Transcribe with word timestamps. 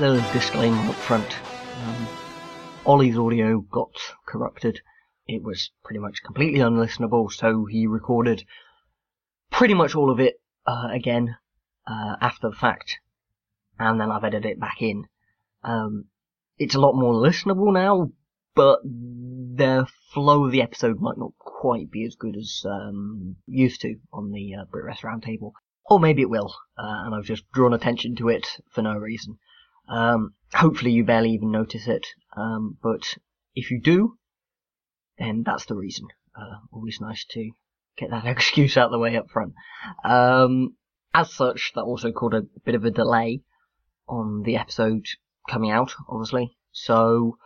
Little 0.00 0.32
disclaimer 0.32 0.88
up 0.88 0.94
front. 0.94 1.36
Um, 1.82 2.08
Ollie's 2.86 3.18
audio 3.18 3.58
got 3.58 3.90
corrupted. 4.26 4.80
It 5.26 5.42
was 5.42 5.72
pretty 5.82 5.98
much 5.98 6.22
completely 6.22 6.60
unlistenable, 6.60 7.32
so 7.32 7.64
he 7.64 7.88
recorded 7.88 8.44
pretty 9.50 9.74
much 9.74 9.96
all 9.96 10.12
of 10.12 10.20
it 10.20 10.40
uh, 10.68 10.86
again 10.92 11.36
uh, 11.84 12.14
after 12.20 12.48
the 12.48 12.54
fact, 12.54 13.00
and 13.76 14.00
then 14.00 14.12
I've 14.12 14.22
edited 14.22 14.52
it 14.52 14.60
back 14.60 14.82
in. 14.82 15.06
Um, 15.64 16.04
it's 16.58 16.76
a 16.76 16.80
lot 16.80 16.94
more 16.94 17.14
listenable 17.14 17.72
now, 17.72 18.12
but 18.54 18.78
the 18.84 19.88
flow 20.14 20.44
of 20.44 20.52
the 20.52 20.62
episode 20.62 21.00
might 21.00 21.18
not 21.18 21.32
quite 21.38 21.90
be 21.90 22.04
as 22.04 22.14
good 22.14 22.36
as 22.36 22.62
um, 22.64 23.34
used 23.48 23.80
to 23.80 23.96
on 24.12 24.30
the 24.30 24.54
uh, 24.54 24.64
Brit 24.70 24.84
Wres 24.84 25.00
Roundtable. 25.00 25.54
Or 25.90 25.98
maybe 25.98 26.22
it 26.22 26.30
will, 26.30 26.54
uh, 26.78 27.02
and 27.04 27.16
I've 27.16 27.24
just 27.24 27.50
drawn 27.50 27.74
attention 27.74 28.14
to 28.16 28.28
it 28.28 28.46
for 28.70 28.82
no 28.82 28.94
reason. 28.94 29.38
Um, 29.88 30.34
hopefully 30.52 30.92
you 30.92 31.04
barely 31.04 31.30
even 31.30 31.50
notice 31.50 31.86
it, 31.86 32.06
um, 32.36 32.76
but 32.82 33.02
if 33.54 33.70
you 33.70 33.80
do, 33.80 34.16
then 35.18 35.42
that's 35.44 35.66
the 35.66 35.74
reason. 35.74 36.06
Uh, 36.38 36.58
always 36.72 37.00
nice 37.00 37.24
to 37.30 37.50
get 37.96 38.10
that 38.10 38.26
excuse 38.26 38.76
out 38.76 38.86
of 38.86 38.92
the 38.92 38.98
way 38.98 39.16
up 39.16 39.30
front. 39.30 39.54
Um, 40.04 40.76
as 41.14 41.32
such, 41.32 41.72
that 41.74 41.82
also 41.82 42.12
caused 42.12 42.34
a 42.34 42.42
bit 42.64 42.74
of 42.74 42.84
a 42.84 42.90
delay 42.90 43.40
on 44.08 44.42
the 44.42 44.56
episode 44.56 45.06
coming 45.48 45.70
out, 45.70 45.94
obviously. 46.08 46.56
So, 46.72 47.38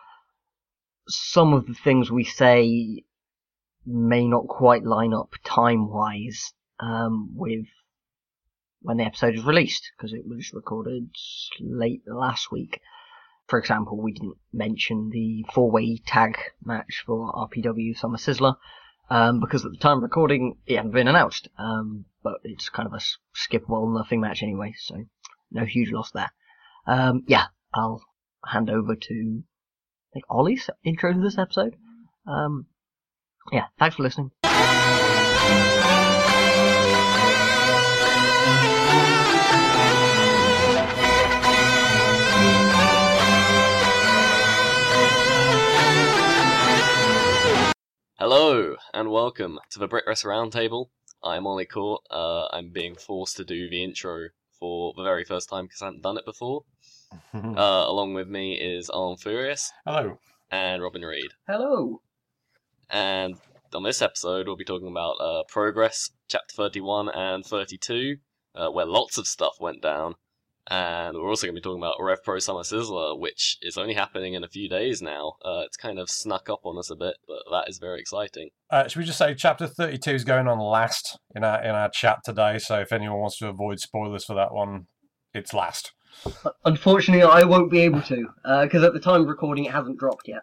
some 1.08 1.52
of 1.52 1.66
the 1.66 1.74
things 1.74 2.10
we 2.10 2.24
say 2.24 3.04
may 3.86 4.26
not 4.26 4.46
quite 4.46 4.84
line 4.84 5.14
up 5.14 5.32
time-wise 5.44 6.52
um, 6.80 7.30
with 7.34 7.66
when 8.82 8.96
the 8.96 9.04
episode 9.04 9.34
was 9.34 9.44
released 9.44 9.90
because 9.96 10.12
it 10.12 10.26
was 10.26 10.52
recorded 10.52 11.10
late 11.60 12.02
last 12.06 12.50
week. 12.50 12.80
For 13.48 13.58
example, 13.58 14.00
we 14.00 14.12
didn't 14.12 14.38
mention 14.52 15.10
the 15.10 15.44
four-way 15.52 15.98
tag 16.06 16.38
match 16.64 17.02
for 17.06 17.32
RPW 17.32 17.96
Summer 17.96 18.18
Sizzler 18.18 18.56
um, 19.10 19.40
because 19.40 19.64
at 19.64 19.72
the 19.72 19.78
time 19.78 19.98
of 19.98 20.02
recording 20.04 20.56
it 20.66 20.76
hadn't 20.76 20.92
been 20.92 21.08
announced. 21.08 21.48
Um, 21.58 22.06
but 22.22 22.34
it's 22.44 22.68
kind 22.68 22.86
of 22.86 22.94
a 22.94 23.00
skippable 23.36 23.94
nothing 23.94 24.20
match 24.20 24.42
anyway, 24.42 24.74
so 24.78 24.96
no 25.50 25.64
huge 25.64 25.90
loss 25.90 26.10
there. 26.12 26.30
Um, 26.86 27.24
yeah, 27.26 27.46
I'll 27.74 28.02
hand 28.44 28.70
over 28.70 28.96
to 28.96 29.42
I 29.42 30.14
think 30.14 30.24
Ollie's 30.28 30.68
intro 30.84 31.12
to 31.12 31.20
this 31.20 31.38
episode. 31.38 31.76
Um, 32.26 32.66
yeah, 33.50 33.66
thanks 33.78 33.96
for 33.96 34.02
listening. 34.02 34.30
Hello 48.24 48.76
and 48.94 49.10
welcome 49.10 49.58
to 49.70 49.80
the 49.80 49.88
Brit 49.88 50.04
Wres 50.06 50.22
Roundtable. 50.22 50.90
I'm 51.24 51.44
Ollie 51.44 51.66
Court. 51.66 52.02
Uh, 52.08 52.46
I'm 52.52 52.68
being 52.68 52.94
forced 52.94 53.36
to 53.38 53.44
do 53.44 53.68
the 53.68 53.82
intro 53.82 54.28
for 54.60 54.94
the 54.96 55.02
very 55.02 55.24
first 55.24 55.48
time 55.48 55.64
because 55.64 55.82
I 55.82 55.86
hadn't 55.86 56.04
done 56.04 56.18
it 56.18 56.24
before. 56.24 56.62
Uh, 57.34 57.84
along 57.88 58.14
with 58.14 58.28
me 58.28 58.54
is 58.54 58.88
Arm 58.90 59.16
Furious 59.16 59.72
Hello. 59.84 60.20
and 60.52 60.84
Robin 60.84 61.02
Reed. 61.02 61.32
Hello. 61.48 62.00
And 62.88 63.34
on 63.74 63.82
this 63.82 64.00
episode, 64.00 64.46
we'll 64.46 64.54
be 64.54 64.64
talking 64.64 64.86
about 64.86 65.14
uh, 65.14 65.42
Progress, 65.48 66.10
Chapter 66.28 66.54
31 66.54 67.08
and 67.08 67.44
32, 67.44 68.18
uh, 68.54 68.68
where 68.68 68.86
lots 68.86 69.18
of 69.18 69.26
stuff 69.26 69.56
went 69.60 69.82
down. 69.82 70.14
And 70.70 71.16
we're 71.16 71.28
also 71.28 71.46
going 71.46 71.56
to 71.56 71.60
be 71.60 71.62
talking 71.62 71.82
about 71.82 71.96
Rev 71.98 72.22
Pro 72.22 72.38
Summer 72.38 72.60
Sizzler, 72.60 73.18
which 73.18 73.58
is 73.62 73.76
only 73.76 73.94
happening 73.94 74.34
in 74.34 74.44
a 74.44 74.48
few 74.48 74.68
days 74.68 75.02
now. 75.02 75.34
Uh, 75.44 75.62
it's 75.66 75.76
kind 75.76 75.98
of 75.98 76.08
snuck 76.08 76.48
up 76.48 76.60
on 76.64 76.78
us 76.78 76.90
a 76.90 76.96
bit, 76.96 77.16
but 77.26 77.42
that 77.50 77.68
is 77.68 77.78
very 77.78 78.00
exciting. 78.00 78.50
Uh, 78.70 78.86
should 78.86 79.00
we 79.00 79.04
just 79.04 79.18
say 79.18 79.34
chapter 79.34 79.66
32 79.66 80.10
is 80.10 80.24
going 80.24 80.46
on 80.46 80.58
last 80.58 81.18
in 81.34 81.42
our 81.42 81.62
in 81.62 81.70
our 81.70 81.90
chat 81.90 82.18
today? 82.24 82.58
So 82.58 82.78
if 82.78 82.92
anyone 82.92 83.18
wants 83.18 83.38
to 83.38 83.48
avoid 83.48 83.80
spoilers 83.80 84.24
for 84.24 84.34
that 84.34 84.54
one, 84.54 84.86
it's 85.34 85.52
last. 85.52 85.92
Unfortunately, 86.64 87.24
I 87.24 87.42
won't 87.42 87.70
be 87.70 87.80
able 87.80 88.02
to 88.02 88.28
because 88.62 88.84
at 88.84 88.92
the 88.92 89.00
time 89.00 89.22
of 89.22 89.28
recording, 89.28 89.64
it 89.64 89.72
hasn't 89.72 89.98
dropped 89.98 90.28
yet. 90.28 90.42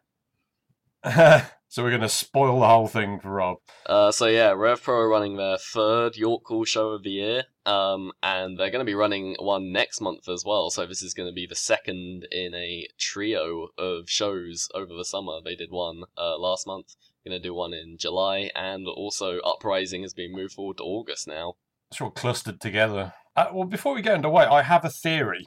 so 1.69 1.84
we're 1.84 1.91
going 1.91 2.02
to 2.02 2.09
spoil 2.09 2.59
the 2.59 2.68
whole 2.68 2.88
thing 2.88 3.19
for 3.19 3.30
Rob. 3.30 3.57
Uh, 3.85 4.12
so 4.12 4.25
yeah, 4.25 4.50
RevPro 4.50 4.90
are 4.90 5.07
running 5.07 5.38
their 5.38 5.57
third 5.57 6.18
York 6.18 6.41
Hall 6.47 6.66
show 6.66 6.90
of 6.90 7.03
the 7.03 7.12
year, 7.12 7.44
um, 7.63 8.12
and 8.24 8.57
they're 8.57 8.72
going 8.72 8.84
to 8.84 8.90
be 8.90 8.96
running 8.96 9.35
one 9.40 9.72
next 9.72 10.02
month 10.02 10.28
as 10.28 10.44
well. 10.44 10.72
So 10.72 10.88
this 10.88 11.03
is 11.03 11.13
going 11.13 11.30
to 11.30 11.34
be 11.34 11.46
the 11.46 11.56
second 11.56 12.25
in 12.31 12.56
a 12.56 12.88
trio 12.97 13.68
of 13.78 14.09
shows 14.09 14.68
over 14.74 14.94
the 14.96 15.06
summer. 15.06 15.40
They 15.46 15.56
did 15.56 15.69
one 15.69 16.02
uh, 16.18 16.40
last 16.40 16.66
month, 16.66 16.96
going 17.24 17.40
to 17.40 17.47
do 17.47 17.53
one 17.53 17.74
in 17.75 17.97
July, 18.00 18.50
and 18.56 18.88
also 18.88 19.40
Uprising 19.41 20.01
has 20.01 20.16
been 20.16 20.34
moved 20.34 20.53
forward 20.53 20.78
to 20.78 20.84
August 20.84 21.28
now. 21.28 21.53
It's 21.91 22.01
all 22.01 22.09
clustered 22.09 22.59
together. 22.59 23.13
Uh, 23.36 23.47
well, 23.53 23.68
before 23.68 23.94
we 23.94 24.01
get 24.01 24.16
underway, 24.16 24.46
I 24.46 24.63
have 24.63 24.84
a 24.86 24.90
theory 24.90 25.46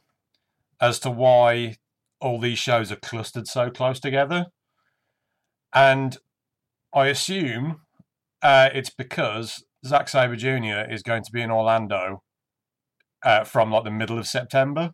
as 0.80 1.00
to 1.00 1.10
why 1.10 1.78
all 2.20 2.38
these 2.38 2.58
shows 2.60 2.92
are 2.92 2.96
clustered 2.96 3.48
so 3.48 3.70
close 3.70 3.98
together. 3.98 4.46
And 5.74 6.18
I 6.94 7.06
assume 7.06 7.80
uh, 8.42 8.70
it's 8.74 8.90
because 8.90 9.64
Zack 9.86 10.08
Sabre 10.08 10.36
Jr. 10.36 10.90
is 10.90 11.02
going 11.02 11.22
to 11.24 11.32
be 11.32 11.42
in 11.42 11.50
Orlando 11.50 12.22
uh, 13.24 13.44
from 13.44 13.70
like 13.70 13.84
the 13.84 13.90
middle 13.90 14.18
of 14.18 14.26
September. 14.26 14.90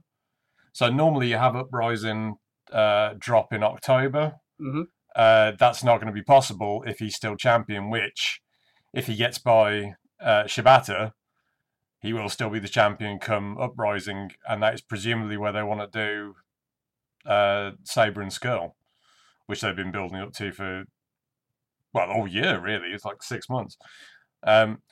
So 0.73 0.91
normally 0.91 1.29
you 1.29 1.37
have 1.37 1.57
Uprising 1.57 2.37
uh, 2.73 3.15
drop 3.19 3.53
in 3.53 3.63
October. 3.63 4.35
Mhm. 4.61 4.85
Uh, 5.17 5.53
that's 5.59 5.83
not 5.83 5.97
going 5.97 6.07
to 6.07 6.13
be 6.13 6.23
possible 6.23 6.85
if 6.87 6.99
he's 6.99 7.17
still 7.17 7.35
champion, 7.35 7.91
which, 7.91 8.41
if 8.93 9.07
he 9.07 9.17
gets 9.17 9.39
by 9.39 9.95
uh, 10.21 10.45
Shibata, 10.45 11.13
he 12.01 12.13
will 12.13 12.29
still 12.29 12.51
be 12.51 12.61
the 12.61 12.69
champion 12.69 13.19
come 13.19 13.59
Uprising, 13.59 14.31
and 14.49 14.63
that 14.63 14.75
is 14.75 14.81
presumably 14.81 15.37
where 15.37 15.51
they 15.51 15.63
want 15.63 15.81
to 15.93 15.99
do 15.99 16.35
uh, 17.29 17.73
Sabre 17.85 18.21
and 18.21 18.31
Scurll, 18.31 18.75
which 19.49 19.62
they've 19.62 19.75
been 19.75 19.91
building 19.91 20.21
up 20.21 20.33
to 20.35 20.53
for 20.53 20.85
well 21.93 22.11
all 22.11 22.29
year 22.29 22.61
really. 22.61 22.89
It's 22.89 23.05
like 23.05 23.23
six 23.23 23.49
months. 23.49 23.77
Um, 24.43 24.83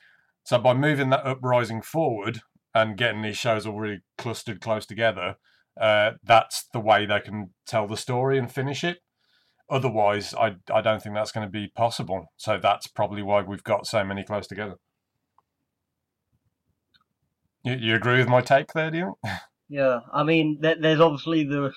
so 0.43 0.57
by 0.57 0.73
moving 0.73 1.09
that 1.11 1.25
Uprising 1.25 1.81
forward 1.81 2.41
and 2.73 2.97
getting 2.97 3.21
these 3.21 3.37
shows 3.37 3.65
all 3.65 3.79
really 3.79 4.01
clustered 4.17 4.59
close 4.59 4.85
together, 4.85 5.35
uh, 5.79 6.11
that's 6.23 6.67
the 6.73 6.79
way 6.79 7.05
they 7.05 7.19
can 7.19 7.51
tell 7.65 7.87
the 7.87 7.97
story 7.97 8.37
and 8.37 8.51
finish 8.51 8.83
it. 8.83 8.97
Otherwise, 9.69 10.33
I 10.33 10.55
I 10.73 10.81
don't 10.81 11.03
think 11.03 11.13
that's 11.13 11.31
going 11.31 11.45
to 11.45 11.51
be 11.51 11.67
possible. 11.67 12.31
So 12.37 12.57
that's 12.57 12.87
probably 12.87 13.21
why 13.21 13.41
we've 13.41 13.63
got 13.63 13.85
so 13.85 14.03
many 14.03 14.23
close 14.23 14.47
together. 14.47 14.75
You, 17.63 17.73
you 17.73 17.95
agree 17.95 18.17
with 18.17 18.29
my 18.29 18.41
take 18.41 18.73
there, 18.73 18.89
do 18.89 18.97
you? 18.97 19.13
Yeah, 19.69 19.99
I 20.13 20.23
mean, 20.23 20.59
there's 20.61 21.01
obviously 21.01 21.43
the 21.43 21.73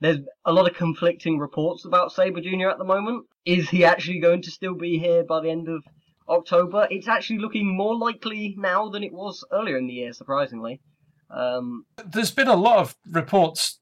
there's 0.00 0.18
a 0.44 0.52
lot 0.52 0.68
of 0.70 0.76
conflicting 0.76 1.38
reports 1.38 1.84
about 1.84 2.12
Sabre 2.12 2.40
Jr. 2.40 2.68
at 2.68 2.78
the 2.78 2.84
moment. 2.84 3.26
Is 3.44 3.68
he 3.68 3.84
actually 3.84 4.20
going 4.20 4.42
to 4.42 4.50
still 4.50 4.74
be 4.74 4.98
here 4.98 5.24
by 5.24 5.40
the 5.40 5.50
end 5.50 5.68
of 5.68 5.82
October? 6.28 6.86
It's 6.90 7.08
actually 7.08 7.38
looking 7.38 7.76
more 7.76 7.96
likely 7.96 8.54
now 8.58 8.88
than 8.88 9.02
it 9.02 9.12
was 9.12 9.44
earlier 9.52 9.76
in 9.76 9.86
the 9.86 9.94
year, 9.94 10.12
surprisingly. 10.12 10.80
Um, 11.30 11.84
There's 12.04 12.30
been 12.30 12.48
a 12.48 12.56
lot 12.56 12.78
of 12.78 12.96
reports 13.10 13.80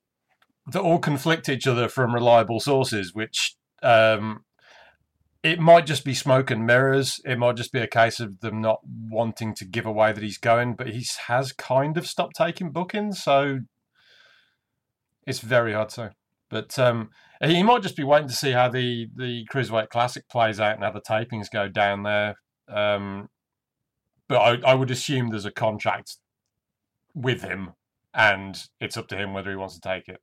that 0.73 0.81
all 0.81 0.99
conflict 0.99 1.49
each 1.49 1.67
other 1.67 1.89
from 1.89 2.15
reliable 2.15 2.61
sources, 2.61 3.15
which 3.15 3.57
um, 3.83 4.45
it 5.43 5.61
might 5.61 5.87
just 5.87 6.05
be 6.05 6.15
smoke 6.15 6.51
and 6.51 6.67
mirrors. 6.67 7.21
It 7.25 7.39
might 7.39 7.57
just 7.57 7.73
be 7.73 7.81
a 7.81 7.87
case 7.87 8.21
of 8.21 8.41
them 8.41 8.61
not 8.61 8.81
wanting 8.85 9.55
to 9.57 9.65
give 9.65 9.87
away 9.87 10.13
that 10.13 10.25
he's 10.25 10.39
going, 10.39 10.75
but 10.75 10.89
he 10.89 11.07
has 11.29 11.53
kind 11.53 11.97
of 11.97 12.07
stopped 12.07 12.37
taking 12.37 12.73
bookings, 12.73 13.23
so 13.23 13.61
it's 15.27 15.41
very 15.41 15.73
hard 15.73 15.89
to. 15.91 16.13
But 16.49 16.79
um, 16.79 17.11
he 17.43 17.63
might 17.63 17.83
just 17.83 17.97
be 17.97 18.05
waiting 18.05 18.29
to 18.29 18.35
see 18.35 18.53
how 18.53 18.69
the 18.69 19.09
the 19.15 19.47
Cruiserweight 19.53 19.89
Classic 19.89 20.29
plays 20.29 20.61
out 20.61 20.77
and 20.77 20.85
how 20.85 20.93
the 20.93 21.01
tapings 21.01 21.51
go 21.53 21.69
down 21.69 22.05
there. 22.05 22.37
Um, 22.69 23.29
but 24.29 24.39
I, 24.39 24.71
I 24.71 24.75
would 24.75 24.91
assume 24.91 25.31
there's 25.31 25.45
a 25.45 25.51
contract 25.51 26.17
with 27.15 27.43
him, 27.43 27.73
and 28.15 28.57
it's 28.81 28.97
up 28.97 29.09
to 29.09 29.17
him 29.17 29.33
whether 29.33 29.51
he 29.51 29.57
wants 29.57 29.75
to 29.75 29.81
take 29.81 30.09
it. 30.09 30.21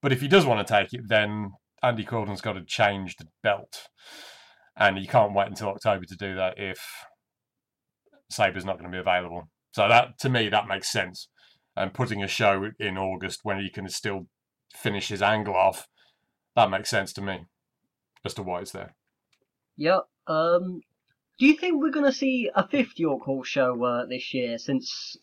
But 0.00 0.12
if 0.12 0.20
he 0.20 0.28
does 0.28 0.46
want 0.46 0.66
to 0.66 0.72
take 0.72 0.92
it, 0.92 1.08
then 1.08 1.52
Andy 1.82 2.04
Corden's 2.04 2.40
got 2.40 2.54
to 2.54 2.64
change 2.64 3.16
the 3.16 3.26
belt, 3.42 3.88
and 4.76 4.98
he 4.98 5.06
can't 5.06 5.34
wait 5.34 5.48
until 5.48 5.68
October 5.68 6.04
to 6.06 6.16
do 6.16 6.34
that 6.34 6.54
if 6.58 6.78
Sabre's 8.30 8.64
not 8.64 8.78
going 8.78 8.90
to 8.90 8.94
be 8.94 9.00
available. 9.00 9.48
So 9.72 9.88
that 9.88 10.18
to 10.20 10.30
me 10.30 10.48
that 10.48 10.68
makes 10.68 10.90
sense. 10.90 11.28
And 11.76 11.92
putting 11.92 12.22
a 12.22 12.28
show 12.28 12.70
in 12.78 12.96
August 12.96 13.40
when 13.42 13.58
he 13.60 13.68
can 13.68 13.88
still 13.88 14.28
finish 14.74 15.08
his 15.08 15.20
angle 15.20 15.54
off, 15.54 15.88
that 16.54 16.70
makes 16.70 16.88
sense 16.88 17.12
to 17.14 17.22
me 17.22 17.44
as 18.24 18.34
to 18.34 18.42
why 18.42 18.60
it's 18.60 18.72
there. 18.72 18.94
yeah. 19.76 20.00
Um, 20.26 20.80
do 21.38 21.46
you 21.46 21.54
think 21.56 21.80
we're 21.80 21.90
going 21.90 22.06
to 22.06 22.12
see 22.12 22.50
a 22.54 22.66
fifth 22.66 22.98
York 22.98 23.22
Hall 23.24 23.42
show 23.42 23.84
uh, 23.84 24.06
this 24.06 24.32
year? 24.32 24.58
Since, 24.58 25.16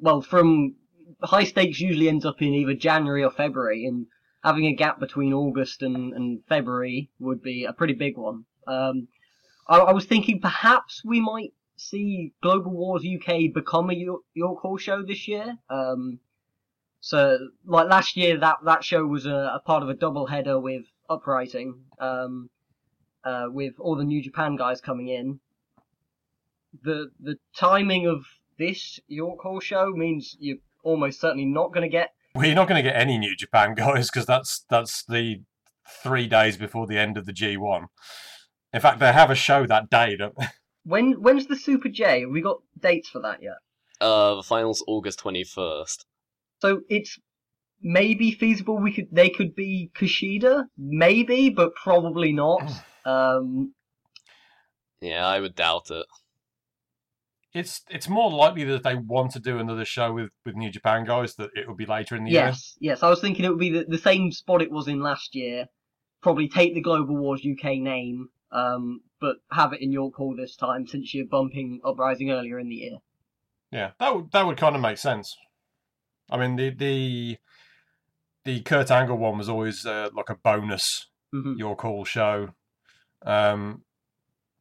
well, 0.00 0.22
from 0.22 0.76
high 1.22 1.44
stakes 1.44 1.80
usually 1.80 2.08
ends 2.08 2.24
up 2.24 2.40
in 2.40 2.54
either 2.54 2.74
January 2.74 3.22
or 3.22 3.30
February, 3.30 3.84
and 3.84 4.06
having 4.42 4.66
a 4.66 4.74
gap 4.74 4.98
between 4.98 5.32
August 5.34 5.82
and, 5.82 6.14
and 6.14 6.40
February 6.48 7.10
would 7.18 7.42
be 7.42 7.64
a 7.64 7.72
pretty 7.72 7.94
big 7.94 8.16
one. 8.16 8.44
Um, 8.66 9.08
I, 9.68 9.78
I 9.78 9.92
was 9.92 10.06
thinking 10.06 10.40
perhaps 10.40 11.02
we 11.04 11.20
might 11.20 11.52
see 11.78 12.32
Global 12.42 12.72
Wars 12.72 13.04
UK 13.04 13.52
become 13.54 13.90
a 13.90 13.94
York, 13.94 14.60
Hall 14.60 14.76
show 14.76 15.02
this 15.02 15.28
year. 15.28 15.56
Um, 15.70 16.20
so, 17.00 17.38
like 17.64 17.88
last 17.88 18.16
year, 18.16 18.38
that, 18.38 18.56
that 18.64 18.84
show 18.84 19.06
was 19.06 19.26
a, 19.26 19.52
a 19.54 19.62
part 19.64 19.82
of 19.82 19.88
a 19.88 19.94
double 19.94 20.26
header 20.26 20.58
with 20.58 20.84
Uprising, 21.08 21.84
um, 22.00 22.50
uh, 23.24 23.46
with 23.48 23.74
all 23.78 23.96
the 23.96 24.04
New 24.04 24.22
Japan 24.22 24.56
guys 24.56 24.80
coming 24.80 25.08
in. 25.08 25.40
The 26.82 27.10
the 27.18 27.38
timing 27.56 28.06
of 28.06 28.26
this 28.58 29.00
York 29.08 29.40
Hall 29.40 29.58
show 29.58 29.90
means 29.92 30.36
you're 30.38 30.58
almost 30.82 31.20
certainly 31.20 31.46
not 31.46 31.72
going 31.72 31.82
to 31.82 31.88
get 31.88 32.10
Well, 32.34 32.44
you're 32.44 32.54
not 32.54 32.68
going 32.68 32.82
to 32.82 32.88
get 32.88 33.00
any 33.00 33.16
New 33.16 33.34
Japan 33.34 33.74
guys 33.74 34.10
because 34.10 34.26
that's 34.26 34.66
that's 34.68 35.02
the 35.04 35.42
three 36.02 36.26
days 36.26 36.58
before 36.58 36.86
the 36.86 36.98
end 36.98 37.16
of 37.16 37.24
the 37.24 37.32
G1. 37.32 37.86
In 38.74 38.80
fact, 38.80 39.00
they 39.00 39.12
have 39.12 39.30
a 39.30 39.34
show 39.34 39.66
that 39.66 39.88
day. 39.88 40.16
Don't 40.16 40.36
they? 40.36 40.46
When 40.88 41.12
when's 41.20 41.46
the 41.46 41.56
Super 41.56 41.88
J? 41.88 42.22
Have 42.22 42.30
we 42.30 42.40
got 42.40 42.58
dates 42.80 43.08
for 43.08 43.20
that 43.20 43.42
yet? 43.42 43.58
Uh, 44.00 44.36
the 44.36 44.42
finals 44.42 44.82
August 44.86 45.18
twenty 45.18 45.44
first. 45.44 46.06
So 46.60 46.80
it's 46.88 47.18
maybe 47.82 48.32
feasible. 48.32 48.78
We 48.78 48.92
could 48.92 49.08
they 49.12 49.28
could 49.28 49.54
be 49.54 49.90
Kushida, 49.94 50.64
maybe, 50.76 51.50
but 51.50 51.74
probably 51.74 52.32
not. 52.32 52.62
Um, 53.04 53.74
Yeah, 55.00 55.26
I 55.26 55.40
would 55.40 55.54
doubt 55.54 55.90
it. 55.90 56.06
It's 57.54 57.82
it's 57.88 58.08
more 58.08 58.30
likely 58.30 58.64
that 58.64 58.82
they 58.82 58.94
want 58.94 59.32
to 59.32 59.40
do 59.40 59.58
another 59.58 59.84
show 59.84 60.12
with, 60.12 60.30
with 60.44 60.54
New 60.56 60.70
Japan 60.70 61.04
guys 61.04 61.34
that 61.36 61.50
it 61.54 61.66
will 61.66 61.74
be 61.74 61.86
later 61.86 62.16
in 62.16 62.24
the 62.24 62.30
year. 62.30 62.46
yes, 62.46 62.76
yes. 62.80 63.02
I 63.02 63.08
was 63.08 63.20
thinking 63.20 63.44
it 63.44 63.50
would 63.50 63.58
be 63.58 63.70
the, 63.70 63.84
the 63.88 63.98
same 63.98 64.32
spot 64.32 64.62
it 64.62 64.70
was 64.70 64.88
in 64.88 65.00
last 65.00 65.34
year. 65.34 65.66
Probably 66.20 66.48
take 66.48 66.74
the 66.74 66.80
Global 66.80 67.16
Wars 67.16 67.46
UK 67.48 67.78
name, 67.78 68.28
um, 68.52 69.00
but 69.20 69.36
have 69.52 69.72
it 69.72 69.80
in 69.80 69.92
York 69.92 70.14
Hall 70.14 70.34
this 70.36 70.56
time 70.56 70.86
since 70.86 71.14
you're 71.14 71.26
bumping 71.26 71.80
Uprising 71.84 72.30
earlier 72.30 72.58
in 72.58 72.68
the 72.68 72.76
year. 72.76 72.98
Yeah, 73.70 73.90
that 73.98 74.14
would 74.14 74.32
that 74.32 74.46
would 74.46 74.56
kind 74.56 74.76
of 74.76 74.82
make 74.82 74.98
sense. 74.98 75.36
I 76.30 76.36
mean, 76.36 76.56
the 76.56 76.70
the 76.70 77.38
the 78.44 78.60
Kurt 78.60 78.90
Angle 78.90 79.18
one 79.18 79.38
was 79.38 79.48
always 79.48 79.84
uh, 79.84 80.10
like 80.14 80.30
a 80.30 80.34
bonus 80.36 81.06
hmm 81.32 81.54
York 81.56 81.80
Hall 81.82 82.04
show. 82.04 82.50
Um, 83.22 83.82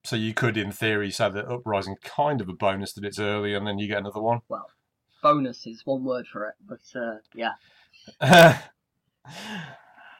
so 0.04 0.15
you 0.15 0.33
could, 0.33 0.57
in 0.57 0.71
theory, 0.71 1.12
say 1.12 1.30
that 1.30 1.50
Uprising 1.50 1.98
kind 2.01 2.39
of 2.39 2.50
a 2.50 2.54
bonus 2.54 2.94
that 2.94 3.04
it's 3.04 3.19
early, 3.19 3.54
and 3.54 3.68
then 3.68 3.77
you 3.77 3.88
get 3.88 3.98
another 3.98 4.21
one. 4.21 4.39
Well, 4.48 4.69
bonus 5.21 5.68
is 5.68 5.86
one 5.86 6.04
word 6.04 6.27
for 6.27 6.45
it, 6.45 6.56
but 6.65 6.80
uh, 6.95 7.18
yeah. 7.33 7.56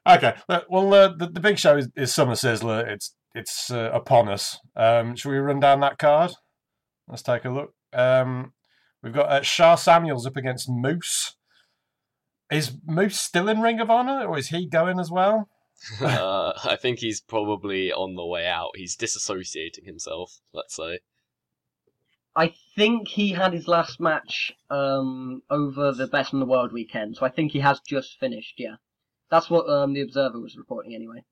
okay, 0.08 0.36
well, 0.70 0.94
uh, 0.94 1.08
the, 1.10 1.28
the 1.28 1.40
big 1.40 1.58
show 1.58 1.78
is, 1.78 1.90
is 1.96 2.14
Summer 2.14 2.34
Sizzler. 2.34 2.86
It's 2.86 3.16
it's 3.34 3.72
uh, 3.72 3.92
upon 3.94 4.30
us. 4.30 4.60
Um, 4.76 5.16
should 5.16 5.32
we 5.32 5.38
run 5.38 5.60
down 5.60 5.80
that 5.82 5.98
card? 5.98 6.32
Let's 7.08 7.22
take 7.22 7.46
a 7.46 7.50
look. 7.50 7.74
Um, 7.94 8.54
we've 9.02 9.14
got 9.14 9.30
uh, 9.30 9.42
Sha 9.42 9.76
Samuels 9.76 10.26
up 10.26 10.38
against 10.38 10.70
Moose. 10.70 11.36
Is 12.52 12.74
Moose 12.86 13.20
still 13.20 13.50
in 13.50 13.62
Ring 13.62 13.80
of 13.80 13.90
Honor, 13.90 14.26
or 14.26 14.38
is 14.38 14.50
he 14.50 14.68
going 14.68 15.00
as 15.00 15.12
well? 15.12 15.50
uh, 16.02 16.54
I 16.64 16.76
think 16.76 17.00
he's 17.00 17.22
probably 17.22 17.92
on 17.92 18.16
the 18.16 18.26
way 18.26 18.48
out. 18.48 18.72
He's 18.76 18.98
disassociating 18.98 19.86
himself. 19.86 20.40
Let's 20.54 20.76
say. 20.76 21.00
I 22.36 22.54
think 22.76 23.08
he 23.08 23.32
had 23.32 23.54
his 23.54 23.68
last 23.68 24.00
match 24.00 24.54
um, 24.70 25.42
over 25.50 25.92
the 25.92 26.06
Best 26.06 26.34
in 26.34 26.40
the 26.40 26.46
World 26.46 26.72
weekend, 26.72 27.18
so 27.18 27.26
I 27.26 27.30
think 27.30 27.52
he 27.52 27.60
has 27.60 27.80
just 27.80 28.20
finished. 28.20 28.56
Yeah, 28.58 28.76
that's 29.32 29.50
what 29.50 29.68
um, 29.68 29.94
the 29.94 30.02
Observer 30.02 30.40
was 30.40 30.56
reporting 30.56 30.94
anyway. 30.94 31.24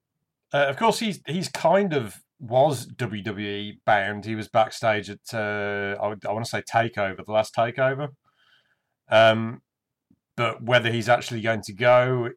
Uh, 0.56 0.68
of 0.70 0.78
course, 0.78 1.00
he's 1.00 1.20
he's 1.28 1.50
kind 1.50 1.92
of 1.92 2.22
was 2.40 2.88
WWE 2.88 3.80
bound. 3.86 4.24
He 4.24 4.36
was 4.36 4.48
backstage 4.48 5.10
at 5.10 5.34
uh, 5.34 5.98
I, 6.02 6.16
I 6.26 6.32
want 6.32 6.46
to 6.46 6.50
say 6.50 6.62
Takeover, 6.62 7.26
the 7.26 7.32
last 7.34 7.54
Takeover. 7.54 8.10
Um, 9.10 9.64
but 10.38 10.64
whether 10.64 10.90
he's 10.90 11.10
actually 11.10 11.42
going 11.42 11.62
to 11.64 11.74
go, 11.74 12.30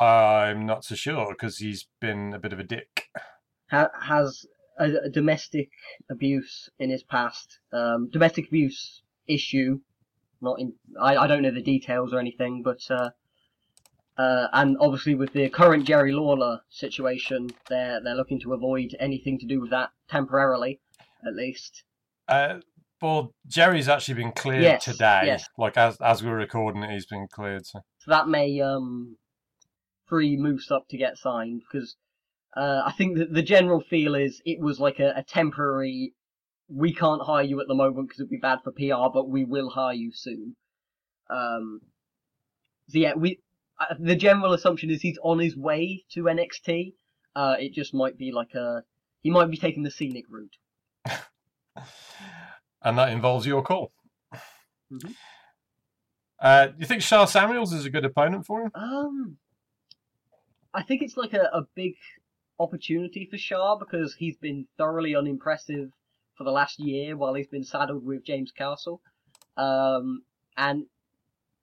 I'm 0.00 0.66
not 0.66 0.84
so 0.84 0.96
sure 0.96 1.28
because 1.28 1.58
he's 1.58 1.86
been 2.00 2.34
a 2.34 2.40
bit 2.40 2.52
of 2.52 2.58
a 2.58 2.64
dick. 2.64 3.06
Has 3.68 4.44
a, 4.80 4.86
a 5.04 5.08
domestic 5.08 5.70
abuse 6.10 6.68
in 6.80 6.90
his 6.90 7.04
past, 7.04 7.60
um, 7.72 8.10
domestic 8.10 8.48
abuse 8.48 9.02
issue. 9.28 9.78
Not 10.40 10.58
in, 10.58 10.72
I, 11.00 11.16
I 11.16 11.26
don't 11.28 11.42
know 11.42 11.52
the 11.52 11.62
details 11.62 12.12
or 12.12 12.18
anything, 12.18 12.64
but 12.64 12.80
uh, 12.90 13.10
uh, 14.18 14.46
and 14.52 14.76
obviously 14.80 15.14
with 15.14 15.32
the 15.32 15.48
current 15.48 15.84
Jerry 15.86 16.12
Lawler 16.12 16.60
situation, 16.68 17.50
they're 17.68 18.00
they're 18.02 18.14
looking 18.14 18.40
to 18.40 18.52
avoid 18.52 18.94
anything 19.00 19.38
to 19.38 19.46
do 19.46 19.60
with 19.60 19.70
that 19.70 19.90
temporarily, 20.08 20.80
at 21.26 21.34
least. 21.34 21.84
Uh, 22.28 22.60
well, 23.00 23.32
Jerry's 23.46 23.88
actually 23.88 24.14
been 24.14 24.32
cleared 24.32 24.62
Yes, 24.62 24.84
today. 24.84 25.22
yes. 25.24 25.44
Like 25.58 25.76
as 25.76 25.96
as 26.00 26.22
we're 26.22 26.36
recording 26.36 26.82
it, 26.82 26.90
he's 26.90 27.06
been 27.06 27.26
cleared. 27.32 27.66
So. 27.66 27.80
So 27.98 28.10
that 28.10 28.28
may 28.28 28.60
um, 28.60 29.16
free 30.06 30.36
Moose 30.36 30.70
up 30.70 30.88
to 30.88 30.96
get 30.96 31.16
signed 31.16 31.62
because 31.70 31.96
uh, 32.56 32.82
I 32.84 32.92
think 32.92 33.16
that 33.18 33.32
the 33.32 33.42
general 33.42 33.80
feel 33.80 34.14
is 34.14 34.42
it 34.44 34.60
was 34.60 34.78
like 34.78 35.00
a, 35.00 35.12
a 35.16 35.22
temporary. 35.22 36.14
We 36.68 36.94
can't 36.94 37.22
hire 37.22 37.42
you 37.44 37.60
at 37.60 37.66
the 37.68 37.74
moment 37.74 38.08
because 38.08 38.20
it'd 38.20 38.30
be 38.30 38.36
bad 38.36 38.58
for 38.62 38.72
PR, 38.72 39.12
but 39.12 39.28
we 39.28 39.44
will 39.44 39.70
hire 39.70 39.94
you 39.94 40.10
soon. 40.12 40.56
Um, 41.30 41.80
so 42.88 42.98
yeah, 42.98 43.14
we. 43.16 43.40
Uh, 43.80 43.94
the 43.98 44.16
general 44.16 44.52
assumption 44.52 44.90
is 44.90 45.00
he's 45.00 45.18
on 45.22 45.38
his 45.38 45.56
way 45.56 46.04
to 46.12 46.24
NXT. 46.24 46.94
Uh, 47.34 47.56
it 47.58 47.72
just 47.72 47.94
might 47.94 48.18
be 48.18 48.32
like 48.32 48.54
a. 48.54 48.82
He 49.22 49.30
might 49.30 49.50
be 49.50 49.56
taking 49.56 49.82
the 49.82 49.90
scenic 49.90 50.24
route. 50.28 50.56
and 52.82 52.98
that 52.98 53.12
involves 53.12 53.46
York 53.46 53.68
Hall. 53.68 53.92
Mhm. 54.92 55.14
Uh, 56.38 56.66
do 56.66 56.74
you 56.80 56.86
think 56.86 57.02
Sha 57.02 57.24
Samuels 57.24 57.72
is 57.72 57.86
a 57.86 57.90
good 57.90 58.04
opponent 58.04 58.44
for 58.44 58.62
him? 58.62 58.72
Um, 58.74 59.36
I 60.74 60.82
think 60.82 61.02
it's 61.02 61.16
like 61.16 61.34
a, 61.34 61.48
a 61.52 61.62
big 61.76 61.94
opportunity 62.58 63.28
for 63.30 63.38
Sha 63.38 63.76
because 63.76 64.14
he's 64.14 64.36
been 64.36 64.66
thoroughly 64.76 65.14
unimpressive 65.14 65.90
for 66.34 66.44
the 66.44 66.50
last 66.50 66.80
year 66.80 67.16
while 67.16 67.34
he's 67.34 67.46
been 67.46 67.64
saddled 67.64 68.04
with 68.04 68.24
James 68.24 68.50
Castle. 68.50 69.00
Um, 69.56 70.22
and 70.56 70.86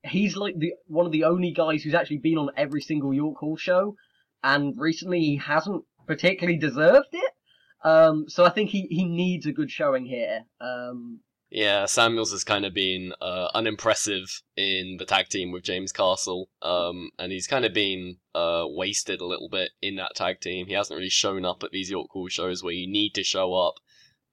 he's 0.03 0.35
like 0.35 0.57
the 0.57 0.73
one 0.87 1.05
of 1.05 1.11
the 1.11 1.25
only 1.25 1.51
guys 1.51 1.83
who's 1.83 1.93
actually 1.93 2.19
been 2.19 2.37
on 2.37 2.49
every 2.55 2.81
single 2.81 3.13
York 3.13 3.37
Hall 3.37 3.57
show, 3.57 3.95
and 4.43 4.73
recently 4.77 5.19
he 5.19 5.37
hasn't 5.37 5.83
particularly 6.07 6.57
deserved 6.57 7.09
it. 7.13 7.33
Um, 7.83 8.25
so 8.27 8.45
I 8.45 8.49
think 8.49 8.69
he, 8.69 8.87
he 8.89 9.05
needs 9.05 9.45
a 9.45 9.53
good 9.53 9.71
showing 9.71 10.05
here. 10.05 10.45
Um, 10.59 11.21
Yeah, 11.49 11.85
Samuels 11.85 12.31
has 12.31 12.43
kind 12.43 12.65
of 12.65 12.73
been 12.73 13.13
uh, 13.21 13.47
unimpressive 13.53 14.41
in 14.55 14.97
the 14.99 15.05
tag 15.05 15.29
team 15.29 15.51
with 15.51 15.63
James 15.63 15.91
Castle, 15.91 16.49
um, 16.61 17.09
and 17.17 17.31
he's 17.31 17.47
kind 17.47 17.65
of 17.65 17.73
been 17.73 18.17
uh, 18.35 18.65
wasted 18.67 19.21
a 19.21 19.25
little 19.25 19.49
bit 19.49 19.71
in 19.81 19.95
that 19.95 20.15
tag 20.15 20.41
team. 20.41 20.67
He 20.67 20.73
hasn't 20.73 20.97
really 20.97 21.09
shown 21.09 21.45
up 21.45 21.63
at 21.63 21.71
these 21.71 21.89
York 21.89 22.09
Hall 22.11 22.27
shows 22.27 22.63
where 22.63 22.73
you 22.73 22.87
need 22.87 23.15
to 23.15 23.23
show 23.23 23.53
up, 23.53 23.75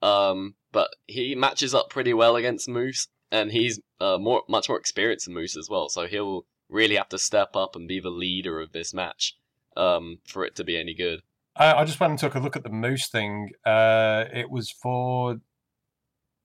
um, 0.02 0.56
but 0.72 0.88
he 1.06 1.34
matches 1.34 1.74
up 1.74 1.88
pretty 1.88 2.12
well 2.12 2.36
against 2.36 2.68
Moose, 2.68 3.08
and 3.30 3.52
he's 3.52 3.80
uh, 4.00 4.18
more 4.18 4.42
much 4.48 4.68
more 4.68 4.78
experienced 4.78 5.26
than 5.26 5.34
Moose 5.34 5.56
as 5.56 5.68
well. 5.68 5.88
So 5.88 6.06
he'll 6.06 6.46
really 6.68 6.96
have 6.96 7.08
to 7.10 7.18
step 7.18 7.54
up 7.54 7.76
and 7.76 7.86
be 7.86 8.00
the 8.00 8.10
leader 8.10 8.60
of 8.60 8.72
this 8.72 8.92
match 8.92 9.36
um, 9.76 10.18
for 10.26 10.44
it 10.44 10.56
to 10.56 10.64
be 10.64 10.78
any 10.78 10.94
good. 10.94 11.22
I, 11.56 11.74
I 11.74 11.84
just 11.84 12.00
went 12.00 12.10
and 12.10 12.18
took 12.18 12.34
a 12.34 12.40
look 12.40 12.56
at 12.56 12.62
the 12.62 12.70
Moose 12.70 13.08
thing. 13.08 13.50
Uh, 13.64 14.24
it 14.32 14.50
was 14.50 14.70
for 14.70 15.36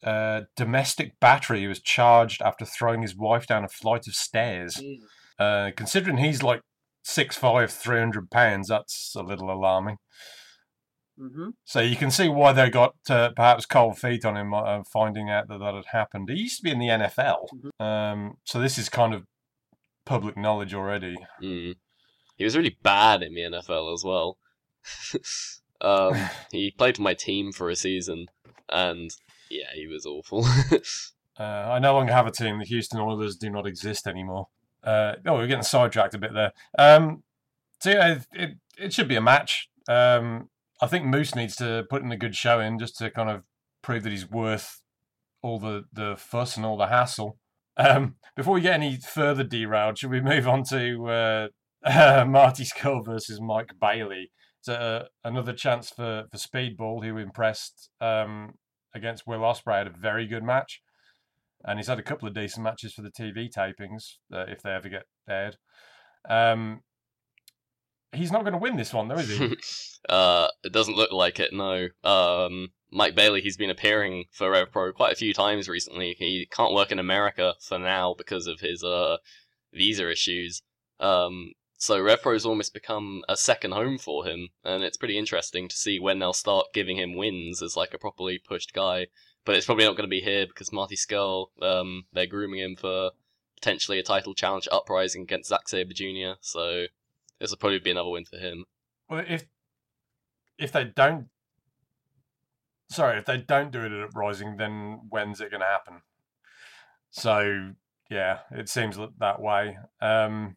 uh, 0.04 0.42
domestic 0.56 1.20
battery. 1.20 1.62
He 1.62 1.68
was 1.68 1.82
charged 1.82 2.42
after 2.42 2.66
throwing 2.66 3.02
his 3.02 3.16
wife 3.16 3.48
down 3.48 3.64
a 3.64 3.70
flight 3.70 4.08
of 4.08 4.16
stairs. 4.16 4.82
Uh, 5.40 5.72
considering 5.76 6.18
he's 6.18 6.44
like 6.44 6.62
6'5", 7.06 7.72
300 7.72 8.30
pounds, 8.30 8.68
that's 8.68 9.14
a 9.16 9.24
little 9.24 9.52
alarming. 9.52 9.98
Mm-hmm. 11.22 11.50
So 11.66 11.82
you 11.82 11.96
can 11.96 12.10
see 12.10 12.28
why 12.30 12.52
they 12.52 12.70
got 12.70 12.96
uh, 13.10 13.30
perhaps 13.36 13.66
cold 13.66 14.00
feet 14.00 14.26
on 14.26 14.36
him, 14.36 14.54
uh, 14.54 14.82
finding 14.92 15.30
out 15.30 15.48
that 15.50 15.60
that 15.60 15.76
had 15.76 15.86
happened. 15.92 16.30
He 16.30 16.42
used 16.42 16.58
to 16.58 16.64
be 16.64 16.72
in 16.72 16.80
the 16.80 16.88
NFL, 16.88 17.48
um, 17.80 18.38
so 18.44 18.60
this 18.60 18.78
is 18.78 18.90
kind 18.90 19.14
of 19.14 19.26
public 20.06 20.36
knowledge 20.36 20.74
already. 20.74 21.18
Mm. 21.42 21.76
He 22.38 22.44
was 22.44 22.58
really 22.58 22.78
bad 22.82 23.22
in 23.22 23.36
the 23.36 23.42
NFL 23.42 23.94
as 23.94 24.04
well. 24.04 24.38
um, 25.82 26.30
he 26.52 26.72
played 26.72 26.96
for 26.96 27.04
my 27.04 27.14
team 27.14 27.52
for 27.52 27.70
a 27.70 27.76
season, 27.76 28.26
and 28.70 29.12
yeah, 29.50 29.68
he 29.76 29.88
was 29.88 30.06
awful. 30.06 30.46
Uh, 31.40 31.72
I 31.72 31.80
no 31.80 31.96
longer 31.96 32.14
have 32.14 32.28
a 32.28 32.32
team. 32.32 32.60
The 32.60 32.66
Houston 32.66 33.00
Oilers 33.00 33.36
do 33.36 33.50
not 33.50 33.66
exist 33.66 34.06
anymore. 34.06 34.50
Uh, 34.84 35.14
oh, 35.26 35.36
we're 35.36 35.48
getting 35.48 35.64
sidetracked 35.64 36.14
a 36.14 36.20
bit 36.20 36.34
there. 36.34 36.52
Um, 36.78 37.24
so 37.80 37.90
yeah, 37.90 38.14
it, 38.14 38.28
it, 38.34 38.50
it 38.78 38.94
should 38.94 39.08
be 39.08 39.16
a 39.16 39.22
match. 39.22 39.70
Um, 39.88 40.50
I 40.82 40.88
think 40.88 41.06
Moose 41.06 41.36
needs 41.36 41.56
to 41.58 41.86
put 41.90 42.02
in 42.02 42.12
a 42.12 42.18
good 42.18 42.36
showing 42.36 42.80
just 42.80 42.98
to 42.98 43.12
kind 43.12 43.30
of 43.30 43.44
prove 43.82 44.04
that 44.04 44.10
he's 44.10 44.30
worth 44.30 44.82
all 45.42 45.60
the, 45.60 45.84
the 45.94 46.16
fuss 46.18 46.58
and 46.58 46.66
all 46.66 46.78
the 46.78 46.88
hassle. 46.88 47.38
Um, 47.78 48.16
before 48.36 48.54
we 48.54 48.62
get 48.62 48.74
any 48.74 48.98
further 48.98 49.44
derailed, 49.44 49.98
should 49.98 50.12
we 50.12 50.22
move 50.22 50.48
on 50.48 50.64
to 50.66 51.08
uh, 51.08 51.48
uh, 51.86 52.26
Marty 52.26 52.64
Scurll 52.64 53.06
versus 53.06 53.40
Mike 53.40 53.74
Bailey? 53.80 54.32
It's 54.60 55.08
another 55.24 55.54
chance 55.54 55.90
for, 55.90 56.26
for 56.30 56.38
Speedball, 56.38 57.04
who 57.04 57.18
impressed 57.18 57.90
um, 58.00 58.54
against 58.94 59.26
Will 59.26 59.40
Ospreay. 59.40 59.80
Had 59.80 59.88
a 59.88 59.92
very 60.00 60.28
good 60.28 60.44
match, 60.44 60.82
and 61.64 61.80
he's 61.80 61.88
had 61.88 61.98
a 61.98 62.04
couple 62.04 62.28
of 62.28 62.36
decent 62.36 62.64
matches 62.64 62.94
for 62.94 63.02
the 63.02 63.10
TV 63.10 63.50
tapings 63.52 64.18
uh, 64.32 64.46
if 64.48 64.62
they 64.62 64.70
ever 64.70 64.88
get 64.88 65.04
aired. 65.28 65.58
Um, 66.30 66.82
he's 68.14 68.32
not 68.32 68.42
going 68.42 68.54
to 68.54 68.60
win 68.60 68.78
this 68.78 68.94
one, 68.94 69.08
though, 69.08 69.16
is 69.16 69.38
he? 69.38 69.58
uh, 70.10 70.48
it 70.64 70.74
doesn't 70.74 70.98
look 70.98 71.12
like 71.12 71.40
it. 71.40 71.54
No. 71.54 71.88
Um, 72.04 72.70
Mike 72.92 73.16
Bailey, 73.16 73.42
he's 73.42 73.58
been 73.58 73.70
appearing 73.70 74.26
for 74.32 74.52
RevPro 74.52 74.94
quite 74.94 75.14
a 75.14 75.18
few 75.18 75.34
times 75.34 75.70
recently. 75.70 76.16
He 76.18 76.48
can't 76.52 76.74
work 76.74 76.92
in 76.92 77.00
America 77.00 77.56
for 77.62 77.80
now 77.80 78.14
because 78.18 78.48
of 78.48 78.60
his 78.60 78.84
uh, 78.84 79.18
visa 79.74 80.12
issues. 80.12 80.62
Um, 81.00 81.54
so 81.78 82.00
RevPro's 82.00 82.46
almost 82.46 82.74
become 82.74 83.24
a 83.28 83.38
second 83.38 83.72
home 83.72 83.98
for 83.98 84.26
him, 84.26 84.50
and 84.64 84.84
it's 84.84 84.98
pretty 84.98 85.18
interesting 85.18 85.68
to 85.68 85.76
see 85.76 86.00
when 86.00 86.20
they'll 86.20 86.34
start 86.34 86.68
giving 86.74 86.98
him 86.98 87.16
wins 87.16 87.62
as 87.62 87.76
like 87.76 87.94
a 87.94 87.98
properly 87.98 88.38
pushed 88.38 88.74
guy. 88.74 89.08
But 89.46 89.56
it's 89.56 89.66
probably 89.66 89.86
not 89.86 89.96
going 89.96 90.08
to 90.08 90.08
be 90.08 90.22
here 90.22 90.46
because 90.46 90.72
Marty 90.72 90.96
Scurll, 90.96 91.48
um, 91.62 92.04
they're 92.14 92.28
grooming 92.28 92.60
him 92.60 92.76
for 92.76 93.12
potentially 93.56 93.98
a 93.98 94.04
title 94.04 94.36
challenge 94.36 94.68
uprising 94.72 95.24
against 95.24 95.50
Zack 95.50 95.68
Sabre 95.68 95.94
Jr. 95.94 96.38
So 96.42 96.86
this 97.42 97.50
will 97.50 97.58
probably 97.58 97.80
be 97.80 97.92
another 97.92 98.10
win 98.10 98.26
for 98.26 98.38
him. 98.38 98.66
Well, 99.10 99.26
if 99.28 99.46
if 100.58 100.72
they 100.72 100.86
don't, 100.86 101.28
sorry, 102.90 103.18
if 103.18 103.26
they 103.26 103.38
don't 103.38 103.72
do 103.72 103.82
it 103.82 103.92
at 103.92 104.04
Uprising, 104.04 104.58
then 104.58 105.02
when's 105.10 105.42
it 105.42 105.50
going 105.50 105.62
to 105.62 105.68
happen? 105.68 106.02
So 107.10 107.72
yeah, 108.10 108.40
it 108.52 108.70
seems 108.70 108.98
that 109.18 109.42
way. 109.42 109.78
Um, 110.00 110.56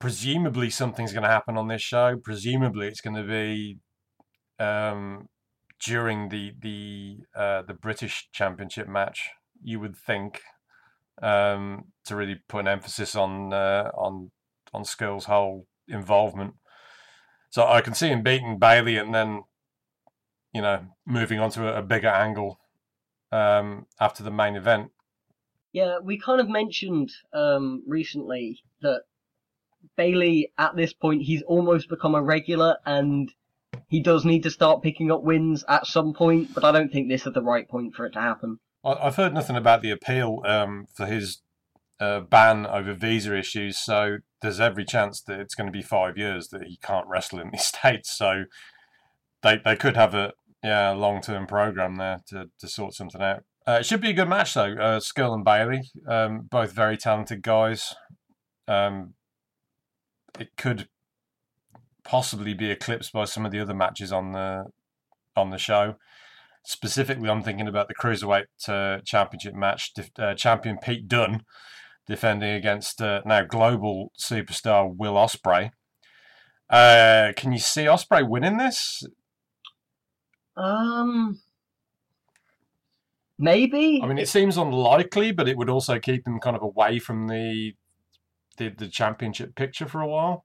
presumably, 0.00 0.68
something's 0.68 1.12
going 1.12 1.22
to 1.22 1.28
happen 1.28 1.56
on 1.56 1.68
this 1.68 1.82
show. 1.82 2.16
Presumably, 2.22 2.88
it's 2.88 3.00
going 3.00 3.16
to 3.16 3.22
be 3.22 3.78
um, 4.58 5.28
during 5.84 6.28
the 6.28 6.52
the 6.58 7.18
uh, 7.36 7.62
the 7.62 7.74
British 7.74 8.28
Championship 8.32 8.88
match. 8.88 9.30
You 9.62 9.78
would 9.78 9.96
think 9.96 10.40
um, 11.22 11.84
to 12.06 12.16
really 12.16 12.40
put 12.48 12.60
an 12.60 12.68
emphasis 12.68 13.14
on 13.14 13.52
uh, 13.52 13.90
on 13.94 14.32
on 14.72 14.84
Scurll's 14.84 15.26
whole 15.26 15.66
involvement. 15.88 16.54
So 17.50 17.66
I 17.66 17.80
can 17.80 17.94
see 17.94 18.08
him 18.08 18.22
beating 18.22 18.58
Bailey 18.58 18.96
and 18.96 19.14
then, 19.14 19.42
you 20.52 20.62
know, 20.62 20.86
moving 21.06 21.40
on 21.40 21.50
to 21.52 21.68
a, 21.68 21.78
a 21.78 21.82
bigger 21.82 22.08
angle 22.08 22.60
um, 23.32 23.86
after 24.00 24.22
the 24.22 24.30
main 24.30 24.56
event. 24.56 24.90
Yeah, 25.72 25.98
we 26.02 26.18
kind 26.18 26.40
of 26.40 26.48
mentioned 26.48 27.10
um, 27.32 27.82
recently 27.86 28.60
that 28.82 29.02
Bailey, 29.96 30.52
at 30.58 30.76
this 30.76 30.92
point, 30.92 31.22
he's 31.22 31.42
almost 31.42 31.88
become 31.88 32.14
a 32.14 32.22
regular 32.22 32.76
and 32.84 33.32
he 33.88 34.00
does 34.00 34.24
need 34.24 34.42
to 34.44 34.50
start 34.50 34.82
picking 34.82 35.10
up 35.10 35.22
wins 35.22 35.64
at 35.68 35.86
some 35.86 36.12
point, 36.12 36.54
but 36.54 36.64
I 36.64 36.72
don't 36.72 36.92
think 36.92 37.08
this 37.08 37.26
is 37.26 37.32
the 37.32 37.42
right 37.42 37.68
point 37.68 37.94
for 37.94 38.06
it 38.06 38.12
to 38.12 38.20
happen. 38.20 38.58
I've 38.84 39.16
heard 39.16 39.34
nothing 39.34 39.56
about 39.56 39.82
the 39.82 39.90
appeal 39.90 40.42
um, 40.44 40.86
for 40.94 41.06
his 41.06 41.42
uh, 41.98 42.20
ban 42.20 42.66
over 42.66 42.94
visa 42.94 43.36
issues, 43.36 43.78
so 43.78 44.18
there's 44.42 44.60
every 44.60 44.84
chance 44.84 45.20
that 45.22 45.40
it's 45.40 45.54
going 45.54 45.66
to 45.66 45.72
be 45.72 45.82
five 45.82 46.16
years 46.16 46.48
that 46.48 46.64
he 46.64 46.78
can't 46.82 47.06
wrestle 47.06 47.40
in 47.40 47.50
the 47.50 47.58
states. 47.58 48.10
So 48.10 48.44
they 49.42 49.60
they 49.64 49.76
could 49.76 49.96
have 49.96 50.14
a 50.14 50.32
yeah 50.62 50.90
long 50.90 51.20
term 51.20 51.46
program 51.46 51.96
there 51.96 52.20
to, 52.28 52.50
to 52.58 52.68
sort 52.68 52.94
something 52.94 53.22
out. 53.22 53.44
Uh, 53.66 53.78
it 53.80 53.86
should 53.86 54.00
be 54.00 54.10
a 54.10 54.14
good 54.14 54.28
match 54.28 54.54
though. 54.54 54.72
Uh, 54.72 55.00
Scurll 55.00 55.34
and 55.34 55.44
Bailey, 55.44 55.82
um, 56.08 56.48
both 56.50 56.72
very 56.72 56.96
talented 56.96 57.42
guys. 57.42 57.94
Um, 58.66 59.14
it 60.38 60.56
could 60.56 60.88
possibly 62.04 62.54
be 62.54 62.70
eclipsed 62.70 63.12
by 63.12 63.24
some 63.24 63.44
of 63.44 63.52
the 63.52 63.60
other 63.60 63.74
matches 63.74 64.12
on 64.12 64.32
the 64.32 64.64
on 65.36 65.50
the 65.50 65.58
show. 65.58 65.96
Specifically, 66.64 67.28
I'm 67.28 67.42
thinking 67.42 67.68
about 67.68 67.88
the 67.88 67.94
cruiserweight 67.94 68.46
uh, 68.68 69.00
championship 69.04 69.54
match. 69.54 69.92
Uh, 70.18 70.34
champion 70.34 70.78
Pete 70.78 71.08
Dunne 71.08 71.42
defending 72.06 72.54
against 72.54 73.00
uh, 73.00 73.22
now 73.24 73.42
global 73.42 74.12
superstar 74.18 74.94
Will 74.94 75.14
Ospreay. 75.14 75.70
Uh, 76.68 77.32
can 77.36 77.52
you 77.52 77.58
see 77.58 77.82
Ospreay 77.82 78.28
winning 78.28 78.56
this? 78.56 79.02
Um, 80.56 81.40
maybe. 83.38 84.00
I 84.02 84.06
mean, 84.06 84.18
it 84.18 84.28
seems 84.28 84.56
unlikely, 84.56 85.32
but 85.32 85.48
it 85.48 85.56
would 85.56 85.70
also 85.70 85.98
keep 85.98 86.26
him 86.26 86.38
kind 86.38 86.56
of 86.56 86.62
away 86.62 86.98
from 86.98 87.28
the 87.28 87.74
the, 88.56 88.68
the 88.68 88.88
championship 88.88 89.54
picture 89.54 89.86
for 89.86 90.00
a 90.00 90.06
while. 90.06 90.44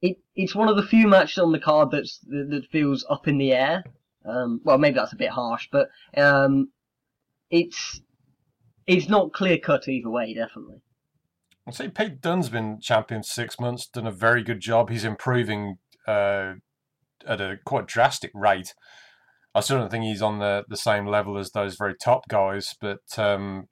It 0.00 0.18
it's 0.34 0.54
one 0.54 0.68
of 0.68 0.76
the 0.76 0.82
few 0.82 1.08
matches 1.08 1.38
on 1.38 1.52
the 1.52 1.58
card 1.58 1.90
that's 1.90 2.18
that, 2.28 2.48
that 2.50 2.70
feels 2.70 3.04
up 3.10 3.28
in 3.28 3.38
the 3.38 3.52
air. 3.52 3.84
Um, 4.24 4.60
well, 4.64 4.78
maybe 4.78 4.94
that's 4.94 5.12
a 5.12 5.16
bit 5.16 5.30
harsh, 5.30 5.68
but 5.72 5.88
um, 6.16 6.70
it's 7.50 8.00
it's 8.86 9.08
not 9.08 9.32
clear 9.32 9.58
cut 9.58 9.88
either 9.88 10.10
way, 10.10 10.34
definitely. 10.34 10.82
I'd 11.66 11.74
say 11.74 11.88
Pete 11.88 12.20
Dunne's 12.20 12.48
been 12.48 12.80
champion 12.80 13.22
six 13.22 13.60
months, 13.60 13.86
done 13.86 14.06
a 14.06 14.12
very 14.12 14.42
good 14.42 14.60
job. 14.60 14.90
He's 14.90 15.04
improving 15.04 15.78
uh, 16.08 16.54
at 17.26 17.40
a 17.40 17.58
quite 17.64 17.86
drastic 17.86 18.32
rate. 18.34 18.74
I 19.54 19.60
still 19.60 19.78
don't 19.78 19.90
think 19.90 20.04
he's 20.04 20.22
on 20.22 20.38
the, 20.38 20.64
the 20.68 20.76
same 20.76 21.06
level 21.06 21.36
as 21.38 21.50
those 21.50 21.76
very 21.76 21.94
top 21.94 22.26
guys, 22.28 22.74
but 22.80 23.00
um, 23.18 23.68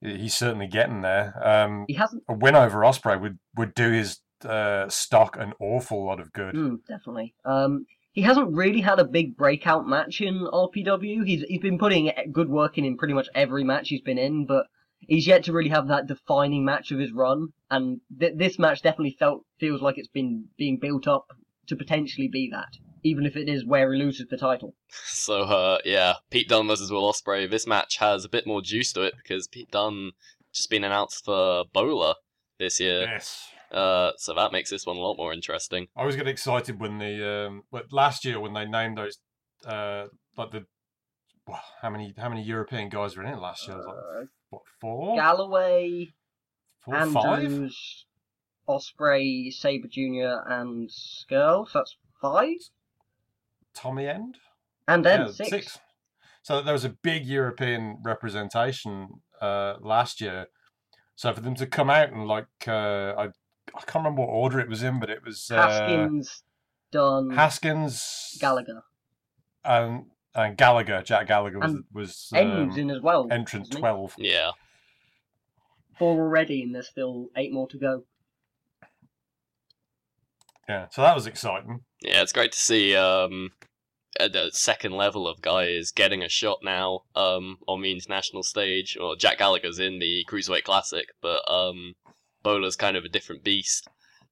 he's 0.00 0.34
certainly 0.34 0.68
getting 0.68 1.02
there. 1.02 1.34
Um, 1.44 1.84
he 1.88 1.94
hasn't 1.94 2.22
a 2.28 2.34
win 2.34 2.54
over 2.54 2.80
Ospreay 2.80 3.20
would 3.20 3.38
would 3.56 3.74
do 3.74 3.90
his 3.90 4.20
uh, 4.44 4.88
stock 4.88 5.36
an 5.38 5.52
awful 5.60 6.06
lot 6.06 6.20
of 6.20 6.32
good. 6.32 6.54
Mm, 6.54 6.78
definitely. 6.88 7.34
Um, 7.44 7.86
he 8.18 8.24
hasn't 8.24 8.52
really 8.52 8.80
had 8.80 8.98
a 8.98 9.04
big 9.04 9.36
breakout 9.36 9.86
match 9.86 10.20
in 10.20 10.40
RPW. 10.40 11.24
He's 11.24 11.42
he's 11.42 11.60
been 11.60 11.78
putting 11.78 12.10
good 12.32 12.48
work 12.48 12.76
in 12.76 12.84
in 12.84 12.96
pretty 12.96 13.14
much 13.14 13.28
every 13.32 13.62
match 13.62 13.90
he's 13.90 14.00
been 14.00 14.18
in, 14.18 14.44
but 14.44 14.66
he's 14.98 15.28
yet 15.28 15.44
to 15.44 15.52
really 15.52 15.70
have 15.70 15.86
that 15.86 16.08
defining 16.08 16.64
match 16.64 16.90
of 16.90 16.98
his 16.98 17.12
run. 17.12 17.50
And 17.70 18.00
th- 18.18 18.32
this 18.34 18.58
match 18.58 18.82
definitely 18.82 19.14
felt 19.16 19.44
feels 19.60 19.80
like 19.80 19.98
it's 19.98 20.08
been 20.08 20.46
being 20.58 20.78
built 20.80 21.06
up 21.06 21.26
to 21.68 21.76
potentially 21.76 22.26
be 22.26 22.50
that, 22.50 22.76
even 23.04 23.24
if 23.24 23.36
it 23.36 23.48
is 23.48 23.64
where 23.64 23.92
he 23.92 24.00
loses 24.00 24.26
the 24.28 24.36
title. 24.36 24.74
So 25.04 25.42
uh, 25.42 25.78
yeah, 25.84 26.14
Pete 26.30 26.48
Dunne 26.48 26.66
versus 26.66 26.90
Will 26.90 27.08
Ospreay. 27.12 27.48
This 27.48 27.68
match 27.68 27.98
has 27.98 28.24
a 28.24 28.28
bit 28.28 28.48
more 28.48 28.62
juice 28.62 28.92
to 28.94 29.02
it 29.02 29.14
because 29.16 29.46
Pete 29.46 29.70
Dunne 29.70 30.10
just 30.52 30.70
been 30.70 30.82
announced 30.82 31.24
for 31.24 31.66
BOLA 31.72 32.16
this 32.58 32.80
year. 32.80 33.02
Yes. 33.02 33.48
Uh, 33.70 34.12
so 34.16 34.34
that 34.34 34.52
makes 34.52 34.70
this 34.70 34.86
one 34.86 34.96
a 34.96 35.00
lot 35.00 35.16
more 35.16 35.32
interesting. 35.32 35.88
I 35.96 36.04
was 36.04 36.16
getting 36.16 36.32
excited 36.32 36.80
when 36.80 36.98
the 36.98 37.46
um, 37.48 37.62
but 37.70 37.92
last 37.92 38.24
year 38.24 38.40
when 38.40 38.54
they 38.54 38.64
named 38.64 38.96
those 38.96 39.18
uh, 39.66 40.06
like 40.36 40.52
the 40.52 40.64
well, 41.46 41.62
how 41.82 41.90
many 41.90 42.14
how 42.16 42.28
many 42.28 42.42
European 42.42 42.88
guys 42.88 43.16
were 43.16 43.24
in 43.24 43.34
it 43.34 43.38
last 43.38 43.66
year? 43.66 43.76
It 43.76 43.80
was 43.80 43.86
like 43.86 43.96
Uh, 43.96 44.26
what 44.50 44.62
four, 44.80 45.16
Galloway, 45.16 46.08
four, 46.80 47.06
five? 47.06 47.44
Andrews, 47.44 48.06
Ospreay, 48.68 49.52
Sabre 49.52 49.88
Junior, 49.88 50.42
and 50.46 50.88
Scurll. 50.88 51.68
So 51.68 51.80
that's 51.80 51.96
five. 52.20 52.56
Tommy 53.74 54.06
End. 54.06 54.38
And 54.86 55.04
then 55.04 55.20
Yeah, 55.20 55.46
six. 55.46 55.78
So 56.42 56.62
there 56.62 56.72
was 56.72 56.84
a 56.84 56.96
big 57.02 57.26
European 57.26 57.98
representation 58.02 59.20
uh, 59.40 59.74
last 59.80 60.20
year. 60.20 60.46
So 61.14 61.32
for 61.34 61.40
them 61.40 61.54
to 61.56 61.66
come 61.66 61.90
out 61.90 62.10
and 62.10 62.26
like 62.26 62.46
uh, 62.66 63.14
I 63.18 63.28
I 63.74 63.80
can't 63.82 64.04
remember 64.04 64.22
what 64.22 64.28
order 64.30 64.60
it 64.60 64.68
was 64.68 64.82
in, 64.82 65.00
but 65.00 65.10
it 65.10 65.24
was 65.24 65.50
uh, 65.50 65.56
Haskins, 65.56 66.42
Dunne, 66.92 67.30
Haskins, 67.30 68.36
Gallagher. 68.40 68.82
and 69.64 70.06
and 70.34 70.56
Gallagher. 70.56 71.02
Jack 71.02 71.26
Gallagher 71.28 71.58
was 71.58 71.72
And 71.72 71.84
was 71.92 72.30
Ends 72.34 72.74
um, 72.74 72.78
in 72.80 72.90
as 72.90 73.00
well. 73.02 73.28
entrance 73.30 73.68
wasn't 73.68 73.74
he? 73.76 73.80
twelve. 73.80 74.14
Yeah. 74.18 74.50
Four 75.98 76.20
already, 76.20 76.62
and 76.62 76.74
there's 76.74 76.88
still 76.88 77.28
eight 77.36 77.52
more 77.52 77.66
to 77.68 77.76
go. 77.78 78.04
Yeah, 80.68 80.86
so 80.90 81.02
that 81.02 81.14
was 81.14 81.26
exciting. 81.26 81.80
Yeah, 82.02 82.22
it's 82.22 82.32
great 82.32 82.52
to 82.52 82.58
see 82.58 82.94
um, 82.94 83.50
at 84.20 84.32
the 84.32 84.50
second 84.52 84.92
level 84.92 85.26
of 85.26 85.40
guys 85.40 85.90
getting 85.90 86.22
a 86.22 86.28
shot 86.28 86.58
now 86.62 87.00
um, 87.16 87.56
on 87.66 87.80
the 87.80 87.90
international 87.90 88.42
stage. 88.42 88.96
Well, 89.00 89.16
Jack 89.16 89.38
Gallagher's 89.38 89.78
in 89.78 89.98
the 89.98 90.24
Cruiserweight 90.28 90.64
Classic, 90.64 91.06
but 91.22 91.40
um, 91.50 91.94
BOLA's 92.48 92.76
kind 92.76 92.96
of 92.96 93.04
a 93.04 93.08
different 93.08 93.44
beast. 93.44 93.88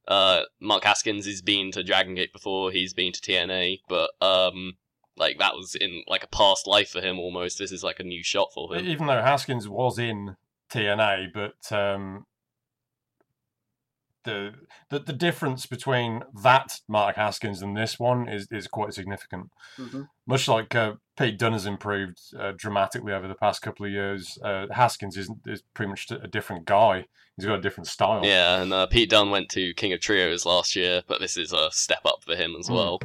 Uh, 0.08 0.42
Mark 0.60 0.84
Haskins 0.84 1.26
has 1.26 1.42
been 1.42 1.70
to 1.72 1.82
Dragon 1.82 2.14
Gate 2.14 2.32
before, 2.32 2.70
he's 2.70 2.94
been 2.94 3.12
to 3.12 3.20
TNA, 3.20 3.80
but 3.88 4.10
um, 4.22 4.74
like 5.16 5.38
that 5.38 5.54
was 5.54 5.74
in 5.74 6.02
like 6.06 6.24
a 6.24 6.28
past 6.28 6.66
life 6.66 6.90
for 6.90 7.00
him 7.00 7.18
almost. 7.18 7.58
This 7.58 7.72
is 7.72 7.82
like 7.82 8.00
a 8.00 8.04
new 8.04 8.22
shot 8.22 8.48
for 8.54 8.74
him. 8.74 8.86
Even 8.86 9.06
though 9.06 9.20
Haskins 9.20 9.68
was 9.68 9.98
in 9.98 10.36
TNA, 10.72 11.32
but 11.34 11.76
um, 11.76 12.26
the, 14.26 14.52
the 14.90 14.98
the 14.98 15.12
difference 15.14 15.64
between 15.66 16.22
that 16.42 16.80
Mark 16.86 17.16
Haskins 17.16 17.62
and 17.62 17.74
this 17.76 17.98
one 17.98 18.28
is 18.28 18.46
is 18.50 18.66
quite 18.68 18.92
significant. 18.92 19.50
hmm 19.78 20.02
Much 20.26 20.46
like 20.48 20.74
uh, 20.74 20.94
Pete 21.16 21.38
Dunne 21.38 21.54
has 21.54 21.64
improved 21.66 22.18
uh, 22.38 22.52
dramatically 22.56 23.12
over 23.14 23.26
the 23.28 23.34
past 23.34 23.62
couple 23.62 23.86
of 23.86 23.92
years, 23.92 24.38
uh, 24.44 24.66
Haskins 24.70 25.16
is 25.16 25.30
is 25.46 25.62
pretty 25.72 25.88
much 25.88 26.10
a 26.10 26.26
different 26.28 26.66
guy. 26.66 27.06
He's 27.36 27.46
got 27.46 27.58
a 27.58 27.62
different 27.62 27.86
style. 27.86 28.22
Yeah, 28.24 28.62
and 28.62 28.72
uh, 28.72 28.86
Pete 28.86 29.10
Dunne 29.10 29.30
went 29.30 29.48
to 29.50 29.74
King 29.74 29.92
of 29.92 30.00
Trios 30.00 30.46
last 30.46 30.74
year, 30.76 31.02
but 31.06 31.20
this 31.20 31.36
is 31.36 31.52
a 31.52 31.70
step 31.70 32.00
up 32.04 32.22
for 32.24 32.34
him 32.34 32.54
as 32.58 32.68
Mm. 32.68 32.74
well. 32.74 33.00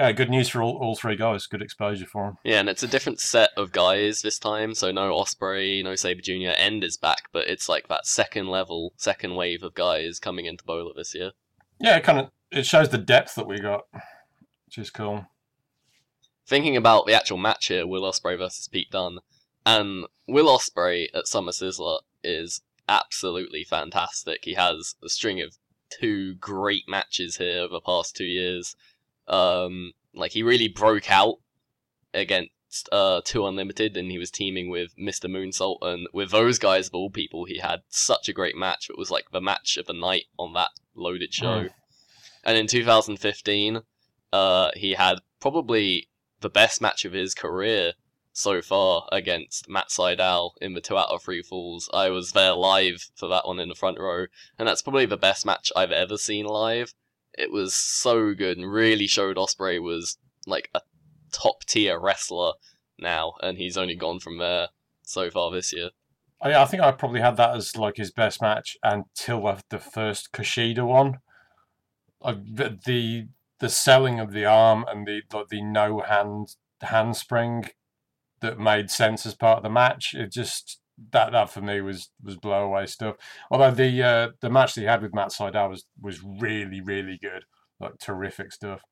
Yeah, 0.00 0.12
good 0.12 0.30
news 0.30 0.48
for 0.48 0.62
all, 0.62 0.78
all 0.78 0.96
three 0.96 1.14
guys. 1.14 1.46
Good 1.46 1.60
exposure 1.60 2.06
for 2.06 2.24
them. 2.24 2.38
Yeah, 2.42 2.60
and 2.60 2.70
it's 2.70 2.82
a 2.82 2.88
different 2.88 3.20
set 3.20 3.50
of 3.54 3.70
guys 3.70 4.22
this 4.22 4.38
time. 4.38 4.74
So 4.74 4.90
no 4.90 5.12
Ospreay, 5.12 5.84
no 5.84 5.94
Sabre 5.94 6.22
Junior. 6.22 6.52
End 6.52 6.82
is 6.82 6.96
back, 6.96 7.24
but 7.32 7.48
it's 7.48 7.68
like 7.68 7.88
that 7.88 8.06
second 8.06 8.48
level, 8.48 8.94
second 8.96 9.34
wave 9.34 9.62
of 9.62 9.74
guys 9.74 10.18
coming 10.18 10.46
into 10.46 10.64
BOLA 10.64 10.94
this 10.94 11.14
year. 11.14 11.32
Yeah, 11.78 11.98
it 11.98 12.04
kind 12.04 12.18
of 12.18 12.30
it 12.50 12.64
shows 12.64 12.88
the 12.88 12.96
depth 12.96 13.34
that 13.34 13.46
we 13.46 13.58
got, 13.58 13.82
which 14.64 14.78
is 14.78 14.88
cool. 14.88 15.26
Thinking 16.46 16.78
about 16.78 17.04
the 17.04 17.12
actual 17.12 17.36
match 17.36 17.66
here, 17.66 17.86
Will 17.86 18.10
Ospreay 18.10 18.38
versus 18.38 18.68
Pete 18.68 18.90
Dunne, 18.90 19.18
and 19.66 20.06
Will 20.26 20.46
Ospreay 20.46 21.08
at 21.12 21.26
Summer 21.26 21.52
Sizzler 21.52 22.00
is 22.24 22.62
absolutely 22.88 23.64
fantastic. 23.64 24.46
He 24.46 24.54
has 24.54 24.94
a 25.04 25.10
string 25.10 25.42
of 25.42 25.58
two 25.90 26.36
great 26.36 26.84
matches 26.88 27.36
here 27.36 27.60
over 27.60 27.74
the 27.74 27.80
past 27.82 28.16
two 28.16 28.24
years. 28.24 28.76
Um, 29.30 29.92
like 30.14 30.32
he 30.32 30.42
really 30.42 30.68
broke 30.68 31.10
out 31.10 31.36
against 32.12 32.88
uh, 32.92 33.20
Two 33.24 33.46
Unlimited, 33.46 33.96
and 33.96 34.10
he 34.10 34.18
was 34.18 34.30
teaming 34.30 34.68
with 34.68 34.96
Mr. 34.96 35.30
Moonsault, 35.30 35.78
and 35.82 36.08
with 36.12 36.30
those 36.30 36.58
guys 36.58 36.88
of 36.88 36.94
all 36.94 37.10
people, 37.10 37.44
he 37.44 37.58
had 37.58 37.80
such 37.88 38.28
a 38.28 38.32
great 38.32 38.56
match. 38.56 38.90
It 38.90 38.98
was 38.98 39.10
like 39.10 39.30
the 39.30 39.40
match 39.40 39.76
of 39.76 39.86
the 39.86 39.92
night 39.92 40.24
on 40.38 40.52
that 40.54 40.70
loaded 40.94 41.32
show. 41.32 41.64
Mm. 41.64 41.70
And 42.44 42.58
in 42.58 42.66
2015, 42.66 43.82
uh, 44.32 44.70
he 44.74 44.92
had 44.92 45.20
probably 45.40 46.08
the 46.40 46.50
best 46.50 46.80
match 46.80 47.04
of 47.04 47.12
his 47.12 47.34
career 47.34 47.92
so 48.32 48.62
far 48.62 49.06
against 49.12 49.68
Matt 49.68 49.88
Sydal 49.88 50.52
in 50.60 50.74
the 50.74 50.80
two 50.80 50.96
out 50.96 51.10
of 51.10 51.22
three 51.22 51.42
falls. 51.42 51.90
I 51.92 52.10
was 52.10 52.32
there 52.32 52.54
live 52.54 53.10
for 53.14 53.28
that 53.28 53.46
one 53.46 53.60
in 53.60 53.68
the 53.68 53.74
front 53.74 53.98
row, 53.98 54.26
and 54.58 54.68
that's 54.68 54.82
probably 54.82 55.06
the 55.06 55.16
best 55.16 55.44
match 55.44 55.72
I've 55.76 55.92
ever 55.92 56.16
seen 56.16 56.46
live. 56.46 56.94
It 57.40 57.50
was 57.50 57.74
so 57.74 58.34
good 58.34 58.58
and 58.58 58.70
really 58.70 59.06
showed 59.06 59.36
Ospreay 59.36 59.80
was 59.80 60.18
like 60.46 60.68
a 60.74 60.80
top 61.32 61.64
tier 61.64 61.98
wrestler 61.98 62.52
now, 62.98 63.34
and 63.42 63.56
he's 63.56 63.76
only 63.78 63.96
gone 63.96 64.20
from 64.20 64.38
there 64.38 64.68
so 65.02 65.30
far 65.30 65.50
this 65.50 65.72
year. 65.72 65.90
Oh, 66.42 66.50
I, 66.50 66.62
I 66.62 66.64
think 66.66 66.82
I 66.82 66.92
probably 66.92 67.20
had 67.20 67.36
that 67.36 67.56
as 67.56 67.76
like 67.76 67.96
his 67.96 68.10
best 68.10 68.40
match 68.42 68.76
until 68.82 69.42
the- 69.42 69.62
the 69.70 69.78
first 69.78 70.32
Kushida 70.32 70.86
one. 70.86 71.18
I, 72.22 72.32
the 72.32 73.28
the 73.60 73.68
selling 73.68 74.20
of 74.20 74.32
the 74.32 74.44
arm 74.44 74.84
and 74.88 75.06
the, 75.06 75.22
the 75.50 75.62
no 75.62 76.00
hand 76.00 76.56
handspring 76.82 77.70
that 78.40 78.58
made 78.58 78.90
sense 78.90 79.26
as 79.26 79.34
part 79.34 79.58
of 79.58 79.62
the 79.62 79.70
match. 79.70 80.14
It 80.14 80.32
just 80.32 80.79
that 81.12 81.32
that 81.32 81.50
for 81.50 81.60
me 81.60 81.80
was 81.80 82.10
was 82.22 82.36
blow 82.36 82.64
away 82.64 82.86
stuff. 82.86 83.16
Although 83.50 83.70
the 83.72 84.02
uh, 84.02 84.28
the 84.40 84.50
match 84.50 84.74
that 84.74 84.80
he 84.82 84.86
had 84.86 85.02
with 85.02 85.14
Matt 85.14 85.28
Sydal 85.28 85.70
was 85.70 85.84
was 86.00 86.22
really 86.22 86.80
really 86.80 87.18
good, 87.20 87.44
like 87.80 87.92
terrific 88.00 88.52
stuff. 88.52 88.82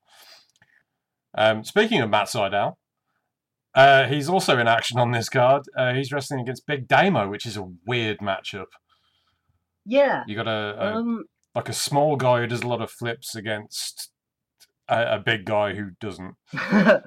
Um, 1.37 1.65
speaking 1.65 2.01
of 2.01 2.11
Matt 2.11 2.27
Sydal, 2.29 2.75
uh, 3.75 4.05
he's 4.07 4.29
also 4.29 4.59
in 4.59 4.67
action 4.67 4.99
on 4.99 5.11
this 5.13 5.29
card. 5.29 5.63
Uh, 5.77 5.93
he's 5.95 6.11
wrestling 6.13 6.41
against 6.41 6.67
Big 6.67 6.89
Damo, 6.89 7.29
which 7.29 7.47
is 7.47 7.57
a 7.57 7.69
weird 7.87 8.19
matchup. 8.19 8.67
Yeah. 9.85 10.23
You 10.27 10.37
got 10.37 10.49
a, 10.49 10.77
a 10.79 10.97
Um. 10.97 11.25
like 11.55 11.69
a 11.69 11.73
small 11.75 12.17
guy 12.17 12.41
who 12.41 12.47
does 12.47 12.63
a 12.63 12.67
lot 12.69 12.83
of 12.83 12.91
flips 12.91 13.35
against 13.35 14.11
a, 14.89 15.17
a 15.17 15.19
big 15.19 15.45
guy 15.45 15.75
who 15.75 15.91
doesn't. 16.01 16.35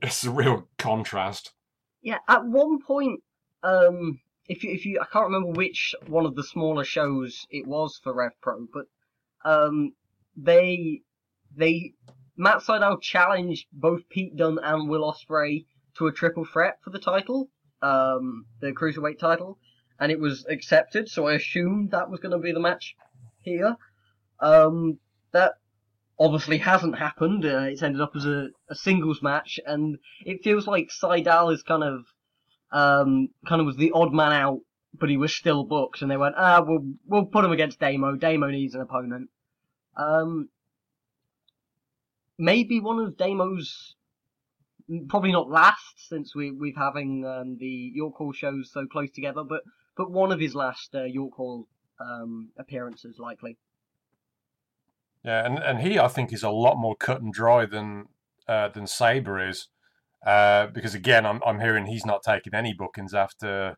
It's 0.00 0.24
a 0.24 0.30
real 0.30 0.68
contrast. 0.78 1.52
yeah. 2.02 2.18
At 2.28 2.44
one 2.46 2.78
point, 2.80 3.20
um, 3.62 4.20
if 4.48 4.64
you, 4.64 4.72
if 4.72 4.84
you, 4.84 5.00
I 5.00 5.06
can't 5.12 5.26
remember 5.26 5.52
which 5.52 5.94
one 6.06 6.26
of 6.26 6.34
the 6.34 6.44
smaller 6.44 6.84
shows 6.84 7.46
it 7.50 7.66
was 7.66 8.00
for 8.02 8.12
Rev 8.12 8.32
Pro, 8.40 8.66
but 8.72 8.86
um, 9.44 9.92
they 10.36 11.02
they 11.56 11.94
Matt 12.36 12.58
Sydal 12.58 13.00
challenged 13.00 13.66
both 13.72 14.08
Pete 14.08 14.36
Dunne 14.36 14.58
and 14.62 14.88
Will 14.88 15.10
Ospreay 15.10 15.66
to 15.96 16.06
a 16.06 16.12
triple 16.12 16.44
threat 16.44 16.78
for 16.82 16.90
the 16.90 16.98
title, 16.98 17.50
um, 17.82 18.46
the 18.60 18.72
cruiserweight 18.72 19.18
title, 19.18 19.58
and 20.00 20.10
it 20.10 20.18
was 20.18 20.46
accepted. 20.48 21.08
So 21.08 21.26
I 21.28 21.34
assumed 21.34 21.90
that 21.90 22.10
was 22.10 22.20
going 22.20 22.32
to 22.32 22.38
be 22.38 22.52
the 22.52 22.60
match 22.60 22.96
here. 23.42 23.76
Um, 24.40 24.98
that 25.32 25.54
obviously 26.18 26.58
hasn't 26.58 26.98
happened. 26.98 27.44
Uh, 27.44 27.66
it's 27.68 27.82
ended 27.82 28.00
up 28.00 28.12
as 28.16 28.24
a, 28.24 28.48
a 28.68 28.74
singles 28.74 29.22
match, 29.22 29.60
and 29.66 29.98
it 30.24 30.42
feels 30.42 30.66
like 30.66 30.90
Sydal 30.90 31.52
is 31.52 31.62
kind 31.62 31.84
of 31.84 32.06
um, 32.72 33.28
kind 33.46 33.60
of 33.60 33.66
was 33.66 33.76
the 33.76 33.92
odd 33.92 34.12
man 34.12 34.32
out, 34.32 34.60
but 34.98 35.08
he 35.08 35.16
was 35.16 35.34
still 35.34 35.64
booked, 35.64 36.02
and 36.02 36.10
they 36.10 36.16
went, 36.16 36.34
ah, 36.36 36.62
we'll 36.66 36.94
we'll 37.06 37.26
put 37.26 37.44
him 37.44 37.52
against 37.52 37.78
Damo. 37.78 38.16
Damo 38.16 38.48
needs 38.48 38.74
an 38.74 38.80
opponent. 38.80 39.28
Um, 39.96 40.48
maybe 42.38 42.80
one 42.80 42.98
of 42.98 43.16
Damo's, 43.16 43.94
probably 45.08 45.32
not 45.32 45.50
last, 45.50 46.08
since 46.08 46.34
we 46.34 46.50
we've 46.50 46.76
having 46.76 47.24
um, 47.26 47.56
the 47.58 47.92
York 47.94 48.14
Hall 48.16 48.32
shows 48.32 48.70
so 48.72 48.86
close 48.86 49.10
together, 49.10 49.44
but 49.44 49.62
but 49.96 50.10
one 50.10 50.32
of 50.32 50.40
his 50.40 50.54
last 50.54 50.94
uh, 50.94 51.04
York 51.04 51.34
Hall 51.34 51.68
um, 52.00 52.50
appearances 52.58 53.18
likely. 53.18 53.58
Yeah, 55.24 55.46
and, 55.46 55.58
and 55.58 55.80
he 55.80 55.98
I 55.98 56.08
think 56.08 56.32
is 56.32 56.42
a 56.42 56.50
lot 56.50 56.76
more 56.76 56.96
cut 56.96 57.20
and 57.22 57.32
dry 57.32 57.66
than 57.66 58.06
uh, 58.48 58.68
than 58.68 58.86
Sabre 58.86 59.48
is, 59.48 59.68
uh, 60.26 60.66
because 60.68 60.94
again 60.94 61.26
I'm 61.26 61.40
I'm 61.46 61.60
hearing 61.60 61.86
he's 61.86 62.06
not 62.06 62.22
taking 62.22 62.54
any 62.54 62.74
bookings 62.74 63.14
after 63.14 63.76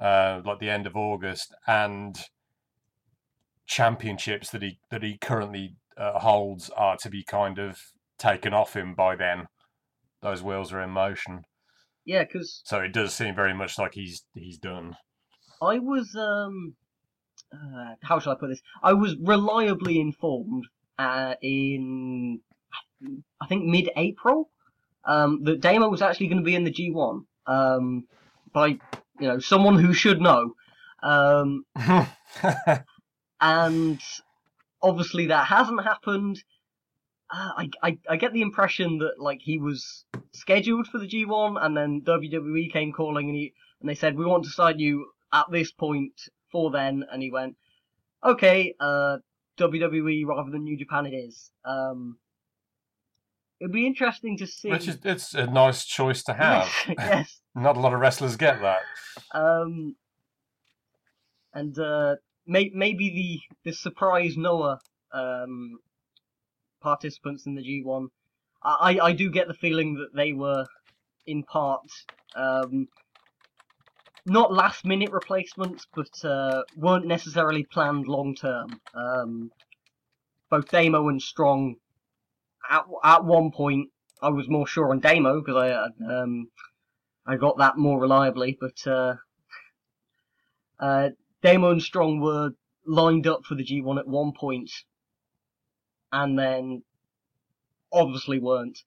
uh, 0.00 0.40
like 0.44 0.58
the 0.60 0.70
end 0.70 0.86
of 0.86 0.96
August 0.96 1.54
and 1.66 2.16
championships 3.66 4.50
that 4.50 4.62
he 4.62 4.78
that 4.90 5.02
he 5.02 5.18
currently 5.18 5.76
uh, 5.96 6.18
holds 6.20 6.70
are 6.70 6.96
to 6.98 7.10
be 7.10 7.24
kind 7.24 7.58
of 7.58 7.78
taken 8.18 8.52
off 8.54 8.74
him 8.74 8.94
by 8.94 9.16
then. 9.16 9.46
Those 10.22 10.42
wheels 10.42 10.72
are 10.72 10.80
in 10.82 10.90
motion, 10.90 11.42
Yeah, 12.04 12.24
because 12.24 12.64
so 12.64 12.80
it 12.80 12.92
does 12.92 13.14
seem 13.14 13.34
very 13.34 13.54
much 13.54 13.78
like 13.78 13.94
he's 13.94 14.24
he's 14.34 14.58
done. 14.58 14.96
I 15.62 15.78
was 15.78 16.14
um 16.16 16.74
uh, 17.52 17.94
how 18.02 18.18
shall 18.18 18.32
I 18.32 18.36
put 18.36 18.48
this? 18.48 18.60
I 18.82 18.92
was 18.92 19.16
reliably 19.20 20.00
informed 20.00 20.64
uh, 20.98 21.34
in 21.42 22.40
I 23.40 23.46
think 23.46 23.64
mid-April 23.64 24.50
um, 25.08 25.42
that 25.44 25.60
Damo 25.60 25.88
was 25.88 26.02
actually 26.02 26.28
going 26.28 26.38
to 26.38 26.44
be 26.44 26.54
in 26.54 26.64
the 26.64 26.70
G1 26.70 27.24
um, 27.46 28.04
by 28.52 28.68
you 28.68 28.78
know 29.28 29.38
someone 29.40 29.78
who 29.78 29.94
should 29.94 30.20
know, 30.20 30.52
um, 31.02 31.64
and 33.40 34.00
obviously 34.82 35.26
that 35.26 35.46
hasn't 35.46 35.82
happened. 35.82 36.44
Uh, 37.30 37.50
I, 37.56 37.70
I 37.82 37.98
I 38.08 38.16
get 38.16 38.32
the 38.34 38.42
impression 38.42 38.98
that 38.98 39.14
like 39.18 39.40
he 39.40 39.58
was 39.58 40.04
scheduled 40.32 40.86
for 40.86 40.98
the 40.98 41.08
G1, 41.08 41.56
and 41.60 41.76
then 41.76 42.02
WWE 42.02 42.70
came 42.70 42.92
calling, 42.92 43.28
and 43.28 43.36
he 43.36 43.54
and 43.80 43.88
they 43.88 43.94
said 43.94 44.16
we 44.16 44.26
want 44.26 44.44
to 44.44 44.50
sign 44.50 44.78
you 44.78 45.06
at 45.32 45.46
this 45.50 45.72
point 45.72 46.20
for 46.52 46.70
then, 46.70 47.04
and 47.10 47.22
he 47.22 47.30
went, 47.30 47.56
okay, 48.22 48.74
uh, 48.78 49.18
WWE 49.58 50.26
rather 50.26 50.50
than 50.50 50.64
New 50.64 50.76
Japan 50.76 51.06
it 51.06 51.14
is. 51.14 51.50
Um, 51.64 52.18
it'd 53.60 53.72
be 53.72 53.86
interesting 53.86 54.36
to 54.38 54.46
see. 54.46 54.70
Which 54.70 54.88
is 54.88 54.98
it's 55.04 55.34
a 55.34 55.46
nice 55.46 55.84
choice 55.84 56.22
to 56.24 56.34
have. 56.34 56.68
yes. 56.98 57.40
Not 57.54 57.76
a 57.76 57.80
lot 57.80 57.94
of 57.94 58.00
wrestlers 58.00 58.36
get 58.36 58.60
that. 58.60 58.80
Um, 59.32 59.96
and 61.52 61.78
uh, 61.78 62.16
may, 62.46 62.70
maybe 62.74 63.10
the 63.64 63.70
the 63.70 63.76
surprise 63.76 64.36
Noah 64.36 64.78
um, 65.12 65.78
participants 66.80 67.46
in 67.46 67.54
the 67.54 67.62
G1. 67.62 68.08
I, 68.62 68.98
I 69.00 69.12
do 69.12 69.30
get 69.30 69.46
the 69.46 69.54
feeling 69.54 69.94
that 69.94 70.14
they 70.14 70.32
were 70.32 70.66
in 71.26 71.44
part 71.44 71.82
um, 72.34 72.88
not 74.26 74.52
last 74.52 74.84
minute 74.84 75.10
replacements, 75.10 75.86
but 75.94 76.24
uh, 76.24 76.62
weren't 76.76 77.06
necessarily 77.06 77.64
planned 77.64 78.06
long 78.06 78.34
term. 78.34 78.80
Um, 78.94 79.50
both 80.50 80.68
Damo 80.68 81.08
and 81.08 81.20
Strong, 81.20 81.76
at 82.68 82.84
at 83.04 83.24
one 83.24 83.50
point, 83.50 83.90
I 84.22 84.30
was 84.30 84.48
more 84.48 84.66
sure 84.66 84.90
on 84.90 85.00
Damo 85.00 85.40
because 85.40 85.56
I 85.56 86.20
um, 86.20 86.48
I 87.26 87.36
got 87.36 87.58
that 87.58 87.76
more 87.76 88.00
reliably, 88.00 88.56
but 88.58 88.86
uh, 88.86 89.16
uh, 90.80 91.10
Damo 91.42 91.70
and 91.70 91.82
Strong 91.82 92.20
were 92.20 92.50
lined 92.86 93.26
up 93.26 93.44
for 93.44 93.54
the 93.54 93.64
G1 93.64 93.98
at 93.98 94.08
one 94.08 94.32
point, 94.32 94.70
and 96.12 96.38
then 96.38 96.82
obviously 97.92 98.38
weren't. 98.38 98.78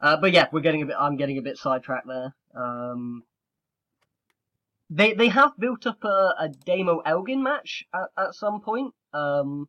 Uh, 0.00 0.16
but 0.16 0.32
yeah, 0.32 0.46
we're 0.52 0.60
getting 0.60 0.82
a 0.82 0.86
bit. 0.86 0.96
I'm 0.98 1.16
getting 1.16 1.38
a 1.38 1.42
bit 1.42 1.58
sidetracked 1.58 2.06
there. 2.06 2.34
Um, 2.54 3.24
they 4.88 5.12
they 5.14 5.28
have 5.28 5.52
built 5.58 5.86
up 5.86 6.02
a, 6.04 6.34
a 6.38 6.48
Damo 6.48 7.00
Elgin 7.00 7.42
match 7.42 7.84
at, 7.94 8.08
at 8.16 8.34
some 8.34 8.60
point. 8.60 8.94
Um, 9.12 9.68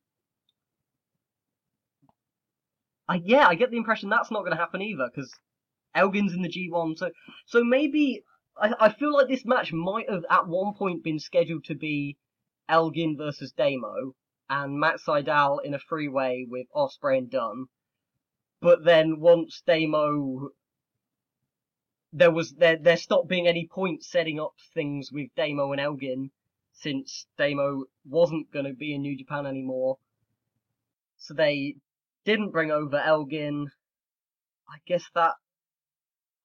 I 3.12 3.22
yeah, 3.26 3.46
I 3.46 3.56
get 3.56 3.72
the 3.72 3.78
impression 3.78 4.08
that's 4.08 4.32
not 4.32 4.40
going 4.40 4.54
to 4.54 4.58
happen 4.58 4.82
either 4.82 5.10
because 5.14 5.34
Elgin's 5.94 6.34
in 6.34 6.44
the 6.44 6.50
G1. 6.50 6.98
So 6.98 7.12
so 7.46 7.62
maybe 7.62 8.24
I 8.58 8.74
I 8.80 8.90
feel 8.90 9.14
like 9.14 9.28
this 9.28 9.44
match 9.44 9.74
might 9.74 10.10
have 10.10 10.26
at 10.30 10.48
one 10.48 10.74
point 10.76 11.04
been 11.04 11.20
scheduled 11.20 11.66
to 11.66 11.76
be 11.76 12.18
Elgin 12.70 13.18
versus 13.18 13.52
Damo 13.52 14.16
and 14.50 14.80
Matt 14.80 15.02
Sydal 15.06 15.60
in 15.62 15.74
a 15.74 15.80
freeway 15.80 16.46
with 16.48 16.68
Ospreay 16.74 17.18
and 17.18 17.30
Dunne. 17.30 17.66
But 18.62 18.86
then 18.86 19.20
once 19.20 19.62
Damo 19.68 20.52
there 22.14 22.32
was 22.32 22.54
there 22.54 22.78
there 22.78 22.96
stopped 22.96 23.28
being 23.28 23.46
any 23.46 23.68
point 23.68 24.06
setting 24.06 24.40
up 24.40 24.54
things 24.74 25.12
with 25.12 25.36
Damo 25.36 25.74
and 25.74 25.82
Elgin 25.82 26.32
since 26.72 27.28
Damo 27.38 27.88
wasn't 28.06 28.52
going 28.52 28.66
to 28.66 28.74
be 28.74 28.96
in 28.96 29.02
New 29.02 29.18
Japan 29.18 29.46
anymore. 29.46 29.98
So 31.18 31.34
they 31.34 31.76
didn't 32.26 32.52
bring 32.52 32.72
over 32.72 32.98
Elgin. 32.98 33.68
I 34.70 34.78
guess 34.88 35.04
that 35.16 35.34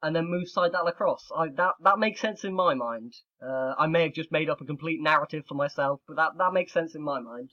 and 0.03 0.15
then 0.15 0.31
move 0.31 0.47
Sydal 0.55 0.89
across. 0.89 1.29
I 1.37 1.49
that 1.57 1.75
that 1.83 1.99
makes 1.99 2.21
sense 2.21 2.45
in 2.45 2.55
my 2.55 2.75
mind. 2.75 3.15
Uh, 3.43 3.75
I 3.79 3.87
may 3.87 4.03
have 4.03 4.13
just 4.13 4.33
made 4.33 4.51
up 4.51 4.61
a 4.61 4.65
complete 4.65 5.01
narrative 5.01 5.45
for 5.49 5.55
myself, 5.55 6.01
but 6.07 6.17
that 6.17 6.33
that 6.39 6.53
makes 6.53 6.73
sense 6.73 6.95
in 6.95 7.03
my 7.03 7.21
mind. 7.21 7.51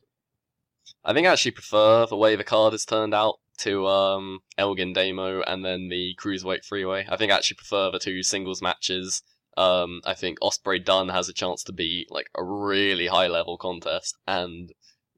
I 1.04 1.14
think 1.14 1.28
I 1.28 1.32
actually 1.32 1.52
prefer 1.52 2.06
the 2.06 2.18
way 2.18 2.36
the 2.36 2.44
card 2.44 2.74
has 2.74 2.86
turned 2.86 3.14
out 3.14 3.36
to 3.60 3.88
um, 3.88 4.40
Elgin 4.58 4.94
Damo 4.94 5.42
and 5.42 5.64
then 5.64 5.88
the 5.90 6.14
Cruiserweight 6.22 6.66
Freeway. 6.66 7.06
I 7.08 7.16
think 7.16 7.32
I 7.32 7.38
actually 7.38 7.58
prefer 7.58 7.90
the 7.90 8.00
two 8.00 8.22
singles 8.22 8.62
matches. 8.62 9.22
Um, 9.56 10.02
I 10.06 10.14
think 10.14 10.40
Ospreay 10.40 10.84
Dunne 10.84 11.10
has 11.10 11.30
a 11.30 11.34
chance 11.34 11.64
to 11.64 11.72
be 11.74 12.06
like 12.10 12.28
a 12.36 12.44
really 12.44 13.08
high 13.08 13.28
level 13.28 13.58
contest, 13.58 14.18
and 14.28 14.72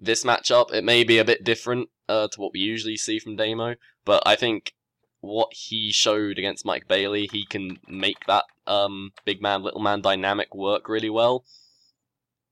this 0.06 0.24
matchup 0.24 0.74
it 0.74 0.84
may 0.84 1.04
be 1.04 1.18
a 1.18 1.26
bit 1.26 1.44
different 1.44 1.90
uh, 2.08 2.28
to 2.32 2.40
what 2.40 2.54
we 2.54 2.60
usually 2.60 2.98
see 2.98 3.20
from 3.20 3.36
Damo, 3.36 3.76
but 4.06 4.24
I 4.26 4.36
think 4.36 4.74
what 5.22 5.50
he 5.54 5.92
showed 5.92 6.38
against 6.38 6.66
Mike 6.66 6.88
Bailey, 6.88 7.28
he 7.32 7.46
can 7.46 7.80
make 7.88 8.26
that 8.28 8.46
um, 8.68 9.12
big 9.26 9.42
man 9.42 9.64
little 9.64 9.82
man 9.82 10.02
dynamic 10.02 10.54
work 10.54 10.88
really 10.88 11.10
well. 11.10 11.44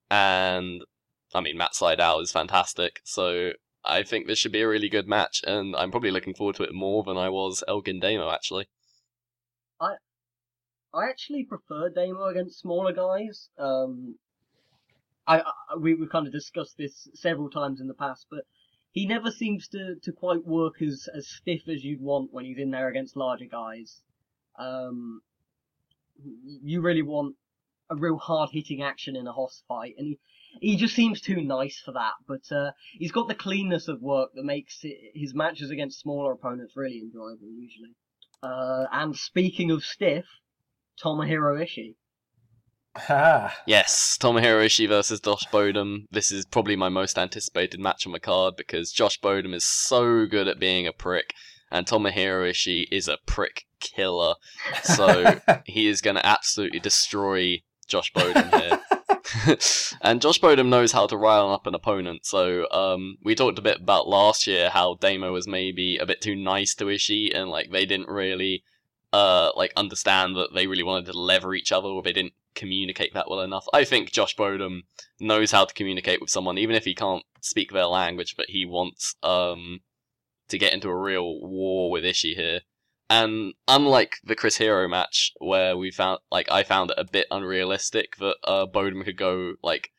And 0.10 0.82
I 1.34 1.42
mean, 1.42 1.58
Matt 1.58 1.74
Sydal 1.74 2.22
is 2.22 2.32
fantastic, 2.32 3.02
so 3.04 3.52
I 3.86 4.04
think 4.04 4.28
this 4.28 4.40
should 4.40 4.52
be 4.52 4.62
a 4.62 4.68
really 4.68 4.90
good 4.90 5.08
match, 5.08 5.42
and 5.46 5.76
I'm 5.76 5.92
probably 5.92 6.12
looking 6.12 6.34
forward 6.34 6.56
to 6.58 6.64
it 6.64 6.74
more 6.74 7.04
than 7.04 7.18
I 7.18 7.30
was 7.30 7.64
Elgin 7.68 8.00
Damo 8.00 8.30
actually. 8.32 8.68
I 9.80 9.96
I 10.94 11.10
actually 11.10 11.44
prefer 11.44 11.90
Damo 11.90 12.26
against 12.26 12.60
smaller 12.60 12.94
guys. 12.94 13.50
Um, 13.58 14.16
I, 15.28 15.40
I 15.40 15.76
we 15.80 15.94
we 15.96 16.08
kind 16.08 16.28
of 16.28 16.34
discussed 16.34 16.78
this 16.78 17.08
several 17.14 17.50
times 17.50 17.80
in 17.82 17.88
the 17.88 17.94
past, 17.94 18.28
but 18.30 18.46
he 18.92 19.08
never 19.08 19.32
seems 19.32 19.68
to, 19.70 19.96
to 20.04 20.12
quite 20.12 20.46
work 20.46 20.82
as 20.82 21.08
as 21.16 21.28
stiff 21.28 21.68
as 21.68 21.84
you'd 21.84 22.02
want 22.02 22.34
when 22.34 22.46
he's 22.46 22.58
in 22.58 22.72
there 22.72 22.88
against 22.88 23.18
larger 23.18 23.46
guys. 23.46 24.02
Um, 24.58 25.22
you 26.64 26.82
really 26.82 27.02
want 27.02 27.36
a 27.90 27.96
real 27.96 28.18
hard 28.18 28.50
hitting 28.52 28.82
action 28.82 29.16
in 29.16 29.28
a 29.28 29.32
Hoss 29.32 29.64
fight, 29.68 29.96
and 29.98 30.08
he 30.08 30.20
he 30.62 30.78
just 30.78 30.96
seems 30.96 31.22
too 31.22 31.42
nice 31.42 31.82
for 31.84 31.94
that. 31.94 32.14
But 32.28 32.52
uh, 32.56 32.72
he's 33.00 33.12
got 33.12 33.28
the 33.28 33.36
cleanness 33.36 33.88
of 33.88 34.02
work 34.02 34.32
that 34.36 34.44
makes 34.44 34.80
it, 34.84 34.98
his 35.16 35.34
matches 35.34 35.72
against 35.72 36.00
smaller 36.00 36.32
opponents 36.32 36.76
really 36.76 37.00
enjoyable 37.00 37.50
usually. 37.52 37.96
Uh, 38.44 38.86
and 38.92 39.16
speaking 39.16 39.72
of 39.72 39.84
stiff, 39.84 40.26
Tomohiro 41.02 41.60
Ishii. 41.60 41.96
Ah, 42.96 43.56
Yes, 43.66 44.18
Tomohiro 44.22 44.64
Ishii 44.64 44.88
versus 44.88 45.20
Josh 45.20 45.46
Bodom. 45.52 46.06
This 46.12 46.32
is 46.32 46.46
probably 46.46 46.76
my 46.76 46.90
most 46.90 47.18
anticipated 47.18 47.80
match 47.80 48.06
on 48.06 48.14
the 48.14 48.20
card 48.20 48.56
because 48.56 48.92
Josh 48.92 49.20
Bodom 49.20 49.54
is 49.54 49.66
so 49.66 50.26
good 50.28 50.48
at 50.48 50.60
being 50.60 50.86
a 50.86 50.94
prick, 50.94 51.34
and 51.72 51.88
Tomohiro 51.88 52.50
Ishii 52.50 52.88
is 52.92 53.08
a 53.08 53.18
prick 53.26 53.66
killer. 53.80 54.36
So 54.84 55.42
he 55.66 55.88
is 55.88 56.02
going 56.02 56.18
to 56.18 56.26
absolutely 56.26 56.80
destroy 56.80 57.64
Josh 57.88 58.14
Bodom 58.14 58.50
here. 58.60 59.58
and 60.02 60.22
Josh 60.22 60.40
Bodom 60.40 60.70
knows 60.70 60.92
how 60.92 61.08
to 61.08 61.18
rile 61.18 61.52
up 61.52 61.66
an 61.66 61.74
opponent. 61.74 62.26
So 62.28 62.70
um, 62.70 63.18
we 63.24 63.34
talked 63.34 63.58
a 63.58 63.64
bit 63.64 63.82
about 63.82 64.08
last 64.08 64.46
year 64.46 64.70
how 64.70 64.96
Damo 64.96 65.32
was 65.32 65.48
maybe 65.48 65.98
a 65.98 66.06
bit 66.06 66.22
too 66.22 66.36
nice 66.36 66.76
to 66.76 66.86
Ishii, 66.86 67.36
and 67.36 67.50
like 67.50 67.72
they 67.72 67.88
didn't 67.88 68.10
really 68.10 68.64
uh, 69.12 69.50
like 69.56 69.74
understand 69.76 70.36
that 70.36 70.54
they 70.54 70.68
really 70.68 70.84
wanted 70.84 71.12
to 71.12 71.20
lever 71.20 71.56
each 71.56 71.72
other, 71.72 71.88
or 71.88 72.04
they 72.04 72.14
didn't 72.14 72.34
communicate 72.56 73.14
that 73.14 73.30
well 73.30 73.42
enough. 73.42 73.66
I 73.74 73.84
think 73.84 74.12
Josh 74.12 74.36
Bodom 74.36 74.84
knows 75.20 75.52
how 75.52 75.66
to 75.66 75.74
communicate 75.74 76.22
with 76.22 76.30
someone, 76.30 76.58
even 76.58 76.76
if 76.76 76.86
he 76.86 76.96
can't 76.96 77.24
speak 77.42 77.72
their 77.72 77.86
language, 77.86 78.36
but 78.38 78.48
he 78.50 78.66
wants 78.66 79.16
um, 79.24 79.82
to 80.50 80.58
get 80.58 80.74
into 80.74 80.90
a 80.90 81.00
real 81.00 81.40
war 81.42 81.92
with 81.92 82.04
Ishii 82.04 82.36
here. 82.36 82.62
And 83.10 83.54
unlike 83.68 84.16
the 84.24 84.36
Chris 84.36 84.58
Hero 84.58 84.88
match, 84.88 85.34
where 85.40 85.78
we 85.78 85.92
found 85.92 86.20
like 86.32 86.50
I 86.50 86.64
found 86.64 86.92
it 86.92 86.98
a 86.98 87.04
bit 87.04 87.28
unrealistic 87.30 88.16
that 88.18 88.38
uh, 88.44 88.66
Bodom 88.66 89.04
could 89.04 89.18
go 89.18 89.54
like 89.62 89.92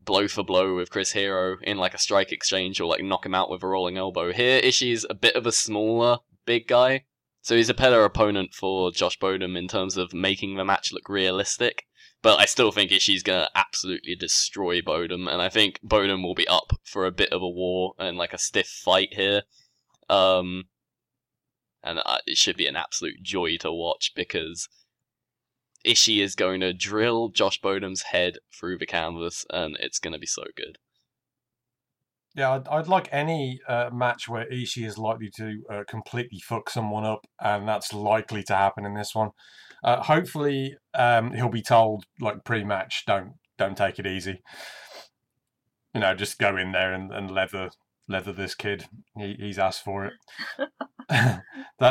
blow 0.00 0.28
for 0.28 0.44
blow 0.44 0.76
with 0.76 0.90
Chris 0.90 1.12
Hero 1.12 1.56
in 1.62 1.78
like 1.78 1.94
a 1.94 1.98
strike 1.98 2.32
exchange 2.32 2.80
or 2.80 2.86
like 2.86 3.02
knock 3.02 3.26
him 3.26 3.34
out 3.34 3.50
with 3.50 3.62
a 3.62 3.66
rolling 3.66 3.98
elbow. 3.98 4.32
Here, 4.32 4.60
Ishii's 4.60 5.04
a 5.08 5.14
bit 5.14 5.36
of 5.36 5.46
a 5.46 5.52
smaller 5.52 6.18
big 6.46 6.68
guy, 6.68 7.04
so 7.42 7.56
he's 7.56 7.68
a 7.68 7.74
better 7.74 8.04
opponent 8.04 8.54
for 8.54 8.90
Josh 8.92 9.18
Bodom 9.18 9.56
in 9.56 9.68
terms 9.68 9.96
of 9.96 10.14
making 10.14 10.56
the 10.56 10.64
match 10.64 10.92
look 10.92 11.08
realistic. 11.08 11.84
But 12.24 12.40
I 12.40 12.46
still 12.46 12.72
think 12.72 12.90
Ishii's 12.90 13.22
gonna 13.22 13.50
absolutely 13.54 14.16
destroy 14.16 14.80
Bodom, 14.80 15.28
and 15.28 15.42
I 15.42 15.50
think 15.50 15.78
Bodom 15.84 16.22
will 16.22 16.34
be 16.34 16.48
up 16.48 16.72
for 16.82 17.04
a 17.04 17.12
bit 17.12 17.30
of 17.34 17.42
a 17.42 17.48
war 17.48 17.92
and 17.98 18.16
like 18.16 18.32
a 18.32 18.38
stiff 18.38 18.66
fight 18.66 19.12
here. 19.12 19.42
Um, 20.08 20.64
and 21.82 21.98
uh, 21.98 22.18
it 22.26 22.38
should 22.38 22.56
be 22.56 22.66
an 22.66 22.76
absolute 22.76 23.22
joy 23.22 23.58
to 23.58 23.70
watch 23.70 24.12
because 24.16 24.70
Ishii 25.84 26.22
is 26.22 26.34
going 26.34 26.60
to 26.60 26.72
drill 26.72 27.28
Josh 27.28 27.60
Bodom's 27.60 28.04
head 28.04 28.38
through 28.58 28.78
the 28.78 28.86
canvas, 28.86 29.44
and 29.50 29.76
it's 29.78 29.98
going 29.98 30.14
to 30.14 30.18
be 30.18 30.26
so 30.26 30.44
good. 30.56 30.78
yeah, 32.34 32.52
I'd, 32.52 32.66
I'd 32.68 32.88
like 32.88 33.10
any 33.12 33.60
uh, 33.68 33.90
match 33.92 34.30
where 34.30 34.48
Ishii 34.50 34.86
is 34.86 34.96
likely 34.96 35.28
to 35.36 35.62
uh, 35.70 35.84
completely 35.86 36.40
fuck 36.40 36.70
someone 36.70 37.04
up, 37.04 37.26
and 37.38 37.68
that's 37.68 37.92
likely 37.92 38.42
to 38.44 38.56
happen 38.56 38.86
in 38.86 38.94
this 38.94 39.14
one. 39.14 39.32
Uh, 39.84 40.02
hopefully, 40.02 40.76
um, 40.94 41.32
he'll 41.34 41.50
be 41.50 41.62
told 41.62 42.06
like 42.18 42.42
pre-match, 42.44 43.04
don't 43.06 43.34
don't 43.58 43.76
take 43.76 43.98
it 43.98 44.06
easy. 44.06 44.42
You 45.94 46.00
know, 46.00 46.14
just 46.14 46.38
go 46.38 46.56
in 46.56 46.72
there 46.72 46.92
and, 46.92 47.12
and 47.12 47.30
leather 47.30 47.70
leather 48.08 48.32
this 48.32 48.54
kid. 48.54 48.86
He, 49.16 49.36
he's 49.38 49.58
asked 49.58 49.84
for 49.84 50.06
it. 50.06 50.14
that 51.08 51.42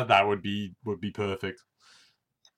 that 0.07 0.27
would 0.27 0.41
be 0.41 0.73
would 0.83 0.99
be 0.99 1.11
perfect. 1.11 1.61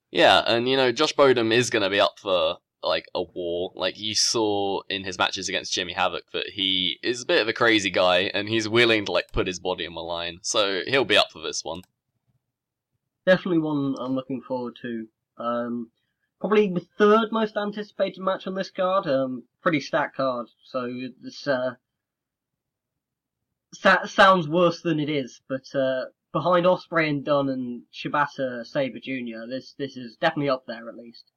Yeah, 0.09 0.41
and 0.47 0.69
you 0.69 0.77
know, 0.77 0.93
Josh 0.93 1.11
Bodom 1.13 1.51
is 1.51 1.69
going 1.69 1.83
to 1.83 1.89
be 1.89 1.99
up 1.99 2.17
for 2.21 2.57
like 2.81 3.05
a 3.13 3.21
war. 3.21 3.73
Like 3.75 3.99
you 3.99 4.15
saw 4.15 4.81
in 4.89 5.03
his 5.03 5.17
matches 5.17 5.49
against 5.49 5.73
Jimmy 5.73 5.91
Havoc 5.91 6.31
that 6.31 6.51
he 6.53 6.99
is 7.03 7.23
a 7.23 7.25
bit 7.25 7.41
of 7.41 7.49
a 7.49 7.53
crazy 7.53 7.89
guy 7.89 8.31
and 8.33 8.47
he's 8.47 8.69
willing 8.69 9.05
to 9.05 9.11
like 9.11 9.33
put 9.33 9.47
his 9.47 9.59
body 9.59 9.85
on 9.85 9.95
the 9.95 10.01
line. 10.01 10.39
So 10.43 10.81
he'll 10.87 11.03
be 11.03 11.17
up 11.17 11.27
for 11.33 11.41
this 11.41 11.65
one. 11.65 11.81
definitely 13.25 13.57
one 13.57 13.95
I'm 13.99 14.15
looking 14.15 14.41
forward 14.41 14.77
to. 14.83 15.07
Um, 15.37 15.91
probably 16.39 16.69
the 16.69 16.85
third 16.97 17.31
most 17.31 17.57
anticipated 17.57 18.21
match 18.21 18.47
on 18.47 18.55
this 18.55 18.69
card. 18.69 19.07
Um, 19.07 19.43
pretty 19.61 19.79
stacked 19.79 20.17
card, 20.17 20.47
so 20.63 20.89
this 21.21 21.47
uh, 21.47 21.75
sa- 23.73 24.05
sounds 24.05 24.47
worse 24.47 24.81
than 24.81 24.99
it 24.99 25.09
is. 25.09 25.41
But 25.47 25.65
uh, 25.73 26.05
behind 26.31 26.65
Ospreay 26.65 27.09
and 27.09 27.25
Dunne 27.25 27.49
and 27.49 27.83
Shibata 27.93 28.65
Sabre 28.65 28.99
Jr., 28.99 29.49
this 29.49 29.73
this 29.77 29.97
is 29.97 30.17
definitely 30.17 30.49
up 30.49 30.65
there 30.67 30.87
at 30.89 30.95
least. 30.95 31.31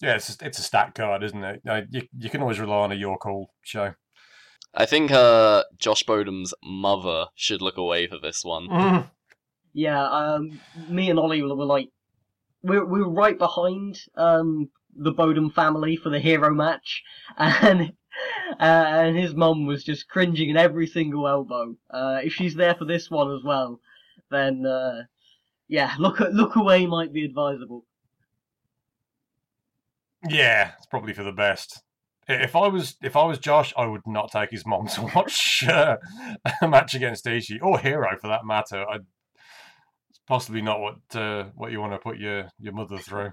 Yeah, 0.00 0.14
it's 0.14 0.36
it's 0.40 0.58
a 0.58 0.62
stat 0.62 0.94
card, 0.94 1.22
isn't 1.22 1.44
it? 1.44 1.62
You 1.90 2.02
you 2.18 2.30
can 2.30 2.40
always 2.40 2.58
rely 2.58 2.78
on 2.78 2.92
a 2.92 2.96
York 2.96 3.22
Hall 3.22 3.52
show. 3.62 3.94
I 4.72 4.86
think 4.86 5.10
uh, 5.10 5.64
Josh 5.78 6.04
Bodom's 6.04 6.54
mother 6.62 7.26
should 7.34 7.60
look 7.60 7.76
away 7.76 8.06
for 8.06 8.18
this 8.18 8.44
one. 8.44 8.68
Mm. 8.68 9.10
Yeah, 9.72 10.02
um, 10.04 10.60
me 10.88 11.10
and 11.10 11.18
Ollie 11.18 11.42
were, 11.42 11.54
like, 11.64 11.88
we 12.62 12.78
were, 12.78 12.86
we 12.86 13.00
were 13.00 13.10
right 13.10 13.38
behind 13.38 13.98
um, 14.16 14.68
the 14.96 15.12
Bodom 15.12 15.50
family 15.50 15.96
for 15.96 16.10
the 16.10 16.18
hero 16.18 16.52
match, 16.52 17.02
and 17.38 17.92
uh, 18.58 18.62
and 18.62 19.16
his 19.16 19.34
mum 19.34 19.66
was 19.66 19.84
just 19.84 20.08
cringing 20.08 20.50
at 20.50 20.56
every 20.56 20.86
single 20.86 21.28
elbow. 21.28 21.76
Uh, 21.90 22.20
if 22.22 22.32
she's 22.32 22.54
there 22.54 22.74
for 22.74 22.84
this 22.84 23.10
one 23.10 23.32
as 23.32 23.42
well, 23.44 23.80
then 24.30 24.66
uh, 24.66 25.02
yeah, 25.68 25.94
look 25.98 26.20
look 26.20 26.56
away 26.56 26.86
might 26.86 27.12
be 27.12 27.24
advisable. 27.24 27.86
Yeah, 30.28 30.72
it's 30.76 30.86
probably 30.86 31.14
for 31.14 31.22
the 31.22 31.32
best. 31.32 31.82
If 32.28 32.54
I 32.54 32.68
was 32.68 32.96
if 33.02 33.16
I 33.16 33.24
was 33.24 33.38
Josh, 33.38 33.72
I 33.76 33.86
would 33.86 34.06
not 34.06 34.30
take 34.32 34.50
his 34.50 34.66
mom 34.66 34.88
to 34.88 35.02
watch 35.14 35.64
uh, 35.66 35.96
a 36.60 36.68
match 36.68 36.94
against 36.94 37.24
Ishii 37.24 37.62
or 37.62 37.78
Hero 37.78 38.16
for 38.20 38.28
that 38.28 38.44
matter. 38.44 38.84
I'd, 38.88 39.06
possibly 40.30 40.62
not 40.62 40.80
what 40.80 40.94
uh, 41.16 41.46
what 41.56 41.72
you 41.72 41.80
want 41.80 41.92
to 41.92 41.98
put 41.98 42.16
your 42.16 42.50
your 42.60 42.72
mother 42.72 42.98
through. 42.98 43.32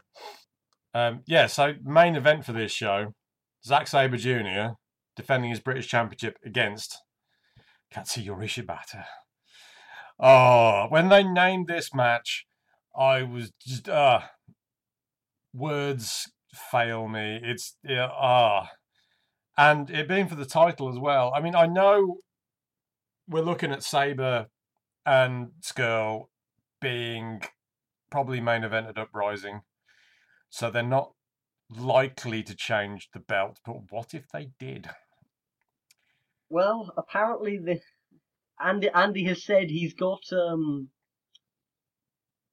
Um, 0.95 1.21
yeah, 1.27 1.45
so 1.45 1.75
main 1.83 2.15
event 2.15 2.43
for 2.43 2.53
this 2.53 2.71
show: 2.71 3.13
Zack 3.63 3.87
Sabre 3.87 4.17
Jr. 4.17 4.73
defending 5.15 5.51
his 5.51 5.59
British 5.59 5.87
Championship 5.87 6.37
against 6.43 6.97
Katsuyori 7.93 8.47
Shibata. 8.47 9.03
Oh, 10.19 10.87
when 10.89 11.09
they 11.09 11.23
named 11.23 11.67
this 11.67 11.93
match, 11.93 12.47
I 12.97 13.21
was 13.21 13.51
just 13.65 13.87
uh 13.87 14.21
words 15.53 16.31
fail 16.51 17.07
me. 17.07 17.39
It's 17.43 17.75
ah, 17.87 18.71
and 19.55 19.91
it 19.91 20.09
being 20.09 20.27
for 20.27 20.35
the 20.35 20.45
title 20.45 20.89
as 20.89 20.97
well. 20.97 21.31
I 21.35 21.41
mean, 21.41 21.53
I 21.53 21.67
know 21.67 22.17
we're 23.29 23.41
looking 23.41 23.71
at 23.71 23.83
Sabre 23.83 24.47
and 25.05 25.49
Scurll 25.61 26.29
being 26.81 27.41
probably 28.09 28.39
main 28.39 28.63
event 28.63 28.87
at 28.87 28.97
Uprising, 28.97 29.61
so 30.49 30.69
they're 30.69 30.83
not 30.83 31.13
likely 31.69 32.43
to 32.43 32.55
change 32.55 33.09
the 33.13 33.19
belt. 33.19 33.59
But 33.65 33.91
what 33.91 34.13
if 34.13 34.27
they 34.29 34.51
did? 34.59 34.89
Well, 36.49 36.93
apparently 36.97 37.57
the 37.57 37.81
Andy 38.59 38.89
Andy 38.89 39.25
has 39.25 39.43
said 39.43 39.69
he's 39.69 39.93
got 39.93 40.21
um 40.31 40.89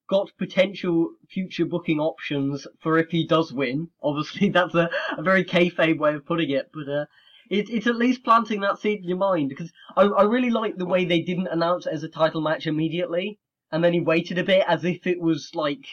got 0.07 0.31
potential 0.37 1.09
future 1.29 1.65
booking 1.65 1.99
options 1.99 2.67
for 2.79 2.97
if 2.99 3.09
he 3.09 3.25
does 3.25 3.51
win. 3.51 3.89
Obviously, 4.03 4.49
that's 4.57 4.75
a, 4.75 4.89
a 5.17 5.23
very 5.23 5.43
kayfabe 5.43 5.97
way 5.97 6.13
of 6.13 6.25
putting 6.25 6.51
it, 6.51 6.69
but 6.73 6.87
uh, 6.87 7.05
it, 7.49 7.69
it's 7.69 7.87
at 7.87 7.95
least 7.95 8.23
planting 8.23 8.61
that 8.61 8.79
seed 8.79 8.99
in 8.99 9.09
your 9.09 9.17
mind 9.17 9.49
because 9.49 9.71
I, 9.95 10.03
I 10.03 10.23
really 10.23 10.49
like 10.49 10.77
the 10.77 10.85
way 10.85 11.05
they 11.05 11.21
didn't 11.21 11.47
announce 11.47 11.85
it 11.85 11.93
as 11.93 12.03
a 12.03 12.09
title 12.09 12.41
match 12.41 12.67
immediately, 12.67 13.39
and 13.71 13.83
then 13.83 13.93
he 13.93 13.99
waited 13.99 14.37
a 14.37 14.43
bit 14.43 14.63
as 14.67 14.83
if 14.85 15.05
it 15.07 15.19
was 15.19 15.51
like, 15.53 15.85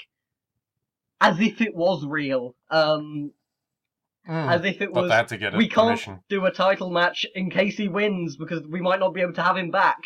as 1.21 1.41
if 1.41 1.61
it 1.61 1.75
was 1.75 2.05
real. 2.05 2.55
Um, 2.71 3.33
as 4.29 4.65
if 4.65 4.81
it 4.81 4.93
But 4.93 5.01
was 5.03 5.11
they 5.11 5.17
had 5.17 5.29
to 5.29 5.37
get 5.39 5.55
a 5.55 5.57
we 5.57 5.69
can't 5.69 5.89
permission. 5.89 6.21
do 6.29 6.45
a 6.47 6.53
title 6.53 6.91
match 6.91 7.27
in 7.35 7.51
case 7.51 7.77
he 7.77 7.89
wins 7.89 8.37
because 8.37 8.65
we 8.69 8.81
might 8.81 9.01
not 9.01 9.15
be 9.15 9.21
able 9.21 9.33
to 9.33 9.43
have 9.43 9.57
him 9.57 9.71
back. 9.73 9.99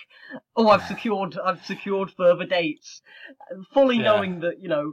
Oh, 0.56 0.68
I've 0.68 0.82
secured, 0.88 1.36
I've 1.38 1.64
secured 1.66 2.10
further 2.16 2.46
dates, 2.46 3.02
fully 3.74 3.96
Yeah. 3.96 4.04
knowing 4.04 4.40
that 4.40 4.60
you 4.60 4.68
know 4.68 4.92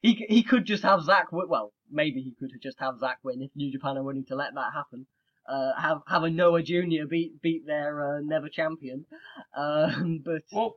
he 0.00 0.24
he 0.28 0.42
could 0.44 0.64
just 0.64 0.84
have 0.84 1.02
Zack 1.02 1.32
win. 1.32 1.48
Well, 1.48 1.72
maybe 1.90 2.20
he 2.22 2.34
could 2.38 2.50
just 2.62 2.78
have 2.78 3.00
Zack 3.00 3.18
win 3.24 3.42
if 3.42 3.50
New 3.56 3.72
Japan 3.72 3.98
are 3.98 4.04
willing 4.04 4.26
to 4.26 4.36
let 4.36 4.54
that 4.54 4.72
happen. 4.72 5.06
Uh, 5.48 5.72
have 5.76 6.02
have 6.06 6.22
a 6.22 6.30
Noah 6.30 6.62
Junior 6.62 7.04
beat 7.06 7.42
beat 7.42 7.66
their 7.66 8.16
uh, 8.16 8.20
never 8.22 8.48
champion. 8.48 9.06
Um, 9.56 10.22
but 10.24 10.42
Well, 10.52 10.76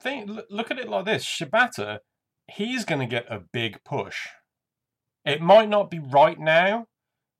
think 0.00 0.30
look 0.50 0.70
at 0.70 0.78
it 0.78 0.88
like 0.88 1.04
this: 1.04 1.24
Shibata, 1.24 2.00
he's 2.46 2.84
going 2.84 3.00
to 3.00 3.06
get 3.06 3.26
a 3.30 3.40
big 3.40 3.82
push. 3.84 4.28
It 5.24 5.40
might 5.40 5.68
not 5.68 5.90
be 5.90 5.98
right 5.98 6.38
now, 6.38 6.86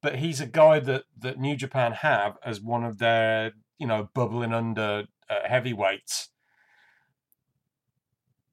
but 0.03 0.17
he's 0.17 0.41
a 0.41 0.47
guy 0.47 0.81
that 0.81 1.05
that 1.19 1.39
New 1.39 1.57
Japan 1.57 1.93
have 1.93 2.37
as 2.45 2.61
one 2.61 2.85
of 2.85 2.99
their 2.99 3.53
you 3.79 3.87
know 3.87 4.09
bubbling 4.15 4.53
under 4.53 5.05
uh, 5.29 5.35
heavyweights. 5.49 6.31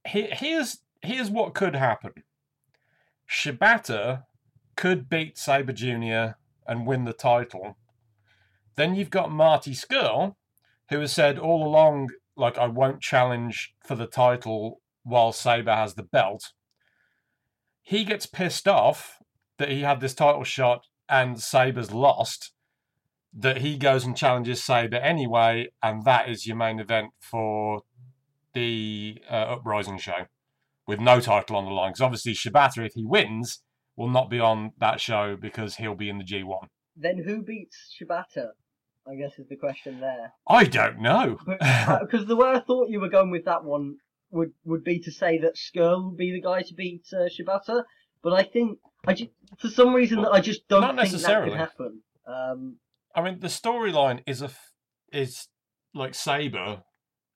He- 0.08 0.30
Here's 0.32 0.80
here's 1.02 1.30
what 1.30 1.54
could 1.54 1.76
happen. 1.76 2.12
Shibata 3.30 4.24
could 4.76 5.10
beat 5.10 5.38
Sabre 5.38 5.74
Junior 5.74 6.38
and 6.66 6.88
win 6.88 7.06
the 7.06 7.14
title. 7.14 7.78
Then 8.76 8.96
you've 8.96 9.10
got 9.10 9.32
Marty 9.32 9.74
Scurll, 9.74 10.36
who 10.90 11.00
has 11.00 11.12
said 11.12 11.38
all 11.40 11.66
along 11.66 12.10
like 12.38 12.58
I 12.58 12.68
won't 12.68 13.02
challenge 13.02 13.74
for 13.86 13.96
the 13.96 14.08
title 14.08 14.82
while 15.04 15.32
Sabre 15.32 15.76
has 15.76 15.96
the 15.96 16.04
belt. 16.04 16.54
He 17.82 18.04
gets 18.04 18.26
pissed 18.26 18.68
off 18.68 19.18
that 19.58 19.70
he 19.70 19.82
had 19.82 20.00
this 20.00 20.14
title 20.14 20.44
shot 20.44 20.86
and 21.10 21.42
Sabre's 21.42 21.92
lost. 21.92 22.54
That 23.34 23.58
he 23.58 23.78
goes 23.78 24.04
and 24.04 24.18
challenges 24.18 24.64
Sabre 24.64 24.98
anyway, 24.98 25.68
and 25.84 26.06
that 26.06 26.30
is 26.30 26.48
your 26.48 26.56
main 26.56 26.80
event 26.80 27.12
for 27.20 27.84
the 28.54 29.22
uh, 29.30 29.56
Uprising 29.58 30.00
show 30.00 30.26
with 30.88 31.00
no 31.00 31.20
title 31.20 31.56
on 31.56 31.66
the 31.66 31.72
line. 31.72 31.92
Because 31.92 32.02
obviously 32.02 32.34
Shibata, 32.34 32.86
if 32.86 32.94
he 32.94 33.06
wins, 33.06 33.62
will 33.96 34.10
not 34.10 34.30
be 34.30 34.40
on 34.40 34.72
that 34.80 35.00
show 35.02 35.36
because 35.36 35.76
he'll 35.76 35.96
be 35.96 36.10
in 36.10 36.18
the 36.18 36.24
G1. 36.24 36.68
then 36.96 37.24
who 37.24 37.44
beats 37.44 37.96
Shibata? 38.00 38.52
I 39.10 39.16
guess 39.16 39.40
is 39.40 39.48
the 39.48 39.56
question 39.56 40.00
there. 40.00 40.34
I 40.48 40.66
don't 40.66 41.00
know. 41.00 41.38
Because 42.02 42.26
the 42.26 42.36
way 42.36 42.50
I 42.50 42.60
thought 42.60 42.90
you 42.90 43.00
were 43.00 43.10
going 43.10 43.32
with 43.32 43.46
that 43.46 43.64
one 43.64 43.98
would 44.32 44.52
would 44.66 44.84
be 44.84 45.00
to 45.00 45.12
say 45.12 45.38
that 45.40 45.56
Scurll 45.56 46.10
would 46.10 46.18
be 46.18 46.32
the 46.32 46.42
guy 46.42 46.62
to 46.62 46.74
beat 46.74 47.06
uh, 47.14 47.30
Shibata, 47.30 47.84
but 48.22 48.34
I 48.34 48.44
think 48.44 48.80
I 49.08 49.14
ju- 49.14 49.30
for 49.60 49.70
some 49.70 49.94
reason 49.94 50.22
Well, 50.22 50.34
I 50.34 50.42
just 50.42 50.68
don't 50.68 50.82
think 50.98 51.12
that 51.22 51.44
could 51.44 51.54
happen. 51.54 52.02
Um, 52.28 52.78
I 53.16 53.22
mean, 53.22 53.40
the 53.40 53.48
storyline 53.48 54.22
is 54.28 54.42
a 54.42 54.46
f- 54.46 54.74
is 55.14 55.48
like 55.94 56.14
Sabre 56.14 56.84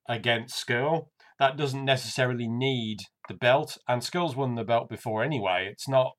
against 0.08 0.64
Scurll. 0.64 1.06
That 1.38 1.56
doesn't 1.56 1.84
necessarily 1.84 2.46
need 2.46 2.98
the 3.28 3.34
belt, 3.34 3.78
and 3.88 4.02
Scurll's 4.02 4.36
won 4.36 4.54
the 4.54 4.64
belt 4.64 4.88
before 4.88 5.24
anyway. 5.24 5.68
It's 5.70 5.88
not 5.88 6.12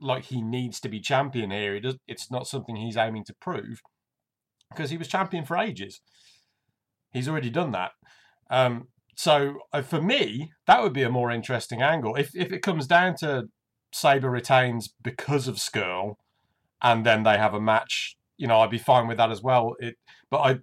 like 0.00 0.24
he 0.26 0.42
needs 0.42 0.80
to 0.80 0.88
be 0.88 1.00
champion 1.00 1.50
here. 1.50 1.74
It 1.76 1.80
does, 1.80 1.96
it's 2.06 2.30
not 2.30 2.46
something 2.46 2.76
he's 2.76 2.96
aiming 2.96 3.24
to 3.24 3.34
prove 3.40 3.80
because 4.74 4.90
he 4.90 4.96
was 4.96 5.08
champion 5.08 5.44
for 5.44 5.56
ages. 5.56 6.00
He's 7.12 7.28
already 7.28 7.50
done 7.50 7.72
that. 7.72 7.92
Um, 8.50 8.88
so 9.16 9.58
uh, 9.72 9.82
for 9.82 10.02
me, 10.02 10.52
that 10.66 10.82
would 10.82 10.92
be 10.92 11.02
a 11.02 11.10
more 11.10 11.30
interesting 11.30 11.82
angle. 11.82 12.16
If 12.16 12.34
if 12.34 12.52
it 12.52 12.62
comes 12.62 12.86
down 12.86 13.16
to 13.20 13.44
Sabre 13.92 14.30
retains 14.30 14.92
because 15.02 15.46
of 15.46 15.56
Scurll, 15.56 16.14
and 16.82 17.06
then 17.06 17.22
they 17.22 17.38
have 17.38 17.54
a 17.54 17.60
match, 17.60 18.16
you 18.36 18.46
know, 18.46 18.60
I'd 18.60 18.70
be 18.70 18.78
fine 18.78 19.06
with 19.06 19.16
that 19.18 19.30
as 19.30 19.42
well. 19.42 19.76
It, 19.78 19.94
but 20.30 20.38
I, 20.38 20.58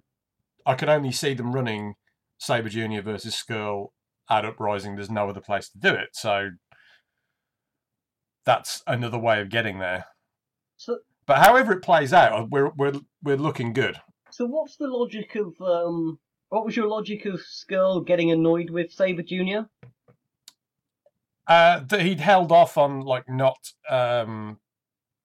I 0.70 0.74
can 0.74 0.88
only 0.88 1.12
see 1.12 1.34
them 1.34 1.52
running 1.52 1.94
Sabre 2.38 2.68
Junior 2.68 3.02
versus 3.02 3.34
Scurll 3.34 3.88
at 4.28 4.44
Uprising. 4.44 4.94
There's 4.94 5.10
no 5.10 5.28
other 5.28 5.40
place 5.40 5.68
to 5.70 5.78
do 5.78 5.94
it, 5.94 6.10
so 6.12 6.50
that's 8.44 8.82
another 8.86 9.18
way 9.18 9.40
of 9.40 9.48
getting 9.48 9.78
there. 9.78 10.06
so 10.76 10.98
But 11.32 11.46
however 11.46 11.72
it 11.72 11.80
plays 11.80 12.12
out, 12.12 12.50
we're 12.50 12.72
we're 12.76 12.92
we're 13.22 13.38
looking 13.38 13.72
good. 13.72 13.98
so 14.30 14.44
what's 14.44 14.76
the 14.76 14.86
logic 14.86 15.34
of 15.34 15.58
um? 15.66 16.18
What 16.50 16.66
was 16.66 16.76
your 16.76 16.88
logic 16.88 17.24
of 17.24 17.40
Scurll 17.40 18.06
getting 18.06 18.30
annoyed 18.30 18.68
with 18.68 18.92
Sabre 18.92 19.22
Junior? 19.22 19.70
Uh, 21.46 21.80
that 21.88 22.02
he'd 22.02 22.20
held 22.20 22.52
off 22.52 22.76
on 22.76 23.00
like 23.00 23.30
not 23.30 23.56
um, 23.88 24.58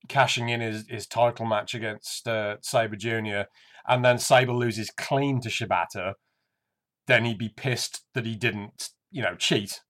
cashing 0.07 0.47
in 0.47 0.61
his, 0.61 0.87
his 0.87 1.07
title 1.07 1.45
match 1.45 1.75
against 1.75 2.25
uh, 2.25 2.55
Sabre 2.61 2.95
Junior, 2.95 3.47
and 3.85 4.05
then 4.05 4.17
Sabre 4.17 4.53
loses 4.53 4.89
clean 4.89 5.41
to 5.41 5.49
Shibata, 5.49 6.13
then 7.07 7.25
he'd 7.25 7.37
be 7.37 7.49
pissed 7.49 8.05
that 8.13 8.25
he 8.25 8.37
didn't, 8.37 8.91
you 9.11 9.21
know, 9.23 9.35
cheat 9.35 9.81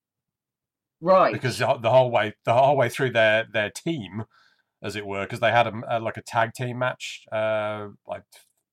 Right. 1.00 1.32
because 1.32 1.60
the, 1.60 1.78
the 1.80 1.92
whole 1.92 2.10
way 2.10 2.34
the 2.44 2.56
whole 2.56 2.76
way 2.76 2.90
through 2.90 3.12
their 3.12 3.46
their 3.54 3.70
team, 3.70 4.24
as 4.82 4.96
it 4.96 5.06
were, 5.06 5.24
because 5.24 5.40
they 5.40 5.52
had 5.52 5.68
a, 5.68 5.74
a 5.90 6.00
like 6.00 6.18
a 6.18 6.22
tag 6.22 6.54
team 6.54 6.80
match 6.80 7.24
uh, 7.32 7.88
like 8.08 8.24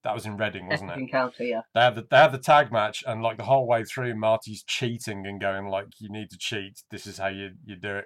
that 0.04 0.14
was 0.14 0.26
in 0.26 0.36
Reading, 0.36 0.68
wasn't 0.68 0.90
it? 0.90 0.98
encounter, 0.98 1.44
yeah. 1.44 1.62
They 1.74 1.80
had 1.80 1.94
the 1.94 2.06
they 2.10 2.18
had 2.18 2.32
the 2.32 2.38
tag 2.38 2.70
match, 2.70 3.02
and 3.06 3.22
like 3.22 3.38
the 3.38 3.44
whole 3.44 3.66
way 3.66 3.84
through, 3.84 4.14
Marty's 4.14 4.62
cheating 4.62 5.26
and 5.26 5.40
going 5.40 5.66
like, 5.66 5.86
"You 5.98 6.10
need 6.10 6.30
to 6.30 6.38
cheat. 6.38 6.82
This 6.90 7.06
is 7.06 7.18
how 7.18 7.28
you 7.28 7.52
you 7.64 7.76
do 7.76 7.96
it." 7.96 8.04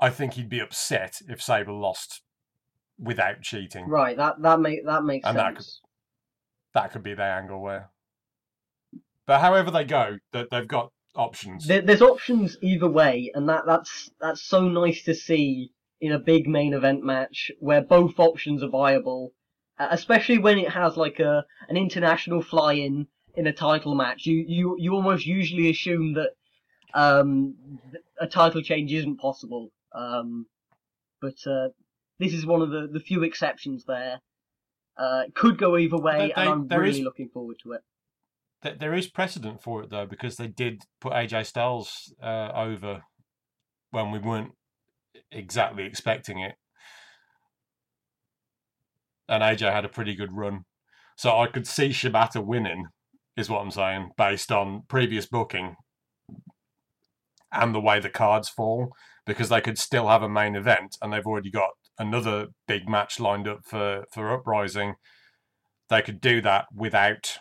I 0.00 0.10
think 0.10 0.34
he'd 0.34 0.48
be 0.48 0.60
upset 0.60 1.16
if 1.28 1.42
Sabre 1.42 1.72
lost 1.72 2.22
without 2.98 3.42
cheating. 3.42 3.88
Right, 3.88 4.16
that 4.16 4.40
that 4.42 4.60
make 4.60 4.86
that 4.86 5.04
makes 5.04 5.26
And 5.26 5.36
that 5.36 5.54
sense. 5.54 5.80
That 6.74 6.92
could 6.92 7.02
be 7.02 7.14
the 7.14 7.24
angle 7.24 7.60
where. 7.60 7.90
But 9.26 9.40
however 9.40 9.70
they 9.70 9.84
go, 9.84 10.18
that 10.32 10.48
they've 10.50 10.66
got 10.66 10.90
options. 11.14 11.66
There, 11.66 11.82
there's 11.82 12.02
options 12.02 12.56
either 12.62 12.88
way, 12.88 13.30
and 13.34 13.48
that 13.48 13.64
that's 13.66 14.10
that's 14.20 14.42
so 14.42 14.68
nice 14.68 15.02
to 15.04 15.14
see 15.14 15.72
in 16.02 16.12
a 16.12 16.18
big 16.18 16.46
main 16.48 16.74
event 16.74 17.02
match 17.04 17.50
where 17.60 17.80
both 17.80 18.18
options 18.18 18.62
are 18.62 18.68
viable, 18.82 19.32
uh, 19.78 19.86
especially 19.90 20.38
when 20.38 20.58
it 20.58 20.68
has 20.70 20.96
like 20.96 21.18
a 21.20 21.44
an 21.68 21.76
international 21.76 22.42
fly-in 22.42 23.06
in 23.36 23.46
a 23.46 23.52
title 23.52 23.94
match. 23.94 24.26
You 24.26 24.44
you 24.46 24.76
you 24.78 24.92
almost 24.94 25.24
usually 25.24 25.70
assume 25.70 26.14
that 26.14 26.30
um 26.94 27.54
a 28.20 28.26
title 28.26 28.62
change 28.62 28.92
isn't 28.92 29.18
possible. 29.18 29.70
Um, 29.94 30.46
but 31.20 31.36
uh, 31.46 31.68
this 32.18 32.32
is 32.34 32.44
one 32.44 32.62
of 32.62 32.70
the 32.70 32.88
the 32.92 33.00
few 33.00 33.22
exceptions 33.22 33.84
there. 33.86 34.20
Uh, 34.96 35.22
it 35.28 35.34
could 35.34 35.56
go 35.56 35.78
either 35.78 35.96
way, 35.96 36.18
They- 36.18 36.32
and 36.34 36.48
I'm 36.50 36.68
really 36.68 36.98
is- 36.98 37.04
looking 37.04 37.28
forward 37.32 37.56
to 37.62 37.72
it. 37.72 37.82
Th- 38.62 38.78
There 38.78 38.94
is 38.94 39.06
precedent 39.08 39.62
for 39.62 39.82
it 39.82 39.90
though, 39.90 40.06
because 40.06 40.36
they 40.36 40.48
did 40.48 40.82
put 41.00 41.12
AJ 41.12 41.46
Styles 41.46 42.12
uh, 42.22 42.50
over 42.54 43.02
when 43.90 44.10
we 44.10 44.18
weren't 44.18 44.52
exactly 45.32 45.84
expecting 45.84 46.38
it, 46.40 46.54
and 49.28 49.42
AJ 49.42 49.72
had 49.72 49.84
a 49.84 49.88
pretty 49.88 50.14
good 50.14 50.36
run. 50.36 50.64
So 51.16 51.38
I 51.38 51.46
could 51.46 51.66
see 51.66 51.88
Shibata 51.88 52.44
winning, 52.44 52.86
is 53.36 53.48
what 53.48 53.60
I'm 53.60 53.70
saying, 53.70 54.10
based 54.16 54.50
on 54.50 54.82
previous 54.88 55.26
booking 55.26 55.76
and 57.52 57.74
the 57.74 57.80
way 57.80 58.00
the 58.00 58.10
cards 58.10 58.48
fall, 58.48 58.92
because 59.26 59.48
they 59.48 59.60
could 59.60 59.78
still 59.78 60.08
have 60.08 60.22
a 60.22 60.28
main 60.28 60.56
event, 60.56 60.96
and 61.00 61.12
they've 61.12 61.26
already 61.26 61.50
got 61.50 61.70
another 61.98 62.48
big 62.66 62.88
match 62.88 63.20
lined 63.20 63.46
up 63.46 63.60
for 63.64 64.04
for 64.12 64.32
Uprising. 64.32 64.94
They 65.88 66.02
could 66.02 66.20
do 66.20 66.40
that 66.40 66.66
without 66.74 67.38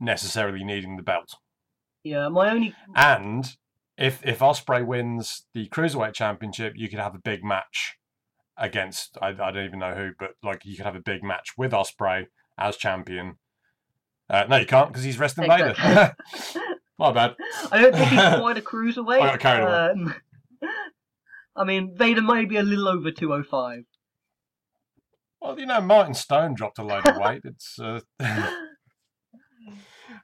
necessarily 0.00 0.64
needing 0.64 0.96
the 0.96 1.02
belt. 1.02 1.36
Yeah, 2.02 2.28
my 2.28 2.50
only 2.50 2.74
And 2.94 3.56
if 3.98 4.24
if 4.24 4.38
Ospreay 4.38 4.86
wins 4.86 5.46
the 5.54 5.68
cruiserweight 5.68 6.14
championship, 6.14 6.74
you 6.76 6.88
could 6.88 7.00
have 7.00 7.14
a 7.14 7.20
big 7.20 7.44
match 7.44 7.96
against 8.56 9.18
I, 9.20 9.28
I 9.28 9.50
don't 9.50 9.64
even 9.64 9.80
know 9.80 9.94
who, 9.94 10.10
but 10.18 10.30
like 10.42 10.64
you 10.64 10.76
could 10.76 10.86
have 10.86 10.96
a 10.96 11.00
big 11.00 11.22
match 11.22 11.50
with 11.58 11.72
Ospreay 11.72 12.26
as 12.56 12.76
champion. 12.76 13.38
Uh, 14.30 14.44
no, 14.48 14.56
you 14.56 14.66
can't 14.66 14.88
because 14.88 15.04
he's 15.04 15.18
wrestling 15.18 15.50
Vader. 15.50 15.70
Exactly. 15.70 16.62
My 16.98 17.12
bad. 17.12 17.36
I 17.70 17.82
don't 17.82 17.94
think 17.94 18.08
he's 18.08 18.18
quite 18.40 18.58
a 18.58 18.60
cruiserweight. 18.60 19.20
I 19.20 19.26
got 19.26 19.40
carried 19.40 19.64
away. 19.64 19.90
Um, 19.90 20.14
I 21.56 21.64
mean, 21.64 21.94
Vader 21.96 22.22
may 22.22 22.44
be 22.44 22.56
a 22.56 22.62
little 22.62 22.88
over 22.88 23.10
205. 23.10 23.84
Well, 25.40 25.58
you 25.58 25.66
know, 25.66 25.80
Martin 25.80 26.14
Stone 26.14 26.54
dropped 26.54 26.78
a 26.78 26.82
load 26.82 27.06
of 27.06 27.16
weight. 27.16 27.42
It's 27.44 27.78
uh, 27.78 28.00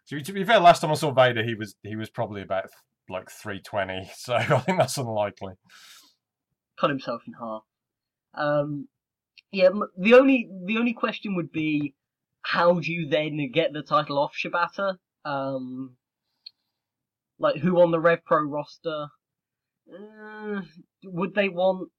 to, 0.08 0.16
be, 0.16 0.22
to 0.22 0.32
be 0.32 0.42
fair. 0.42 0.58
Last 0.58 0.80
time 0.80 0.90
I 0.90 0.94
saw 0.94 1.12
Vader, 1.12 1.44
he 1.44 1.54
was 1.54 1.76
he 1.84 1.94
was 1.94 2.10
probably 2.10 2.42
about 2.42 2.64
like 3.08 3.30
three 3.30 3.60
twenty. 3.60 4.10
So 4.16 4.34
I 4.34 4.44
think 4.60 4.78
that's 4.78 4.96
unlikely. 4.98 5.54
Cut 6.80 6.90
himself 6.90 7.22
in 7.26 7.34
half. 7.34 7.62
Um, 8.34 8.88
yeah, 9.52 9.68
the 9.96 10.14
only 10.14 10.48
the 10.66 10.76
only 10.78 10.92
question 10.92 11.36
would 11.36 11.52
be, 11.52 11.94
how 12.42 12.80
do 12.80 12.92
you 12.92 13.08
then 13.08 13.50
get 13.52 13.72
the 13.72 13.82
title 13.82 14.18
off 14.18 14.34
Shibata? 14.34 14.96
Um, 15.24 15.96
like 17.38 17.56
who 17.56 17.80
on 17.80 17.90
the 17.90 18.00
Rev 18.00 18.24
Pro 18.24 18.42
roster? 18.42 19.06
Uh, 19.92 20.62
would 21.04 21.34
they 21.34 21.48
want 21.48 21.90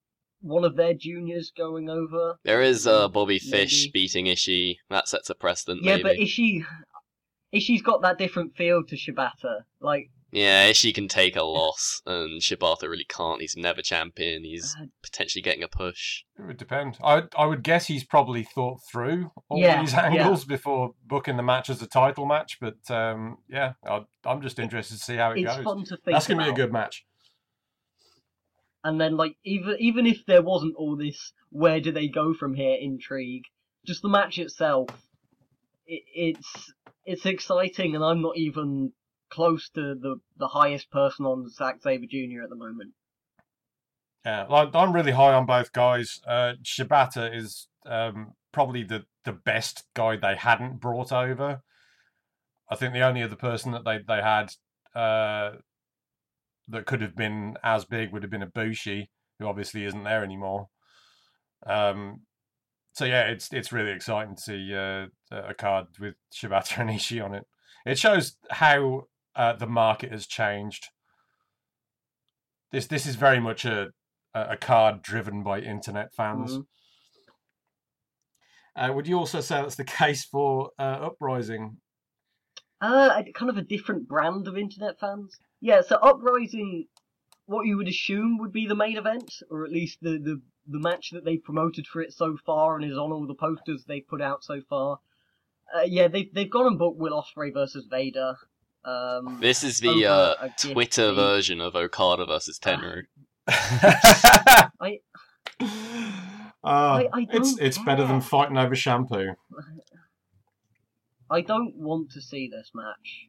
one 0.41 0.63
of 0.65 0.75
their 0.75 0.93
juniors 0.93 1.51
going 1.55 1.89
over? 1.89 2.35
There 2.43 2.61
is 2.61 2.85
uh, 2.87 3.07
Bobby 3.09 3.39
Fish 3.39 3.83
Maybe. 3.85 3.91
beating 3.93 4.25
Ishii. 4.25 4.77
That 4.89 5.07
sets 5.07 5.29
a 5.29 5.35
precedent, 5.35 5.83
Yeah, 5.83 5.97
maybe. 5.97 6.03
but 6.03 6.15
Ishii, 6.17 6.65
Ishii's 7.53 7.81
got 7.81 8.01
that 8.01 8.17
different 8.17 8.55
feel 8.55 8.83
to 8.83 8.95
Shibata. 8.95 9.61
Like, 9.79 10.09
Yeah, 10.35 10.69
Ishii 10.69 10.93
can 10.93 11.07
take 11.07 11.37
a 11.37 11.43
loss, 11.43 12.01
and 12.05 12.41
Shibata 12.41 12.89
really 12.89 13.05
can't. 13.07 13.39
He's 13.39 13.55
never 13.55 13.81
champion. 13.81 14.43
He's 14.43 14.75
Uh, 14.77 14.87
potentially 15.01 15.41
getting 15.41 15.63
a 15.63 15.69
push. 15.69 16.23
It 16.37 16.45
would 16.45 16.57
depend. 16.57 16.97
I 17.01 17.23
I 17.37 17.45
would 17.45 17.63
guess 17.63 17.87
he's 17.87 18.03
probably 18.03 18.43
thought 18.43 18.81
through 18.91 19.31
all 19.47 19.61
Yeah, 19.61 19.79
these 19.79 19.93
yeah. 19.93 20.07
angles 20.07 20.43
before 20.43 20.93
booking 21.05 21.37
the 21.37 21.43
match 21.43 21.69
as 21.69 21.81
a 21.81 21.87
title 21.87 22.25
match. 22.25 22.57
But 22.59 22.91
um, 22.91 23.37
yeah, 23.47 23.75
I, 23.87 24.01
I'm 24.25 24.41
just 24.41 24.59
interested 24.59 24.97
to 24.97 25.01
see 25.01 25.15
how 25.15 25.31
it 25.31 25.39
it's 25.39 25.55
goes. 25.55 25.63
fun 25.63 25.85
to 25.85 25.95
think. 25.95 26.13
That's 26.15 26.27
gonna 26.27 26.43
be 26.43 26.49
a 26.49 26.53
good 26.53 26.73
match. 26.73 27.05
And 28.83 28.99
then, 28.99 29.15
like, 29.15 29.37
even 29.45 29.77
even 29.79 30.05
if 30.05 30.25
there 30.25 30.41
wasn't 30.41 30.75
all 30.75 30.97
this, 30.97 31.31
where 31.49 31.79
do 31.79 31.93
they 31.93 32.09
go 32.09 32.33
from 32.33 32.55
here? 32.55 32.77
Intrigue. 32.77 33.45
Just 33.85 34.01
the 34.01 34.09
match 34.09 34.37
itself, 34.37 34.89
it, 35.87 36.03
it's 36.13 36.73
it's 37.05 37.25
exciting, 37.25 37.95
and 37.95 38.03
I'm 38.03 38.21
not 38.21 38.35
even 38.35 38.91
close 39.29 39.69
to 39.69 39.95
the 39.95 40.17
the 40.37 40.47
highest 40.47 40.91
person 40.91 41.25
on 41.25 41.49
Zack 41.49 41.81
Sabre 41.81 42.05
Jr. 42.09 42.43
at 42.43 42.49
the 42.49 42.55
moment. 42.55 42.93
Yeah, 44.25 44.45
like, 44.49 44.73
I'm 44.73 44.91
really 44.91 45.11
high 45.11 45.33
on 45.33 45.45
both 45.45 45.71
guys. 45.71 46.19
Uh, 46.27 46.53
Shibata 46.63 47.33
is 47.35 47.67
um, 47.85 48.33
probably 48.51 48.83
the, 48.83 49.05
the 49.23 49.33
best 49.33 49.83
guy 49.93 50.15
they 50.17 50.35
hadn't 50.35 50.79
brought 50.79 51.11
over. 51.11 51.61
I 52.67 52.75
think 52.75 52.93
the 52.93 53.03
only 53.03 53.21
other 53.21 53.35
person 53.35 53.71
that 53.73 53.85
they 53.85 53.99
they 53.99 54.21
had 54.21 54.51
uh, 54.95 55.57
that 56.67 56.87
could 56.87 57.01
have 57.01 57.15
been 57.15 57.57
as 57.63 57.85
big 57.85 58.11
would 58.11 58.23
have 58.23 58.31
been 58.31 58.41
Ibushi, 58.41 59.09
who 59.37 59.45
obviously 59.45 59.85
isn't 59.85 60.03
there 60.03 60.23
anymore. 60.23 60.69
Um, 61.67 62.21
so 62.93 63.05
yeah, 63.05 63.27
it's 63.27 63.53
it's 63.53 63.71
really 63.71 63.91
exciting 63.91 64.35
to 64.35 64.41
see 64.41 64.73
uh, 64.73 65.07
a 65.31 65.53
card 65.53 65.87
with 65.99 66.15
Shibata 66.33 66.79
and 66.79 66.89
Ishii 66.89 67.23
on 67.23 67.35
it. 67.35 67.45
It 67.85 67.99
shows 67.99 68.37
how 68.49 69.03
uh, 69.35 69.53
the 69.53 69.67
market 69.67 70.11
has 70.11 70.27
changed. 70.27 70.87
This 72.71 72.87
this 72.87 73.05
is 73.05 73.15
very 73.15 73.39
much 73.39 73.65
a 73.65 73.89
a 74.33 74.57
card 74.57 75.01
driven 75.01 75.43
by 75.43 75.59
internet 75.59 76.13
fans. 76.13 76.57
Mhm. 76.57 76.65
Uh, 78.75 78.91
would 78.93 79.07
you 79.07 79.17
also 79.17 79.39
say 79.39 79.61
that's 79.61 79.75
the 79.75 79.85
case 79.85 80.25
for 80.25 80.71
uh, 80.77 80.99
Uprising? 81.09 81.77
Uh, 82.81 83.23
kind 83.33 83.49
of 83.49 83.57
a 83.57 83.61
different 83.61 84.07
brand 84.07 84.47
of 84.47 84.57
internet 84.57 84.99
fans. 84.99 85.39
Yeah, 85.61 85.81
so 85.81 85.95
Uprising, 85.95 86.87
what 87.45 87.65
you 87.65 87.77
would 87.77 87.87
assume 87.87 88.37
would 88.39 88.51
be 88.51 88.67
the 88.67 88.75
main 88.75 88.97
event, 88.97 89.41
or 89.49 89.63
at 89.63 89.71
least 89.71 89.99
the, 90.01 90.19
the, 90.19 90.41
the 90.67 90.79
match 90.79 91.11
that 91.11 91.23
they've 91.23 91.41
promoted 91.41 91.87
for 91.87 92.01
it 92.01 92.11
so 92.11 92.35
far 92.45 92.75
and 92.75 92.83
is 92.83 92.97
on 92.97 93.13
all 93.13 93.25
the 93.25 93.33
posters 93.33 93.85
they've 93.85 94.07
put 94.07 94.21
out 94.21 94.43
so 94.43 94.59
far. 94.69 94.99
Uh, 95.73 95.83
yeah, 95.83 96.09
they've, 96.09 96.31
they've 96.33 96.49
gone 96.49 96.67
and 96.67 96.77
booked 96.77 96.99
Will 96.99 97.13
Ospreay 97.13 97.53
versus 97.53 97.87
Vader. 97.89 98.35
Um, 98.85 99.39
This 99.41 99.63
is 99.63 99.79
the 99.79 100.05
uh, 100.05 100.47
Twitter 100.57 101.09
fee. 101.09 101.15
version 101.15 101.61
of 101.61 101.75
Okada 101.75 102.25
versus 102.25 102.59
Tenryu. 102.59 103.03
I- 103.47 104.99
Uh, 105.59 105.67
I- 106.63 107.09
I 107.13 107.27
it's 107.31 107.53
don't 107.55 107.61
it's 107.61 107.77
better 107.79 108.05
than 108.07 108.21
fighting 108.21 108.57
over 108.57 108.75
shampoo. 108.75 109.33
I 111.29 111.41
don't 111.41 111.75
want 111.75 112.11
to 112.11 112.21
see 112.21 112.47
this 112.47 112.71
match. 112.73 113.27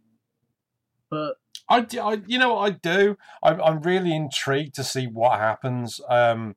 But 1.11 1.37
I, 1.69 1.81
d- 1.81 1.99
I- 1.99 2.23
you 2.27 2.38
know 2.38 2.55
what 2.55 2.66
I 2.66 2.71
do. 2.71 3.16
I'm 3.42 3.61
I'm 3.62 3.81
really 3.81 4.14
intrigued 4.14 4.75
to 4.77 4.85
see 4.85 5.07
what 5.07 5.38
happens. 5.38 6.01
Um, 6.09 6.57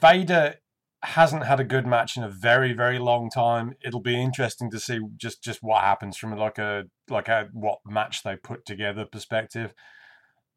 Vader 0.00 0.56
hasn't 1.02 1.44
had 1.44 1.60
a 1.60 1.64
good 1.64 1.86
match 1.86 2.16
in 2.16 2.24
a 2.24 2.28
very 2.28 2.72
very 2.72 2.98
long 2.98 3.30
time. 3.30 3.74
It'll 3.84 4.00
be 4.00 4.20
interesting 4.20 4.70
to 4.70 4.80
see 4.80 5.00
just 5.16 5.42
just 5.42 5.60
what 5.62 5.82
happens 5.82 6.16
from 6.16 6.36
like 6.36 6.58
a 6.58 6.84
like 7.08 7.28
a 7.28 7.48
what 7.52 7.78
match 7.86 8.22
they 8.22 8.36
put 8.36 8.66
together 8.66 9.04
perspective. 9.04 9.74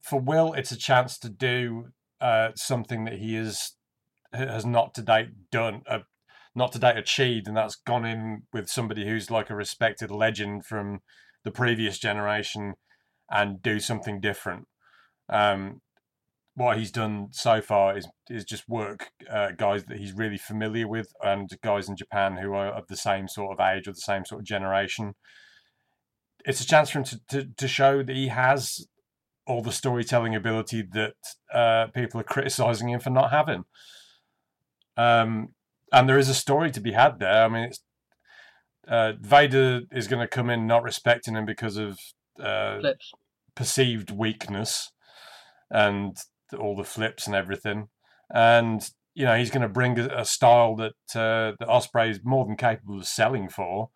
For 0.02 0.20
Will, 0.20 0.54
it's 0.54 0.72
a 0.72 0.78
chance 0.78 1.20
to 1.20 1.30
do 1.30 1.90
uh, 2.20 2.50
something 2.56 3.06
that 3.06 3.20
he 3.20 3.36
is 3.36 3.76
has 4.34 4.66
not 4.66 4.94
to 4.96 5.02
date 5.02 5.30
done. 5.52 5.82
Uh, 5.88 6.00
not 6.54 6.74
to 6.74 6.80
date 6.80 6.98
achieved, 6.98 7.48
and 7.48 7.56
that's 7.56 7.76
gone 7.76 8.06
in 8.06 8.44
with 8.52 8.68
somebody 8.68 9.08
who's 9.08 9.32
like 9.32 9.50
a 9.50 9.56
respected 9.56 10.12
legend 10.12 10.66
from 10.66 11.00
the 11.46 11.52
previous 11.52 11.98
generation 11.98 12.74
and 13.30 13.62
do 13.62 13.80
something 13.80 14.20
different. 14.20 14.68
Um, 15.30 15.82
what 16.62 16.78
he's 16.78 16.92
done 16.92 17.28
so 17.32 17.62
far 17.62 17.98
is 17.98 18.08
is 18.30 18.46
just 18.46 18.70
work 18.70 19.10
uh, 19.30 19.52
guys 19.58 19.86
that 19.86 19.98
he's 19.98 20.14
really 20.14 20.38
familiar 20.38 20.88
with 20.88 21.12
and 21.22 21.50
guys 21.64 21.90
in 21.90 21.96
Japan 21.96 22.38
who 22.38 22.54
are 22.54 22.68
of 22.68 22.88
the 22.88 22.96
same 22.96 23.28
sort 23.28 23.52
of 23.52 23.66
age 23.66 23.88
or 23.88 23.92
the 23.92 23.98
same 23.98 24.26
sort 24.26 24.42
of 24.42 24.46
generation. 24.46 25.16
It's 26.46 26.62
a 26.62 26.66
chance 26.66 26.90
for 26.90 27.00
him 27.00 27.06
to, 27.06 27.22
to, 27.30 27.48
to 27.58 27.68
show 27.68 28.02
that 28.04 28.16
he 28.16 28.30
has 28.30 28.88
all 29.46 29.62
the 29.62 29.72
storytelling 29.72 30.36
ability 30.36 30.84
that 30.94 31.16
uh, 31.54 31.88
people 31.88 32.20
are 32.20 32.26
criticizing 32.26 32.90
him 32.90 33.00
for 33.00 33.10
not 33.10 33.32
having. 33.32 33.66
Um, 34.98 35.50
and 35.92 36.08
there 36.08 36.18
is 36.18 36.30
a 36.30 36.34
story 36.34 36.72
to 36.72 36.80
be 36.80 36.94
had 36.94 37.20
there. 37.20 37.44
I 37.44 37.48
mean, 37.48 37.64
it's 37.66 37.84
uh, 38.88 39.14
Vader 39.20 39.82
is 39.92 40.08
going 40.08 40.22
to 40.22 40.28
come 40.28 40.50
in 40.50 40.68
not 40.68 40.84
respecting 40.84 41.36
him 41.36 41.46
because 41.46 41.78
of 41.78 42.00
uh, 42.40 42.80
perceived 43.56 44.10
weakness 44.10 44.92
and 45.70 46.18
all 46.54 46.76
the 46.76 46.84
flips 46.84 47.28
and 47.28 47.36
everything. 47.36 47.90
And 48.34 48.82
you 49.14 49.26
know 49.26 49.38
he's 49.38 49.52
going 49.52 49.62
to 49.62 49.70
bring 49.70 50.00
a, 50.00 50.08
a 50.20 50.26
style 50.26 50.76
that 50.78 50.94
uh, 51.16 51.54
that 51.60 51.68
Ospreay 51.68 52.12
is 52.12 52.20
more 52.24 52.46
than 52.46 52.56
capable 52.56 53.00
of 53.00 53.08
selling 53.08 53.50
for. 53.50 53.90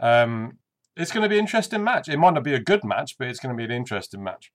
Um, 0.00 0.58
it's 0.96 1.12
going 1.12 1.22
to 1.22 1.28
be 1.28 1.36
an 1.36 1.44
interesting 1.44 1.84
match. 1.84 2.08
It 2.08 2.18
might 2.18 2.34
not 2.34 2.44
be 2.44 2.54
a 2.54 2.60
good 2.60 2.84
match, 2.84 3.16
but 3.18 3.28
it's 3.28 3.40
going 3.40 3.54
to 3.54 3.58
be 3.58 3.64
an 3.64 3.70
interesting 3.70 4.22
match. 4.22 4.52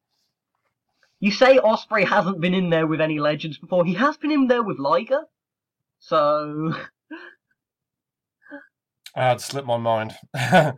You 1.19 1.31
say 1.31 1.57
Ospreay 1.57 2.05
hasn't 2.05 2.39
been 2.41 2.53
in 2.53 2.69
there 2.69 2.85
with 2.85 3.01
any 3.01 3.19
legends 3.19 3.57
before. 3.57 3.85
He 3.85 3.95
has 3.95 4.17
been 4.17 4.31
in 4.31 4.47
there 4.47 4.61
with 4.61 4.77
Liger. 4.77 5.23
So 5.99 6.73
I 9.15 9.29
had 9.29 9.41
slipped 9.41 9.67
my 9.67 9.77
mind. 9.77 10.15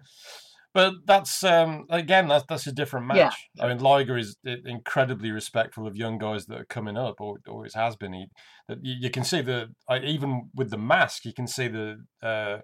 but 0.80 0.94
that's 1.06 1.44
um, 1.44 1.86
again 1.90 2.30
that's 2.30 2.46
that's 2.48 2.66
a 2.66 2.72
different 2.72 3.08
match. 3.08 3.18
Yeah. 3.56 3.66
I 3.66 3.68
mean, 3.68 3.80
Liger 3.80 4.18
is 4.18 4.38
incredibly 4.46 5.30
respectful 5.30 5.86
of 5.86 5.98
young 5.98 6.18
guys 6.18 6.46
that 6.46 6.62
are 6.62 6.66
coming 6.66 6.96
up, 6.96 7.16
or 7.20 7.40
always 7.50 7.74
has 7.74 7.98
been. 7.98 8.14
He, 8.14 8.28
that 8.70 8.78
you, 8.82 8.96
you 9.02 9.10
can 9.10 9.26
see 9.26 9.42
the 9.42 9.68
I, 9.90 10.00
even 10.00 10.50
with 10.56 10.70
the 10.70 10.78
mask, 10.78 11.26
you 11.26 11.34
can 11.34 11.48
see 11.48 11.68
the 11.68 11.98
uh, 12.24 12.60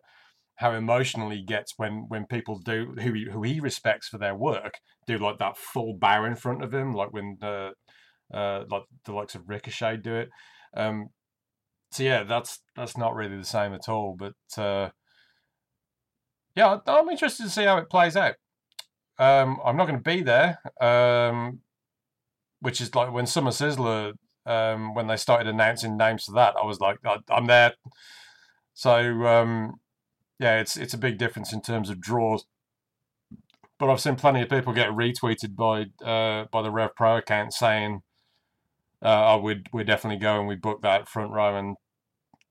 how 0.56 0.72
emotional 0.72 1.30
he 1.30 1.44
gets 1.44 1.74
when 1.76 2.06
when 2.08 2.26
people 2.26 2.58
do 2.60 2.96
who 3.02 3.12
he, 3.12 3.28
who 3.30 3.44
he 3.44 3.60
respects 3.60 4.08
for 4.08 4.18
their 4.18 4.36
work 4.36 4.80
do 5.08 5.18
like 5.18 5.38
that 5.40 5.58
full 5.58 5.98
bow 6.00 6.24
in 6.24 6.36
front 6.36 6.64
of 6.64 6.74
him, 6.74 6.94
like 6.94 7.12
when 7.12 7.38
uh, 7.42 7.72
uh, 8.34 8.64
like 8.72 8.84
the 9.04 9.12
likes 9.12 9.36
of 9.36 9.50
Ricochet 9.50 9.98
do 9.98 10.16
it. 10.16 10.30
Um, 10.74 11.10
so 11.92 12.04
yeah, 12.04 12.24
that's 12.24 12.62
that's 12.78 12.98
not 12.98 13.14
really 13.14 13.38
the 13.38 13.44
same 13.44 13.74
at 13.74 13.90
all. 13.90 14.16
But 14.18 14.62
uh, 14.62 14.92
yeah, 16.56 16.80
I'm 16.88 17.10
interested 17.10 17.44
to 17.44 17.50
see 17.50 17.66
how 17.66 17.78
it 17.78 17.90
plays 17.90 18.16
out. 18.16 18.36
Um, 19.18 19.60
I'm 19.64 19.78
not 19.78 19.88
going 19.88 20.02
to 20.02 20.10
be 20.10 20.22
there, 20.22 20.60
um, 20.82 21.60
which 22.60 22.82
is 22.82 22.94
like 22.96 23.12
when 23.12 23.28
Summer 23.28 23.52
Sizzler, 23.52 24.14
um, 24.46 24.94
when 24.94 25.08
they 25.08 25.18
started 25.18 25.48
announcing 25.48 25.98
names 25.98 26.26
for 26.26 26.34
that, 26.34 26.56
I 26.62 26.66
was 26.66 26.80
like, 26.80 26.98
I'm 27.30 27.48
there. 27.48 27.74
So 28.74 29.26
um, 29.26 29.76
yeah, 30.40 30.60
it's 30.60 30.78
it's 30.78 30.94
a 30.94 30.98
big 30.98 31.18
difference 31.18 31.54
in 31.54 31.62
terms 31.62 31.90
of 31.90 32.02
draws. 32.02 32.46
But 33.78 33.90
I've 33.90 34.02
seen 34.02 34.16
plenty 34.16 34.42
of 34.42 34.50
people 34.50 34.74
get 34.74 34.90
retweeted 34.90 35.56
by 35.56 35.88
uh, 36.06 36.46
by 36.52 36.62
the 36.62 36.72
Rev 36.72 36.96
Pro 36.96 37.18
account 37.18 37.54
saying, 37.54 38.02
uh, 39.02 39.34
"Oh, 39.34 39.40
we'd 39.40 39.68
we're 39.74 39.84
definitely 39.84 40.20
going. 40.20 40.48
We 40.48 40.56
booked 40.56 40.84
that 40.84 41.08
front 41.10 41.32
row, 41.32 41.56
and 41.58 41.78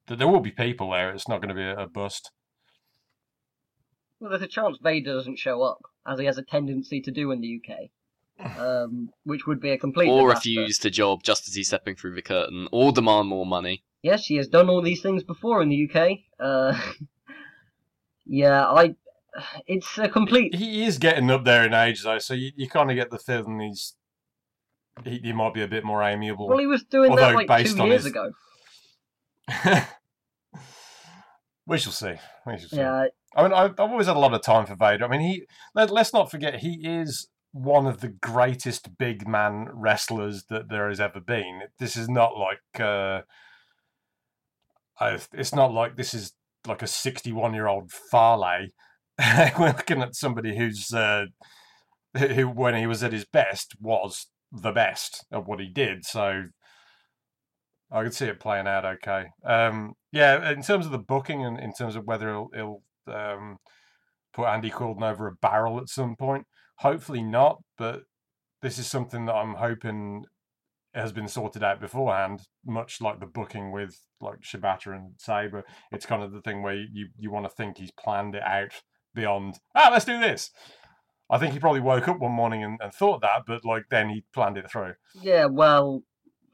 th- 0.08 0.18
there 0.18 0.28
will 0.28 0.40
be 0.40 0.50
people 0.50 0.90
there. 0.90 1.10
It's 1.10 1.28
not 1.28 1.40
going 1.40 1.50
to 1.50 1.54
be 1.54 1.62
a, 1.62 1.84
a 1.84 1.86
bust." 1.86 2.30
Well, 4.24 4.30
there's 4.30 4.42
a 4.42 4.46
chance 4.46 4.78
Vader 4.82 5.12
doesn't 5.12 5.38
show 5.38 5.62
up, 5.62 5.82
as 6.06 6.18
he 6.18 6.24
has 6.24 6.38
a 6.38 6.42
tendency 6.42 7.02
to 7.02 7.10
do 7.10 7.30
in 7.30 7.42
the 7.42 7.60
UK. 7.60 7.90
Um, 8.58 9.10
which 9.22 9.46
would 9.46 9.60
be 9.60 9.70
a 9.70 9.78
complete 9.78 10.08
or 10.08 10.30
disaster. 10.30 10.48
refuse 10.50 10.78
the 10.78 10.90
job 10.90 11.22
just 11.22 11.46
as 11.46 11.54
he's 11.54 11.68
stepping 11.68 11.94
through 11.94 12.14
the 12.16 12.22
curtain, 12.22 12.66
or 12.72 12.90
demand 12.90 13.28
more 13.28 13.46
money. 13.46 13.84
Yes, 14.02 14.26
he 14.26 14.36
has 14.36 14.48
done 14.48 14.68
all 14.68 14.82
these 14.82 15.02
things 15.02 15.22
before 15.22 15.62
in 15.62 15.68
the 15.68 15.88
UK. 15.88 16.18
Uh, 16.40 16.76
yeah, 18.26 18.64
I. 18.64 18.96
It's 19.66 19.98
a 19.98 20.08
complete. 20.08 20.54
He 20.54 20.84
is 20.84 20.98
getting 20.98 21.30
up 21.30 21.44
there 21.44 21.64
in 21.64 21.74
age, 21.74 22.02
though, 22.02 22.18
so 22.18 22.34
you, 22.34 22.50
you 22.56 22.68
kind 22.68 22.90
of 22.90 22.96
get 22.96 23.10
the 23.10 23.18
feeling 23.18 23.60
he's 23.60 23.94
he, 25.04 25.18
he 25.18 25.32
might 25.32 25.54
be 25.54 25.62
a 25.62 25.68
bit 25.68 25.84
more 25.84 26.02
amiable. 26.02 26.48
Well, 26.48 26.58
he 26.58 26.66
was 26.66 26.82
doing 26.84 27.10
Although 27.10 27.22
that 27.22 27.34
like 27.34 27.46
based 27.48 27.76
two 27.76 27.82
on 27.82 27.88
years 27.88 28.04
his- 28.04 28.12
ago. 28.12 28.30
we 31.66 31.78
shall 31.78 31.92
see. 31.92 32.14
We 32.46 32.58
shall 32.58 32.68
see. 32.68 32.76
Yeah, 32.76 33.06
I 33.36 33.42
mean, 33.42 33.52
I've, 33.52 33.78
always 33.78 34.06
had 34.06 34.16
a 34.16 34.20
lot 34.20 34.34
of 34.34 34.42
time 34.42 34.66
for 34.66 34.76
Vader. 34.76 35.04
I 35.04 35.08
mean, 35.08 35.20
he 35.20 35.44
let, 35.74 35.90
let's 35.90 36.12
not 36.12 36.30
forget 36.30 36.60
he 36.60 36.80
is 36.82 37.28
one 37.52 37.86
of 37.86 38.00
the 38.00 38.08
greatest 38.08 38.96
big 38.98 39.28
man 39.28 39.68
wrestlers 39.72 40.44
that 40.50 40.68
there 40.68 40.88
has 40.88 41.00
ever 41.00 41.20
been. 41.20 41.62
This 41.78 41.96
is 41.96 42.08
not 42.08 42.36
like 42.36 42.80
uh, 42.80 43.22
I, 44.98 45.18
it's 45.32 45.54
not 45.54 45.72
like 45.72 45.96
this 45.96 46.14
is 46.14 46.32
like 46.66 46.82
a 46.82 46.86
sixty-one-year-old 46.86 47.90
Farley. 47.90 48.72
We're 49.58 49.68
looking 49.68 50.02
at 50.02 50.14
somebody 50.14 50.56
who's 50.56 50.92
uh, 50.92 51.26
who, 52.16 52.48
when 52.48 52.74
he 52.74 52.86
was 52.86 53.02
at 53.02 53.12
his 53.12 53.24
best, 53.24 53.74
was 53.80 54.26
the 54.52 54.72
best 54.72 55.24
at 55.32 55.46
what 55.46 55.60
he 55.60 55.68
did. 55.68 56.04
So 56.04 56.44
I 57.90 58.02
could 58.02 58.14
see 58.14 58.26
it 58.26 58.40
playing 58.40 58.66
out 58.66 58.84
okay. 58.84 59.26
Um, 59.44 59.94
yeah, 60.12 60.50
in 60.50 60.62
terms 60.62 60.86
of 60.86 60.92
the 60.92 60.98
booking 60.98 61.44
and 61.44 61.58
in 61.58 61.72
terms 61.72 61.96
of 61.96 62.04
whether 62.04 62.28
he'll, 62.28 62.50
he'll 62.54 62.82
um, 63.08 63.58
put 64.32 64.46
Andy 64.46 64.70
Quildan 64.70 65.02
over 65.02 65.26
a 65.26 65.34
barrel 65.34 65.78
at 65.78 65.88
some 65.88 66.16
point, 66.16 66.46
hopefully 66.78 67.22
not. 67.22 67.62
But 67.78 68.02
this 68.62 68.78
is 68.78 68.86
something 68.86 69.26
that 69.26 69.34
I'm 69.34 69.54
hoping 69.54 70.24
has 70.94 71.12
been 71.12 71.28
sorted 71.28 71.64
out 71.64 71.80
beforehand, 71.80 72.42
much 72.64 73.00
like 73.00 73.20
the 73.20 73.26
booking 73.26 73.72
with 73.72 73.98
like 74.20 74.40
Shibata 74.42 74.94
and 74.94 75.12
Sabre. 75.18 75.64
It's 75.90 76.06
kind 76.06 76.22
of 76.22 76.32
the 76.32 76.40
thing 76.40 76.62
where 76.62 76.74
you 76.74 77.08
you 77.18 77.30
want 77.30 77.46
to 77.46 77.50
think 77.50 77.78
he's 77.78 77.90
planned 77.90 78.34
it 78.34 78.42
out 78.42 78.72
beyond. 79.14 79.58
Ah, 79.74 79.90
let's 79.92 80.04
do 80.04 80.18
this. 80.20 80.50
I 81.30 81.38
think 81.38 81.52
he 81.52 81.58
probably 81.58 81.80
woke 81.80 82.06
up 82.06 82.18
one 82.20 82.32
morning 82.32 82.62
and, 82.62 82.78
and 82.82 82.92
thought 82.92 83.22
that, 83.22 83.42
but 83.46 83.64
like 83.64 83.84
then 83.90 84.10
he 84.10 84.24
planned 84.32 84.58
it 84.58 84.70
through. 84.70 84.94
yeah. 85.20 85.46
Well, 85.46 86.02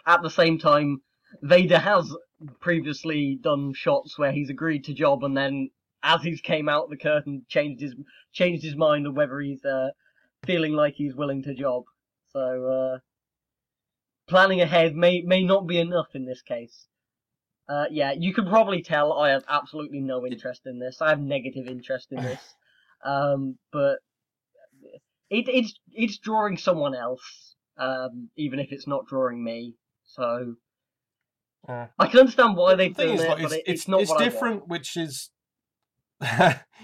at 0.06 0.22
the 0.22 0.30
same 0.30 0.58
time, 0.58 1.02
Vader 1.42 1.78
has 1.78 2.14
previously 2.60 3.38
done 3.40 3.74
shots 3.74 4.18
where 4.18 4.32
he's 4.32 4.50
agreed 4.50 4.84
to 4.84 4.94
job, 4.94 5.24
and 5.24 5.36
then 5.36 5.70
as 6.02 6.22
he's 6.22 6.40
came 6.40 6.68
out 6.68 6.90
the 6.90 6.96
curtain, 6.96 7.44
changed 7.48 7.82
his 7.82 7.94
changed 8.32 8.64
his 8.64 8.76
mind 8.76 9.06
on 9.06 9.14
whether 9.14 9.40
he's 9.40 9.64
uh, 9.64 9.90
feeling 10.44 10.72
like 10.72 10.94
he's 10.94 11.14
willing 11.14 11.42
to 11.42 11.54
job. 11.54 11.84
So 12.32 12.66
uh, 12.66 12.98
planning 14.28 14.60
ahead 14.60 14.94
may 14.94 15.22
may 15.22 15.42
not 15.42 15.66
be 15.66 15.78
enough 15.78 16.08
in 16.14 16.24
this 16.26 16.42
case. 16.42 16.86
Uh, 17.68 17.84
yeah, 17.90 18.12
you 18.12 18.34
can 18.34 18.46
probably 18.46 18.82
tell 18.82 19.12
I 19.12 19.30
have 19.30 19.44
absolutely 19.48 20.00
no 20.00 20.26
interest 20.26 20.62
in 20.66 20.78
this. 20.78 21.00
I 21.00 21.10
have 21.10 21.20
negative 21.20 21.66
interest 21.66 22.08
in 22.10 22.22
this. 22.22 22.54
Um, 23.04 23.58
but 23.72 23.98
it, 25.30 25.48
it's 25.48 25.74
it's 25.92 26.18
drawing 26.18 26.56
someone 26.56 26.94
else, 26.94 27.54
um, 27.78 28.30
even 28.36 28.58
if 28.58 28.72
it's 28.72 28.86
not 28.86 29.06
drawing 29.06 29.42
me. 29.42 29.74
So 30.04 30.56
Yeah. 31.68 31.88
I 31.98 32.06
can 32.06 32.20
understand 32.20 32.56
why 32.56 32.72
The 32.72 32.76
they've 32.76 32.96
thing 32.96 33.14
it, 33.14 33.28
like, 33.28 33.42
it's, 33.42 33.52
it, 33.52 33.56
it's, 33.58 33.68
it's 33.68 33.88
not 33.88 34.00
it's 34.00 34.16
different, 34.16 34.66
which 34.68 34.96
is 34.96 35.30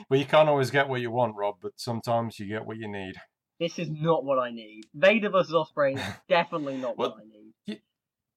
well, 0.08 0.18
you 0.20 0.24
can't 0.24 0.48
always 0.48 0.70
get 0.70 0.88
what 0.88 1.00
you 1.00 1.10
want, 1.10 1.36
Rob, 1.36 1.56
but 1.60 1.72
sometimes 1.76 2.38
you 2.38 2.46
get 2.46 2.66
what 2.66 2.78
you 2.78 2.88
need. 2.88 3.14
This 3.60 3.78
is 3.78 3.88
not 3.90 4.24
what 4.24 4.38
I 4.38 4.50
need. 4.50 4.84
Vader 4.94 5.30
versus 5.30 5.54
Ospreay 5.54 5.96
is 5.96 6.02
definitely 6.28 6.76
not 6.76 6.96
Well, 6.98 7.10
what 7.10 7.18
I 7.22 7.24
need. 7.24 7.80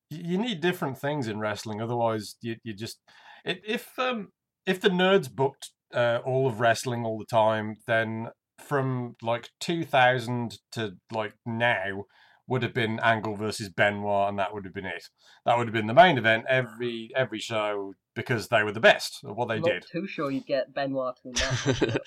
you, 0.10 0.24
you 0.24 0.38
need 0.38 0.62
different 0.62 0.98
things 0.98 1.28
in 1.28 1.40
wrestling 1.40 1.82
otherwise 1.82 2.36
you, 2.42 2.56
you 2.64 2.74
just 2.74 3.00
it, 3.46 3.62
if 3.66 3.98
um 4.00 4.30
if 4.66 4.82
the 4.82 4.90
nerds 4.90 5.32
booked 5.32 5.70
uh, 5.94 6.20
all 6.26 6.48
of 6.48 6.60
wrestling 6.60 7.06
all 7.06 7.18
the 7.18 7.26
time 7.26 7.76
then 7.88 8.30
from 8.60 9.16
like 9.22 9.50
2000 9.60 10.58
to 10.72 10.94
like 11.12 11.34
now 11.46 12.04
would 12.50 12.64
have 12.64 12.74
been 12.74 13.00
Angle 13.00 13.36
versus 13.36 13.70
Benoit 13.70 14.28
and 14.28 14.40
that 14.40 14.54
would 14.54 14.66
have 14.66 14.74
been 14.74 14.86
it 14.86 15.10
that 15.46 15.58
would 15.58 15.68
have 15.68 15.74
been 15.74 15.88
the 15.88 15.94
main 15.94 16.18
event 16.18 16.46
every 16.50 17.12
every 17.16 17.40
show 17.40 17.94
because 18.16 18.48
they 18.50 18.64
were 18.64 18.72
the 18.72 18.80
best 18.80 19.20
at 19.24 19.36
what 19.36 19.48
they 19.48 19.56
I'm 19.56 19.62
did 19.62 19.74
not 19.76 19.84
too 19.92 20.08
sure 20.08 20.32
you 20.32 20.42
get 20.42 20.74
Benoit 20.74 21.16
to 21.24 21.32
that. 21.32 22.02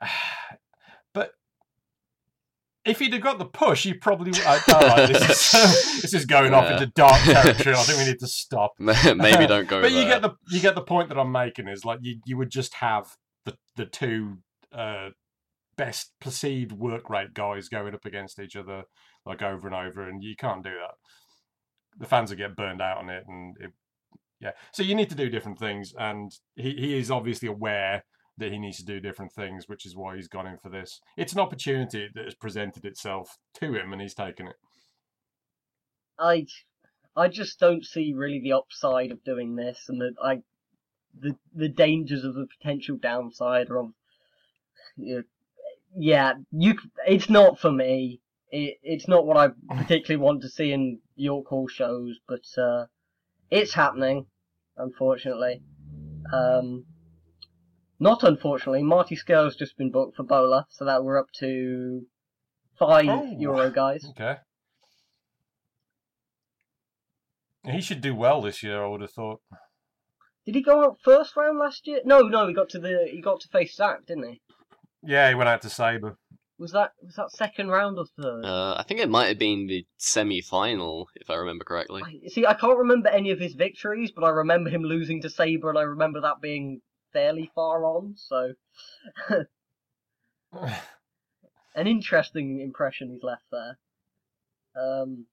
but 1.14 1.32
if 2.84 2.98
he'd 2.98 3.12
have 3.12 3.22
got 3.22 3.38
the 3.38 3.46
push, 3.46 3.84
he 3.84 3.94
probably. 3.94 4.32
I, 4.44 4.60
all 4.72 4.80
right, 4.80 5.08
this 5.08 5.22
is 5.22 5.50
this 6.02 6.14
is 6.14 6.26
going 6.26 6.52
off 6.52 6.70
into 6.70 6.86
dark 6.86 7.20
territory. 7.22 7.74
I 7.74 7.82
think 7.82 7.98
we 7.98 8.04
need 8.04 8.18
to 8.20 8.26
stop. 8.26 8.74
Maybe 8.78 9.46
don't 9.46 9.68
go 9.68 9.80
But 9.80 9.92
you 9.92 10.04
get 10.04 10.22
the 10.22 10.34
you 10.50 10.60
get 10.60 10.74
the 10.74 10.82
point 10.82 11.08
that 11.08 11.18
I'm 11.18 11.32
making 11.32 11.68
is 11.68 11.84
like 11.84 12.00
you 12.02 12.20
you 12.26 12.36
would 12.36 12.50
just 12.50 12.74
have 12.74 13.16
the 13.44 13.56
the 13.76 13.86
two 13.86 14.38
uh, 14.72 15.10
best 15.76 16.12
perceived 16.20 16.72
work 16.72 17.08
rate 17.08 17.34
guys 17.34 17.68
going 17.68 17.94
up 17.94 18.04
against 18.04 18.38
each 18.38 18.56
other 18.56 18.84
like 19.26 19.42
over 19.42 19.66
and 19.66 19.76
over, 19.76 20.08
and 20.08 20.22
you 20.22 20.36
can't 20.36 20.62
do 20.62 20.70
that. 20.70 20.94
The 21.98 22.06
fans 22.06 22.30
will 22.30 22.38
get 22.38 22.56
burned 22.56 22.82
out 22.82 22.98
on 22.98 23.08
it, 23.08 23.24
and 23.26 23.56
it, 23.60 23.72
yeah. 24.40 24.52
So 24.72 24.82
you 24.82 24.94
need 24.94 25.10
to 25.10 25.14
do 25.14 25.28
different 25.28 25.58
things, 25.58 25.94
and 25.98 26.32
he 26.56 26.74
he 26.76 26.98
is 26.98 27.10
obviously 27.10 27.48
aware 27.48 28.04
that 28.36 28.50
he 28.50 28.58
needs 28.58 28.78
to 28.78 28.84
do 28.84 29.00
different 29.00 29.32
things, 29.32 29.68
which 29.68 29.86
is 29.86 29.96
why 29.96 30.16
he's 30.16 30.28
gone 30.28 30.46
in 30.46 30.58
for 30.58 30.68
this. 30.68 31.00
It's 31.16 31.32
an 31.32 31.40
opportunity 31.40 32.08
that 32.14 32.24
has 32.24 32.34
presented 32.34 32.84
itself 32.84 33.38
to 33.54 33.74
him, 33.74 33.92
and 33.92 34.02
he's 34.02 34.14
taken 34.14 34.48
it. 34.48 34.56
I 36.18 36.46
I 37.16 37.28
just 37.28 37.60
don't 37.60 37.84
see 37.84 38.12
really 38.14 38.40
the 38.40 38.52
upside 38.52 39.12
of 39.12 39.24
doing 39.24 39.56
this, 39.56 39.84
and 39.88 40.00
the 40.00 40.14
I 40.22 40.42
the 41.18 41.36
the 41.54 41.68
dangers 41.68 42.24
of 42.24 42.34
the 42.34 42.46
potential 42.58 42.96
downside 42.96 43.70
are 43.70 43.78
of 43.78 43.90
yeah 45.96 46.34
you 46.50 46.74
it's 47.06 47.30
not 47.30 47.58
for 47.58 47.70
me. 47.70 48.20
It, 48.56 48.78
it's 48.84 49.08
not 49.08 49.26
what 49.26 49.36
I 49.36 49.48
particularly 49.76 50.22
want 50.22 50.42
to 50.42 50.48
see 50.48 50.70
in 50.70 51.00
York 51.16 51.48
Hall 51.48 51.66
shows, 51.66 52.18
but 52.28 52.44
uh, 52.56 52.86
it's 53.50 53.74
happening, 53.74 54.26
unfortunately. 54.76 55.60
Um, 56.32 56.86
Not 57.98 58.22
unfortunately, 58.22 58.84
Marty 58.84 59.16
Scurll's 59.16 59.56
just 59.56 59.76
been 59.76 59.90
booked 59.90 60.16
for 60.16 60.22
BOLA, 60.22 60.66
so 60.70 60.84
that 60.84 61.02
we're 61.02 61.18
up 61.18 61.32
to 61.40 62.02
five 62.78 63.08
oh, 63.08 63.36
Euro 63.38 63.70
guys. 63.70 64.04
Okay. 64.10 64.36
He 67.64 67.80
should 67.80 68.00
do 68.00 68.14
well 68.14 68.40
this 68.40 68.62
year, 68.62 68.84
I 68.84 68.86
would 68.86 69.00
have 69.00 69.12
thought. 69.12 69.40
Did 70.46 70.54
he 70.54 70.62
go 70.62 70.84
out 70.84 70.98
first 71.02 71.34
round 71.36 71.58
last 71.58 71.86
year? 71.86 72.00
No, 72.04 72.20
no, 72.20 72.46
he 72.46 72.54
got 72.54 72.68
to 72.70 72.78
the 72.78 73.08
he 73.10 73.20
got 73.20 73.40
to 73.40 73.48
face 73.48 73.74
Zack, 73.74 74.06
didn't 74.06 74.28
he? 74.28 74.42
Yeah, 75.02 75.28
he 75.28 75.34
went 75.34 75.48
out 75.48 75.62
to 75.62 75.70
Sabre. 75.70 76.18
Was 76.58 76.72
that 76.72 76.92
was 77.02 77.16
that 77.16 77.32
second 77.32 77.68
round 77.68 77.98
or 77.98 78.06
third? 78.06 78.44
Uh, 78.44 78.76
I 78.78 78.84
think 78.84 79.00
it 79.00 79.10
might 79.10 79.26
have 79.26 79.38
been 79.38 79.66
the 79.66 79.84
semi-final, 79.96 81.08
if 81.16 81.28
I 81.28 81.34
remember 81.34 81.64
correctly. 81.64 82.02
I, 82.04 82.28
see, 82.28 82.46
I 82.46 82.54
can't 82.54 82.78
remember 82.78 83.08
any 83.08 83.32
of 83.32 83.40
his 83.40 83.54
victories, 83.54 84.12
but 84.12 84.22
I 84.22 84.28
remember 84.28 84.70
him 84.70 84.82
losing 84.82 85.20
to 85.22 85.30
Sabre, 85.30 85.70
and 85.70 85.78
I 85.78 85.82
remember 85.82 86.20
that 86.20 86.40
being 86.40 86.80
fairly 87.12 87.50
far 87.56 87.84
on. 87.84 88.14
So, 88.16 88.52
an 91.74 91.86
interesting 91.86 92.60
impression 92.60 93.10
he's 93.10 93.24
left 93.24 93.44
there. 93.50 93.78
Um, 94.76 95.26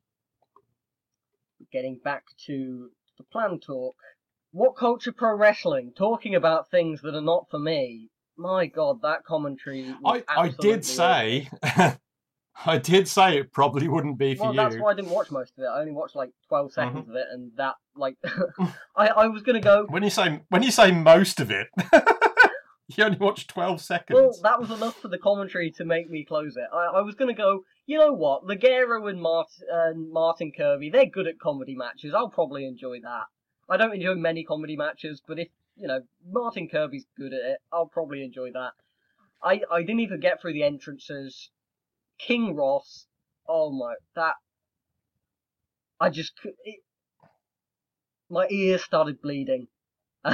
getting 1.72 2.00
back 2.04 2.24
to 2.48 2.90
the 3.18 3.24
plan 3.26 3.60
talk. 3.60 3.96
What 4.52 4.76
culture 4.76 5.12
pro 5.12 5.36
wrestling? 5.36 5.94
Talking 5.96 6.34
about 6.34 6.72
things 6.72 7.02
that 7.02 7.16
are 7.16 7.22
not 7.22 7.48
for 7.50 7.60
me. 7.60 8.10
My 8.42 8.66
God, 8.66 9.02
that 9.04 9.24
commentary. 9.24 9.94
I, 10.04 10.24
I 10.28 10.50
did 10.50 10.84
say, 10.84 11.48
I 12.66 12.78
did 12.78 13.08
say 13.08 13.38
it 13.38 13.52
probably 13.52 13.88
wouldn't 13.88 14.18
be 14.18 14.36
for 14.36 14.46
well, 14.46 14.54
you. 14.54 14.60
Mm-hmm. 14.60 14.70
that's 14.70 14.82
why 14.82 14.92
I 14.92 14.96
didn't 14.96 15.12
watch 15.12 15.30
most 15.30 15.54
of 15.58 15.64
it. 15.64 15.68
I 15.68 15.80
only 15.80 15.92
watched 15.92 16.16
like 16.16 16.32
12 16.48 16.74
seconds 16.74 17.08
of 17.08 17.16
it, 17.16 17.26
and 17.32 17.52
that, 17.58 17.76
like, 17.96 18.18
I, 18.96 19.08
I 19.08 19.28
was 19.28 19.44
gonna 19.44 19.62
go. 19.62 19.86
When 19.90 20.04
you 20.04 20.10
say 20.10 20.42
when 20.50 20.64
you 20.64 20.72
say 20.72 20.92
most 20.92 21.40
of 21.40 21.52
it, 21.52 21.68
you 22.88 23.04
only 23.04 23.20
watched 23.20 23.50
twelve 23.50 23.80
seconds. 23.80 24.20
Well, 24.20 24.36
that 24.42 24.60
was 24.60 24.72
enough 24.72 25.00
for 25.00 25.08
the 25.08 25.20
commentary 25.20 25.72
to 25.78 25.86
make 25.86 26.10
me 26.10 26.26
close 26.26 26.58
it. 26.58 26.68
I, 26.74 26.98
I 26.98 27.02
was 27.02 27.16
gonna 27.16 27.34
go. 27.36 27.62
You 27.86 28.00
know 28.00 28.14
what? 28.14 28.44
Ligero 28.46 29.10
and 29.10 29.22
Mart- 29.22 29.48
uh, 29.72 29.94
Martin 29.96 30.52
Kirby, 30.56 30.90
they're 30.90 31.06
good 31.06 31.28
at 31.28 31.40
comedy 31.40 31.76
matches. 31.76 32.14
I'll 32.16 32.30
probably 32.30 32.66
enjoy 32.66 33.02
that. 33.02 33.26
I 33.70 33.78
don't 33.78 33.94
enjoy 33.94 34.16
many 34.16 34.44
comedy 34.44 34.76
matches, 34.76 35.22
but 35.26 35.40
if 35.40 35.48
you 35.76 35.88
know 35.88 36.02
Martin 36.26 36.68
Kirby's 36.70 37.06
good 37.18 37.34
at 37.34 37.42
it, 37.42 37.60
I'll 37.72 37.88
probably 37.88 38.24
enjoy 38.24 38.52
that. 38.52 38.74
I 39.44 39.62
I 39.72 39.82
didn't 39.82 40.02
even 40.02 40.20
get 40.20 40.42
through 40.42 40.54
the 40.54 40.64
entrances. 40.64 41.50
King 42.20 42.56
Ross, 42.56 43.08
oh 43.48 43.72
my, 43.72 43.96
that 44.16 44.36
I 46.00 46.10
just 46.10 46.34
it, 46.64 46.80
my 48.30 48.48
ears 48.50 48.84
started 48.84 49.22
bleeding. 49.22 49.68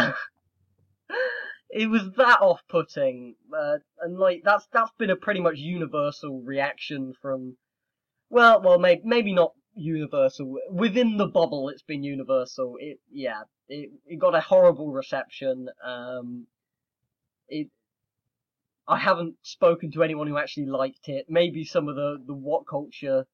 it 1.69 1.89
was 1.89 2.11
that 2.17 2.41
off-putting, 2.41 3.35
uh, 3.57 3.77
and 4.01 4.17
like 4.17 4.41
that's 4.43 4.67
that's 4.71 4.91
been 4.97 5.09
a 5.09 5.15
pretty 5.15 5.39
much 5.39 5.57
universal 5.57 6.41
reaction 6.41 7.13
from, 7.21 7.57
well, 8.29 8.61
well, 8.61 8.79
maybe 8.79 9.01
maybe 9.03 9.33
not 9.33 9.53
universal 9.75 10.55
within 10.71 11.17
the 11.17 11.27
bubble. 11.27 11.69
It's 11.69 11.83
been 11.83 12.03
universal. 12.03 12.75
It 12.79 12.99
yeah, 13.11 13.43
it 13.69 13.91
it 14.05 14.19
got 14.19 14.35
a 14.35 14.41
horrible 14.41 14.91
reception. 14.91 15.69
Um, 15.85 16.47
it. 17.47 17.67
I 18.87 18.97
haven't 18.97 19.35
spoken 19.41 19.91
to 19.91 20.03
anyone 20.03 20.27
who 20.27 20.37
actually 20.37 20.67
liked 20.67 21.09
it. 21.09 21.25
Maybe 21.29 21.65
some 21.65 21.87
of 21.87 21.95
the 21.95 22.17
the 22.25 22.33
what 22.33 22.67
culture 22.67 23.25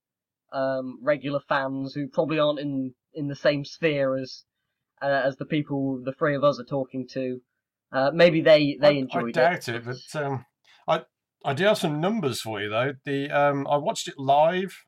um, 0.51 0.99
regular 1.01 1.39
fans 1.49 1.93
who 1.93 2.07
probably 2.07 2.39
aren't 2.39 2.59
in 2.59 2.93
in 3.13 3.27
the 3.27 3.35
same 3.35 3.65
sphere 3.65 4.17
as 4.17 4.43
uh, 5.01 5.21
as 5.25 5.35
the 5.37 5.45
people 5.45 6.01
the 6.03 6.13
three 6.13 6.35
of 6.35 6.43
us 6.43 6.59
are 6.59 6.65
talking 6.65 7.07
to. 7.09 7.41
Uh, 7.91 8.11
maybe 8.13 8.41
they 8.41 8.77
they 8.79 8.87
I, 8.87 8.91
enjoyed 8.91 9.25
I 9.25 9.29
it. 9.29 9.65
doubt 9.65 9.69
it, 9.69 9.85
but 9.85 10.21
um, 10.21 10.45
I 10.87 11.03
I 11.45 11.53
do 11.53 11.65
have 11.65 11.77
some 11.77 11.99
numbers 11.99 12.41
for 12.41 12.61
you 12.61 12.69
though. 12.69 12.93
The 13.05 13.29
um, 13.29 13.67
I 13.67 13.77
watched 13.77 14.07
it 14.07 14.17
live, 14.17 14.83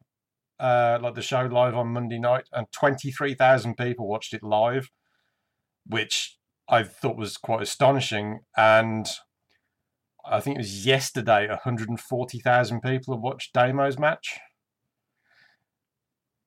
uh, 0.59 0.99
like 1.01 1.15
the 1.15 1.21
show 1.21 1.41
live 1.41 1.75
on 1.75 1.89
Monday 1.89 2.19
night, 2.19 2.45
and 2.51 2.71
twenty 2.71 3.11
three 3.11 3.35
thousand 3.35 3.75
people 3.75 4.07
watched 4.07 4.33
it 4.33 4.41
live, 4.41 4.89
which 5.85 6.37
I 6.67 6.83
thought 6.83 7.17
was 7.17 7.37
quite 7.37 7.61
astonishing. 7.61 8.39
And 8.57 9.07
I 10.25 10.39
think 10.39 10.55
it 10.55 10.61
was 10.61 10.85
yesterday, 10.85 11.47
one 11.47 11.59
hundred 11.63 11.89
and 11.89 11.99
forty 11.99 12.39
thousand 12.39 12.81
people 12.81 13.13
have 13.13 13.21
watched 13.21 13.53
Damo's 13.53 13.99
match. 13.99 14.39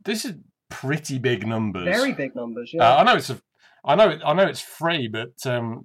This 0.04 0.24
is 0.24 0.34
pretty 0.68 1.18
big 1.18 1.46
numbers. 1.46 1.84
Very 1.84 2.12
big 2.12 2.34
numbers. 2.34 2.72
Yeah. 2.74 2.88
Uh, 2.88 2.96
I 2.96 3.04
know 3.04 3.16
it's 3.16 3.30
a, 3.30 3.40
I 3.84 3.94
know 3.94 4.10
it, 4.10 4.20
I 4.24 4.32
know 4.32 4.44
it's 4.44 4.60
free, 4.60 5.08
but 5.08 5.46
um, 5.46 5.84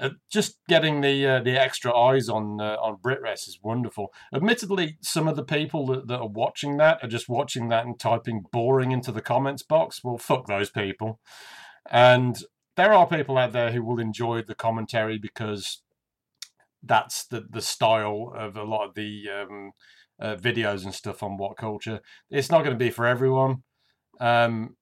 uh, 0.00 0.10
just 0.30 0.58
getting 0.68 1.00
the 1.00 1.26
uh, 1.26 1.40
the 1.42 1.60
extra 1.60 1.94
eyes 1.94 2.28
on 2.28 2.60
uh, 2.60 2.76
on 2.80 2.98
Brit 3.02 3.20
Wres 3.20 3.46
is 3.48 3.58
wonderful. 3.62 4.12
Admittedly, 4.32 4.96
some 5.02 5.28
of 5.28 5.36
the 5.36 5.44
people 5.44 5.86
that, 5.86 6.08
that 6.08 6.20
are 6.20 6.28
watching 6.28 6.78
that 6.78 6.98
are 7.02 7.08
just 7.08 7.28
watching 7.28 7.68
that 7.68 7.84
and 7.84 7.98
typing 7.98 8.44
boring 8.52 8.92
into 8.92 9.12
the 9.12 9.22
comments 9.22 9.62
box. 9.62 10.02
Well, 10.02 10.18
fuck 10.18 10.46
those 10.46 10.70
people. 10.70 11.20
And 11.90 12.38
there 12.78 12.94
are 12.94 13.08
people 13.08 13.36
out 13.36 13.52
there 13.52 13.72
who 13.72 13.82
will 13.82 13.98
enjoy 13.98 14.40
the 14.40 14.54
commentary 14.54 15.18
because 15.18 15.82
that's 16.82 17.26
the 17.26 17.44
the 17.50 17.60
style 17.60 18.32
of 18.36 18.56
a 18.56 18.62
lot 18.62 18.86
of 18.86 18.94
the 18.94 19.24
um, 19.28 19.72
uh, 20.20 20.36
videos 20.36 20.84
and 20.84 20.94
stuff 20.94 21.24
on 21.24 21.36
What 21.36 21.56
Culture. 21.56 22.00
It's 22.30 22.52
not 22.52 22.60
going 22.64 22.78
to 22.78 22.84
be 22.84 22.90
for 22.90 23.04
everyone. 23.04 23.64
Um, 24.20 24.76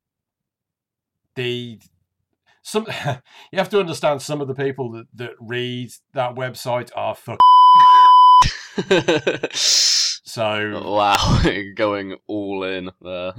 the 1.36 1.80
some 2.62 2.86
you 3.50 3.58
have 3.58 3.70
to 3.70 3.80
understand 3.80 4.20
some 4.20 4.42
of 4.42 4.48
the 4.48 4.54
people 4.54 4.92
that, 4.92 5.06
that 5.14 5.32
read 5.40 5.90
that 6.12 6.34
website 6.34 6.90
are 6.94 7.14
fuck. 7.14 7.38
So 10.36 10.82
wow, 10.84 11.40
going 11.76 12.16
all 12.26 12.62
in 12.64 12.90
there. 13.00 13.32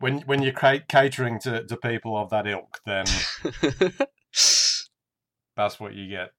When 0.00 0.20
when 0.20 0.42
you're 0.42 0.52
catering 0.52 1.38
to, 1.40 1.64
to 1.64 1.76
people 1.76 2.16
of 2.16 2.30
that 2.30 2.46
ilk, 2.46 2.78
then 2.86 3.04
that's 5.56 5.80
what 5.80 5.94
you 5.94 6.08
get. 6.08 6.30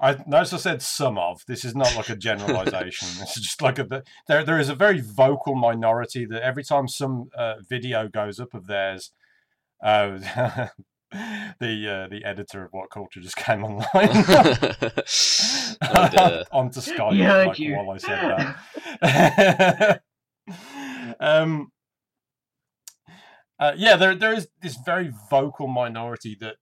I 0.00 0.16
notice 0.26 0.52
I 0.52 0.56
said 0.56 0.82
some 0.82 1.16
of. 1.18 1.42
This 1.46 1.64
is 1.64 1.76
not 1.76 1.94
like 1.96 2.10
a 2.10 2.16
generalization. 2.16 3.06
this 3.20 3.36
is 3.36 3.44
just 3.44 3.62
like 3.62 3.78
a 3.78 4.02
there. 4.26 4.42
There 4.44 4.58
is 4.58 4.68
a 4.68 4.74
very 4.74 5.00
vocal 5.00 5.54
minority 5.54 6.26
that 6.26 6.42
every 6.42 6.64
time 6.64 6.88
some 6.88 7.28
uh, 7.36 7.54
video 7.68 8.08
goes 8.08 8.40
up 8.40 8.54
of 8.54 8.66
theirs, 8.66 9.12
uh, 9.84 10.18
the 11.12 11.88
uh, 11.88 12.08
the 12.08 12.22
editor 12.24 12.64
of 12.64 12.72
What 12.72 12.90
Culture 12.90 13.20
just 13.20 13.36
came 13.36 13.62
online 13.64 13.86
oh 13.94 14.08
dear. 16.10 16.42
onto 16.50 16.80
Skype 16.80 17.12
He 17.12 17.22
heard 17.22 17.46
like, 17.48 17.58
you. 17.60 17.76
while 17.76 17.90
I 17.90 17.98
said 17.98 18.56
that. 19.00 20.02
um, 21.20 21.70
uh, 23.58 23.72
yeah, 23.76 23.96
there 23.96 24.14
there 24.14 24.34
is 24.34 24.48
this 24.62 24.76
very 24.84 25.12
vocal 25.30 25.68
minority 25.68 26.36
that 26.40 26.56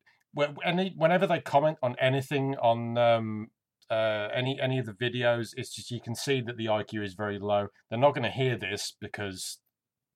any 0.64 0.94
whenever 0.96 1.26
they 1.26 1.40
comment 1.40 1.78
on 1.82 1.96
anything 2.00 2.56
on 2.56 2.98
um, 2.98 3.48
uh, 3.90 4.28
any 4.34 4.58
any 4.60 4.78
of 4.78 4.86
the 4.86 4.92
videos, 4.92 5.50
it's 5.56 5.74
just 5.74 5.90
you 5.90 6.00
can 6.00 6.14
see 6.14 6.40
that 6.40 6.56
the 6.56 6.66
IQ 6.66 7.04
is 7.04 7.14
very 7.14 7.38
low. 7.38 7.68
They're 7.88 7.98
not 7.98 8.14
going 8.14 8.24
to 8.24 8.30
hear 8.30 8.56
this 8.56 8.94
because 9.00 9.58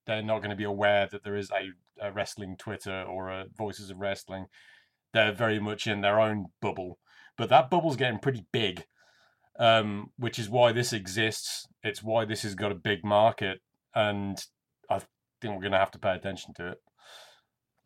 they're 0.06 0.22
not 0.22 0.38
going 0.38 0.50
to 0.50 0.56
be 0.56 0.64
aware 0.64 1.08
that 1.10 1.24
there 1.24 1.36
is 1.36 1.50
a, 1.50 2.06
a 2.06 2.12
wrestling 2.12 2.56
Twitter 2.56 3.02
or 3.02 3.28
a 3.28 3.46
Voices 3.56 3.90
of 3.90 3.98
Wrestling. 3.98 4.46
They're 5.12 5.34
very 5.34 5.58
much 5.58 5.86
in 5.86 6.00
their 6.00 6.20
own 6.20 6.46
bubble, 6.62 6.98
but 7.36 7.48
that 7.48 7.70
bubble's 7.70 7.96
getting 7.96 8.18
pretty 8.18 8.46
big, 8.52 8.84
um, 9.58 10.10
which 10.16 10.38
is 10.38 10.48
why 10.48 10.72
this 10.72 10.92
exists. 10.92 11.66
It's 11.82 12.02
why 12.02 12.24
this 12.24 12.42
has 12.42 12.54
got 12.54 12.72
a 12.72 12.76
big 12.76 13.04
market, 13.04 13.60
and 13.94 14.38
I 14.90 15.00
think 15.40 15.54
we're 15.54 15.60
going 15.60 15.72
to 15.72 15.78
have 15.78 15.90
to 15.92 15.98
pay 15.98 16.14
attention 16.14 16.54
to 16.54 16.72
it. 16.72 16.78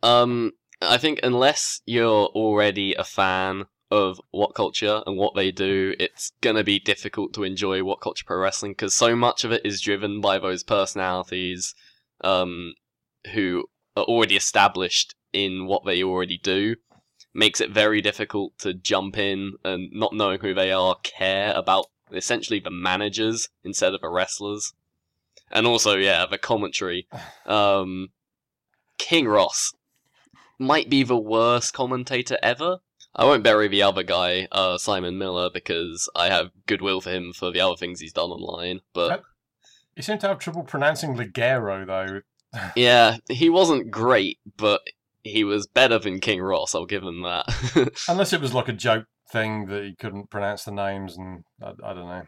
Um, 0.03 0.53
I 0.81 0.97
think 0.97 1.21
unless 1.23 1.83
you're 1.85 2.27
already 2.27 2.95
a 2.95 3.05
fan 3.05 3.65
of 3.91 4.21
what 4.31 4.55
culture 4.55 5.03
and 5.07 5.17
what 5.17 5.35
they 5.35 5.51
do, 5.51 5.95
it's 5.99 6.33
gonna 6.41 6.63
be 6.65 6.79
difficult 6.79 7.35
to 7.35 7.43
enjoy 7.43 7.83
what 7.83 8.01
culture 8.01 8.25
pro 8.27 8.39
wrestling 8.39 8.73
because 8.73 8.95
so 8.95 9.17
much 9.17 9.45
of 9.45 9.53
it 9.53 9.63
is 9.65 9.81
driven 9.81 10.21
by 10.21 10.39
those 10.39 10.63
personalities, 10.63 11.75
um, 12.23 12.75
who 13.35 13.65
are 13.97 14.05
already 14.05 14.37
established 14.37 15.15
in 15.33 15.67
what 15.67 15.85
they 15.85 16.03
already 16.03 16.39
do. 16.39 16.77
Makes 17.35 17.61
it 17.61 17.71
very 17.71 18.01
difficult 18.01 18.59
to 18.59 18.75
jump 18.75 19.17
in 19.19 19.53
and 19.65 19.91
not 19.93 20.13
knowing 20.13 20.41
who 20.41 20.55
they 20.55 20.73
are 20.73 20.97
care 21.03 21.53
about 21.55 21.87
essentially 22.13 22.59
the 22.59 22.71
managers 22.71 23.49
instead 23.63 23.95
of 23.95 24.01
the 24.01 24.09
wrestlers. 24.09 24.73
And 25.51 25.67
also, 25.67 25.97
yeah, 25.97 26.27
the 26.27 26.39
commentary. 26.39 27.09
Um, 27.47 28.09
King 28.99 29.27
Ross 29.27 29.73
might 30.59 30.89
be 30.91 31.03
the 31.03 31.17
worst 31.19 31.73
commentator 31.73 32.39
ever. 32.43 32.79
I 33.15 33.25
won't 33.25 33.43
bury 33.43 33.67
the 33.67 33.83
other 33.83 34.05
guy, 34.05 34.47
uh, 34.53 34.79
Simon 34.79 35.19
Miller, 35.19 35.51
because 35.53 36.09
I 36.15 36.29
have 36.29 36.51
goodwill 36.67 37.01
for 37.01 37.11
him 37.11 37.33
for 37.33 37.51
the 37.51 37.61
other 37.61 37.75
things 37.77 37.99
he's 37.99 38.13
done 38.13 38.31
online. 38.31 38.81
But 38.95 39.23
You 39.97 40.03
seem 40.03 40.19
to 40.19 40.29
have 40.29 40.39
trouble 40.39 40.63
pronouncing 40.63 41.17
Ligero, 41.17 41.87
though. 41.87 42.21
yeah, 42.77 43.17
he 43.29 43.51
wasn't 43.51 43.91
great, 43.91 44.39
but 44.57 44.83
he 45.25 45.43
was 45.43 45.67
better 45.67 45.99
than 45.99 46.21
King 46.21 46.41
Ross. 46.41 46.75
I'll 46.75 46.87
give 46.87 47.03
him 47.03 47.23
that. 47.23 48.01
Unless 48.09 48.33
it 48.33 48.41
was 48.41 48.55
like 48.55 48.69
a 48.69 48.73
joke 48.73 49.07
thing 49.33 49.67
that 49.67 49.85
he 49.85 49.95
couldn't 49.95 50.31
pronounce 50.31 50.65
the 50.65 50.73
names, 50.73 51.17
and 51.17 51.45
I, 51.63 51.71
I 51.85 51.95
don't 51.95 52.09
know. 52.09 52.23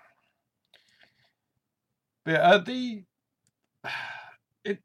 But 2.24 2.34
uh, 2.36 2.58
the 2.58 3.04
it 4.64 4.78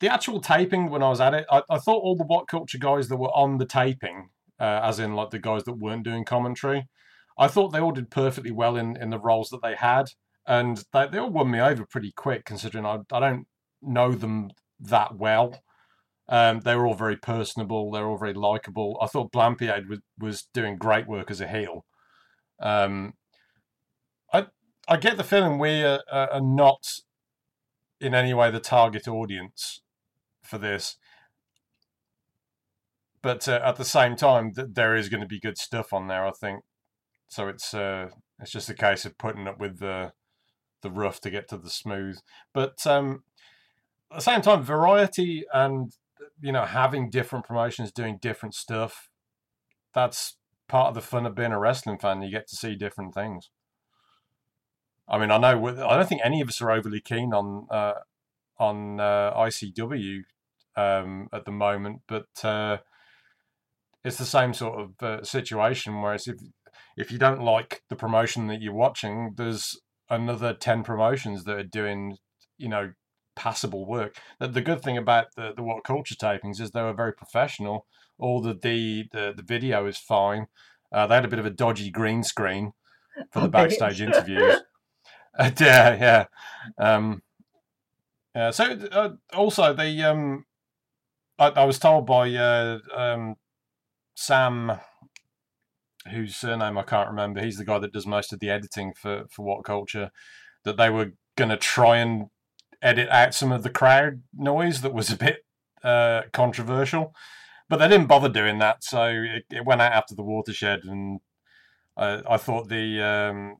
the 0.00 0.08
actual 0.08 0.40
taping 0.40 0.90
when 0.90 1.02
I 1.02 1.08
was 1.08 1.20
at 1.20 1.34
it, 1.34 1.46
I, 1.50 1.62
I 1.68 1.78
thought 1.78 2.02
all 2.02 2.16
the 2.16 2.24
What 2.24 2.48
Culture 2.48 2.78
guys 2.78 3.08
that 3.08 3.16
were 3.16 3.34
on 3.34 3.58
the 3.58 3.66
taping, 3.66 4.30
uh, 4.60 4.80
as 4.82 4.98
in 4.98 5.14
like 5.14 5.30
the 5.30 5.38
guys 5.38 5.64
that 5.64 5.78
weren't 5.78 6.04
doing 6.04 6.24
commentary, 6.24 6.88
I 7.38 7.48
thought 7.48 7.68
they 7.68 7.80
all 7.80 7.92
did 7.92 8.10
perfectly 8.10 8.50
well 8.50 8.76
in 8.76 8.96
in 8.96 9.10
the 9.10 9.18
roles 9.18 9.50
that 9.50 9.62
they 9.62 9.74
had, 9.74 10.06
and 10.46 10.84
they 10.92 11.08
they 11.08 11.18
all 11.18 11.30
won 11.30 11.50
me 11.50 11.60
over 11.60 11.84
pretty 11.86 12.12
quick 12.12 12.44
considering 12.44 12.86
I 12.86 13.00
I 13.12 13.20
don't 13.20 13.46
know 13.82 14.12
them 14.12 14.50
that 14.80 15.16
well. 15.16 15.62
Um, 16.28 16.60
they 16.60 16.76
were 16.76 16.86
all 16.86 16.94
very 16.94 17.16
personable. 17.16 17.90
They 17.90 18.00
were 18.00 18.08
all 18.08 18.18
very 18.18 18.34
likable. 18.34 18.98
I 19.00 19.06
thought 19.06 19.32
Blampied 19.32 19.88
was, 19.88 20.00
was 20.18 20.48
doing 20.52 20.76
great 20.76 21.06
work 21.06 21.30
as 21.30 21.40
a 21.40 21.48
heel. 21.48 21.86
Um, 22.60 23.14
I 24.32 24.46
I 24.86 24.96
get 24.96 25.16
the 25.16 25.24
feeling 25.24 25.58
we 25.58 25.82
are, 25.82 26.02
are 26.10 26.40
not 26.40 26.86
in 28.00 28.14
any 28.14 28.34
way 28.34 28.50
the 28.50 28.60
target 28.60 29.08
audience 29.08 29.80
for 30.42 30.58
this, 30.58 30.96
but 33.22 33.48
uh, 33.48 33.60
at 33.64 33.76
the 33.76 33.84
same 33.84 34.16
time, 34.16 34.54
th- 34.54 34.68
there 34.72 34.94
is 34.94 35.08
going 35.08 35.20
to 35.20 35.26
be 35.26 35.40
good 35.40 35.58
stuff 35.58 35.92
on 35.92 36.08
there. 36.08 36.26
I 36.26 36.30
think 36.30 36.62
so. 37.28 37.48
It's 37.48 37.74
uh, 37.74 38.10
it's 38.40 38.52
just 38.52 38.70
a 38.70 38.74
case 38.74 39.04
of 39.04 39.18
putting 39.18 39.48
up 39.48 39.58
with 39.58 39.78
the 39.78 40.12
the 40.82 40.90
rough 40.90 41.20
to 41.22 41.30
get 41.30 41.48
to 41.48 41.58
the 41.58 41.70
smooth. 41.70 42.18
But 42.54 42.86
um, 42.86 43.24
at 44.10 44.18
the 44.18 44.22
same 44.22 44.42
time, 44.42 44.62
variety 44.62 45.44
and 45.52 45.92
you 46.40 46.52
know 46.52 46.64
having 46.64 47.10
different 47.10 47.44
promotions 47.44 47.92
doing 47.92 48.18
different 48.20 48.54
stuff 48.54 49.08
that's 49.94 50.36
part 50.68 50.88
of 50.88 50.94
the 50.94 51.00
fun 51.00 51.26
of 51.26 51.34
being 51.34 51.52
a 51.52 51.58
wrestling 51.58 51.98
fan 51.98 52.22
you 52.22 52.30
get 52.30 52.46
to 52.48 52.56
see 52.56 52.74
different 52.74 53.14
things 53.14 53.50
i 55.08 55.18
mean 55.18 55.30
i 55.30 55.38
know 55.38 55.66
i 55.68 55.96
don't 55.96 56.08
think 56.08 56.20
any 56.24 56.40
of 56.40 56.48
us 56.48 56.60
are 56.60 56.70
overly 56.70 57.00
keen 57.00 57.32
on 57.32 57.66
uh, 57.70 57.94
on 58.58 59.00
uh, 59.00 59.32
icw 59.34 60.22
um, 60.76 61.28
at 61.32 61.44
the 61.44 61.50
moment 61.50 62.02
but 62.06 62.28
uh, 62.44 62.78
it's 64.04 64.18
the 64.18 64.24
same 64.24 64.54
sort 64.54 64.78
of 64.78 65.02
uh, 65.02 65.22
situation 65.24 66.00
whereas 66.00 66.26
if 66.28 66.36
if 66.96 67.10
you 67.10 67.18
don't 67.18 67.42
like 67.42 67.82
the 67.88 67.96
promotion 67.96 68.46
that 68.46 68.60
you're 68.60 68.72
watching 68.72 69.34
there's 69.36 69.80
another 70.10 70.54
10 70.54 70.82
promotions 70.84 71.44
that 71.44 71.58
are 71.58 71.64
doing 71.64 72.16
you 72.56 72.68
know 72.68 72.92
passable 73.38 73.86
work. 73.86 74.16
The, 74.40 74.48
the 74.48 74.60
good 74.60 74.82
thing 74.82 74.98
about 74.98 75.26
the, 75.36 75.52
the 75.56 75.62
What 75.62 75.84
Culture 75.84 76.16
tapings 76.16 76.60
is 76.60 76.72
they 76.72 76.82
were 76.82 76.92
very 76.92 77.14
professional. 77.14 77.86
All 78.18 78.42
the 78.42 78.52
the, 78.52 79.04
the, 79.12 79.32
the 79.34 79.44
video 79.44 79.86
is 79.86 79.96
fine. 79.96 80.48
Uh, 80.92 81.06
they 81.06 81.14
had 81.14 81.24
a 81.24 81.28
bit 81.28 81.38
of 81.38 81.46
a 81.46 81.50
dodgy 81.50 81.90
green 81.90 82.24
screen 82.24 82.72
for 83.32 83.40
the 83.40 83.48
backstage 83.48 84.00
interviews. 84.00 84.60
Uh, 85.40 85.52
yeah, 85.60 85.94
yeah. 85.94 86.24
Um, 86.78 87.22
yeah. 88.34 88.50
So 88.50 88.64
uh, 88.90 89.10
also 89.32 89.72
the 89.72 90.02
um, 90.02 90.46
I, 91.38 91.50
I, 91.50 91.64
was 91.64 91.78
told 91.78 92.06
by 92.06 92.34
uh, 92.34 92.78
um, 92.92 93.36
Sam, 94.16 94.80
whose 96.10 96.34
surname 96.34 96.76
I 96.76 96.82
can't 96.82 97.08
remember. 97.08 97.40
He's 97.40 97.56
the 97.56 97.64
guy 97.64 97.78
that 97.78 97.92
does 97.92 98.04
most 98.04 98.32
of 98.32 98.40
the 98.40 98.50
editing 98.50 98.94
for 98.94 99.26
for 99.30 99.44
What 99.44 99.64
Culture. 99.64 100.10
That 100.64 100.76
they 100.76 100.90
were 100.90 101.12
going 101.36 101.50
to 101.50 101.56
try 101.56 101.98
and 101.98 102.26
edit 102.82 103.08
out 103.08 103.32
some 103.32 103.52
of 103.52 103.62
the 103.62 103.70
crowd 103.70 104.22
noise 104.36 104.80
that 104.80 104.92
was 104.92 105.10
a 105.12 105.16
bit 105.16 105.44
uh, 105.84 106.22
controversial. 106.32 107.14
But 107.68 107.76
they 107.76 107.86
didn't 107.86 108.08
bother 108.08 108.28
doing 108.28 108.58
that, 108.58 108.82
so 108.82 109.04
it, 109.04 109.44
it 109.50 109.64
went 109.64 109.82
out 109.82 109.92
after 109.92 110.16
the 110.16 110.24
watershed, 110.24 110.80
and 110.84 111.20
I, 111.96 112.22
I 112.28 112.36
thought 112.38 112.68
the 112.68 113.00
um, 113.02 113.56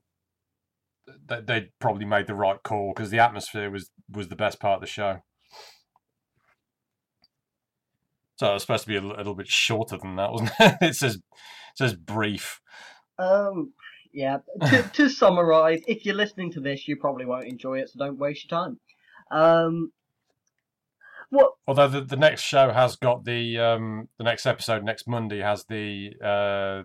they, 1.27 1.41
they 1.41 1.71
probably 1.79 2.05
made 2.05 2.27
the 2.27 2.35
right 2.35 2.63
call 2.63 2.93
because 2.95 3.11
the 3.11 3.19
atmosphere 3.19 3.71
was 3.71 3.91
was 4.11 4.29
the 4.29 4.37
best 4.37 4.61
part 4.61 4.77
of 4.77 4.81
the 4.81 4.87
show. 4.87 5.23
So 8.37 8.51
it 8.51 8.55
was 8.55 8.63
supposed 8.63 8.85
to 8.85 8.89
be 8.89 8.97
a 8.97 9.01
little 9.01 9.35
bit 9.35 9.49
shorter 9.49 9.99
than 9.99 10.17
that, 10.17 10.33
wasn't 10.33 10.53
it? 10.61 10.77
it 10.81 10.95
says 10.95 11.17
it 11.17 11.23
says 11.75 11.95
brief. 11.95 12.61
Um, 13.19 13.73
yeah. 14.13 14.39
to, 14.65 14.83
to 14.83 15.09
summarize, 15.09 15.81
if 15.87 16.07
you're 16.07 16.15
listening 16.15 16.53
to 16.53 16.61
this, 16.61 16.87
you 16.87 16.97
probably 16.97 17.25
won't 17.25 17.47
enjoy 17.47 17.81
it, 17.81 17.91
so 17.91 17.99
don't 17.99 18.19
waste 18.19 18.51
your 18.51 18.59
time. 18.61 18.79
Um, 19.31 19.93
what? 21.31 21.53
Although 21.67 21.89
the, 21.89 22.01
the 22.01 22.17
next 22.17 22.43
show 22.43 22.73
has 22.73 22.97
got 22.97 23.25
the 23.25 23.59
um, 23.59 24.09
the 24.17 24.25
next 24.25 24.47
episode 24.47 24.83
next 24.83 25.07
Monday 25.07 25.41
has 25.41 25.65
the 25.65 26.13
uh, 26.23 26.83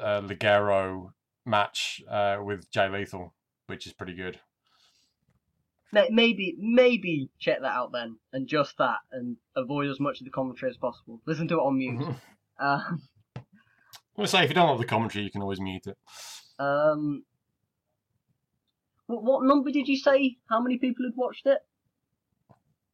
uh, 0.00 0.20
Ligero 0.20 1.12
match 1.46 2.02
uh, 2.10 2.38
with 2.42 2.70
Jay 2.70 2.88
Lethal, 2.88 3.34
which 3.68 3.86
is 3.86 3.92
pretty 3.92 4.14
good. 4.14 4.40
Maybe 5.92 6.54
maybe 6.58 7.30
check 7.38 7.60
that 7.62 7.72
out 7.72 7.92
then, 7.92 8.16
and 8.32 8.46
just 8.46 8.76
that, 8.76 8.98
and 9.10 9.36
avoid 9.56 9.88
as 9.88 9.98
much 9.98 10.20
of 10.20 10.26
the 10.26 10.30
commentary 10.30 10.70
as 10.70 10.76
possible. 10.76 11.20
Listen 11.26 11.48
to 11.48 11.54
it 11.54 11.62
on 11.62 11.78
mute. 11.78 12.02
um, 12.58 13.02
I 14.18 14.24
say 14.26 14.42
if 14.42 14.50
you 14.50 14.54
don't 14.54 14.68
like 14.68 14.80
the 14.80 14.84
commentary, 14.84 15.24
you 15.24 15.30
can 15.30 15.42
always 15.42 15.60
mute 15.60 15.86
it. 15.86 15.96
Um, 16.58 17.24
what, 19.06 19.22
what 19.22 19.44
number 19.44 19.70
did 19.70 19.88
you 19.88 19.96
say? 19.96 20.36
How 20.50 20.60
many 20.60 20.76
people 20.76 21.06
had 21.06 21.16
watched 21.16 21.46
it? 21.46 21.58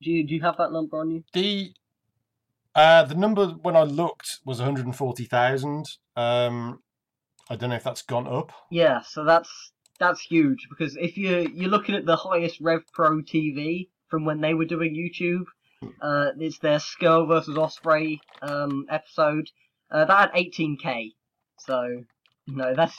Do 0.02 0.10
you, 0.10 0.26
do 0.26 0.34
you 0.34 0.42
have 0.42 0.58
that 0.58 0.70
number 0.70 0.98
on 0.98 1.10
you? 1.10 1.24
The 1.32 1.72
uh, 2.74 3.04
the 3.04 3.14
number 3.14 3.46
when 3.48 3.76
I 3.76 3.82
looked 3.82 4.40
was 4.44 4.58
140,000. 4.58 5.86
Um, 6.16 6.80
I 7.48 7.56
don't 7.56 7.70
know 7.70 7.76
if 7.76 7.84
that's 7.84 8.02
gone 8.02 8.26
up. 8.26 8.52
Yeah, 8.70 9.00
so 9.02 9.24
that's 9.24 9.72
that's 9.98 10.20
huge 10.20 10.66
because 10.68 10.96
if 10.96 11.16
you 11.16 11.50
you're 11.54 11.70
looking 11.70 11.94
at 11.94 12.06
the 12.06 12.16
highest 12.16 12.60
Rev 12.60 12.82
Pro 12.92 13.22
TV 13.22 13.88
from 14.08 14.24
when 14.24 14.40
they 14.40 14.54
were 14.54 14.64
doing 14.64 14.94
YouTube, 14.94 15.44
uh, 16.00 16.30
it's 16.38 16.58
their 16.58 16.78
Scurll 16.78 17.28
versus 17.28 17.56
Ospreay 17.56 18.18
um, 18.42 18.86
episode. 18.90 19.48
Uh, 19.90 20.04
that 20.04 20.32
had 20.32 20.32
18k, 20.32 21.12
so 21.58 22.02
you 22.46 22.56
know 22.56 22.74
that's 22.74 22.98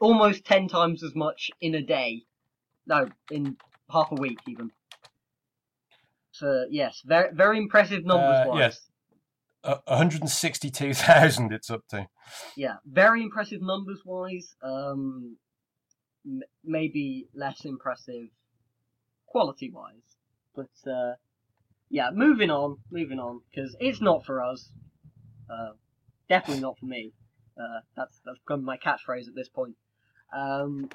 almost 0.00 0.44
10 0.44 0.68
times 0.68 1.02
as 1.02 1.14
much 1.14 1.50
in 1.60 1.74
a 1.74 1.82
day. 1.82 2.22
No, 2.86 3.08
in 3.30 3.56
half 3.90 4.10
a 4.10 4.14
week 4.14 4.38
even. 4.48 4.70
So 6.32 6.64
yes, 6.70 7.02
very 7.04 7.28
very 7.32 7.58
impressive 7.58 8.04
numbers 8.04 8.48
uh, 8.48 8.56
Yes, 8.56 8.90
uh, 9.62 9.76
162,000 9.86 11.52
it's 11.52 11.70
up 11.70 11.86
to. 11.88 12.08
Yeah, 12.56 12.76
very 12.86 13.22
impressive 13.22 13.60
numbers 13.60 14.00
wise. 14.04 14.54
Um, 14.62 15.36
maybe 16.64 17.28
less 17.34 17.64
impressive 17.64 18.28
quality 19.26 19.70
wise, 19.70 20.16
but 20.54 20.90
uh, 20.90 21.14
yeah, 21.88 22.10
moving 22.12 22.50
on, 22.50 22.78
moving 22.90 23.18
on, 23.18 23.40
because 23.50 23.76
it's 23.80 24.00
not 24.00 24.24
for 24.24 24.42
us. 24.42 24.72
Uh, 25.50 25.70
definitely 26.28 26.62
not 26.62 26.78
for 26.78 26.86
me. 26.86 27.12
Uh, 27.58 27.80
that's 27.96 28.20
that's 28.24 28.38
become 28.38 28.64
my 28.64 28.76
catchphrase 28.76 29.28
at 29.28 29.34
this 29.34 29.48
point. 29.48 29.74
Um, 30.34 30.88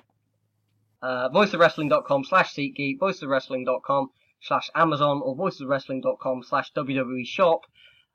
uh, 1.02 1.30
voiceofwrestling.com 1.30 2.24
slash 2.24 2.54
SeatGeek, 2.54 2.98
voiceofwrestling.com 3.00 4.10
slash 4.42 4.70
Amazon 4.74 5.22
or 5.24 5.36
voiceswrestling.com 5.36 6.44
slash 6.44 6.72
WWE 6.74 7.26
shop. 7.26 7.62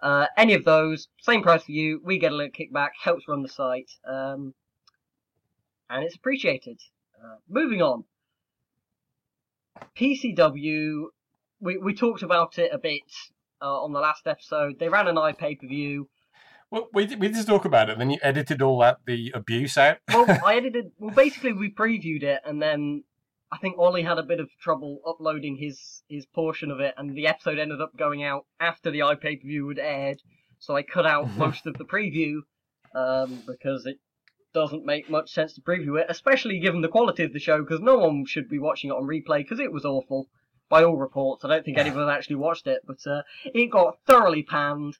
Uh, 0.00 0.26
any 0.36 0.54
of 0.54 0.64
those, 0.64 1.08
same 1.20 1.42
price 1.42 1.64
for 1.64 1.72
you. 1.72 2.00
We 2.02 2.18
get 2.18 2.32
a 2.32 2.34
little 2.34 2.50
kickback, 2.52 2.90
helps 3.02 3.28
run 3.28 3.42
the 3.42 3.48
site, 3.48 3.90
um, 4.08 4.54
and 5.90 6.04
it's 6.04 6.16
appreciated. 6.16 6.80
Uh, 7.22 7.36
moving 7.48 7.82
on. 7.82 8.04
PCW, 9.96 11.04
we, 11.60 11.76
we 11.78 11.94
talked 11.94 12.22
about 12.22 12.58
it 12.58 12.70
a 12.72 12.78
bit 12.78 13.02
uh, 13.60 13.82
on 13.82 13.92
the 13.92 14.00
last 14.00 14.26
episode. 14.26 14.78
They 14.78 14.88
ran 14.88 15.06
an 15.06 15.16
iPay 15.16 15.60
per 15.60 15.66
view. 15.66 16.08
Well, 16.70 16.88
we 16.94 17.06
did, 17.06 17.20
we 17.20 17.28
did 17.28 17.46
talk 17.46 17.64
about 17.64 17.90
it. 17.90 17.98
Then 17.98 18.10
you 18.10 18.18
edited 18.22 18.62
all 18.62 18.78
that 18.80 18.98
the 19.06 19.32
abuse 19.34 19.76
out. 19.76 19.98
well, 20.08 20.26
I 20.44 20.56
edited. 20.56 20.92
Well, 20.98 21.14
basically, 21.14 21.52
we 21.52 21.72
previewed 21.72 22.22
it, 22.22 22.40
and 22.44 22.62
then 22.62 23.04
I 23.50 23.58
think 23.58 23.76
Ollie 23.78 24.02
had 24.02 24.18
a 24.18 24.22
bit 24.22 24.38
of 24.38 24.48
trouble 24.60 25.00
uploading 25.06 25.56
his 25.56 26.02
his 26.08 26.26
portion 26.26 26.70
of 26.70 26.80
it, 26.80 26.94
and 26.96 27.16
the 27.16 27.26
episode 27.26 27.58
ended 27.58 27.80
up 27.80 27.96
going 27.96 28.22
out 28.22 28.46
after 28.60 28.90
the 28.90 29.00
iPay 29.00 29.40
per 29.40 29.46
view 29.46 29.68
had 29.68 29.78
aired. 29.78 30.22
So 30.58 30.76
I 30.76 30.82
cut 30.82 31.06
out 31.06 31.28
most 31.36 31.66
of 31.66 31.76
the 31.76 31.84
preview 31.84 32.40
um, 32.94 33.42
because 33.46 33.86
it 33.86 33.98
doesn't 34.53 34.84
make 34.84 35.09
much 35.11 35.32
sense 35.32 35.55
to 35.55 35.61
preview 35.61 36.01
it, 36.01 36.07
especially 36.09 36.59
given 36.59 36.80
the 36.80 36.88
quality 36.88 37.24
of 37.24 37.32
the 37.32 37.38
show. 37.38 37.61
Because 37.62 37.80
no 37.80 37.98
one 37.98 38.24
should 38.26 38.48
be 38.48 38.59
watching 38.59 38.90
it 38.90 38.94
on 38.94 39.05
replay 39.05 39.38
because 39.38 39.61
it 39.61 39.72
was 39.72 39.84
awful 39.84 40.28
by 40.68 40.84
all 40.84 40.96
reports. 40.96 41.44
I 41.44 41.48
don't 41.48 41.64
think 41.64 41.78
anyone 41.78 42.09
actually 42.09 42.36
watched 42.36 42.66
it, 42.66 42.82
but 42.86 43.07
uh, 43.07 43.22
it 43.44 43.70
got 43.70 43.98
thoroughly 44.07 44.42
panned. 44.42 44.96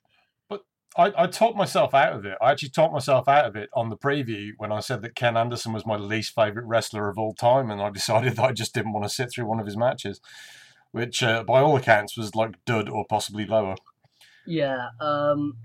I, 0.97 1.13
I 1.17 1.27
talked 1.27 1.55
myself 1.55 1.93
out 1.93 2.13
of 2.13 2.25
it. 2.25 2.37
I 2.41 2.51
actually 2.51 2.69
talked 2.69 2.93
myself 2.93 3.29
out 3.29 3.45
of 3.45 3.55
it 3.55 3.69
on 3.73 3.89
the 3.89 3.95
preview 3.95 4.49
when 4.57 4.73
I 4.73 4.81
said 4.81 5.01
that 5.03 5.15
Ken 5.15 5.37
Anderson 5.37 5.71
was 5.71 5.85
my 5.85 5.95
least 5.95 6.35
favourite 6.35 6.67
wrestler 6.67 7.07
of 7.07 7.17
all 7.17 7.33
time, 7.33 7.71
and 7.71 7.81
I 7.81 7.89
decided 7.89 8.35
that 8.35 8.43
I 8.43 8.51
just 8.51 8.73
didn't 8.73 8.93
want 8.93 9.05
to 9.05 9.09
sit 9.09 9.31
through 9.31 9.45
one 9.45 9.59
of 9.59 9.65
his 9.65 9.77
matches, 9.77 10.19
which, 10.91 11.23
uh, 11.23 11.43
by 11.43 11.61
all 11.61 11.77
accounts, 11.77 12.17
was 12.17 12.35
like 12.35 12.63
dud 12.65 12.89
or 12.89 13.05
possibly 13.07 13.45
lower. 13.45 13.75
Yeah, 14.45 14.89
um, 14.99 15.55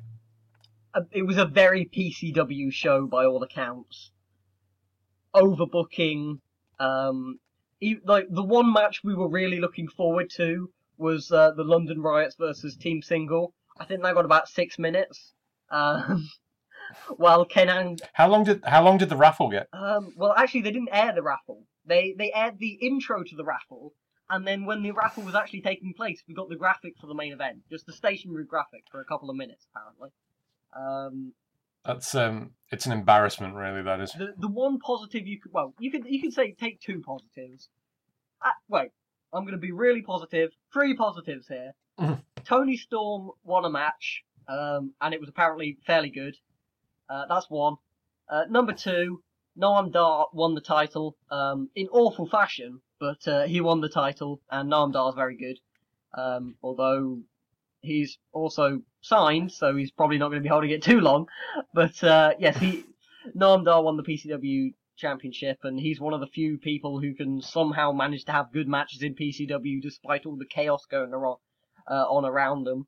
it 1.12 1.22
was 1.22 1.36
a 1.38 1.44
very 1.44 1.84
PCW 1.84 2.72
show 2.72 3.06
by 3.06 3.24
all 3.24 3.42
accounts. 3.42 4.10
Overbooking, 5.34 6.40
um, 6.78 7.38
like 8.04 8.26
the 8.30 8.42
one 8.42 8.72
match 8.72 9.00
we 9.04 9.14
were 9.14 9.28
really 9.28 9.60
looking 9.60 9.88
forward 9.88 10.30
to 10.36 10.70
was 10.96 11.30
uh, 11.30 11.50
the 11.52 11.64
London 11.64 12.00
Riots 12.00 12.36
versus 12.38 12.76
Team 12.76 13.02
Single. 13.02 13.52
I 13.78 13.84
think 13.84 14.02
that 14.02 14.14
got 14.14 14.24
about 14.24 14.48
six 14.48 14.78
minutes. 14.78 15.34
Um, 15.70 16.28
while 17.16 17.44
Kenan, 17.44 17.96
How 18.14 18.28
long 18.28 18.44
did 18.44 18.64
how 18.64 18.82
long 18.82 18.96
did 18.98 19.08
the 19.08 19.16
raffle 19.16 19.50
get? 19.50 19.68
um, 19.72 20.14
well, 20.16 20.32
actually, 20.36 20.62
they 20.62 20.70
didn't 20.70 20.88
air 20.92 21.12
the 21.14 21.22
raffle. 21.22 21.66
They 21.84 22.14
they 22.16 22.32
aired 22.32 22.58
the 22.58 22.78
intro 22.80 23.22
to 23.22 23.36
the 23.36 23.44
raffle, 23.44 23.92
and 24.30 24.46
then 24.46 24.64
when 24.64 24.82
the 24.82 24.92
raffle 24.92 25.22
was 25.22 25.34
actually 25.34 25.60
taking 25.60 25.92
place, 25.94 26.22
we 26.26 26.34
got 26.34 26.48
the 26.48 26.56
graphic 26.56 26.94
for 27.00 27.06
the 27.06 27.14
main 27.14 27.32
event, 27.32 27.58
just 27.70 27.84
the 27.86 27.92
stationary 27.92 28.44
graphic 28.44 28.84
for 28.90 29.00
a 29.00 29.04
couple 29.04 29.28
of 29.28 29.36
minutes, 29.36 29.66
apparently. 29.74 30.10
Um, 30.78 31.32
That's 31.84 32.14
um, 32.14 32.50
it's 32.70 32.86
an 32.86 32.92
embarrassment, 32.92 33.54
really. 33.54 33.82
That 33.82 34.00
is. 34.00 34.12
the 34.12 34.34
the 34.38 34.48
one 34.48 34.78
positive 34.78 35.26
you 35.26 35.40
could 35.40 35.52
well 35.52 35.74
you 35.78 35.90
could 35.90 36.04
you 36.06 36.20
could 36.20 36.32
say 36.32 36.52
take 36.52 36.80
two 36.80 37.00
positives. 37.00 37.68
Uh, 38.44 38.50
wait, 38.68 38.90
I'm 39.32 39.42
going 39.44 39.52
to 39.52 39.58
be 39.58 39.72
really 39.72 40.02
positive. 40.02 40.50
Three 40.72 40.94
positives 40.96 41.48
here. 41.48 41.72
Mhm. 41.98 42.22
Toni 42.44 42.76
Storm 42.76 43.30
won 43.44 43.64
a 43.64 43.70
match, 43.70 44.22
um, 44.48 44.92
and 45.00 45.14
it 45.14 45.20
was 45.20 45.28
apparently 45.28 45.78
fairly 45.86 46.10
good. 46.10 46.36
Uh, 47.08 47.24
that's 47.28 47.48
one. 47.48 47.76
Uh, 48.28 48.44
number 48.50 48.72
two, 48.72 49.22
Noam 49.58 49.90
Dar 49.92 50.26
won 50.32 50.54
the 50.54 50.60
title 50.60 51.16
um, 51.30 51.70
in 51.74 51.88
awful 51.88 52.26
fashion, 52.28 52.80
but 53.00 53.26
uh, 53.26 53.46
he 53.46 53.60
won 53.60 53.80
the 53.80 53.88
title, 53.88 54.40
and 54.50 54.70
Noam 54.70 54.92
Dar 54.92 55.08
is 55.08 55.14
very 55.14 55.36
good. 55.36 55.58
Um, 56.14 56.56
although 56.62 57.20
he's 57.86 58.18
also 58.32 58.82
signed, 59.00 59.52
so 59.52 59.74
he's 59.74 59.90
probably 59.90 60.18
not 60.18 60.28
going 60.28 60.40
to 60.42 60.46
be 60.46 60.50
holding 60.50 60.70
it 60.70 60.82
too 60.82 61.00
long. 61.00 61.26
But 61.72 62.02
uh, 62.04 62.34
yes, 62.38 62.56
he 62.58 62.84
Noam 63.34 63.64
Dar 63.64 63.82
won 63.82 63.96
the 63.96 64.02
PCW 64.02 64.74
championship, 64.96 65.58
and 65.62 65.78
he's 65.78 66.00
one 66.00 66.14
of 66.14 66.20
the 66.20 66.26
few 66.26 66.58
people 66.58 67.00
who 67.00 67.14
can 67.14 67.40
somehow 67.40 67.92
manage 67.92 68.24
to 68.24 68.32
have 68.32 68.52
good 68.52 68.68
matches 68.68 69.02
in 69.02 69.14
PCW 69.14 69.80
despite 69.80 70.26
all 70.26 70.36
the 70.36 70.46
chaos 70.46 70.84
going 70.90 71.12
around, 71.12 71.38
uh, 71.90 72.04
on 72.08 72.24
around 72.24 72.64
them. 72.64 72.86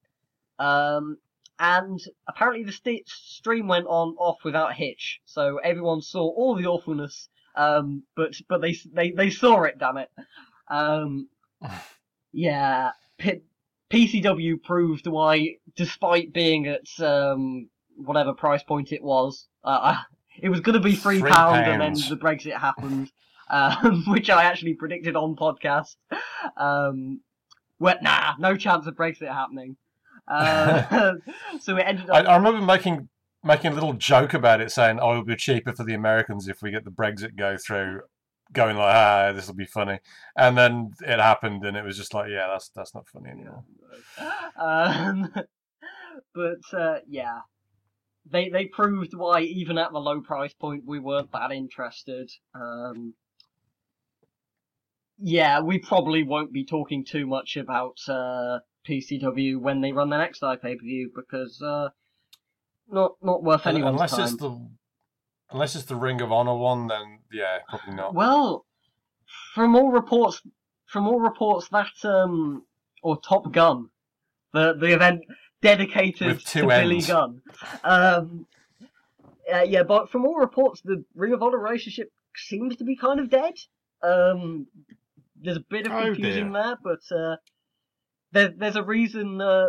Um, 0.58 1.18
and 1.58 2.00
apparently 2.28 2.64
the 2.64 2.72
st- 2.72 3.08
stream 3.08 3.68
went 3.68 3.86
on 3.86 4.14
off 4.18 4.44
without 4.44 4.70
a 4.70 4.74
hitch, 4.74 5.20
so 5.24 5.58
everyone 5.58 6.02
saw 6.02 6.22
all 6.22 6.54
the 6.54 6.66
awfulness. 6.66 7.28
Um, 7.56 8.04
but 8.14 8.34
but 8.48 8.60
they 8.60 8.76
they 8.92 9.10
they 9.10 9.30
saw 9.30 9.64
it, 9.64 9.78
damn 9.78 9.96
it. 9.98 10.10
Um, 10.68 11.28
yeah, 12.32 12.92
P- 13.18 13.42
PCW 13.90 14.62
proved 14.62 15.06
why, 15.06 15.56
despite 15.76 16.32
being 16.32 16.66
at 16.66 17.00
um, 17.00 17.68
whatever 17.96 18.32
price 18.32 18.62
point 18.62 18.92
it 18.92 19.02
was, 19.02 19.46
uh, 19.64 19.96
it 20.40 20.48
was 20.48 20.60
going 20.60 20.74
to 20.74 20.80
be 20.80 20.94
three, 20.94 21.20
Three 21.20 21.30
pound, 21.30 21.66
and 21.66 21.80
then 21.80 21.94
the 22.08 22.16
Brexit 22.16 22.56
happened, 22.56 23.10
um, 23.50 24.04
which 24.06 24.30
I 24.30 24.44
actually 24.44 24.74
predicted 24.74 25.16
on 25.16 25.36
podcast. 25.36 25.96
Um, 26.56 27.20
well, 27.78 27.96
nah, 28.02 28.34
no 28.38 28.56
chance 28.56 28.86
of 28.86 28.94
Brexit 28.94 29.32
happening. 29.32 29.76
Uh, 30.26 31.14
so 31.60 31.76
it 31.76 31.84
ended 31.86 32.10
I. 32.10 32.20
I 32.20 32.36
remember 32.36 32.60
making 32.60 33.08
making 33.44 33.72
a 33.72 33.74
little 33.74 33.94
joke 33.94 34.34
about 34.34 34.60
it, 34.60 34.70
saying, 34.70 34.98
"Oh, 35.00 35.12
it'll 35.12 35.24
be 35.24 35.36
cheaper 35.36 35.72
for 35.72 35.84
the 35.84 35.94
Americans 35.94 36.48
if 36.48 36.60
we 36.62 36.70
get 36.70 36.84
the 36.84 36.90
Brexit 36.90 37.36
go 37.36 37.56
through." 37.56 38.02
Going 38.52 38.76
like, 38.76 38.94
ah, 38.94 39.32
this 39.32 39.46
will 39.46 39.54
be 39.54 39.66
funny, 39.66 39.98
and 40.36 40.56
then 40.56 40.92
it 41.00 41.18
happened, 41.18 41.64
and 41.64 41.76
it 41.76 41.84
was 41.84 41.98
just 41.98 42.14
like, 42.14 42.30
yeah, 42.30 42.46
that's 42.48 42.70
that's 42.74 42.94
not 42.94 43.06
funny 43.08 43.30
anymore. 43.30 43.64
um, 44.58 45.30
but 46.34 46.78
uh, 46.78 46.98
yeah, 47.06 47.40
they 48.30 48.48
they 48.48 48.66
proved 48.66 49.14
why 49.14 49.40
even 49.42 49.78
at 49.78 49.92
the 49.92 49.98
low 49.98 50.20
price 50.20 50.54
point 50.54 50.84
we 50.86 50.98
weren't 50.98 51.32
that 51.32 51.52
interested. 51.52 52.30
Um, 52.54 53.14
yeah, 55.18 55.60
we 55.60 55.78
probably 55.78 56.22
won't 56.22 56.52
be 56.52 56.64
talking 56.64 57.04
too 57.04 57.26
much 57.26 57.56
about 57.56 57.98
uh, 58.08 58.60
PCW 58.88 59.58
when 59.58 59.80
they 59.80 59.92
run 59.92 60.10
their 60.10 60.20
next 60.20 60.40
pay 60.40 60.56
per 60.76 60.82
view 60.82 61.10
because 61.14 61.60
uh, 61.60 61.88
not 62.90 63.12
not 63.22 63.42
worth 63.42 63.66
anyone's 63.66 63.94
unless 63.94 64.12
time. 64.12 64.20
it's 64.20 64.36
the 64.36 64.68
unless 65.50 65.74
it's 65.76 65.84
the 65.86 65.96
Ring 65.96 66.20
of 66.20 66.32
Honor 66.32 66.54
one, 66.56 66.86
then 66.88 67.20
yeah, 67.32 67.58
probably 67.68 67.94
not. 67.94 68.14
Well, 68.14 68.64
from 69.54 69.76
all 69.76 69.90
reports, 69.90 70.42
from 70.86 71.06
all 71.06 71.20
reports 71.20 71.68
that 71.68 71.92
um, 72.04 72.64
or 73.02 73.20
Top 73.20 73.50
Gun, 73.52 73.90
the 74.52 74.74
the 74.74 74.92
event 74.94 75.22
dedicated 75.62 76.28
With 76.28 76.44
two 76.44 76.62
to 76.62 76.66
Billy 76.68 76.94
ends. 76.96 77.06
Gunn. 77.08 77.42
Um, 77.84 78.46
uh, 79.52 79.62
yeah, 79.62 79.82
but 79.82 80.10
from 80.10 80.24
all 80.26 80.36
reports, 80.36 80.80
the 80.82 81.04
Ring 81.14 81.32
of 81.32 81.42
Honor 81.42 81.58
relationship 81.58 82.10
seems 82.36 82.76
to 82.76 82.84
be 82.84 82.96
kind 82.96 83.18
of 83.20 83.30
dead. 83.30 83.54
Um, 84.02 84.66
there's 85.40 85.56
a 85.56 85.64
bit 85.68 85.86
of 85.86 85.92
Oh, 85.92 86.04
confusion 86.04 86.52
dear. 86.52 86.62
there, 86.62 86.76
but 86.82 87.16
uh, 87.16 87.36
there, 88.32 88.52
there's 88.56 88.76
a 88.76 88.82
reason. 88.82 89.40
Uh, 89.40 89.68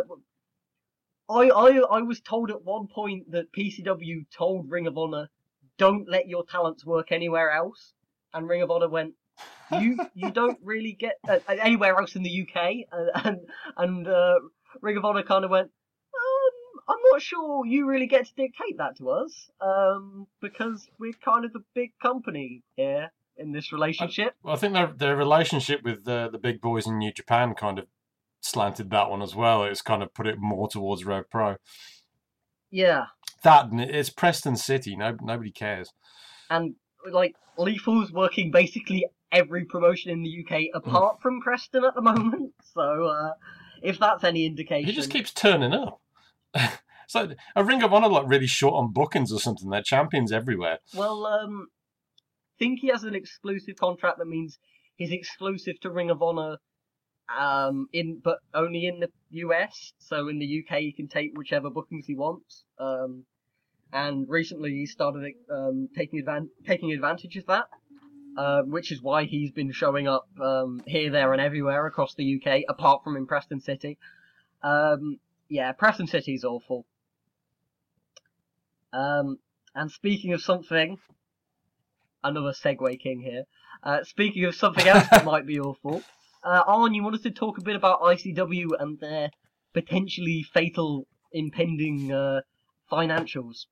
I, 1.28 1.48
I 1.48 1.80
I 1.98 2.02
was 2.02 2.20
told 2.20 2.50
at 2.50 2.64
one 2.64 2.88
point 2.88 3.30
that 3.32 3.52
PCW 3.52 4.26
told 4.36 4.70
Ring 4.70 4.86
of 4.86 4.98
Honor, 4.98 5.28
"Don't 5.80 6.06
let 6.08 6.28
your 6.28 6.44
talents 6.44 6.84
work 6.84 7.10
anywhere 7.10 7.50
else," 7.50 7.94
and 8.34 8.48
Ring 8.48 8.62
of 8.62 8.70
Honor 8.70 8.88
went, 8.88 9.14
"You 9.72 9.98
you 10.14 10.30
don't 10.30 10.58
really 10.62 10.92
get 10.92 11.16
uh, 11.26 11.38
anywhere 11.48 11.98
else 11.98 12.16
in 12.16 12.22
the 12.22 12.34
UK," 12.42 12.56
and 12.92 13.10
and, 13.26 13.38
and 13.76 14.08
uh, 14.08 14.34
Ring 14.82 14.98
of 14.98 15.04
Honor 15.04 15.22
kind 15.22 15.44
of 15.46 15.50
went, 15.50 15.70
um, 15.70 16.80
"I'm 16.88 17.02
not 17.10 17.22
sure 17.22 17.64
you 17.64 17.86
really 17.86 18.06
get 18.06 18.26
to 18.26 18.34
dictate 18.34 18.76
that 18.76 18.98
to 18.98 19.10
us, 19.10 19.50
um, 19.60 20.26
because 20.42 20.88
we're 20.98 21.20
kind 21.24 21.44
of 21.46 21.52
the 21.52 21.64
big 21.74 21.92
company 22.02 22.62
here 22.76 23.10
in 23.36 23.52
this 23.52 23.72
relationship." 23.72 24.34
Well, 24.42 24.54
I 24.54 24.58
think 24.58 24.74
their 24.74 24.92
their 25.02 25.16
relationship 25.16 25.82
with 25.82 26.04
the 26.04 26.28
the 26.30 26.38
big 26.38 26.60
boys 26.60 26.86
in 26.86 26.98
New 26.98 27.12
Japan 27.12 27.54
kind 27.54 27.78
of 27.78 27.86
slanted 28.42 28.90
that 28.90 29.10
one 29.10 29.22
as 29.22 29.34
well. 29.34 29.64
It's 29.64 29.82
kind 29.82 30.02
of 30.02 30.12
put 30.12 30.26
it 30.26 30.36
more 30.38 30.68
towards 30.68 31.04
Rev 31.04 31.30
Pro. 31.30 31.56
Yeah, 32.70 33.06
That 33.42 33.68
it's 33.72 34.10
Preston 34.10 34.56
City. 34.56 34.96
No, 34.96 35.16
nobody 35.22 35.50
cares. 35.50 35.92
and 36.50 36.74
like 37.10 37.34
Lethal's 37.56 38.12
working 38.12 38.50
basically 38.50 39.06
every 39.32 39.64
promotion 39.64 40.10
in 40.10 40.22
the 40.22 40.44
UK 40.44 40.62
apart 40.74 41.20
from 41.22 41.40
Preston 41.40 41.84
at 41.84 41.94
the 41.94 42.02
moment. 42.10 42.52
So 42.74 43.04
uh, 43.04 43.32
if 43.82 43.98
that's 43.98 44.24
any 44.24 44.46
indication, 44.46 44.86
He 44.88 44.92
just 44.94 45.10
keeps 45.10 45.32
turning 45.32 45.72
up. 45.72 46.00
so 47.08 47.30
a 47.56 47.64
Ring 47.64 47.82
of 47.82 47.92
Honor 47.92 48.08
like 48.08 48.28
really 48.28 48.46
short 48.46 48.74
on 48.74 48.92
bookings 48.92 49.32
or 49.32 49.40
something. 49.40 49.70
They're 49.70 49.82
champions 49.82 50.32
everywhere. 50.32 50.78
well, 50.94 51.26
um, 51.26 51.68
think 52.58 52.80
he 52.80 52.88
has 52.88 53.04
an 53.04 53.14
exclusive 53.14 53.76
contract 53.76 54.18
that 54.18 54.26
means 54.26 54.58
he's 54.96 55.12
exclusive 55.12 55.80
to 55.80 55.90
Ring 55.90 56.10
of 56.10 56.20
Honor. 56.22 56.58
Um, 57.38 57.88
in 57.92 58.20
but 58.22 58.38
only 58.54 58.86
in 58.86 59.00
the 59.00 59.10
US. 59.30 59.92
So 59.98 60.28
in 60.28 60.38
the 60.38 60.64
UK, 60.64 60.78
he 60.80 60.92
can 60.92 61.08
take 61.08 61.36
whichever 61.36 61.70
bookings 61.70 62.06
he 62.06 62.14
wants. 62.14 62.64
Um, 62.78 63.24
and 63.92 64.28
recently 64.28 64.72
he 64.72 64.86
started 64.86 65.34
um, 65.52 65.88
taking 65.96 66.24
advan- 66.24 66.50
taking 66.66 66.92
advantage 66.92 67.36
of 67.36 67.46
that. 67.46 67.66
uh, 68.36 68.62
which 68.62 68.92
is 68.92 69.02
why 69.02 69.24
he's 69.24 69.52
been 69.52 69.72
showing 69.72 70.08
up 70.08 70.26
um, 70.40 70.82
here, 70.86 71.10
there, 71.10 71.32
and 71.32 71.42
everywhere 71.42 71.86
across 71.86 72.14
the 72.14 72.40
UK, 72.42 72.62
apart 72.68 73.04
from 73.04 73.16
in 73.16 73.26
Preston 73.26 73.60
City. 73.60 73.98
Um, 74.62 75.18
yeah, 75.48 75.72
Preston 75.72 76.06
City 76.06 76.34
is 76.34 76.44
awful. 76.44 76.86
Um, 78.92 79.38
and 79.74 79.90
speaking 79.90 80.32
of 80.32 80.42
something, 80.42 80.98
another 82.24 82.52
Segway 82.52 82.98
king 83.00 83.20
here. 83.20 83.44
Uh, 83.82 84.04
speaking 84.04 84.44
of 84.44 84.54
something 84.54 84.86
else 84.86 85.06
that 85.10 85.24
might 85.26 85.46
be 85.46 85.60
awful, 85.60 86.02
uh, 86.42 86.62
Arn, 86.66 86.94
you 86.94 87.02
wanted 87.02 87.22
to 87.24 87.30
talk 87.30 87.58
a 87.58 87.62
bit 87.62 87.76
about 87.76 88.00
ICW 88.02 88.68
and 88.78 88.98
their 88.98 89.30
potentially 89.72 90.42
fatal 90.42 91.06
impending 91.32 92.12
uh, 92.12 92.40
financials. 92.90 93.66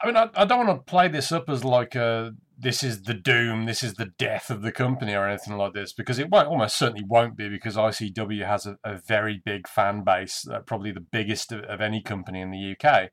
I 0.00 0.06
mean, 0.06 0.16
I, 0.16 0.28
I 0.34 0.44
don't 0.44 0.66
want 0.66 0.78
to 0.78 0.90
play 0.90 1.08
this 1.08 1.32
up 1.32 1.48
as 1.48 1.64
like 1.64 1.94
a 1.94 2.32
this 2.58 2.82
is 2.82 3.02
the 3.02 3.14
doom, 3.14 3.66
this 3.66 3.82
is 3.82 3.94
the 3.94 4.12
death 4.18 4.50
of 4.50 4.62
the 4.62 4.72
company 4.72 5.14
or 5.14 5.28
anything 5.28 5.56
like 5.56 5.74
this, 5.74 5.92
because 5.92 6.18
it 6.18 6.30
won't, 6.30 6.48
almost 6.48 6.78
certainly 6.78 7.04
won't 7.06 7.36
be, 7.36 7.48
because 7.48 7.76
ICW 7.76 8.46
has 8.46 8.66
a, 8.66 8.78
a 8.82 8.96
very 8.96 9.42
big 9.44 9.68
fan 9.68 10.02
base, 10.04 10.46
uh, 10.48 10.60
probably 10.60 10.90
the 10.90 11.00
biggest 11.00 11.52
of, 11.52 11.60
of 11.64 11.80
any 11.80 12.02
company 12.02 12.40
in 12.40 12.50
the 12.50 12.74
UK. 12.74 13.10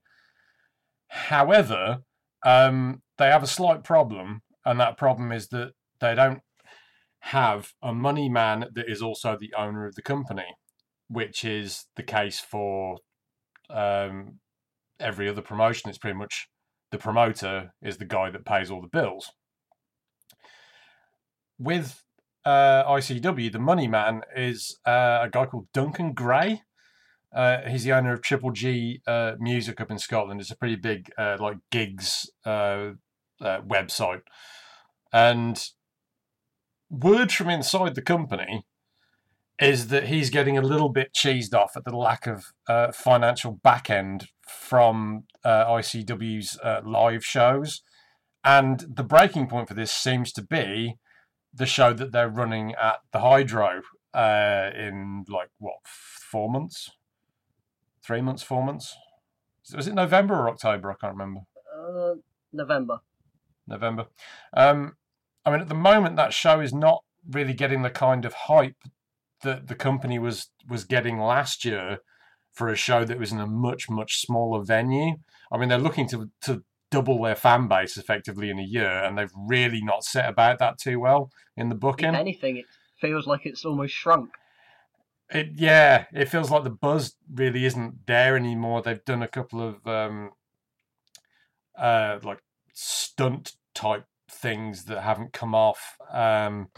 However, 1.07 1.99
um, 2.45 3.01
they 3.17 3.27
have 3.27 3.43
a 3.43 3.47
slight 3.47 3.83
problem, 3.83 4.43
and 4.65 4.79
that 4.79 4.97
problem 4.97 5.31
is 5.31 5.49
that 5.49 5.73
they 5.99 6.15
don't 6.15 6.41
have 7.27 7.71
a 7.81 7.93
money 7.93 8.27
man 8.27 8.65
that 8.73 8.89
is 8.89 9.01
also 9.01 9.37
the 9.39 9.53
owner 9.57 9.85
of 9.85 9.95
the 9.95 10.01
company, 10.01 10.57
which 11.07 11.45
is 11.45 11.85
the 11.95 12.03
case 12.03 12.41
for 12.41 12.97
um, 13.69 14.39
every 14.99 15.29
other 15.29 15.41
promotion. 15.41 15.89
It's 15.89 15.97
pretty 15.97 16.17
much 16.17 16.49
the 16.91 16.97
promoter 16.97 17.73
is 17.81 17.97
the 17.97 18.05
guy 18.05 18.29
that 18.29 18.45
pays 18.45 18.69
all 18.69 18.81
the 18.81 18.89
bills. 18.89 19.31
With 21.57 22.03
uh, 22.43 22.83
ICW, 22.83 23.53
the 23.53 23.59
money 23.59 23.87
man 23.87 24.23
is 24.35 24.77
uh, 24.85 25.19
a 25.21 25.29
guy 25.31 25.45
called 25.45 25.67
Duncan 25.73 26.11
Gray. 26.11 26.61
Uh, 27.33 27.59
he's 27.69 27.85
the 27.85 27.93
owner 27.93 28.11
of 28.11 28.21
Triple 28.21 28.51
G 28.51 29.01
uh, 29.07 29.35
Music 29.39 29.79
up 29.79 29.89
in 29.89 29.97
Scotland. 29.97 30.41
It's 30.41 30.51
a 30.51 30.57
pretty 30.57 30.75
big 30.75 31.09
uh, 31.17 31.37
like 31.39 31.57
gigs 31.71 32.29
uh, 32.45 32.91
website, 33.41 34.23
and 35.13 35.57
word 36.93 37.31
from 37.31 37.49
inside 37.49 37.95
the 37.95 38.01
company 38.01 38.65
is 39.59 39.87
that 39.87 40.07
he's 40.07 40.29
getting 40.29 40.57
a 40.57 40.61
little 40.61 40.89
bit 40.89 41.13
cheesed 41.13 41.53
off 41.53 41.77
at 41.77 41.85
the 41.85 41.95
lack 41.95 42.27
of 42.27 42.53
uh, 42.67 42.91
financial 42.91 43.51
back 43.63 43.89
end 43.89 44.27
from 44.47 45.23
ICW's 45.45 46.57
live 46.85 47.25
shows, 47.25 47.81
and 48.43 48.85
the 48.89 49.03
breaking 49.03 49.47
point 49.47 49.67
for 49.67 49.73
this 49.73 49.91
seems 49.91 50.31
to 50.33 50.41
be 50.41 50.95
the 51.53 51.65
show 51.65 51.93
that 51.93 52.11
they're 52.11 52.29
running 52.29 52.73
at 52.81 52.97
the 53.11 53.19
Hydro 53.19 53.81
in 54.15 55.25
like 55.29 55.49
what 55.59 55.77
four 55.85 56.49
months 56.49 56.91
three 58.03 58.21
months, 58.21 58.43
four 58.43 58.63
months. 58.63 58.95
Was 59.75 59.87
it 59.87 59.93
November 59.93 60.35
or 60.35 60.49
October? 60.49 60.91
I 60.91 60.95
can't 60.99 61.13
remember. 61.13 61.41
Uh, 61.73 62.15
November. 62.51 62.99
November. 63.67 64.07
Um, 64.55 64.97
I 65.45 65.51
mean, 65.51 65.61
at 65.61 65.69
the 65.69 65.75
moment, 65.75 66.15
that 66.15 66.33
show 66.33 66.59
is 66.59 66.73
not 66.73 67.03
really 67.29 67.53
getting 67.53 67.81
the 67.81 67.89
kind 67.89 68.25
of 68.25 68.33
hype 68.33 68.77
that 69.41 69.67
the 69.67 69.75
company 69.75 70.19
was 70.19 70.49
was 70.69 70.85
getting 70.85 71.19
last 71.19 71.65
year 71.65 71.99
for 72.51 72.69
a 72.69 72.75
show 72.75 73.03
that 73.03 73.19
was 73.19 73.31
in 73.31 73.39
a 73.39 73.47
much 73.47 73.89
much 73.89 74.19
smaller 74.19 74.63
venue. 74.63 75.15
I 75.51 75.57
mean, 75.57 75.69
they're 75.69 75.77
looking 75.77 76.07
to 76.09 76.29
to 76.41 76.63
double 76.91 77.21
their 77.23 77.35
fan 77.35 77.67
base 77.67 77.97
effectively 77.97 78.49
in 78.49 78.59
a 78.59 78.63
year, 78.63 79.03
and 79.03 79.17
they've 79.17 79.33
really 79.35 79.81
not 79.83 80.03
set 80.03 80.29
about 80.29 80.59
that 80.59 80.77
too 80.77 80.99
well 80.99 81.31
in 81.57 81.69
the 81.69 81.75
booking. 81.75 82.13
If 82.13 82.19
anything, 82.19 82.57
it 82.57 82.65
feels 83.01 83.27
like 83.27 83.45
it's 83.45 83.65
almost 83.65 83.93
shrunk. 83.93 84.29
It 85.29 85.49
yeah, 85.55 86.05
it 86.13 86.29
feels 86.29 86.51
like 86.51 86.63
the 86.63 86.69
buzz 86.69 87.15
really 87.33 87.65
isn't 87.65 88.05
there 88.05 88.35
anymore. 88.37 88.81
They've 88.81 89.03
done 89.03 89.23
a 89.23 89.27
couple 89.27 89.61
of 89.61 89.85
um, 89.87 90.31
uh, 91.77 92.19
like 92.23 92.39
stunt 92.73 93.53
type 93.73 94.05
things 94.33 94.85
that 94.85 95.01
haven't 95.01 95.33
come 95.33 95.55
off. 95.55 95.97
Um, 96.11 96.69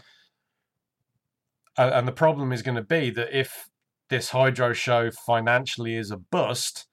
and 1.76 2.08
the 2.08 2.12
problem 2.12 2.52
is 2.52 2.62
going 2.62 2.76
to 2.76 2.82
be 2.82 3.10
that 3.10 3.38
if 3.38 3.68
this 4.08 4.30
hydro 4.30 4.72
show 4.72 5.10
financially 5.10 5.96
is 5.96 6.10
a 6.10 6.16
bust, 6.16 6.86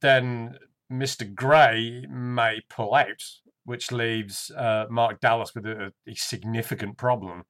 then 0.00 0.56
Mr. 0.90 1.32
Gray 1.34 2.06
may 2.08 2.60
pull 2.68 2.94
out, 2.94 3.22
which 3.64 3.90
leaves 3.90 4.50
uh, 4.56 4.86
Mark 4.88 5.20
Dallas 5.20 5.54
with 5.54 5.66
a, 5.66 5.92
a 6.06 6.14
significant 6.14 6.96
problem. 6.96 7.44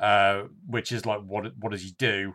Uh, 0.00 0.44
which 0.66 0.92
is 0.92 1.04
like 1.04 1.20
what 1.26 1.44
what 1.58 1.72
does 1.72 1.82
he 1.82 1.92
do 1.98 2.34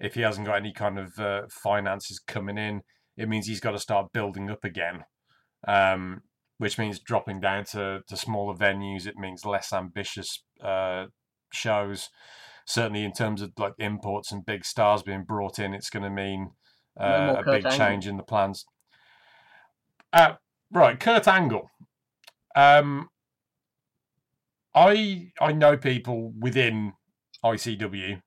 if 0.00 0.14
he 0.14 0.22
hasn't 0.22 0.44
got 0.44 0.56
any 0.56 0.72
kind 0.72 0.98
of 0.98 1.16
uh, 1.20 1.42
finances 1.48 2.18
coming 2.18 2.58
in? 2.58 2.82
It 3.16 3.28
means 3.28 3.46
he's 3.46 3.60
got 3.60 3.72
to 3.72 3.78
start 3.78 4.12
building 4.12 4.50
up 4.50 4.64
again, 4.64 5.04
um, 5.68 6.22
which 6.58 6.78
means 6.78 6.98
dropping 6.98 7.40
down 7.40 7.64
to, 7.64 8.00
to 8.06 8.16
smaller 8.16 8.54
venues. 8.54 9.06
It 9.06 9.16
means 9.16 9.44
less 9.44 9.72
ambitious 9.72 10.42
uh, 10.62 11.06
shows. 11.52 12.08
Certainly, 12.64 13.04
in 13.04 13.12
terms 13.12 13.42
of 13.42 13.52
like 13.58 13.74
imports 13.78 14.32
and 14.32 14.44
big 14.44 14.64
stars 14.64 15.02
being 15.02 15.24
brought 15.24 15.58
in, 15.58 15.72
it's 15.72 15.90
going 15.90 16.02
to 16.02 16.10
mean 16.10 16.50
uh, 16.98 17.36
a 17.38 17.44
big 17.44 17.64
Angle. 17.64 17.70
change 17.70 18.06
in 18.06 18.16
the 18.16 18.22
plans. 18.22 18.64
Uh, 20.12 20.34
right, 20.72 20.98
Kurt 20.98 21.28
Angle. 21.28 21.70
Um, 22.56 23.08
I 24.74 25.30
I 25.40 25.52
know 25.52 25.76
people 25.76 26.32
within 26.38 26.94
ICW, 27.44 28.20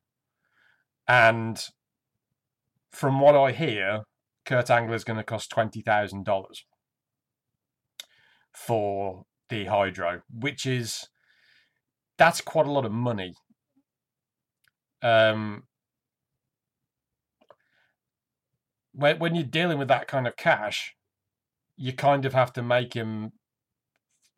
and 1.08 1.62
from 2.92 3.20
what 3.20 3.36
I 3.36 3.52
hear, 3.52 4.04
Kurt 4.46 4.70
Angle 4.70 4.96
is 4.96 5.04
going 5.04 5.18
to 5.18 5.24
cost 5.24 5.50
twenty 5.50 5.82
thousand 5.82 6.24
dollars 6.24 6.64
for 8.66 9.26
the 9.50 9.66
Hydro, 9.66 10.22
which 10.34 10.66
is 10.66 11.08
that's 12.18 12.42
quite 12.42 12.68
a 12.68 12.72
lot 12.72 12.86
of 12.86 12.92
money. 12.92 13.34
Um, 15.02 15.64
when 18.94 19.20
when 19.20 19.36
you're 19.36 19.44
dealing 19.44 19.78
with 19.78 19.88
that 19.88 20.08
kind 20.08 20.28
of 20.28 20.36
cash, 20.36 20.96
you 21.78 21.94
kind 21.94 22.26
of 22.26 22.34
have 22.34 22.54
to 22.54 22.62
make 22.62 22.94
him 22.94 23.32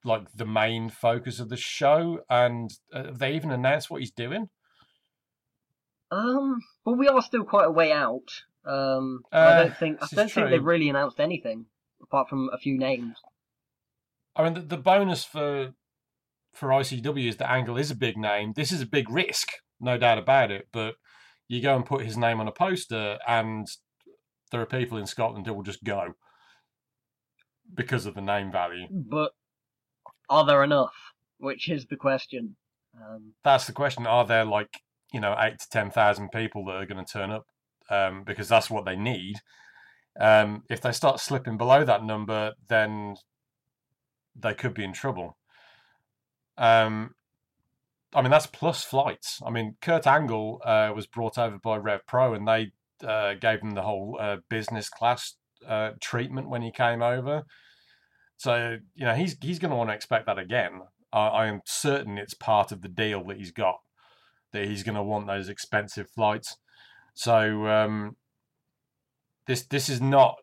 like 0.03 0.31
the 0.33 0.45
main 0.45 0.89
focus 0.89 1.39
of 1.39 1.49
the 1.49 1.57
show? 1.57 2.19
And 2.29 2.71
uh, 2.93 3.05
have 3.05 3.19
they 3.19 3.33
even 3.33 3.51
announced 3.51 3.89
what 3.89 4.01
he's 4.01 4.11
doing? 4.11 4.49
Um, 6.11 6.61
well, 6.85 6.95
we 6.95 7.07
are 7.07 7.21
still 7.21 7.43
quite 7.43 7.67
a 7.67 7.71
way 7.71 7.91
out. 7.91 8.43
Um, 8.65 9.21
uh, 9.31 9.37
I 9.37 9.63
don't 9.63 9.77
think 9.77 9.97
I 10.01 10.07
don't 10.13 10.31
think 10.31 10.49
they've 10.49 10.63
really 10.63 10.89
announced 10.89 11.19
anything 11.19 11.65
apart 12.01 12.29
from 12.29 12.49
a 12.53 12.57
few 12.57 12.77
names. 12.77 13.17
I 14.35 14.43
mean, 14.43 14.53
the, 14.53 14.61
the 14.61 14.77
bonus 14.77 15.23
for 15.23 15.73
for 16.53 16.69
ICW 16.69 17.29
is 17.29 17.37
that 17.37 17.51
Angle 17.51 17.77
is 17.77 17.91
a 17.91 17.95
big 17.95 18.17
name. 18.17 18.53
This 18.55 18.71
is 18.71 18.81
a 18.81 18.85
big 18.85 19.09
risk, 19.09 19.49
no 19.79 19.97
doubt 19.97 20.17
about 20.17 20.51
it. 20.51 20.67
But 20.71 20.95
you 21.47 21.61
go 21.61 21.75
and 21.75 21.85
put 21.85 22.05
his 22.05 22.17
name 22.17 22.39
on 22.39 22.47
a 22.47 22.51
poster, 22.51 23.19
and 23.27 23.67
there 24.51 24.61
are 24.61 24.65
people 24.65 24.97
in 24.97 25.05
Scotland 25.05 25.47
who 25.47 25.53
will 25.53 25.63
just 25.63 25.83
go 25.83 26.13
because 27.73 28.05
of 28.05 28.15
the 28.15 28.21
name 28.21 28.51
value. 28.51 28.87
But 28.89 29.31
are 30.29 30.45
there 30.45 30.63
enough? 30.63 30.93
Which 31.37 31.69
is 31.69 31.85
the 31.85 31.95
question. 31.95 32.55
Um, 32.95 33.33
that's 33.43 33.65
the 33.65 33.73
question. 33.73 34.05
Are 34.05 34.25
there 34.25 34.45
like 34.45 34.79
you 35.13 35.19
know 35.19 35.35
eight 35.39 35.59
to 35.59 35.69
ten 35.69 35.91
thousand 35.91 36.29
people 36.29 36.65
that 36.65 36.75
are 36.75 36.85
going 36.85 37.03
to 37.03 37.11
turn 37.11 37.31
up 37.31 37.45
um, 37.89 38.23
because 38.23 38.47
that's 38.47 38.69
what 38.69 38.85
they 38.85 38.95
need? 38.95 39.37
Um, 40.19 40.63
if 40.69 40.81
they 40.81 40.91
start 40.91 41.19
slipping 41.19 41.57
below 41.57 41.85
that 41.85 42.03
number, 42.03 42.53
then 42.67 43.15
they 44.35 44.53
could 44.53 44.73
be 44.73 44.83
in 44.83 44.93
trouble. 44.93 45.37
Um, 46.57 47.15
I 48.13 48.21
mean, 48.21 48.31
that's 48.31 48.47
plus 48.47 48.83
flights. 48.83 49.41
I 49.45 49.49
mean, 49.49 49.77
Kurt 49.81 50.05
Angle 50.05 50.61
uh, 50.65 50.91
was 50.95 51.07
brought 51.07 51.37
over 51.37 51.57
by 51.57 51.77
Rev 51.77 52.05
Pro, 52.07 52.33
and 52.33 52.47
they 52.47 52.71
uh, 53.05 53.35
gave 53.35 53.61
him 53.61 53.71
the 53.71 53.83
whole 53.83 54.17
uh, 54.19 54.37
business 54.49 54.89
class 54.89 55.35
uh, 55.67 55.91
treatment 55.99 56.49
when 56.49 56.61
he 56.61 56.71
came 56.71 57.01
over. 57.01 57.43
So 58.37 58.77
you 58.95 59.05
know 59.05 59.13
he's 59.13 59.37
he's 59.41 59.59
going 59.59 59.69
to 59.69 59.77
want 59.77 59.91
to 59.91 59.93
expect 59.93 60.25
that 60.25 60.39
again. 60.39 60.81
I, 61.13 61.27
I 61.27 61.45
am 61.47 61.61
certain 61.65 62.17
it's 62.17 62.33
part 62.33 62.71
of 62.71 62.81
the 62.81 62.87
deal 62.87 63.23
that 63.25 63.37
he's 63.37 63.51
got 63.51 63.77
that 64.51 64.65
he's 64.65 64.83
going 64.83 64.95
to 64.95 65.03
want 65.03 65.27
those 65.27 65.47
expensive 65.47 66.09
flights. 66.09 66.57
So 67.13 67.67
um, 67.67 68.17
this 69.45 69.63
this 69.63 69.89
is 69.89 70.01
not 70.01 70.37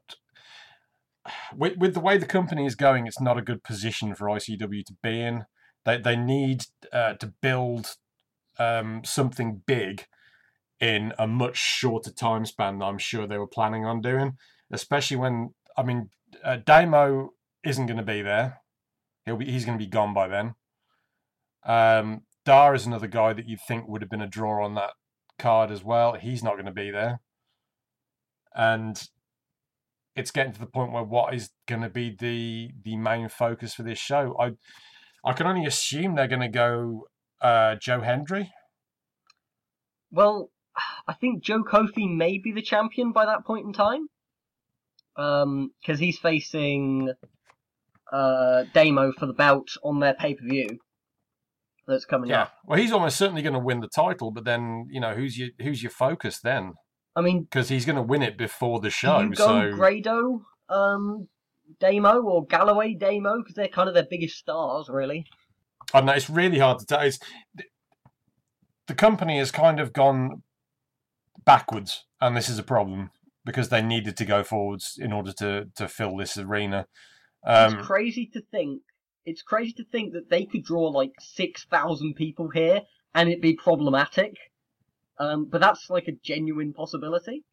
with, 1.55 1.77
with 1.79 1.95
the 1.95 2.01
way 2.01 2.19
the 2.19 2.27
company 2.27 2.67
is 2.67 2.75
going. 2.75 3.07
It's 3.07 3.21
not 3.21 3.39
a 3.39 3.43
good 3.43 3.63
position 3.63 4.15
for 4.15 4.27
ICW 4.27 4.85
to 4.85 4.97
be 5.03 5.21
in. 5.21 5.45
They 5.85 5.99
they 5.99 6.17
need 6.17 6.65
uh, 6.93 7.15
to 7.15 7.33
build 7.41 7.97
um, 8.59 9.03
something 9.05 9.63
big 9.67 10.07
in 10.81 11.13
a 11.19 11.27
much 11.27 11.57
shorter 11.57 12.13
time 12.13 12.45
span 12.47 12.79
than 12.79 12.89
I'm 12.89 12.99
sure 12.99 13.27
they 13.27 13.39
were 13.39 13.47
planning 13.47 13.85
on 13.85 14.01
doing. 14.01 14.37
Especially 14.71 15.17
when 15.17 15.55
I 15.77 15.83
mean 15.83 16.11
uh, 16.45 16.59
Damo 16.65 17.31
isn't 17.65 17.87
going 17.87 17.97
to 17.97 18.03
be 18.03 18.23
there. 18.23 18.61
He'll 19.25 19.37
be 19.37 19.51
he's 19.51 19.65
going 19.65 19.79
to 19.79 19.85
be 19.85 19.91
gone 19.91 20.15
by 20.15 20.29
then. 20.29 20.55
Um, 21.65 22.23
Dar 22.45 22.75
is 22.75 22.87
another 22.87 23.07
guy 23.09 23.33
that 23.33 23.49
you'd 23.49 23.61
think 23.67 23.89
would 23.89 24.03
have 24.03 24.11
been 24.11 24.23
a 24.23 24.27
draw 24.27 24.65
on 24.65 24.75
that 24.75 24.93
card 25.39 25.71
as 25.71 25.85
well. 25.85 26.15
He's 26.15 26.43
not 26.43 26.55
going 26.55 26.67
to 26.67 26.73
be 26.73 26.91
there, 26.91 27.21
and 28.55 29.01
it's 30.19 30.31
getting 30.31 30.53
to 30.53 30.61
the 30.61 30.67
point 30.67 30.93
where 30.93 31.05
what 31.05 31.35
is 31.35 31.51
going 31.67 31.83
to 31.83 31.89
be 31.89 32.15
the 32.19 32.71
the 32.85 32.97
main 32.97 33.29
focus 33.29 33.75
for 33.75 33.83
this 33.83 33.99
show? 33.99 34.37
I 34.39 34.53
I 35.25 35.33
can 35.33 35.47
only 35.47 35.67
assume 35.67 36.15
they're 36.15 36.29
going 36.29 36.41
to 36.41 36.49
go 36.49 37.09
uh, 37.41 37.77
Joe 37.77 38.01
Hendry. 38.01 38.51
Well, 40.11 40.51
I 41.07 41.15
think 41.15 41.43
Joe 41.43 41.63
Coffey 41.63 42.07
may 42.07 42.39
be 42.39 42.53
the 42.53 42.63
champion 42.63 43.13
by 43.13 43.27
that 43.27 43.45
point 43.45 43.67
in 43.67 43.73
time, 43.73 44.09
because 45.15 45.43
um, 45.45 45.99
he's 45.99 46.19
facing 46.19 47.13
uh, 48.13 48.65
Damo 48.73 49.13
for 49.13 49.27
the 49.27 49.33
belt 49.33 49.69
on 49.83 50.01
their 50.01 50.15
pay 50.15 50.35
per 50.35 50.45
view 50.45 50.79
that's 51.87 52.05
coming 52.05 52.31
up. 52.31 52.35
yeah. 52.35 52.43
up. 52.43 52.53
Well, 52.67 52.79
he's 52.79 52.93
almost 52.93 53.17
certainly 53.17 53.43
going 53.43 53.55
to 53.55 53.59
win 53.59 53.81
the 53.81 53.89
title, 53.89 54.31
but 54.31 54.45
then 54.45 54.87
you 54.91 55.01
know 55.01 55.15
who's 55.15 55.39
your 55.39 55.51
who's 55.61 55.83
your 55.83 55.91
focus 55.91 56.41
then? 56.41 56.75
I 57.19 57.21
mean, 57.21 57.43
because 57.43 57.69
he's 57.69 57.85
going 57.85 57.97
to 57.97 58.03
win 58.03 58.23
it 58.23 58.39
before 58.39 58.79
the 58.79 58.91
show. 58.91 59.19
you 59.19 59.31
go 59.31 59.45
so 59.45 59.73
Grado, 59.73 60.47
um, 60.69 61.27
Damo, 61.81 62.23
or 62.23 62.47
Galloway 62.47 62.95
Damo 62.95 63.39
because 63.39 63.57
they're 63.57 63.67
kind 63.67 63.89
of 63.89 63.95
their 63.97 64.07
biggest 64.09 64.39
stars, 64.39 64.89
really. 64.89 65.27
I 65.93 66.01
know 66.01 66.13
it's 66.13 66.31
really 66.31 66.61
hard 66.61 66.79
to 66.79 66.87
tell. 66.87 67.01
It's, 67.01 67.19
the 68.87 68.95
company 68.95 69.39
has 69.39 69.51
kind 69.51 69.81
of 69.81 69.93
gone 69.93 70.45
backwards, 71.45 72.05
and 72.21 72.37
this 72.37 72.49
is 72.49 72.57
a 72.57 72.63
problem 72.63 73.11
because 73.45 73.69
they 73.69 73.83
needed 73.83 74.17
to 74.19 74.25
go 74.25 74.45
forwards 74.45 74.97
in 74.97 75.13
order 75.13 75.33
to 75.33 75.67
to 75.75 75.89
fill 75.89 76.17
this 76.17 76.39
arena. 76.39 76.87
Um, 77.45 77.79
it's 77.79 77.87
crazy 77.87 78.31
to 78.35 78.43
think. 78.53 78.83
It's 79.27 79.43
crazy 79.43 79.73
to 79.73 79.85
think 79.91 80.13
that 80.13 80.31
they 80.31 80.45
could 80.45 80.63
draw 80.63 80.87
like 80.87 81.15
six 81.19 81.65
thousand 81.65 82.15
people 82.15 82.49
here 82.51 82.83
and 83.13 83.29
it'd 83.29 83.43
be 83.43 83.55
problematic. 83.55 84.37
Um, 85.19 85.47
but 85.47 85.61
that's 85.61 85.91
like 85.91 86.09
a 86.09 86.13
genuine 86.13 86.73
possibility. 86.73 87.45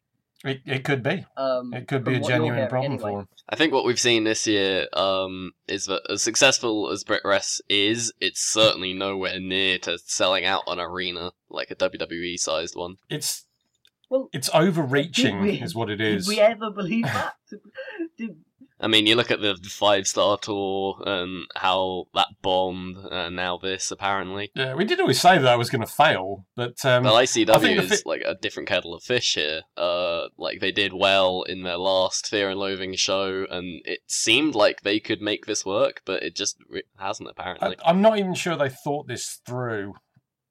It, 0.44 0.60
it 0.66 0.84
could 0.84 1.02
be. 1.02 1.24
Um, 1.36 1.72
It 1.72 1.88
could 1.88 2.04
be 2.04 2.16
a 2.16 2.20
genuine 2.20 2.68
problem 2.68 2.92
anyway. 2.92 3.10
for 3.12 3.20
him. 3.20 3.28
I 3.48 3.56
think 3.56 3.72
what 3.72 3.84
we've 3.86 3.98
seen 3.98 4.24
this 4.24 4.46
year 4.46 4.86
um, 4.92 5.52
is 5.66 5.86
that 5.86 6.02
as 6.10 6.22
successful 6.22 6.90
as 6.90 7.04
Brit 7.04 7.22
Wres 7.24 7.60
is, 7.68 8.12
it's 8.20 8.40
certainly 8.40 8.92
nowhere 8.92 9.40
near 9.40 9.78
to 9.78 9.98
selling 9.98 10.44
out 10.44 10.64
an 10.66 10.78
arena 10.78 11.32
like 11.48 11.70
a 11.70 11.74
WWE 11.74 12.38
sized 12.38 12.76
one. 12.76 12.96
It's 13.08 13.46
Well, 14.10 14.28
it's 14.32 14.50
overreaching, 14.52 15.40
we- 15.40 15.60
is 15.60 15.74
what 15.74 15.90
it 15.90 16.00
is. 16.00 16.26
Did 16.26 16.36
we 16.36 16.40
ever 16.40 16.70
believe 16.70 17.04
that? 17.04 17.34
Did, 18.18 18.36
I 18.78 18.88
mean, 18.88 19.06
you 19.06 19.14
look 19.14 19.30
at 19.30 19.40
the 19.40 19.56
five 19.68 20.06
star 20.06 20.36
tour 20.36 21.02
and 21.06 21.46
how 21.56 22.06
that 22.14 22.28
bombed, 22.42 22.98
and 23.10 23.34
now 23.34 23.56
this 23.56 23.90
apparently. 23.90 24.50
Yeah, 24.54 24.74
we 24.74 24.84
did 24.84 25.00
always 25.00 25.20
say 25.20 25.38
that 25.38 25.46
I 25.46 25.56
was 25.56 25.70
going 25.70 25.80
to 25.80 25.90
fail, 25.90 26.44
but 26.56 26.84
um, 26.84 27.04
Well, 27.04 27.14
ICW 27.14 27.78
is 27.80 28.02
fi- 28.02 28.08
like 28.08 28.22
a 28.26 28.34
different 28.34 28.68
kettle 28.68 28.94
of 28.94 29.02
fish 29.02 29.34
here. 29.34 29.62
Uh, 29.76 30.28
like 30.36 30.60
they 30.60 30.72
did 30.72 30.92
well 30.92 31.42
in 31.42 31.62
their 31.62 31.78
last 31.78 32.26
Fear 32.28 32.50
and 32.50 32.60
Loathing 32.60 32.94
show, 32.96 33.46
and 33.50 33.80
it 33.86 34.00
seemed 34.06 34.54
like 34.54 34.82
they 34.82 35.00
could 35.00 35.22
make 35.22 35.46
this 35.46 35.64
work, 35.64 36.02
but 36.04 36.22
it 36.22 36.36
just 36.36 36.58
hasn't 36.98 37.30
apparently. 37.30 37.76
I, 37.82 37.90
I'm 37.90 38.02
not 38.02 38.18
even 38.18 38.34
sure 38.34 38.56
they 38.56 38.68
thought 38.68 39.08
this 39.08 39.40
through. 39.46 39.94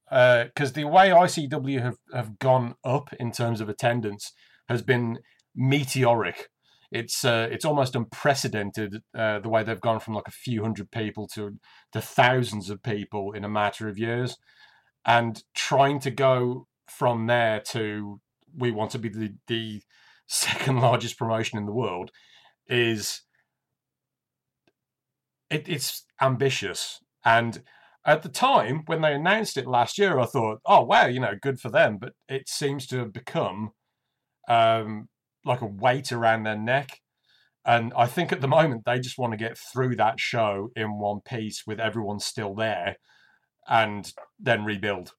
Because 0.10 0.74
the 0.74 0.86
way 0.86 1.10
ICW 1.10 1.82
have, 1.82 1.98
have 2.14 2.38
gone 2.38 2.76
up 2.84 3.12
in 3.20 3.32
terms 3.32 3.60
of 3.60 3.70
attendance 3.70 4.32
has 4.70 4.82
been 4.82 5.20
meteoric. 5.56 6.50
It's 6.92 7.26
uh, 7.26 7.48
it's 7.52 7.66
almost 7.66 7.96
unprecedented 7.96 9.02
uh, 9.18 9.40
the 9.40 9.50
way 9.50 9.64
they've 9.64 9.82
gone 9.82 10.00
from 10.00 10.14
like 10.14 10.28
a 10.28 10.32
few 10.32 10.64
hundred 10.64 10.92
people 10.92 11.28
to 11.30 11.58
to 11.94 12.02
thousands 12.02 12.70
of 12.70 12.84
people 12.84 13.32
in 13.32 13.44
a 13.44 13.50
matter 13.50 13.88
of 13.88 13.98
years, 13.98 14.38
and 15.06 15.44
trying 15.54 16.00
to 16.02 16.12
go 16.12 16.68
from 16.88 17.28
there 17.28 17.60
to 17.60 18.20
we 18.58 18.72
want 18.72 18.92
to 18.92 19.00
be 19.00 19.10
the, 19.10 19.34
the 19.48 19.82
second 20.28 20.80
largest 20.80 21.18
promotion 21.18 21.58
in 21.58 21.66
the 21.66 21.74
world 21.74 22.12
is 22.68 23.22
it, 25.50 25.68
it's 25.68 26.06
ambitious. 26.22 27.00
And 27.24 27.64
at 28.06 28.22
the 28.22 28.30
time 28.30 28.84
when 28.86 29.02
they 29.02 29.14
announced 29.14 29.58
it 29.58 29.66
last 29.66 29.98
year 29.98 30.20
i 30.20 30.26
thought 30.26 30.60
oh 30.66 30.82
wow 30.84 31.08
you 31.08 31.20
know 31.20 31.34
good 31.42 31.60
for 31.60 31.70
them 31.70 31.98
but 31.98 32.14
it 32.30 32.48
seems 32.48 32.86
to 32.86 33.00
have 33.00 33.12
become 33.12 33.72
um, 34.48 35.10
like 35.46 35.62
a 35.62 35.66
weight 35.66 36.12
around 36.12 36.44
their 36.44 36.58
neck 36.58 37.02
and 37.66 37.94
i 37.96 38.06
think 38.06 38.32
at 38.32 38.42
the 38.42 38.48
moment 38.48 38.84
they 38.86 39.00
just 39.00 39.18
want 39.18 39.32
to 39.32 39.38
get 39.38 39.58
through 39.58 39.96
that 39.96 40.20
show 40.20 40.70
in 40.76 41.00
one 41.00 41.20
piece 41.22 41.64
with 41.66 41.80
everyone 41.80 42.20
still 42.20 42.54
there 42.54 42.98
and 43.68 44.14
then 44.40 44.64
rebuild 44.64 45.14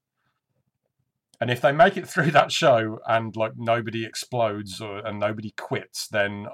and 1.41 1.51
if 1.51 1.61
they 1.61 1.73
make 1.73 1.97
it 1.97 2.09
through 2.09 2.31
that 2.31 2.51
show 2.51 2.99
and 3.07 3.37
like 3.37 3.53
nobody 3.57 4.07
explodes 4.07 4.81
or, 4.81 4.99
and 4.99 5.19
nobody 5.19 5.53
quits 5.57 6.09
then 6.09 6.47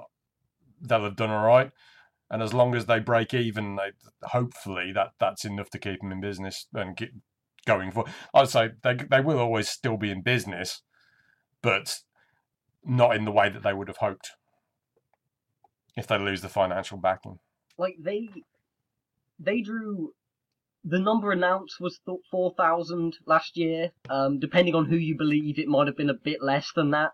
they'll 0.81 1.05
have 1.05 1.16
done 1.16 1.31
all 1.31 1.47
right 1.47 1.70
and 2.33 2.43
as 2.43 2.55
long 2.55 2.75
as 2.75 2.87
they 2.87 2.99
break 2.99 3.35
even, 3.35 3.77
they, 3.77 3.93
hopefully 4.29 4.91
that 4.95 5.11
that's 5.20 5.45
enough 5.45 5.68
to 5.70 5.79
keep 5.79 6.01
them 6.01 6.11
in 6.11 6.20
business 6.23 6.66
and 6.73 6.97
keep 6.97 7.12
going 7.66 7.93
for. 7.93 8.07
I'd 8.33 8.49
say 8.49 8.70
they 8.83 8.95
they 8.95 9.20
will 9.20 9.39
always 9.39 9.68
still 9.68 9.99
be 9.99 10.11
in 10.11 10.23
business, 10.23 10.81
but 11.61 11.99
not 12.85 13.16
in 13.16 13.24
the 13.24 13.33
way 13.33 13.49
that 13.49 13.62
they 13.62 13.72
would 13.72 13.89
have 13.89 13.99
hoped 13.99 14.30
if 15.97 16.07
they 16.07 16.18
lose 16.18 16.41
the 16.41 16.49
financial 16.49 16.99
backing. 16.99 17.39
like 17.78 17.97
they 18.01 18.28
they 19.39 19.61
drew 19.61 20.12
the 20.85 20.99
number 20.99 21.30
announced 21.30 21.80
was 21.80 22.01
th- 22.05 22.18
4,000 22.30 23.16
last 23.26 23.57
year. 23.57 23.91
Um, 24.11 24.41
depending 24.41 24.74
on 24.74 24.87
who 24.87 24.97
you 24.97 25.16
believe, 25.16 25.59
it 25.59 25.68
might 25.68 25.87
have 25.87 25.97
been 25.97 26.11
a 26.11 26.14
bit 26.14 26.43
less 26.43 26.72
than 26.74 26.91
that. 26.91 27.12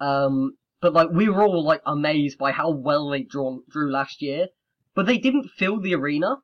Um, 0.00 0.56
but 0.80 0.94
like 0.94 1.10
we 1.10 1.28
were 1.28 1.42
all 1.42 1.62
like 1.62 1.82
amazed 1.84 2.38
by 2.38 2.52
how 2.52 2.70
well 2.70 3.10
they 3.10 3.22
drawn 3.22 3.62
drew 3.68 3.90
last 3.90 4.22
year. 4.22 4.48
But 4.94 5.06
they 5.06 5.18
didn't 5.18 5.50
fill 5.50 5.80
the 5.80 5.94
arena. 5.94 6.36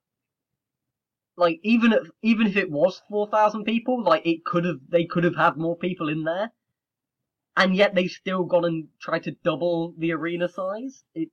Like 1.37 1.59
even 1.63 1.93
if 1.93 2.09
even 2.23 2.47
if 2.47 2.57
it 2.57 2.71
was 2.71 3.01
4,000 3.09 3.65
people, 3.65 4.03
like 4.03 4.27
it 4.27 4.45
could 4.45 4.65
have 4.65 4.81
they 4.89 5.05
could 5.05 5.25
have 5.25 5.37
had 5.37 5.57
more 5.57 5.77
people 5.77 6.09
in 6.09 6.25
there. 6.25 6.53
And 7.59 7.75
yet 7.75 7.97
they 7.97 8.07
still 8.07 8.45
gone 8.45 8.65
and 8.65 8.89
tried 9.01 9.25
to 9.25 9.33
double 9.33 9.93
the 9.99 10.13
arena 10.13 10.49
size. 10.49 11.03
It 11.13 11.31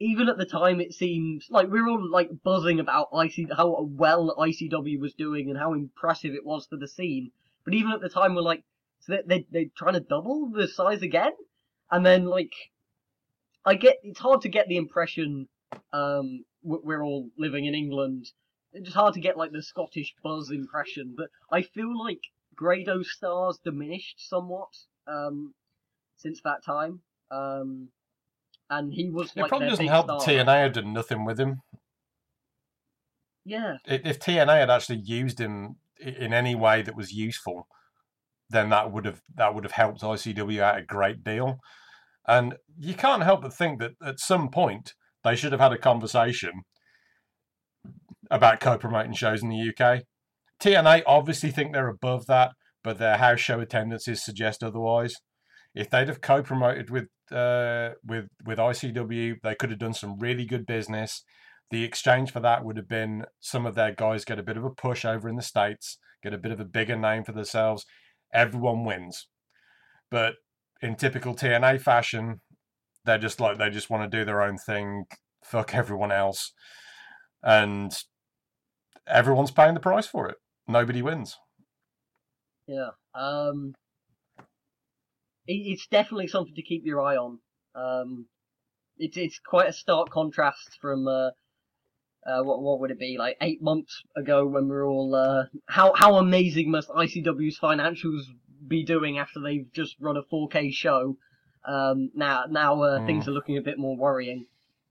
even 0.00 0.30
at 0.30 0.38
the 0.38 0.46
time 0.46 0.80
it 0.80 0.94
seemed 0.94 1.42
like 1.50 1.70
we 1.70 1.82
were 1.82 1.90
all 1.90 2.10
like 2.10 2.30
buzzing 2.42 2.80
about 2.80 3.08
IC 3.12 3.52
how 3.54 3.86
well 3.90 4.34
ICW 4.38 4.98
was 4.98 5.12
doing 5.12 5.50
and 5.50 5.58
how 5.58 5.74
impressive 5.74 6.32
it 6.32 6.46
was 6.46 6.66
for 6.66 6.78
the 6.78 6.88
scene. 6.88 7.30
But 7.66 7.74
even 7.74 7.92
at 7.92 8.00
the 8.00 8.08
time 8.08 8.34
we're 8.34 8.40
like, 8.40 8.64
so 9.00 9.12
they 9.12 9.22
they 9.26 9.46
they're 9.50 9.70
trying 9.76 9.94
to 9.94 10.00
double 10.00 10.50
the 10.50 10.66
size 10.66 11.02
again, 11.02 11.32
and 11.90 12.04
then 12.06 12.24
like, 12.24 12.54
I 13.66 13.74
get 13.74 13.98
it's 14.02 14.18
hard 14.18 14.40
to 14.40 14.48
get 14.48 14.66
the 14.66 14.78
impression 14.78 15.46
um 15.92 16.46
we're 16.62 17.04
all 17.04 17.28
living 17.36 17.66
in 17.66 17.74
England. 17.74 18.30
It's 18.72 18.86
just 18.86 18.96
hard 18.96 19.12
to 19.12 19.20
get 19.20 19.36
like 19.36 19.52
the 19.52 19.62
Scottish 19.62 20.14
buzz 20.24 20.50
impression, 20.50 21.14
but 21.14 21.28
I 21.50 21.60
feel 21.60 21.92
like 22.02 22.22
Grado 22.54 23.02
stars 23.02 23.58
diminished 23.64 24.28
somewhat 24.28 24.68
um 25.06 25.54
since 26.16 26.40
that 26.42 26.64
time. 26.64 27.00
Um 27.30 27.88
and 28.70 28.92
he 28.92 29.10
was 29.10 29.32
It 29.36 29.40
like 29.40 29.48
probably 29.48 29.66
their 29.66 29.72
doesn't 29.72 29.88
help 29.88 30.06
star. 30.06 30.20
TNA 30.20 30.62
had 30.62 30.72
done 30.72 30.92
nothing 30.92 31.24
with 31.24 31.38
him. 31.38 31.62
Yeah, 33.44 33.78
If 33.84 34.20
TNA 34.20 34.60
had 34.60 34.70
actually 34.70 35.00
used 35.00 35.40
him 35.40 35.76
in 36.00 36.32
any 36.32 36.54
way 36.54 36.82
that 36.82 36.96
was 36.96 37.12
useful, 37.12 37.66
then 38.48 38.70
that 38.70 38.92
would 38.92 39.04
have 39.04 39.20
that 39.34 39.54
would 39.54 39.64
have 39.64 39.72
helped 39.72 40.02
ICW 40.02 40.60
out 40.60 40.78
a 40.78 40.82
great 40.82 41.24
deal. 41.24 41.58
And 42.26 42.54
you 42.78 42.94
can't 42.94 43.24
help 43.24 43.42
but 43.42 43.52
think 43.52 43.80
that 43.80 43.92
at 44.04 44.20
some 44.20 44.48
point 44.48 44.94
they 45.24 45.34
should 45.34 45.52
have 45.52 45.60
had 45.60 45.72
a 45.72 45.78
conversation 45.78 46.62
about 48.30 48.60
co-promoting 48.60 49.14
shows 49.14 49.42
in 49.42 49.48
the 49.48 49.72
UK. 49.76 50.02
TNA 50.62 51.02
obviously 51.06 51.50
think 51.50 51.72
they're 51.72 51.88
above 51.88 52.26
that, 52.26 52.52
but 52.84 52.98
their 52.98 53.16
house 53.16 53.40
show 53.40 53.58
attendances 53.58 54.24
suggest 54.24 54.62
otherwise. 54.62 55.16
If 55.74 55.90
they'd 55.90 56.08
have 56.08 56.20
co-promoted 56.20 56.88
with 56.90 57.08
uh, 57.32 57.90
with 58.04 58.26
with 58.44 58.58
ICW, 58.58 59.36
they 59.42 59.54
could 59.56 59.70
have 59.70 59.78
done 59.80 59.94
some 59.94 60.18
really 60.18 60.44
good 60.44 60.64
business. 60.66 61.24
The 61.70 61.82
exchange 61.82 62.30
for 62.30 62.40
that 62.40 62.64
would 62.64 62.76
have 62.76 62.88
been 62.88 63.24
some 63.40 63.66
of 63.66 63.74
their 63.74 63.92
guys 63.92 64.24
get 64.24 64.38
a 64.38 64.42
bit 64.42 64.56
of 64.56 64.64
a 64.64 64.70
push 64.70 65.04
over 65.04 65.28
in 65.28 65.36
the 65.36 65.42
states, 65.42 65.98
get 66.22 66.34
a 66.34 66.38
bit 66.38 66.52
of 66.52 66.60
a 66.60 66.64
bigger 66.64 66.96
name 66.96 67.24
for 67.24 67.32
themselves. 67.32 67.84
Everyone 68.32 68.84
wins, 68.84 69.26
but 70.10 70.34
in 70.80 70.94
typical 70.94 71.34
TNA 71.34 71.80
fashion, 71.80 72.40
they're 73.04 73.18
just 73.18 73.40
like 73.40 73.58
they 73.58 73.70
just 73.70 73.90
want 73.90 74.08
to 74.08 74.16
do 74.18 74.24
their 74.24 74.42
own 74.42 74.58
thing, 74.58 75.04
fuck 75.42 75.74
everyone 75.74 76.12
else, 76.12 76.52
and 77.42 77.92
everyone's 79.08 79.50
paying 79.50 79.74
the 79.74 79.80
price 79.80 80.06
for 80.06 80.28
it. 80.28 80.36
Nobody 80.68 81.02
wins. 81.02 81.36
yeah. 82.66 82.90
Um, 83.14 83.74
it, 85.46 85.52
it's 85.54 85.86
definitely 85.88 86.28
something 86.28 86.54
to 86.54 86.62
keep 86.62 86.84
your 86.84 87.00
eye 87.00 87.16
on. 87.16 87.38
Um, 87.74 88.26
it's 88.98 89.16
it's 89.16 89.38
quite 89.44 89.68
a 89.68 89.72
stark 89.72 90.10
contrast 90.10 90.78
from 90.80 91.08
uh, 91.08 91.30
uh, 92.26 92.42
what 92.42 92.62
what 92.62 92.80
would 92.80 92.90
it 92.90 92.98
be 92.98 93.16
like 93.18 93.36
eight 93.40 93.62
months 93.62 94.02
ago 94.16 94.46
when 94.46 94.68
we 94.68 94.74
are 94.76 94.84
all 94.84 95.14
uh, 95.14 95.44
how 95.68 95.92
how 95.94 96.16
amazing 96.16 96.70
must 96.70 96.88
ICW's 96.88 97.58
financials 97.58 98.22
be 98.66 98.84
doing 98.84 99.18
after 99.18 99.40
they've 99.40 99.66
just 99.72 99.96
run 100.00 100.16
a 100.16 100.22
4K 100.32 100.72
show. 100.72 101.16
Um, 101.64 102.10
now 102.14 102.44
now 102.48 102.82
uh, 102.82 103.00
Mm. 103.00 103.06
things 103.06 103.28
are 103.28 103.32
looking 103.32 103.56
a 103.58 103.62
bit 103.62 103.78
more 103.78 103.96
worrying, 103.96 104.46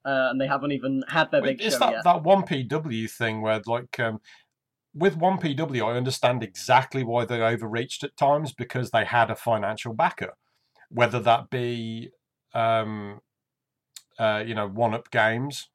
uh, 0.05 0.27
and 0.31 0.39
they 0.41 0.47
haven't 0.47 0.71
even 0.73 1.03
had 1.07 1.31
their 1.31 1.41
big 1.41 1.61
it's 1.61 1.73
show 1.75 1.79
that 1.79 1.91
yet. 1.91 2.03
that 2.03 2.23
one 2.23 2.43
PW 2.43 3.09
thing 3.11 3.41
where 3.41 3.61
like 3.65 3.99
um, 3.99 4.19
with 4.93 5.15
one 5.15 5.37
PW, 5.37 5.85
I 5.85 5.97
understand 5.97 6.43
exactly 6.43 7.03
why 7.03 7.25
they 7.25 7.41
overreached 7.41 8.03
at 8.03 8.17
times 8.17 8.51
because 8.51 8.91
they 8.91 9.05
had 9.05 9.29
a 9.29 9.35
financial 9.35 9.93
backer, 9.93 10.33
whether 10.89 11.19
that 11.19 11.49
be 11.49 12.09
um, 12.53 13.21
uh, 14.19 14.43
you 14.45 14.53
know 14.53 14.67
one 14.67 14.93
up 14.93 15.09
games, 15.11 15.69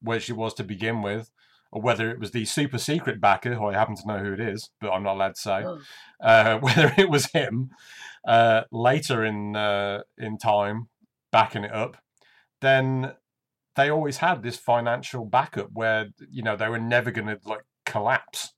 where 0.00 0.20
she 0.20 0.32
was 0.32 0.54
to 0.54 0.64
begin 0.64 1.02
with, 1.02 1.30
or 1.70 1.82
whether 1.82 2.10
it 2.10 2.18
was 2.18 2.30
the 2.30 2.44
super 2.44 2.78
secret 2.78 3.20
backer, 3.20 3.54
who 3.54 3.66
I 3.66 3.74
happen 3.74 3.96
to 3.96 4.06
know 4.06 4.18
who 4.18 4.32
it 4.32 4.40
is, 4.40 4.70
but 4.80 4.90
I'm 4.90 5.02
not 5.02 5.16
allowed 5.16 5.34
to 5.34 5.40
say 5.40 5.64
Oh, 5.64 5.80
uh, 6.20 6.58
whether 6.60 6.94
it 6.96 7.10
was 7.10 7.26
him 7.32 7.70
uh, 8.26 8.62
later 8.72 9.24
in 9.24 9.54
uh, 9.54 10.02
in 10.16 10.38
time 10.38 10.88
backing 11.30 11.64
it 11.64 11.72
up, 11.72 11.98
then 12.62 13.12
they 13.74 13.90
always 13.90 14.18
had 14.18 14.42
this 14.42 14.56
financial 14.56 15.26
backup 15.26 15.68
where 15.74 16.08
you 16.30 16.42
know 16.42 16.56
they 16.56 16.68
were 16.68 16.78
never 16.78 17.10
going 17.10 17.26
to 17.26 17.38
like 17.44 17.64
collapse, 17.86 18.52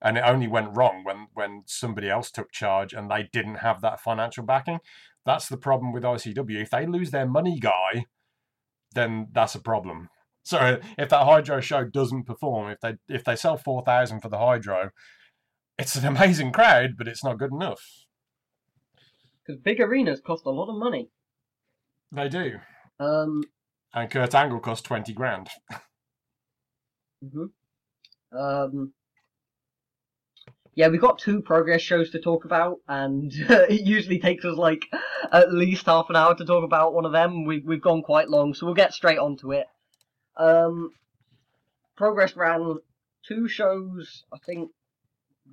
and 0.00 0.16
it 0.16 0.24
only 0.26 0.46
went 0.48 0.76
wrong 0.76 1.02
when 1.04 1.26
when 1.34 1.62
somebody 1.66 2.08
else 2.08 2.30
took 2.30 2.50
charge 2.52 2.92
and 2.94 3.10
they 3.10 3.28
didn't 3.32 3.56
have 3.56 3.80
that 3.82 4.00
financial 4.00 4.44
backing. 4.44 4.78
That's 5.24 5.48
the 5.48 5.56
problem 5.58 5.92
with 5.92 6.04
ICW. 6.04 6.62
If 6.62 6.70
they 6.70 6.86
lose 6.86 7.10
their 7.10 7.26
money 7.26 7.58
guy, 7.58 8.06
then 8.94 9.28
that's 9.32 9.54
a 9.56 9.60
problem. 9.60 10.08
So 10.44 10.80
if 10.96 11.08
that 11.08 11.24
Hydro 11.24 11.60
show 11.60 11.84
doesn't 11.84 12.24
perform, 12.24 12.70
if 12.70 12.80
they 12.80 12.94
if 13.08 13.24
they 13.24 13.34
sell 13.36 13.56
four 13.56 13.82
thousand 13.82 14.20
for 14.20 14.28
the 14.28 14.38
Hydro, 14.38 14.90
it's 15.78 15.96
an 15.96 16.06
amazing 16.06 16.52
crowd, 16.52 16.96
but 16.96 17.08
it's 17.08 17.24
not 17.24 17.38
good 17.38 17.52
enough. 17.52 18.06
because 19.44 19.60
big 19.60 19.80
arenas 19.80 20.20
cost 20.20 20.46
a 20.46 20.50
lot 20.50 20.68
of 20.70 20.78
money. 20.78 21.10
They 22.12 22.28
do. 22.28 22.60
Um, 23.00 23.42
And 23.92 24.08
Kurt 24.10 24.34
Angle 24.34 24.60
cost 24.60 24.84
20 24.84 25.12
grand. 25.12 25.48
mhm. 27.24 27.50
Um, 28.32 28.92
yeah, 30.74 30.88
we've 30.88 31.00
got 31.00 31.18
two 31.18 31.40
progress 31.40 31.80
shows 31.80 32.10
to 32.10 32.20
talk 32.20 32.44
about, 32.44 32.78
and 32.86 33.32
it 33.34 33.86
usually 33.86 34.18
takes 34.18 34.44
us 34.44 34.56
like 34.56 34.86
at 35.32 35.52
least 35.52 35.86
half 35.86 36.10
an 36.10 36.16
hour 36.16 36.34
to 36.34 36.44
talk 36.44 36.64
about 36.64 36.94
one 36.94 37.04
of 37.06 37.12
them. 37.12 37.44
We've 37.44 37.64
we've 37.64 37.80
gone 37.80 38.02
quite 38.02 38.28
long, 38.28 38.54
so 38.54 38.66
we'll 38.66 38.74
get 38.74 38.92
straight 38.92 39.18
onto 39.18 39.52
it. 39.52 39.66
Um, 40.36 40.90
progress 41.96 42.36
ran 42.36 42.76
two 43.26 43.48
shows, 43.48 44.24
I 44.32 44.38
think, 44.44 44.70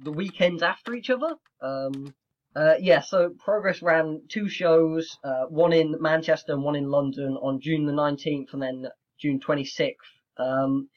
the 0.04 0.12
weekends 0.12 0.62
after 0.62 0.94
each 0.94 1.10
other. 1.10 1.36
Um, 1.62 2.14
uh, 2.56 2.76
yeah, 2.80 3.02
so 3.02 3.32
Progress 3.44 3.82
ran 3.82 4.22
two 4.30 4.48
shows, 4.48 5.18
uh, 5.24 5.46
one 5.50 5.74
in 5.74 5.96
Manchester 6.00 6.54
and 6.54 6.64
one 6.64 6.76
in 6.76 6.90
London 6.90 7.36
on 7.42 7.60
June 7.60 7.86
the 7.86 7.92
19th 7.92 8.54
and 8.54 8.62
then 8.62 8.88
June 9.20 9.40
26th, 9.40 9.96
um, 10.38 10.90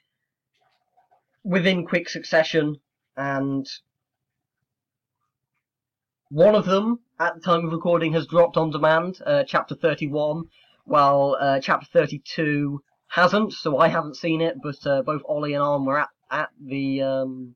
within 1.47 1.87
quick 1.87 2.09
succession. 2.09 2.77
And 3.17 3.67
one 6.29 6.57
of 6.57 6.67
them, 6.67 7.01
at 7.21 7.37
the 7.37 7.41
time 7.41 7.65
of 7.65 7.73
recording, 7.73 8.13
has 8.15 8.27
dropped 8.27 8.57
on 8.57 8.71
demand, 8.71 9.19
uh, 9.25 9.45
chapter 9.47 9.77
31, 9.77 10.45
while 10.85 11.37
uh, 11.41 11.61
chapter 11.61 11.87
32 11.93 12.83
hasn't, 13.09 13.53
so 13.53 13.79
I 13.79 13.89
haven't 13.89 14.17
seen 14.17 14.41
it, 14.41 14.57
but 14.63 14.85
uh, 14.87 15.03
both 15.03 15.23
Ollie 15.25 15.55
and 15.55 15.63
Arm 15.63 15.87
were 15.87 16.01
at, 16.01 16.09
at 16.31 16.51
the 16.61 17.03
um, 17.03 17.55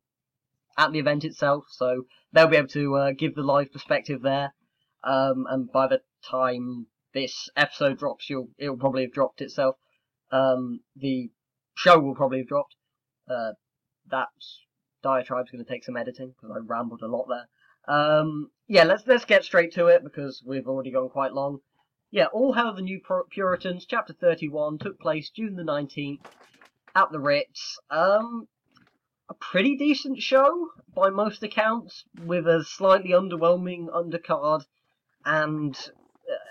at 0.78 0.92
the 0.92 1.00
event 1.00 1.24
itself, 1.24 1.64
so 1.68 2.04
they'll 2.32 2.46
be 2.46 2.56
able 2.56 2.68
to 2.68 2.94
uh, 2.96 3.10
give 3.12 3.34
the 3.34 3.42
live 3.42 3.72
perspective 3.72 4.22
there. 4.22 4.54
Um, 5.02 5.46
and 5.50 5.70
by 5.70 5.88
the 5.88 6.00
time 6.30 6.86
this 7.12 7.48
episode 7.56 7.98
drops, 7.98 8.30
you'll 8.30 8.50
it'll 8.56 8.76
probably 8.76 9.02
have 9.02 9.12
dropped 9.12 9.40
itself. 9.40 9.76
Um, 10.30 10.80
the 10.94 11.30
show 11.74 11.98
will 11.98 12.14
probably 12.14 12.38
have 12.38 12.48
dropped. 12.48 12.76
That 14.10 14.28
diatribe's 15.02 15.50
going 15.50 15.64
to 15.64 15.70
take 15.70 15.84
some 15.84 15.96
editing 15.96 16.28
because 16.28 16.54
I 16.54 16.60
rambled 16.60 17.02
a 17.02 17.06
lot 17.06 17.26
there. 17.28 17.48
Um, 17.88 18.50
yeah, 18.68 18.84
let's 18.84 19.02
let's 19.06 19.24
get 19.24 19.44
straight 19.44 19.72
to 19.74 19.86
it 19.86 20.04
because 20.04 20.42
we've 20.46 20.68
already 20.68 20.90
gone 20.90 21.08
quite 21.08 21.32
long. 21.32 21.58
Yeah, 22.10 22.26
All 22.26 22.52
Hail 22.52 22.74
the 22.74 22.82
New 22.82 23.00
Puritans, 23.30 23.86
chapter 23.86 24.12
31, 24.12 24.78
took 24.78 24.98
place 24.98 25.30
June 25.30 25.54
the 25.54 25.62
19th 25.62 26.24
at 26.94 27.12
the 27.12 27.20
Ritz. 27.20 27.78
Um, 27.88 28.48
a 29.28 29.34
pretty 29.34 29.76
decent 29.76 30.20
show 30.20 30.70
by 30.92 31.10
most 31.10 31.42
accounts, 31.44 32.04
with 32.24 32.48
a 32.48 32.64
slightly 32.64 33.10
underwhelming 33.10 33.86
undercard 33.88 34.64
and 35.24 35.76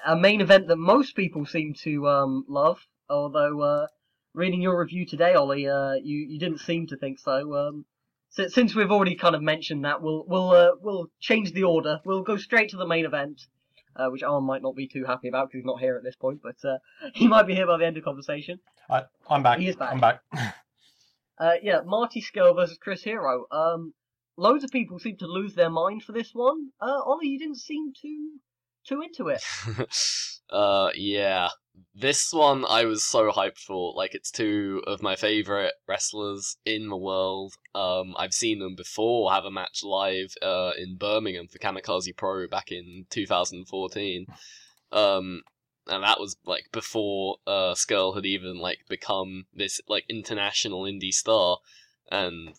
a 0.06 0.16
main 0.16 0.40
event 0.40 0.68
that 0.68 0.78
most 0.78 1.16
people 1.16 1.46
seem 1.46 1.74
to 1.84 2.08
um, 2.08 2.46
love. 2.48 2.80
Although, 3.10 3.62
uh, 3.62 3.88
reading 4.34 4.62
your 4.62 4.80
review 4.80 5.06
today, 5.06 5.34
Ollie, 5.34 5.68
uh, 5.68 5.94
you 5.94 6.18
you 6.18 6.40
didn't 6.40 6.60
seem 6.60 6.88
to 6.88 6.98
think 6.98 7.20
so. 7.20 7.56
Um, 7.56 7.86
si- 8.30 8.50
since 8.50 8.76
we've 8.76 8.92
already 8.92 9.16
kind 9.16 9.36
of 9.36 9.42
mentioned 9.42 9.86
that, 9.86 10.02
we'll 10.02 10.24
we'll 10.28 10.52
uh, 10.52 10.72
we'll 10.82 11.08
change 11.20 11.54
the 11.54 11.64
order. 11.64 12.00
We'll 12.06 12.24
go 12.24 12.38
straight 12.38 12.70
to 12.72 12.78
the 12.78 12.88
main 12.88 13.06
event. 13.06 13.42
Uh, 13.96 14.08
which 14.08 14.24
Arm 14.24 14.46
might 14.46 14.62
not 14.62 14.76
be 14.76 14.88
too 14.88 15.04
happy 15.04 15.28
about 15.28 15.50
because 15.50 15.60
he's 15.60 15.66
not 15.66 15.80
here 15.80 15.98
at 15.98 16.04
this 16.04 16.16
point, 16.16 16.40
but 16.42 16.56
uh, 16.64 16.78
he 17.16 17.28
might 17.28 17.48
be 17.48 17.56
here 17.56 17.68
by 17.68 17.78
the 17.78 17.86
end 17.86 17.98
of 17.98 18.04
the 18.04 18.06
conversation. 18.06 18.60
I, 18.90 19.06
I'm 19.30 19.44
back. 19.44 19.60
He 19.60 19.68
is 19.68 19.76
back. 19.76 19.92
I'm 19.92 20.00
back. 20.00 20.22
Uh, 21.40 21.54
yeah, 21.64 21.80
Marty 21.86 22.22
Scurll 22.22 22.54
versus 22.54 22.78
Chris 22.78 23.02
Hero. 23.02 23.46
Um, 23.50 23.94
loads 24.36 24.64
of 24.66 24.72
people 24.72 25.00
seem 25.00 25.16
to 25.18 25.26
lose 25.26 25.56
their 25.56 25.70
mind 25.70 26.04
for 26.04 26.12
this 26.12 26.32
one. 26.34 26.72
Uh, 26.82 27.00
Ollie, 27.06 27.28
you 27.28 27.40
didn't 27.40 27.60
seem 27.60 27.94
too 27.94 28.40
too 28.86 29.02
into 29.02 29.30
it. 29.30 29.42
uh, 30.50 30.90
yeah. 30.96 31.50
This 31.94 32.34
one 32.34 32.66
I 32.66 32.86
was 32.86 33.04
so 33.04 33.32
hyped 33.32 33.58
for. 33.58 33.94
Like, 33.96 34.16
it's 34.16 34.32
two 34.32 34.84
of 34.88 35.02
my 35.02 35.16
favorite 35.16 35.74
wrestlers 35.88 36.58
in 36.66 36.90
the 36.90 36.98
world. 36.98 37.56
Um, 37.76 38.16
I've 38.18 38.34
seen 38.34 38.60
them 38.60 38.76
before 38.76 39.32
have 39.32 39.46
a 39.46 39.52
match 39.52 39.84
live 39.84 40.34
uh, 40.42 40.72
in 40.78 40.98
Birmingham 40.98 41.48
for 41.48 41.60
Kamikaze 41.60 42.16
Pro 42.16 42.48
back 42.48 42.72
in 42.72 43.06
2014. 43.10 44.26
Um, 44.92 45.44
and 45.90 46.04
that 46.04 46.20
was 46.20 46.38
like 46.46 46.70
before 46.72 47.38
uh, 47.48 47.74
Scurll 47.74 48.16
had 48.16 48.26
even 48.26 48.58
like 48.58 48.80
become 48.88 49.46
this 49.54 49.82
like 49.88 50.06
international 50.08 50.84
indie 50.84 51.14
star, 51.14 51.58
and 52.12 52.56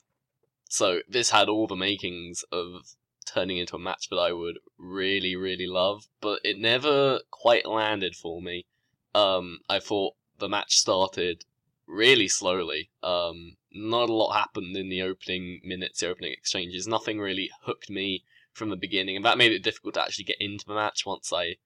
so 0.68 1.00
this 1.08 1.30
had 1.30 1.48
all 1.48 1.66
the 1.66 1.76
makings 1.76 2.44
of 2.52 2.96
turning 3.26 3.58
into 3.58 3.76
a 3.76 3.80
match 3.80 4.08
that 4.10 4.16
I 4.16 4.32
would 4.32 4.58
really, 4.78 5.36
really 5.36 5.66
love, 5.66 6.08
but 6.20 6.40
it 6.44 6.58
never 6.58 7.20
quite 7.30 7.66
landed 7.66 8.16
for 8.16 8.42
me. 8.42 8.66
Um, 9.14 9.60
I 9.68 9.80
thought 9.80 10.14
the 10.38 10.48
match 10.48 10.76
started 10.76 11.44
really 11.86 12.28
slowly. 12.28 12.90
Um, 13.02 13.56
not 13.72 14.08
a 14.08 14.14
lot 14.14 14.32
happened 14.32 14.76
in 14.76 14.88
the 14.88 15.02
opening 15.02 15.60
minutes, 15.64 16.00
the 16.00 16.08
opening 16.08 16.32
exchanges. 16.32 16.86
Nothing 16.86 17.20
really 17.20 17.50
hooked 17.62 17.90
me 17.90 18.24
from 18.52 18.70
the 18.70 18.76
beginning, 18.76 19.16
and 19.16 19.24
that 19.24 19.38
made 19.38 19.52
it 19.52 19.62
difficult 19.62 19.94
to 19.94 20.02
actually 20.02 20.24
get 20.24 20.40
into 20.40 20.66
the 20.66 20.74
match 20.74 21.06
once 21.06 21.32
I, 21.32 21.56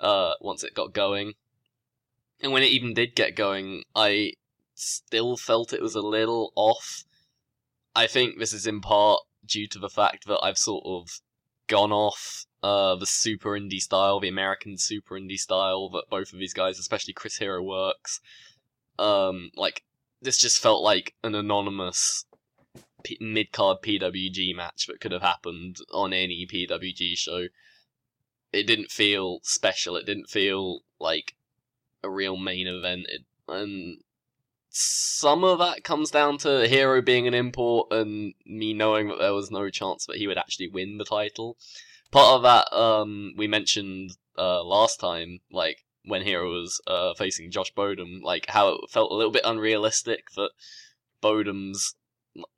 uh, 0.00 0.34
once 0.40 0.64
it 0.64 0.74
got 0.74 0.92
going. 0.92 1.34
And 2.40 2.52
when 2.52 2.62
it 2.62 2.70
even 2.70 2.94
did 2.94 3.14
get 3.14 3.36
going, 3.36 3.84
I 3.94 4.34
still 4.74 5.36
felt 5.36 5.72
it 5.72 5.82
was 5.82 5.94
a 5.94 6.00
little 6.00 6.52
off. 6.56 7.04
I 7.94 8.06
think 8.06 8.38
this 8.38 8.52
is 8.52 8.66
in 8.66 8.80
part 8.80 9.20
due 9.44 9.68
to 9.68 9.78
the 9.78 9.90
fact 9.90 10.26
that 10.26 10.40
I've 10.42 10.58
sort 10.58 10.84
of 10.86 11.20
gone 11.66 11.92
off 11.92 12.46
uh, 12.62 12.94
the 12.96 13.06
super 13.06 13.50
indie 13.50 13.80
style, 13.80 14.20
the 14.20 14.28
American 14.28 14.78
super 14.78 15.16
indie 15.16 15.38
style 15.38 15.88
that 15.90 16.10
both 16.10 16.32
of 16.32 16.38
these 16.38 16.54
guys, 16.54 16.78
especially 16.78 17.12
Chris 17.12 17.38
Hero, 17.38 17.62
works. 17.62 18.20
Um, 18.98 19.50
like 19.56 19.82
this 20.20 20.38
just 20.38 20.62
felt 20.62 20.82
like 20.82 21.14
an 21.24 21.34
anonymous 21.34 22.24
P- 23.02 23.18
mid 23.20 23.52
card 23.52 23.78
PWG 23.82 24.54
match 24.54 24.86
that 24.86 25.00
could 25.00 25.12
have 25.12 25.22
happened 25.22 25.78
on 25.92 26.12
any 26.12 26.46
PWG 26.46 27.16
show. 27.18 27.46
It 28.52 28.64
didn't 28.64 28.90
feel 28.90 29.40
special. 29.42 29.96
It 29.96 30.06
didn't 30.06 30.30
feel 30.30 30.82
like 31.00 31.34
a 32.02 32.10
real 32.10 32.36
main 32.36 32.66
event. 32.66 33.06
It, 33.08 33.22
and 33.48 34.02
some 34.72 35.44
of 35.44 35.58
that 35.58 35.84
comes 35.84 36.10
down 36.10 36.38
to 36.38 36.66
Hero 36.66 37.02
being 37.02 37.28
an 37.28 37.34
import 37.34 37.88
and 37.92 38.32
me 38.46 38.72
knowing 38.72 39.08
that 39.08 39.18
there 39.18 39.34
was 39.34 39.50
no 39.50 39.68
chance 39.68 40.06
that 40.06 40.16
he 40.16 40.26
would 40.26 40.38
actually 40.38 40.68
win 40.68 40.96
the 40.96 41.04
title. 41.04 41.58
Part 42.10 42.36
of 42.36 42.42
that 42.42 42.74
um, 42.74 43.34
we 43.36 43.46
mentioned 43.46 44.12
uh, 44.38 44.64
last 44.64 44.98
time, 44.98 45.40
like 45.50 45.84
when 46.06 46.22
Hero 46.22 46.50
was 46.50 46.80
uh, 46.86 47.12
facing 47.14 47.50
Josh 47.50 47.70
Bodom, 47.74 48.22
like 48.22 48.46
how 48.48 48.68
it 48.68 48.90
felt 48.90 49.12
a 49.12 49.14
little 49.14 49.30
bit 49.30 49.42
unrealistic 49.44 50.30
that 50.36 50.50
Bodom's 51.22 51.94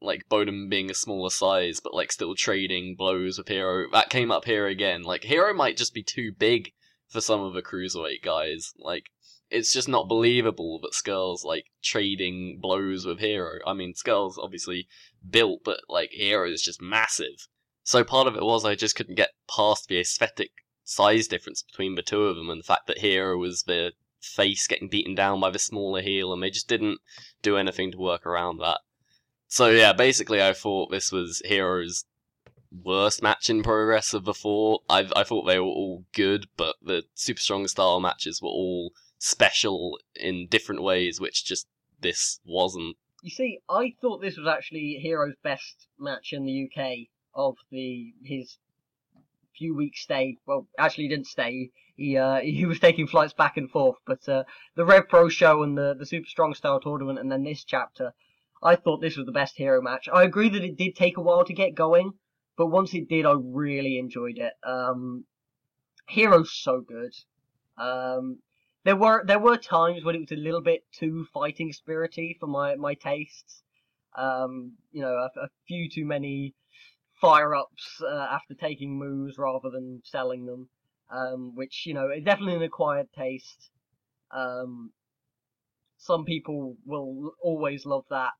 like 0.00 0.28
Bodom 0.28 0.68
being 0.68 0.90
a 0.90 0.94
smaller 0.94 1.30
size, 1.30 1.80
but 1.80 1.94
like 1.94 2.12
still 2.12 2.36
trading 2.36 2.94
blows 2.96 3.38
with 3.38 3.48
Hero. 3.48 3.88
That 3.90 4.08
came 4.08 4.30
up 4.30 4.44
here 4.44 4.68
again. 4.68 5.02
Like 5.02 5.24
Hero 5.24 5.52
might 5.52 5.76
just 5.76 5.92
be 5.92 6.04
too 6.04 6.30
big 6.32 6.72
for 7.08 7.20
some 7.20 7.40
of 7.40 7.54
the 7.54 7.62
cruiserweight 7.62 8.22
guys. 8.22 8.72
Like 8.78 9.10
it's 9.50 9.72
just 9.72 9.88
not 9.88 10.08
believable 10.08 10.80
that 10.82 10.94
Scurll's 10.94 11.44
like 11.44 11.66
trading 11.82 12.58
blows 12.60 13.06
with 13.06 13.20
Hero. 13.20 13.58
I 13.66 13.72
mean, 13.72 13.94
Scurll's 13.94 14.38
obviously 14.38 14.88
built, 15.28 15.60
but 15.64 15.80
like 15.88 16.10
Hero 16.12 16.50
is 16.50 16.62
just 16.62 16.82
massive. 16.82 17.48
So 17.82 18.02
part 18.02 18.26
of 18.26 18.36
it 18.36 18.42
was 18.42 18.64
I 18.64 18.74
just 18.74 18.96
couldn't 18.96 19.16
get 19.16 19.30
past 19.54 19.88
the 19.88 20.00
aesthetic 20.00 20.50
size 20.84 21.28
difference 21.28 21.62
between 21.62 21.94
the 21.94 22.02
two 22.02 22.24
of 22.24 22.36
them, 22.36 22.50
and 22.50 22.60
the 22.60 22.64
fact 22.64 22.86
that 22.86 22.98
Hero 22.98 23.36
was 23.36 23.64
the 23.64 23.92
face 24.20 24.66
getting 24.66 24.88
beaten 24.88 25.14
down 25.14 25.40
by 25.40 25.50
the 25.50 25.58
smaller 25.58 26.00
heel, 26.00 26.32
and 26.32 26.42
they 26.42 26.50
just 26.50 26.68
didn't 26.68 26.98
do 27.42 27.56
anything 27.56 27.92
to 27.92 27.98
work 27.98 28.26
around 28.26 28.58
that. 28.58 28.80
So 29.46 29.68
yeah, 29.68 29.92
basically, 29.92 30.42
I 30.42 30.52
thought 30.52 30.90
this 30.90 31.12
was 31.12 31.42
Hero's 31.44 32.06
worst 32.82 33.22
match 33.22 33.48
in 33.50 33.62
progress 33.62 34.14
of 34.14 34.24
the 34.24 34.34
four. 34.34 34.80
I 34.88 35.08
I 35.14 35.24
thought 35.24 35.44
they 35.44 35.58
were 35.58 35.66
all 35.66 36.04
good, 36.12 36.46
but 36.56 36.76
the 36.82 37.04
super 37.14 37.40
strong 37.40 37.68
style 37.68 38.00
matches 38.00 38.40
were 38.42 38.48
all 38.48 38.92
special 39.18 39.98
in 40.14 40.46
different 40.48 40.82
ways, 40.82 41.20
which 41.20 41.44
just 41.44 41.66
this 42.00 42.40
wasn't. 42.44 42.96
You 43.22 43.30
see, 43.30 43.60
I 43.68 43.94
thought 44.00 44.20
this 44.20 44.36
was 44.36 44.46
actually 44.46 44.98
Hero's 45.00 45.34
best 45.42 45.88
match 45.98 46.32
in 46.32 46.44
the 46.44 46.68
UK 46.68 47.08
of 47.34 47.56
the 47.70 48.12
his 48.22 48.58
few 49.56 49.74
weeks 49.74 50.02
stay. 50.02 50.36
Well, 50.46 50.66
actually, 50.78 51.04
he 51.04 51.10
didn't 51.10 51.26
stay. 51.26 51.70
He 51.96 52.16
uh, 52.16 52.40
he 52.42 52.66
was 52.66 52.80
taking 52.80 53.06
flights 53.06 53.32
back 53.32 53.56
and 53.56 53.70
forth. 53.70 53.96
But 54.06 54.28
uh, 54.28 54.44
the 54.74 54.84
Rev 54.84 55.08
Pro 55.08 55.28
show 55.28 55.62
and 55.62 55.76
the 55.76 55.94
the 55.98 56.06
Super 56.06 56.28
Strong 56.28 56.54
Style 56.54 56.80
tournament, 56.80 57.18
and 57.18 57.30
then 57.30 57.44
this 57.44 57.64
chapter, 57.64 58.12
I 58.62 58.76
thought 58.76 59.00
this 59.00 59.16
was 59.16 59.26
the 59.26 59.32
best 59.32 59.56
Hero 59.56 59.80
match. 59.80 60.08
I 60.12 60.24
agree 60.24 60.48
that 60.50 60.64
it 60.64 60.76
did 60.76 60.94
take 60.94 61.16
a 61.16 61.22
while 61.22 61.44
to 61.44 61.52
get 61.52 61.74
going, 61.74 62.14
but 62.56 62.66
once 62.68 62.94
it 62.94 63.08
did, 63.08 63.26
I 63.26 63.34
really 63.38 63.98
enjoyed 63.98 64.38
it. 64.38 64.54
Um, 64.64 65.24
Hero's 66.08 66.52
so 66.52 66.80
good. 66.80 67.12
Um, 67.78 68.40
there 68.84 68.96
were 68.96 69.24
there 69.26 69.38
were 69.38 69.56
times 69.58 70.04
when 70.04 70.14
it 70.16 70.20
was 70.20 70.32
a 70.32 70.36
little 70.40 70.62
bit 70.62 70.84
too 70.92 71.26
fighting 71.34 71.72
spirity 71.72 72.38
for 72.38 72.46
my 72.46 72.76
my 72.76 72.94
tastes. 72.94 73.62
Um, 74.16 74.78
you 74.92 75.02
know, 75.02 75.14
a, 75.16 75.30
a 75.40 75.48
few 75.68 75.88
too 75.90 76.04
many 76.06 76.54
fire 77.20 77.54
ups 77.54 78.00
uh, 78.02 78.28
after 78.30 78.54
taking 78.54 78.98
moves 78.98 79.38
rather 79.38 79.70
than 79.70 80.02
selling 80.04 80.46
them. 80.46 80.68
um, 81.10 81.54
which 81.54 81.86
you 81.86 81.94
know 81.94 82.10
is 82.10 82.24
definitely 82.24 82.56
an 82.56 82.62
acquired 82.62 83.08
taste. 83.12 83.70
Um, 84.32 84.92
some 85.96 86.24
people 86.24 86.76
will 86.84 87.34
always 87.42 87.84
love 87.86 88.04
that. 88.10 88.32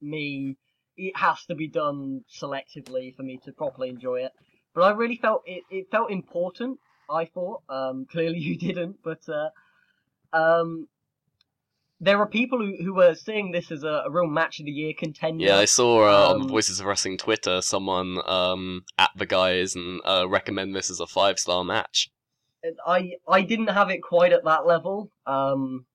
Me, 0.00 0.56
it 1.00 1.16
has 1.16 1.44
to 1.46 1.54
be 1.54 1.68
done 1.68 2.24
selectively 2.30 3.14
for 3.16 3.22
me 3.22 3.40
to 3.44 3.52
properly 3.52 3.88
enjoy 3.88 4.24
it. 4.24 4.32
But 4.74 4.82
I 4.82 4.90
really 4.90 5.16
felt 5.16 5.42
it, 5.46 5.64
it 5.70 5.90
felt 5.90 6.10
important. 6.10 6.78
I 7.08 7.24
thought. 7.24 7.62
Um, 7.68 8.06
clearly 8.10 8.38
you 8.38 8.56
didn't, 8.56 8.98
but 9.02 9.20
uh, 9.28 9.50
um, 10.36 10.88
there 12.00 12.18
are 12.18 12.26
people 12.26 12.58
who, 12.58 12.76
who 12.82 13.00
are 13.00 13.14
seeing 13.14 13.52
this 13.52 13.70
as 13.70 13.82
a, 13.82 14.04
a 14.06 14.10
real 14.10 14.26
match 14.26 14.60
of 14.60 14.66
the 14.66 14.72
year 14.72 14.92
contender. 14.96 15.44
Yeah, 15.44 15.58
I 15.58 15.66
saw 15.66 16.08
uh, 16.08 16.34
on 16.34 16.42
Um, 16.42 16.48
Voices 16.48 16.80
of 16.80 16.86
Wrestling 16.86 17.18
Twitter 17.18 17.60
someone 17.60 18.18
um, 18.26 18.84
at 18.98 19.10
the 19.16 19.26
guys 19.26 19.74
and 19.74 20.00
uh, 20.04 20.26
recommend 20.28 20.74
this 20.74 20.90
as 20.90 21.00
a 21.00 21.06
five 21.06 21.38
star 21.38 21.64
match. 21.64 22.10
I 22.86 23.12
I 23.26 23.42
didn't 23.42 23.68
have 23.68 23.90
it 23.90 24.02
quite 24.02 24.32
at 24.32 24.44
that 24.44 24.66
level, 24.66 25.10
um, 25.26 25.86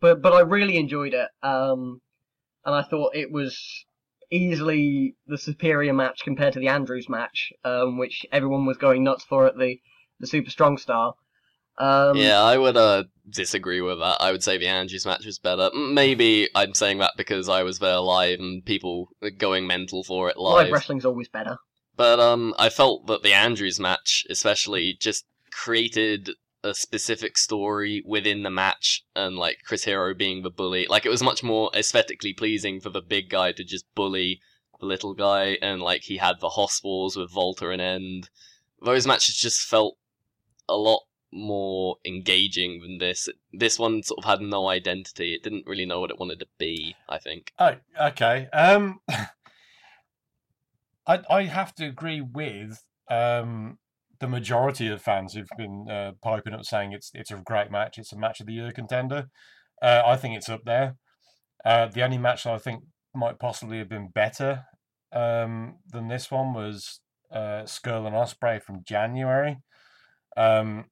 but 0.00 0.20
but 0.20 0.32
I 0.32 0.40
really 0.40 0.76
enjoyed 0.76 1.14
it, 1.14 1.28
um, 1.42 2.00
and 2.64 2.74
I 2.74 2.82
thought 2.82 3.14
it 3.14 3.30
was 3.30 3.84
easily 4.30 5.16
the 5.26 5.38
superior 5.38 5.92
match 5.92 6.20
compared 6.24 6.52
to 6.54 6.60
the 6.60 6.68
Andrews 6.68 7.08
match, 7.08 7.52
um, 7.64 7.98
which 7.98 8.24
everyone 8.32 8.66
was 8.66 8.76
going 8.76 9.04
nuts 9.04 9.24
for 9.24 9.46
at 9.46 9.58
the 9.58 9.80
the 10.20 10.26
Super 10.26 10.50
Strong 10.50 10.78
Star. 10.78 11.14
Um, 11.78 12.16
yeah, 12.16 12.42
I 12.42 12.58
would 12.58 12.76
uh, 12.76 13.04
disagree 13.28 13.80
with 13.80 13.98
that. 14.00 14.18
I 14.20 14.32
would 14.32 14.42
say 14.42 14.58
the 14.58 14.66
Andrews 14.66 15.06
match 15.06 15.24
was 15.24 15.38
better. 15.38 15.70
Maybe 15.74 16.48
I'm 16.54 16.74
saying 16.74 16.98
that 16.98 17.14
because 17.16 17.48
I 17.48 17.62
was 17.62 17.78
there 17.78 18.00
live 18.00 18.38
and 18.38 18.64
people 18.64 19.08
were 19.22 19.30
going 19.30 19.66
mental 19.66 20.04
for 20.04 20.28
it 20.28 20.36
live 20.36 20.64
live. 20.64 20.72
wrestling's 20.72 21.06
always 21.06 21.28
better. 21.28 21.56
But 21.96 22.20
um, 22.20 22.54
I 22.58 22.68
felt 22.68 23.06
that 23.06 23.22
the 23.22 23.32
Andrews 23.32 23.80
match, 23.80 24.26
especially, 24.28 24.96
just 25.00 25.24
created 25.50 26.30
a 26.62 26.74
specific 26.74 27.38
story 27.38 28.02
within 28.06 28.42
the 28.42 28.50
match, 28.50 29.04
and 29.14 29.36
like 29.36 29.58
Chris 29.64 29.84
Hero 29.84 30.14
being 30.14 30.42
the 30.42 30.50
bully, 30.50 30.86
like 30.88 31.06
it 31.06 31.10
was 31.10 31.22
much 31.22 31.42
more 31.42 31.70
aesthetically 31.74 32.32
pleasing 32.32 32.80
for 32.80 32.90
the 32.90 33.00
big 33.02 33.28
guy 33.30 33.52
to 33.52 33.64
just 33.64 33.86
bully 33.94 34.40
the 34.78 34.86
little 34.86 35.14
guy, 35.14 35.58
and 35.62 35.82
like 35.82 36.02
he 36.02 36.16
had 36.16 36.40
the 36.40 36.50
hospitals 36.50 37.16
with 37.16 37.30
Volta 37.30 37.70
and 37.70 37.82
End. 37.82 38.30
Those 38.82 39.06
matches 39.06 39.36
just 39.36 39.62
felt 39.62 39.96
a 40.68 40.76
lot 40.76 41.02
more 41.32 41.96
engaging 42.04 42.80
than 42.80 42.98
this. 42.98 43.28
This 43.52 43.78
one 43.78 44.02
sort 44.02 44.18
of 44.18 44.24
had 44.24 44.40
no 44.40 44.68
identity. 44.68 45.34
It 45.34 45.42
didn't 45.42 45.66
really 45.66 45.86
know 45.86 46.00
what 46.00 46.10
it 46.10 46.18
wanted 46.18 46.40
to 46.40 46.46
be. 46.58 46.96
I 47.08 47.18
think. 47.18 47.52
Oh, 47.58 47.76
okay. 48.00 48.48
Um, 48.52 49.00
I 51.06 51.20
I 51.28 51.44
have 51.44 51.74
to 51.76 51.86
agree 51.86 52.20
with 52.20 52.82
um 53.08 53.78
the 54.20 54.28
majority 54.28 54.88
of 54.88 55.02
fans 55.02 55.34
who've 55.34 55.48
been 55.56 55.86
uh, 55.90 56.12
piping 56.22 56.52
up 56.52 56.64
saying 56.64 56.92
it's 56.92 57.10
it's 57.14 57.30
a 57.30 57.42
great 57.44 57.70
match. 57.70 57.98
It's 57.98 58.12
a 58.12 58.18
match 58.18 58.40
of 58.40 58.46
the 58.46 58.52
year 58.52 58.70
contender. 58.70 59.28
Uh, 59.82 60.02
I 60.04 60.16
think 60.16 60.36
it's 60.36 60.48
up 60.48 60.64
there. 60.64 60.96
Uh, 61.64 61.86
the 61.86 62.02
only 62.02 62.18
match 62.18 62.44
that 62.44 62.52
I 62.52 62.58
think 62.58 62.84
might 63.14 63.38
possibly 63.38 63.78
have 63.78 63.88
been 63.88 64.08
better 64.14 64.64
um, 65.12 65.76
than 65.90 66.08
this 66.08 66.30
one 66.30 66.54
was 66.54 67.00
uh, 67.32 67.64
and 67.64 68.14
Ospreay 68.14 68.62
from 68.62 68.84
January, 68.84 69.58
um, 70.36 70.86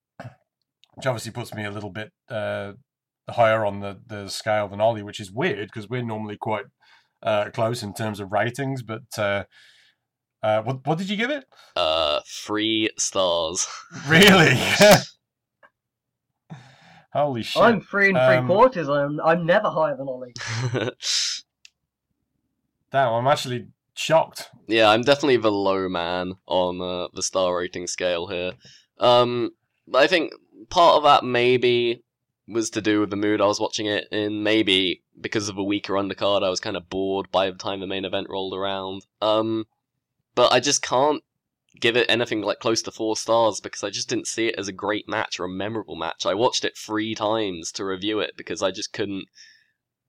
which 0.95 1.07
obviously 1.07 1.33
puts 1.33 1.55
me 1.55 1.65
a 1.65 1.71
little 1.71 1.91
bit 1.91 2.13
uh, 2.31 2.73
higher 3.29 3.65
on 3.65 3.81
the, 3.81 4.01
the 4.07 4.29
scale 4.29 4.69
than 4.69 4.81
Ollie, 4.81 5.03
which 5.03 5.21
is 5.21 5.33
weird 5.33 5.69
because 5.69 5.89
we're 5.89 6.03
normally 6.03 6.37
quite 6.37 6.65
uh, 7.23 7.51
close 7.51 7.83
in 7.83 7.93
terms 7.93 8.21
of 8.21 8.33
ratings. 8.33 8.83
But 8.83 9.19
uh, 10.43 10.63
what 10.63 10.87
what 10.87 10.99
did 10.99 11.09
you 11.09 11.17
give 11.17 11.31
it? 11.31 11.45
Uh, 11.77 12.21
three 12.27 12.91
stars. 12.99 13.67
Really? 14.09 14.57
Holy 17.13 17.43
shit! 17.43 17.63
I'm 17.63 17.81
three 17.81 18.09
and 18.11 18.17
three 18.19 18.37
Um, 18.37 18.47
quarters. 18.47 18.89
I'm 18.89 19.19
I'm 19.21 19.47
never 19.47 19.71
higher 19.71 19.97
than 19.97 20.09
Ollie. 20.09 20.35
Damn, 22.93 23.13
I'm 23.13 23.27
actually 23.27 23.69
shocked. 23.95 24.51
Yeah, 24.67 24.91
I'm 24.91 25.03
definitely 25.03 25.39
the 25.39 25.51
low 25.51 25.89
man 25.89 26.35
on 26.47 26.81
uh, 26.81 27.09
the 27.15 27.23
star 27.23 27.57
rating 27.57 27.87
scale 27.87 28.27
here. 28.29 28.53
Um, 28.99 29.51
but 29.87 30.03
I 30.03 30.07
think 30.07 30.33
part 30.69 30.97
of 30.97 31.03
that 31.05 31.25
maybe 31.25 32.03
was 32.47 32.71
to 32.71 32.81
do 32.83 33.01
with 33.01 33.11
the 33.11 33.17
mood 33.17 33.41
I 33.41 33.47
was 33.47 33.61
watching 33.61 33.87
it 33.87 34.07
in. 34.13 34.43
Maybe 34.43 35.03
because 35.21 35.49
of 35.49 35.57
a 35.59 35.65
weaker 35.65 35.95
undercard, 35.95 36.43
I 36.45 36.51
was 36.51 36.61
kind 36.61 36.77
of 36.77 36.89
bored 36.91 37.31
by 37.31 37.51
the 37.51 37.57
time 37.57 37.81
the 37.81 37.87
main 37.87 38.05
event 38.05 38.29
rolled 38.31 38.55
around. 38.55 39.07
Um, 39.21 39.67
but 40.35 40.53
I 40.53 40.61
just 40.61 40.83
can't 40.83 41.23
give 41.81 41.97
it 41.97 42.11
anything 42.11 42.43
like 42.43 42.59
close 42.59 42.83
to 42.83 42.91
four 42.91 43.17
stars 43.17 43.61
because 43.61 43.85
I 43.85 43.91
just 43.91 44.09
didn't 44.09 44.27
see 44.27 44.49
it 44.49 44.59
as 44.59 44.69
a 44.69 44.73
great 44.73 45.09
match 45.09 45.39
or 45.39 45.45
a 45.45 45.49
memorable 45.49 45.97
match. 45.97 46.27
I 46.27 46.35
watched 46.35 46.65
it 46.65 46.77
three 46.77 47.15
times 47.15 47.71
to 47.73 47.85
review 47.85 48.21
it 48.21 48.37
because 48.37 48.63
I 48.63 48.71
just 48.71 48.93
couldn't 48.93 49.27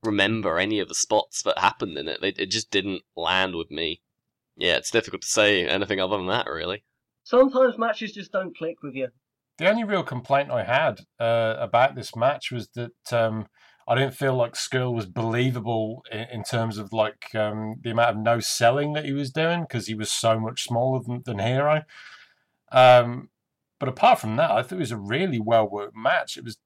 remember 0.04 0.58
any 0.58 0.80
of 0.80 0.88
the 0.88 0.96
spots 0.96 1.42
that 1.44 1.60
happened 1.60 1.98
in 1.98 2.08
it. 2.08 2.24
It, 2.24 2.40
it 2.40 2.52
just 2.52 2.72
didn't 2.72 3.04
land 3.16 3.56
with 3.56 3.70
me. 3.70 4.02
Yeah, 4.56 4.76
it's 4.76 4.92
difficult 4.92 5.22
to 5.22 5.28
say 5.28 5.68
anything 5.68 6.00
other 6.00 6.18
than 6.18 6.28
that, 6.28 6.48
really. 6.48 6.84
Sometimes 7.24 7.78
matches 7.78 8.12
just 8.12 8.32
don't 8.32 8.58
click 8.58 8.82
with 8.82 8.96
you. 8.96 9.10
The 9.58 9.70
only 9.70 9.84
real 9.84 10.04
complaint 10.04 10.52
I 10.52 10.64
had 10.64 11.02
uh, 11.20 11.56
about 11.60 11.96
this 11.96 12.16
match 12.16 12.52
was 12.52 12.70
that 12.76 13.14
um, 13.14 13.48
I 13.90 13.96
didn't 13.96 14.14
feel 14.14 14.36
like 14.36 14.54
Scurll 14.54 14.94
was 14.94 15.08
believable 15.08 16.04
in, 16.12 16.28
in 16.32 16.44
terms 16.44 16.78
of 16.78 16.94
like 16.94 17.34
um, 17.34 17.78
the 17.82 17.90
amount 17.90 18.12
of 18.12 18.24
no 18.24 18.40
selling 18.40 18.94
that 18.94 19.06
he 19.06 19.14
was 19.14 19.32
doing 19.32 19.62
because 19.62 19.88
he 19.88 19.96
was 19.96 20.12
so 20.12 20.40
much 20.40 20.64
smaller 20.64 21.02
than, 21.04 21.24
than 21.26 21.40
Hero. 21.40 21.82
Um, 22.72 23.30
but 23.80 23.90
apart 23.90 24.20
from 24.20 24.36
that, 24.36 24.52
I 24.52 24.62
thought 24.62 24.76
it 24.76 24.80
was 24.80 24.92
a 24.92 24.98
really 24.98 25.40
well 25.40 25.68
worked 25.68 25.96
match. 25.96 26.38
It 26.38 26.44
was 26.44 26.58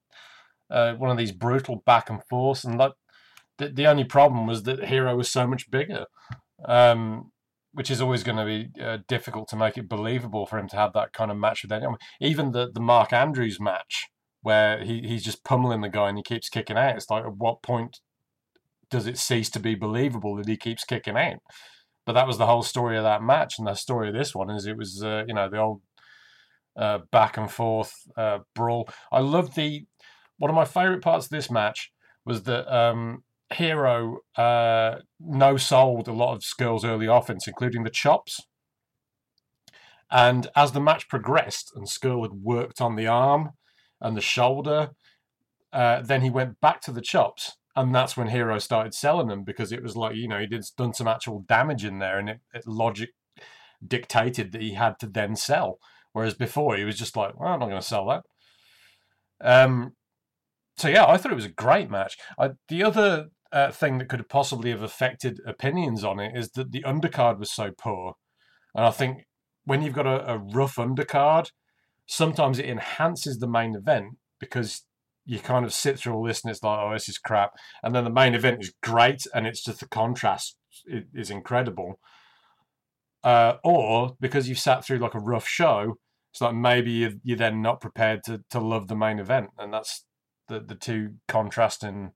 uh, 0.70 0.96
one 0.96 1.12
of 1.12 1.18
these 1.18 1.32
brutal 1.32 1.78
back 1.86 2.10
and 2.10 2.22
forth, 2.30 2.66
and 2.66 2.78
like 2.78 2.94
the, 3.58 3.70
the 3.70 3.88
only 3.88 4.04
problem 4.04 4.46
was 4.46 4.64
that 4.64 4.86
Hero 4.86 5.16
was 5.16 5.30
so 5.32 5.48
much 5.48 5.72
bigger. 5.72 6.06
Um, 6.66 7.32
which 7.74 7.90
is 7.90 8.02
always 8.02 8.24
going 8.24 8.38
to 8.38 8.46
be 8.46 8.70
uh, 8.82 9.00
difficult 9.08 9.48
to 9.50 9.56
make 9.56 9.78
it 9.78 9.90
believable 9.90 10.46
for 10.46 10.60
him 10.60 10.70
to 10.70 10.76
have 10.76 10.94
that 10.94 11.12
kind 11.12 11.32
of 11.32 11.38
match 11.38 11.64
with 11.64 11.72
anyone. 11.72 11.98
Even 12.22 12.52
the, 12.52 12.70
the 12.72 12.80
Mark 12.80 13.12
Andrews 13.12 13.60
match, 13.60 14.10
where 14.44 14.84
he, 14.84 15.02
he's 15.02 15.24
just 15.24 15.44
pummeling 15.44 15.82
the 15.82 15.90
guy 15.90 16.10
and 16.10 16.18
he 16.18 16.24
keeps 16.24 16.50
kicking 16.50 16.78
out. 16.78 16.96
It's 16.96 17.10
like, 17.10 17.26
at 17.26 17.38
what 17.38 17.64
point 17.64 18.00
does 18.92 19.08
it 19.08 19.18
cease 19.18 19.50
to 19.52 19.60
be 19.60 19.74
believable 19.74 20.36
that 20.36 20.48
he 20.48 20.58
keeps 20.58 20.84
kicking 20.84 21.18
out? 21.18 21.40
But 22.06 22.14
that 22.14 22.28
was 22.28 22.38
the 22.38 22.46
whole 22.46 22.64
story 22.64 22.98
of 22.98 23.04
that 23.04 23.24
match, 23.24 23.58
and 23.58 23.66
the 23.66 23.74
story 23.76 24.10
of 24.10 24.14
this 24.14 24.36
one 24.36 24.50
is 24.50 24.68
it 24.68 24.78
was, 24.78 25.02
uh, 25.02 25.24
you 25.26 25.34
know, 25.34 25.50
the 25.50 25.58
old 25.58 25.82
uh, 26.76 27.00
back 27.12 27.38
and 27.38 27.50
forth 27.50 27.94
uh, 28.18 28.40
brawl. 28.54 28.90
I 29.12 29.20
love 29.20 29.56
the 29.56 29.86
one 30.38 30.50
of 30.50 30.56
my 30.56 30.66
favorite 30.66 31.02
parts 31.02 31.28
of 31.28 31.30
this 31.30 31.50
match 31.50 31.92
was 32.26 32.44
that 32.44 32.68
um, 32.74 33.24
Hero 33.54 34.20
uh, 34.36 34.98
no 35.20 35.56
sold 35.56 36.08
a 36.08 36.14
lot 36.14 36.34
of 36.34 36.44
Scurll's 36.44 36.84
early 36.84 37.06
offense, 37.06 37.48
including 37.48 37.84
the 37.84 37.90
chops. 37.90 38.42
And 40.12 40.48
as 40.56 40.74
the 40.74 40.82
match 40.82 41.08
progressed 41.08 41.72
and 41.76 41.88
Skull 41.88 42.24
had 42.24 42.34
worked 42.34 42.82
on 42.82 42.96
the 42.96 43.08
arm 43.08 43.52
and 44.04 44.16
the 44.16 44.22
shoulder, 44.22 44.92
uh, 45.72 46.02
then 46.02 46.22
he 46.22 46.30
went 46.30 46.62
back 46.62 46.82
to 46.82 46.92
the 46.92 47.02
chops. 47.02 47.58
And 47.76 47.96
that's 47.96 48.16
when 48.16 48.28
Hero 48.28 48.60
started 48.60 48.94
selling 48.94 49.28
them 49.28 49.44
because 49.44 49.72
it 49.72 49.82
was 49.82 49.96
like, 49.96 50.16
you 50.16 50.28
know, 50.28 50.40
he 50.40 50.46
did 50.46 50.64
done 50.78 50.94
some 50.94 51.08
actual 51.08 51.44
damage 51.48 51.84
in 51.84 51.98
there 51.98 52.20
and 52.20 52.30
it, 52.30 52.40
it 52.54 52.68
logic 52.68 53.10
dictated 53.86 54.52
that 54.52 54.62
he 54.62 54.76
had 54.76 55.00
to 55.00 55.08
then 55.08 55.36
sell. 55.36 55.80
Whereas 56.12 56.36
before 56.36 56.76
he 56.76 56.84
was 56.84 56.98
just 56.98 57.18
like, 57.18 57.40
well, 57.40 57.52
I'm 57.52 57.60
not 57.60 57.70
going 57.70 57.82
to 57.82 57.88
sell 57.88 58.08
that. 58.08 58.24
Um, 59.42 59.94
so 60.78 60.88
yeah, 60.88 61.06
I 61.06 61.18
thought 61.18 61.32
it 61.32 61.36
was 61.36 61.46
a 61.46 61.50
great 61.50 61.90
match. 61.90 62.18
I, 62.38 62.52
the 62.68 62.84
other 62.84 63.30
uh, 63.52 63.72
thing 63.72 63.98
that 63.98 64.10
could 64.10 64.28
possibly 64.30 64.72
have 64.72 64.82
affected 64.82 65.40
opinions 65.46 66.04
on 66.04 66.20
it 66.20 66.36
is 66.36 66.52
that 66.52 66.72
the 66.72 66.84
undercard 66.84 67.40
was 67.40 67.52
so 67.52 67.72
poor, 67.78 68.14
and 68.76 68.86
I 68.86 68.92
think 68.92 69.26
when 69.66 69.82
you've 69.82 69.94
got 69.94 70.08
a, 70.08 70.34
a 70.34 70.38
rough 70.38 70.76
undercard, 70.76 71.52
sometimes 72.06 72.60
it 72.60 72.66
enhances 72.66 73.40
the 73.40 73.48
main 73.48 73.76
event 73.76 74.18
because 74.40 74.86
you 75.26 75.40
kind 75.40 75.66
of 75.66 75.74
sit 75.74 75.98
through 75.98 76.14
all 76.14 76.24
this 76.24 76.44
and 76.44 76.52
it's 76.52 76.64
like, 76.64 76.80
oh, 76.80 76.94
this 76.94 77.08
is 77.08 77.18
crap, 77.18 77.52
and 77.82 77.96
then 77.96 78.04
the 78.04 78.10
main 78.10 78.36
event 78.36 78.62
is 78.62 78.74
great, 78.82 79.26
and 79.34 79.48
it's 79.48 79.64
just 79.64 79.80
the 79.80 79.88
contrast 79.88 80.58
is 81.14 81.30
incredible. 81.30 82.00
Uh, 83.24 83.54
or 83.64 84.18
because 84.20 84.50
you've 84.50 84.60
sat 84.60 84.84
through 84.84 84.98
like 84.98 85.14
a 85.14 85.20
rough 85.20 85.48
show, 85.48 85.96
it's 86.34 86.42
like 86.42 86.56
maybe 86.56 86.92
you're, 86.92 87.14
you're 87.24 87.38
then 87.38 87.62
not 87.62 87.80
prepared 87.80 88.22
to, 88.26 88.44
to 88.50 88.60
love 88.60 88.88
the 88.88 88.96
main 88.96 89.20
event, 89.20 89.52
and 89.58 89.74
that's 89.74 90.06
the 90.50 90.60
the 90.60 90.76
two 90.76 91.16
contrasting 91.28 92.12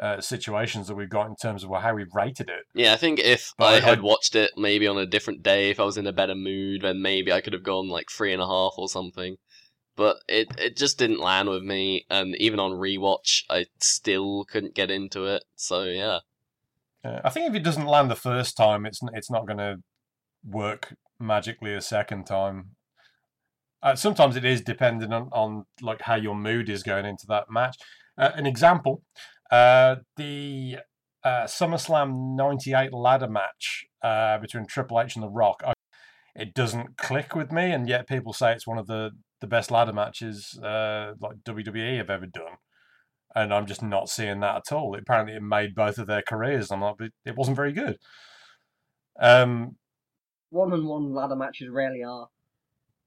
uh, 0.00 0.20
situations 0.20 0.88
that 0.88 0.94
we've 0.94 1.10
got 1.10 1.26
in 1.26 1.36
terms 1.36 1.62
of 1.62 1.70
how 1.82 1.94
we've 1.94 2.14
rated 2.14 2.48
it. 2.48 2.64
Yeah, 2.74 2.92
I 2.94 2.96
think 2.96 3.18
if 3.20 3.52
But 3.58 3.66
I 3.66 3.76
I- 3.76 3.80
had 3.90 4.02
watched 4.02 4.34
it 4.34 4.50
maybe 4.56 4.86
on 4.86 4.98
a 4.98 5.06
different 5.06 5.42
day, 5.42 5.70
if 5.70 5.78
I 5.78 5.84
was 5.84 5.96
in 5.98 6.06
a 6.06 6.12
better 6.12 6.34
mood, 6.34 6.82
then 6.82 7.02
maybe 7.02 7.32
I 7.32 7.40
could 7.40 7.52
have 7.52 7.62
gone 7.62 7.88
like 7.88 8.06
three 8.10 8.32
and 8.32 8.42
a 8.42 8.46
half 8.46 8.72
or 8.78 8.88
something. 8.88 9.36
But 9.96 10.16
it 10.28 10.48
it 10.58 10.76
just 10.76 10.98
didn't 10.98 11.20
land 11.20 11.48
with 11.50 11.62
me, 11.62 12.06
and 12.08 12.34
even 12.36 12.58
on 12.58 12.70
rewatch, 12.72 13.42
I 13.50 13.66
still 13.80 14.44
couldn't 14.44 14.74
get 14.74 14.90
into 14.90 15.26
it. 15.26 15.44
So 15.56 15.84
yeah, 15.84 16.20
Uh, 17.04 17.20
I 17.24 17.30
think 17.30 17.48
if 17.48 17.54
it 17.54 17.64
doesn't 17.64 17.86
land 17.86 18.10
the 18.10 18.16
first 18.16 18.56
time, 18.56 18.86
it's 18.86 19.00
it's 19.12 19.30
not 19.30 19.46
going 19.46 19.58
to 19.58 19.76
work 20.44 20.94
magically 21.18 21.74
a 21.74 21.80
second 21.82 22.24
time. 22.24 22.76
Uh, 23.82 23.94
sometimes 23.94 24.36
it 24.36 24.44
is 24.44 24.60
dependent 24.62 25.12
on, 25.12 25.28
on 25.32 25.64
like 25.80 26.02
how 26.02 26.14
your 26.14 26.34
mood 26.34 26.68
is 26.68 26.82
going 26.82 27.04
into 27.06 27.26
that 27.26 27.50
match. 27.50 27.76
Uh, 28.18 28.30
an 28.34 28.46
example, 28.46 29.02
uh, 29.50 29.96
the 30.16 30.78
uh, 31.24 31.44
SummerSlam 31.44 32.36
'98 32.36 32.92
ladder 32.92 33.28
match 33.28 33.86
uh, 34.02 34.38
between 34.38 34.66
Triple 34.66 35.00
H 35.00 35.16
and 35.16 35.22
The 35.22 35.28
Rock. 35.28 35.62
I, 35.66 35.72
it 36.34 36.54
doesn't 36.54 36.96
click 36.96 37.34
with 37.34 37.52
me, 37.52 37.72
and 37.72 37.88
yet 37.88 38.08
people 38.08 38.32
say 38.32 38.52
it's 38.52 38.66
one 38.66 38.78
of 38.78 38.86
the 38.86 39.10
the 39.40 39.46
best 39.46 39.70
ladder 39.70 39.92
matches 39.92 40.58
uh, 40.62 41.14
like 41.20 41.38
WWE 41.44 41.96
have 41.96 42.10
ever 42.10 42.26
done. 42.26 42.56
And 43.34 43.54
I'm 43.54 43.66
just 43.66 43.82
not 43.82 44.08
seeing 44.08 44.40
that 44.40 44.56
at 44.56 44.72
all. 44.72 44.96
Apparently, 44.96 45.34
it 45.34 45.42
made 45.42 45.74
both 45.74 45.98
of 45.98 46.06
their 46.06 46.22
careers. 46.22 46.70
I'm 46.70 46.80
like, 46.82 46.96
it 47.24 47.36
wasn't 47.36 47.56
very 47.56 47.72
good. 47.72 47.96
Um, 49.20 49.76
one 50.50 50.72
on 50.72 50.84
one 50.84 51.14
ladder 51.14 51.36
matches 51.36 51.68
rarely 51.70 52.02
are 52.02 52.28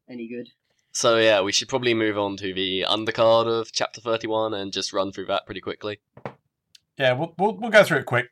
any 0.10 0.28
good. 0.28 0.48
So 0.94 1.18
yeah, 1.18 1.42
we 1.42 1.52
should 1.52 1.70
probably 1.70 1.96
move 1.96 2.20
on 2.20 2.38
to 2.38 2.54
the 2.54 2.86
undercard 2.88 3.48
of 3.48 3.72
chapter 3.72 4.00
thirty-one 4.00 4.54
and 4.54 4.72
just 4.72 4.94
run 4.94 5.12
through 5.12 5.26
that 5.26 5.46
pretty 5.46 5.60
quickly. 5.60 6.00
Yeah, 6.98 7.14
we'll 7.14 7.34
we'll, 7.38 7.58
we'll 7.58 7.72
go 7.72 7.84
through 7.84 7.98
it 7.98 8.06
quick 8.06 8.28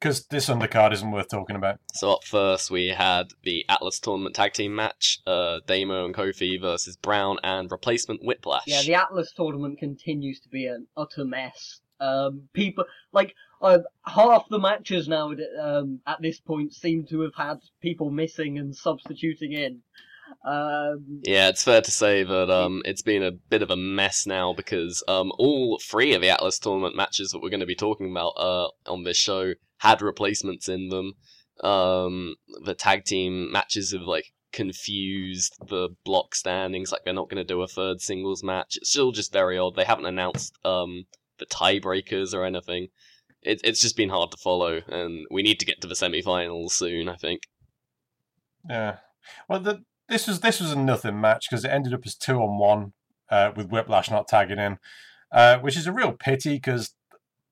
because 0.00 0.26
this 0.26 0.48
undercard 0.48 0.92
isn't 0.92 1.12
worth 1.12 1.28
talking 1.28 1.54
about. 1.54 1.78
So 1.94 2.12
up 2.12 2.24
first, 2.24 2.72
we 2.72 2.88
had 2.88 3.28
the 3.44 3.64
Atlas 3.68 4.00
Tournament 4.00 4.34
Tag 4.34 4.52
Team 4.52 4.74
match: 4.74 5.20
uh, 5.28 5.60
Damo 5.68 6.04
and 6.04 6.12
Coffey 6.14 6.58
versus 6.58 6.96
Brown 6.96 7.38
and 7.44 7.70
replacement 7.70 8.24
Whiplash. 8.24 8.64
Yeah, 8.66 8.82
the 8.82 8.94
Atlas 8.94 9.32
Tournament 9.32 9.78
continues 9.78 10.40
to 10.40 10.48
be 10.48 10.66
an 10.66 10.88
utter 10.96 11.24
mess. 11.24 11.80
Um, 12.00 12.48
people 12.52 12.84
like 13.12 13.34
uh, 13.62 13.78
half 14.04 14.48
the 14.50 14.58
matches 14.58 15.08
now 15.08 15.32
um, 15.60 16.00
at 16.06 16.20
this 16.20 16.40
point 16.40 16.74
seem 16.74 17.06
to 17.06 17.20
have 17.20 17.34
had 17.36 17.60
people 17.80 18.10
missing 18.10 18.58
and 18.58 18.74
substituting 18.74 19.52
in. 19.52 19.82
Um, 20.44 21.20
yeah, 21.24 21.48
it's 21.48 21.64
fair 21.64 21.80
to 21.80 21.90
say 21.90 22.22
that 22.22 22.50
um, 22.50 22.82
it's 22.84 23.02
been 23.02 23.22
a 23.22 23.32
bit 23.32 23.62
of 23.62 23.70
a 23.70 23.76
mess 23.76 24.26
now 24.26 24.52
because 24.52 25.02
um, 25.08 25.32
all 25.38 25.80
three 25.82 26.14
of 26.14 26.20
the 26.20 26.30
Atlas 26.30 26.58
tournament 26.58 26.96
matches 26.96 27.30
that 27.30 27.42
we're 27.42 27.50
going 27.50 27.60
to 27.60 27.66
be 27.66 27.74
talking 27.74 28.10
about 28.10 28.32
uh, 28.36 28.68
on 28.86 29.04
this 29.04 29.16
show 29.16 29.54
had 29.78 30.02
replacements 30.02 30.68
in 30.68 30.88
them. 30.88 31.14
Um, 31.62 32.36
the 32.64 32.74
tag 32.74 33.04
team 33.04 33.50
matches 33.50 33.92
have 33.92 34.02
like 34.02 34.26
confused 34.52 35.54
the 35.68 35.90
block 36.04 36.34
standings, 36.34 36.92
like 36.92 37.02
they're 37.04 37.14
not 37.14 37.28
going 37.28 37.44
to 37.44 37.52
do 37.54 37.62
a 37.62 37.68
third 37.68 38.00
singles 38.00 38.42
match. 38.42 38.76
It's 38.76 38.90
still 38.90 39.12
just 39.12 39.32
very 39.32 39.58
odd. 39.58 39.76
They 39.76 39.84
haven't 39.84 40.06
announced 40.06 40.58
um, 40.64 41.04
the 41.38 41.46
tiebreakers 41.46 42.34
or 42.34 42.44
anything. 42.44 42.88
It, 43.42 43.60
it's 43.64 43.80
just 43.80 43.96
been 43.96 44.08
hard 44.08 44.30
to 44.32 44.36
follow, 44.38 44.80
and 44.88 45.26
we 45.30 45.42
need 45.42 45.60
to 45.60 45.66
get 45.66 45.80
to 45.82 45.86
the 45.86 45.94
semi-finals 45.94 46.74
soon. 46.74 47.08
I 47.08 47.16
think. 47.16 47.42
Yeah. 48.68 48.96
Well, 49.48 49.60
the 49.60 49.84
this 50.08 50.26
was 50.26 50.40
this 50.40 50.60
was 50.60 50.72
a 50.72 50.78
nothing 50.78 51.20
match 51.20 51.46
because 51.48 51.64
it 51.64 51.70
ended 51.70 51.94
up 51.94 52.06
as 52.06 52.14
two 52.14 52.40
on 52.40 52.58
one 52.58 52.92
uh, 53.30 53.52
with 53.56 53.68
Whiplash 53.68 54.10
not 54.10 54.28
tagging 54.28 54.58
in, 54.58 54.78
uh, 55.32 55.58
which 55.58 55.76
is 55.76 55.86
a 55.86 55.92
real 55.92 56.12
pity 56.12 56.54
because 56.54 56.94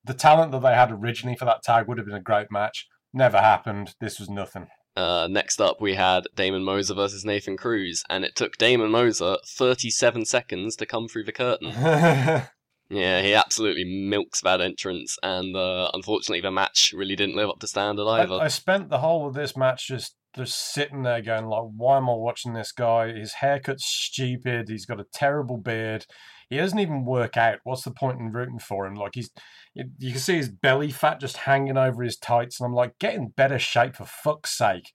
the 0.03 0.13
talent 0.13 0.51
that 0.51 0.61
they 0.61 0.73
had 0.73 0.91
originally 0.91 1.35
for 1.35 1.45
that 1.45 1.63
tag 1.63 1.87
would 1.87 1.97
have 1.97 2.07
been 2.07 2.15
a 2.15 2.21
great 2.21 2.51
match. 2.51 2.87
Never 3.13 3.39
happened. 3.39 3.95
This 3.99 4.19
was 4.19 4.29
nothing. 4.29 4.67
Uh, 4.95 5.27
next 5.29 5.59
up, 5.59 5.81
we 5.81 5.95
had 5.95 6.27
Damon 6.35 6.63
Moser 6.63 6.93
versus 6.93 7.25
Nathan 7.25 7.57
Cruz, 7.57 8.03
and 8.09 8.23
it 8.23 8.35
took 8.35 8.57
Damon 8.57 8.91
Moser 8.91 9.37
37 9.45 10.25
seconds 10.25 10.75
to 10.77 10.85
come 10.85 11.09
through 11.09 11.25
the 11.25 11.33
curtain. 11.33 11.69
yeah, 12.89 13.21
he 13.21 13.33
absolutely 13.33 13.83
milks 13.83 14.39
that 14.41 14.61
entrance, 14.61 15.17
and 15.21 15.55
uh, 15.55 15.89
unfortunately, 15.93 16.39
the 16.39 16.51
match 16.51 16.93
really 16.95 17.15
didn't 17.17 17.35
live 17.35 17.49
up 17.49 17.59
to 17.59 17.67
standard 17.67 18.07
either. 18.07 18.35
I, 18.35 18.45
I 18.45 18.47
spent 18.47 18.89
the 18.89 18.99
whole 18.99 19.27
of 19.27 19.33
this 19.33 19.57
match 19.57 19.87
just 19.87 20.15
just 20.35 20.73
sitting 20.73 21.03
there 21.03 21.21
going 21.21 21.45
like, 21.45 21.63
why 21.75 21.97
am 21.97 22.09
I 22.09 22.13
watching 22.13 22.53
this 22.53 22.71
guy? 22.71 23.13
His 23.13 23.33
haircut's 23.33 23.85
stupid. 23.85 24.69
He's 24.69 24.85
got 24.85 24.99
a 24.99 25.05
terrible 25.13 25.57
beard. 25.57 26.05
He 26.49 26.57
doesn't 26.57 26.79
even 26.79 27.05
work 27.05 27.37
out. 27.37 27.59
What's 27.63 27.83
the 27.83 27.91
point 27.91 28.19
in 28.19 28.31
rooting 28.31 28.59
for 28.59 28.85
him? 28.85 28.95
Like 28.95 29.15
he's, 29.15 29.31
you 29.73 30.11
can 30.11 30.19
see 30.19 30.35
his 30.35 30.49
belly 30.49 30.91
fat 30.91 31.19
just 31.19 31.37
hanging 31.37 31.77
over 31.77 32.03
his 32.03 32.17
tights, 32.17 32.59
and 32.59 32.67
I'm 32.67 32.73
like, 32.73 32.99
get 32.99 33.15
in 33.15 33.29
better 33.29 33.57
shape 33.57 33.95
for 33.95 34.05
fuck's 34.05 34.55
sake. 34.55 34.91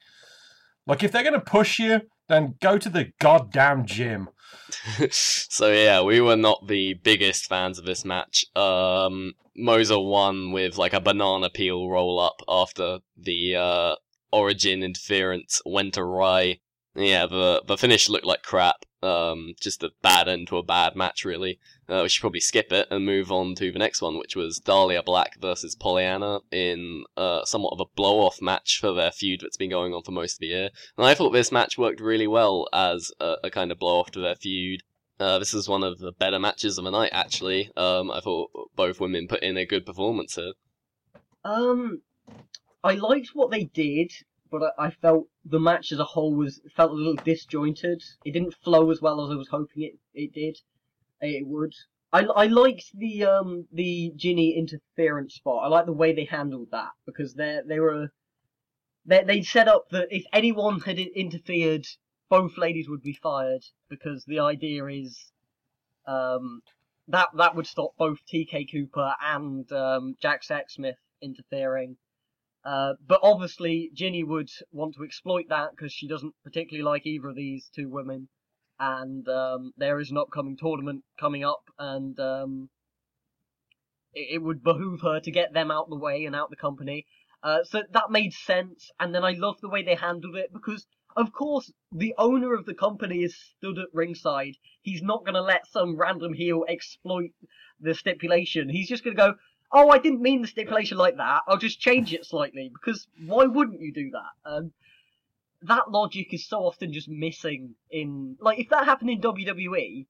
Like 0.87 1.03
if 1.03 1.13
they're 1.13 1.25
gonna 1.25 1.41
push 1.41 1.79
you, 1.79 2.03
then 2.29 2.55
go 2.61 2.79
to 2.79 2.89
the 2.89 3.13
goddamn 3.21 3.85
gym. 3.85 4.29
so 5.11 5.71
yeah, 5.73 6.03
we 6.03 6.21
were 6.21 6.37
not 6.37 6.69
the 6.69 6.95
biggest 6.95 7.47
fans 7.47 7.79
of 7.79 7.85
this 7.85 8.05
match. 8.05 8.47
Um, 8.57 9.35
Moser 9.57 9.99
won 9.99 10.53
with 10.53 10.79
like 10.79 10.93
a 10.93 11.01
banana 11.01 11.51
peel 11.51 11.89
roll 11.89 12.21
up 12.21 12.41
after 12.49 13.01
the 13.17 13.57
uh, 13.57 13.97
origin 14.33 14.83
interference 14.83 15.61
went 15.65 15.97
awry. 15.99 16.61
Yeah, 16.95 17.27
the 17.27 17.63
the 17.67 17.77
finish 17.77 18.09
looked 18.09 18.27
like 18.27 18.43
crap. 18.43 18.85
Um, 19.03 19.55
just 19.61 19.83
a 19.83 19.93
bad 20.03 20.29
end 20.29 20.49
to 20.49 20.59
a 20.59 20.63
bad 20.63 20.95
match, 20.95 21.25
really. 21.25 21.59
Uh, 21.89 22.01
we 22.03 22.09
should 22.09 22.21
probably 22.21 22.41
skip 22.41 22.71
it 22.73 22.87
and 22.91 23.07
move 23.07 23.33
on 23.33 23.55
to 23.55 23.73
the 23.73 23.79
next 23.79 24.03
one, 24.03 24.19
which 24.19 24.37
was 24.37 24.59
Dahlia 24.59 25.03
Black 25.03 25.41
versus 25.41 25.75
Pollyanna 25.75 26.41
in 26.53 27.05
uh, 27.17 27.45
somewhat 27.45 27.73
of 27.73 27.81
a 27.81 27.97
blow 27.97 28.19
off 28.19 28.43
match 28.43 28.79
for 28.79 28.93
their 28.93 29.11
feud 29.11 29.41
that's 29.41 29.57
been 29.57 29.71
going 29.71 29.95
on 29.95 30.03
for 30.03 30.13
most 30.13 30.35
of 30.35 30.41
the 30.41 30.49
year. 30.49 30.69
And 30.99 31.07
I 31.07 31.15
thought 31.15 31.31
this 31.31 31.51
match 31.51 31.79
worked 31.79 32.01
really 32.01 32.27
well 32.27 32.69
as 32.73 33.11
a, 33.21 33.37
a 33.45 33.51
kind 33.51 33.73
of 33.73 33.79
blow 33.79 34.01
off 34.01 34.11
to 34.13 34.21
their 34.21 34.37
feud. 34.37 34.83
Uh, 35.19 35.39
this 35.39 35.55
is 35.55 35.69
one 35.69 35.83
of 35.83 35.99
the 35.99 36.13
better 36.13 36.39
matches 36.39 36.77
of 36.77 36.85
the 36.85 36.91
night, 36.91 37.11
actually. 37.13 37.71
Um, 37.77 38.11
I 38.11 38.21
thought 38.21 38.51
both 38.77 39.01
women 39.01 39.29
put 39.29 39.43
in 39.43 39.57
a 39.57 39.67
good 39.67 39.87
performance 39.87 40.35
here. 40.35 40.53
Um, 41.45 42.03
I 42.83 42.95
liked 42.95 43.35
what 43.35 43.51
they 43.51 43.65
did, 43.65 44.11
but 44.51 44.63
I, 44.79 44.87
I 44.87 44.91
felt 44.91 45.29
the 45.45 45.61
match 45.61 45.93
as 45.93 45.99
a 45.99 46.05
whole 46.05 46.35
was 46.35 46.61
felt 46.75 46.93
a 46.93 46.95
little 46.95 47.15
disjointed. 47.15 48.03
It 48.25 48.33
didn't 48.33 48.55
flow 48.55 48.91
as 48.91 49.03
well 49.03 49.25
as 49.25 49.31
I 49.31 49.35
was 49.35 49.49
hoping 49.49 49.83
it 49.83 49.99
it 50.15 50.33
did. 50.33 50.59
It 51.21 51.47
would. 51.47 51.75
I, 52.13 52.25
I 52.25 52.47
liked 52.47 52.91
the 52.95 53.25
um 53.25 53.69
the 53.71 54.13
Jinny 54.17 54.57
interference 54.57 55.35
spot. 55.35 55.65
I 55.65 55.69
like 55.69 55.87
the 55.87 55.93
way 55.93 56.13
they 56.15 56.25
handled 56.25 56.71
that 56.71 56.93
because 57.05 57.35
they 57.35 57.61
they 57.67 57.81
were 57.81 58.13
they 59.05 59.25
they 59.25 59.43
set 59.43 59.69
up 59.69 59.91
that 59.91 60.09
if 60.11 60.25
anyone 60.33 60.81
had 60.81 60.99
interfered, 60.99 61.87
both 62.29 62.57
ladies 62.57 62.89
would 62.89 63.03
be 63.03 63.13
fired 63.13 63.65
because 63.89 64.25
the 64.25 64.41
idea 64.41 64.87
is 64.87 65.33
um 66.07 66.63
that 67.09 67.29
that 67.35 67.55
would 67.55 67.67
stop 67.67 67.97
both 67.99 68.19
TK 68.27 68.71
Cooper 68.71 69.15
and 69.21 69.71
um, 69.73 70.17
Jack 70.21 70.43
Sexsmith 70.43 70.97
interfering. 71.21 71.97
Uh, 72.65 72.93
but 73.07 73.21
obviously, 73.23 73.91
Jinny 73.95 74.23
would 74.23 74.51
want 74.71 74.95
to 74.95 75.05
exploit 75.05 75.49
that 75.49 75.71
because 75.71 75.93
she 75.93 76.07
doesn't 76.07 76.35
particularly 76.45 76.85
like 76.85 77.07
either 77.07 77.29
of 77.29 77.37
these 77.37 77.71
two 77.75 77.89
women. 77.89 78.29
And 78.79 79.29
um, 79.29 79.73
there 79.77 80.01
is 80.01 80.11
an 80.11 80.19
upcoming 80.19 80.57
tournament 80.57 81.05
coming 81.19 81.45
up, 81.45 81.65
and 81.79 82.19
um, 82.19 82.71
it, 84.15 84.35
it, 84.35 84.39
would 84.39 84.63
behoove 84.63 85.03
her 85.03 85.21
to 85.21 85.31
get 85.31 85.53
them 85.53 85.71
out 85.71 85.91
the 85.91 85.99
way 85.99 86.25
and 86.25 86.35
out 86.35 86.49
the 86.49 86.57
company. 86.57 87.07
Uh, 87.43 87.63
so 87.65 87.83
that 87.91 88.11
made 88.11 88.33
sense. 88.33 88.91
And 88.99 89.15
then 89.15 89.25
I 89.25 89.33
love 89.33 89.61
the 89.61 89.69
way 89.69 89.83
they 89.83 89.95
handled 89.95 90.37
it 90.37 90.53
because, 90.53 90.87
of 91.17 91.33
course, 91.33 91.73
the 91.93 92.15
owner 92.17 92.55
of 92.55 92.67
the 92.67 92.75
company 92.75 93.23
is 93.23 93.37
stood 93.57 93.79
at 93.79 93.89
ringside. 93.93 94.55
He's 94.83 95.03
not 95.03 95.25
going 95.25 95.35
to 95.35 95.43
let 95.43 95.67
some 95.67 95.97
random 95.97 96.33
heel 96.33 96.65
exploit 96.69 97.33
the 97.81 97.95
stipulation. 97.95 98.69
He's 98.69 98.89
just 98.89 99.05
going 99.05 99.17
to 99.17 99.23
go, 99.23 99.35
oh, 99.73 99.91
I 99.91 99.99
didn't 99.99 100.23
mean 100.23 100.43
the 100.43 100.49
stipulation 100.49 100.99
like 100.99 101.17
that. 101.17 101.43
I'll 101.47 101.59
just 101.59 101.81
change 101.81 102.13
it 102.13 102.27
slightly 102.27 102.71
because 102.73 103.07
why 103.25 103.45
wouldn't 103.45 103.81
you 103.81 103.93
do 103.93 104.11
that? 104.11 104.51
Um, 104.51 104.73
that 105.63 105.91
logic 105.91 106.33
is 106.33 106.47
so 106.47 106.61
often 106.61 106.93
just 106.93 107.09
missing 107.09 107.75
in 107.91 108.37
like 108.41 108.59
if 108.59 108.71
that 108.71 108.85
happened 108.85 109.11
in 109.11 109.21
WWE, 109.21 110.07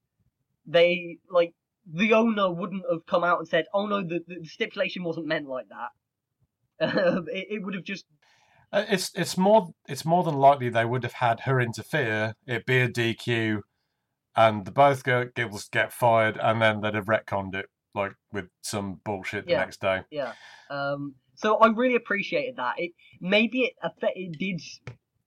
they 0.66 1.18
like 1.30 1.54
the 1.92 2.14
owner 2.14 2.50
wouldn't 2.50 2.84
have 2.90 3.06
come 3.06 3.24
out 3.24 3.38
and 3.38 3.48
said, 3.48 3.66
"Oh 3.74 3.86
no, 3.86 4.02
the, 4.02 4.20
the 4.26 4.44
stipulation 4.44 5.02
wasn't 5.02 5.26
meant 5.26 5.48
like 5.48 5.66
that." 5.68 5.88
Um, 6.82 7.26
it, 7.28 7.46
it 7.50 7.62
would 7.62 7.74
have 7.74 7.84
just. 7.84 8.06
Uh, 8.72 8.86
it's 8.88 9.10
it's 9.14 9.36
more 9.36 9.68
it's 9.86 10.06
more 10.06 10.24
than 10.24 10.36
likely 10.36 10.70
they 10.70 10.86
would 10.86 11.02
have 11.02 11.12
had 11.14 11.40
her 11.40 11.60
interfere, 11.60 12.32
it 12.46 12.64
be 12.64 12.78
a 12.78 12.88
DQ, 12.88 13.60
and 14.34 14.64
the 14.64 14.70
both 14.70 15.04
go, 15.04 15.28
get 15.70 15.92
fired, 15.92 16.38
and 16.40 16.62
then 16.62 16.80
they'd 16.80 16.94
have 16.94 17.04
retconned 17.04 17.54
it 17.54 17.66
like 17.94 18.12
with 18.32 18.46
some 18.62 19.00
bullshit 19.04 19.46
the 19.46 19.52
Yeah. 19.52 19.58
next 19.58 19.80
day. 19.80 20.02
Yeah. 20.10 20.32
Um, 20.68 21.14
so 21.34 21.56
I 21.56 21.68
really 21.68 21.96
appreciated 21.96 22.56
that. 22.56 22.74
It 22.78 22.92
maybe 23.20 23.62
it 23.62 23.74
affect, 23.82 24.16
it 24.16 24.38
did. 24.38 24.60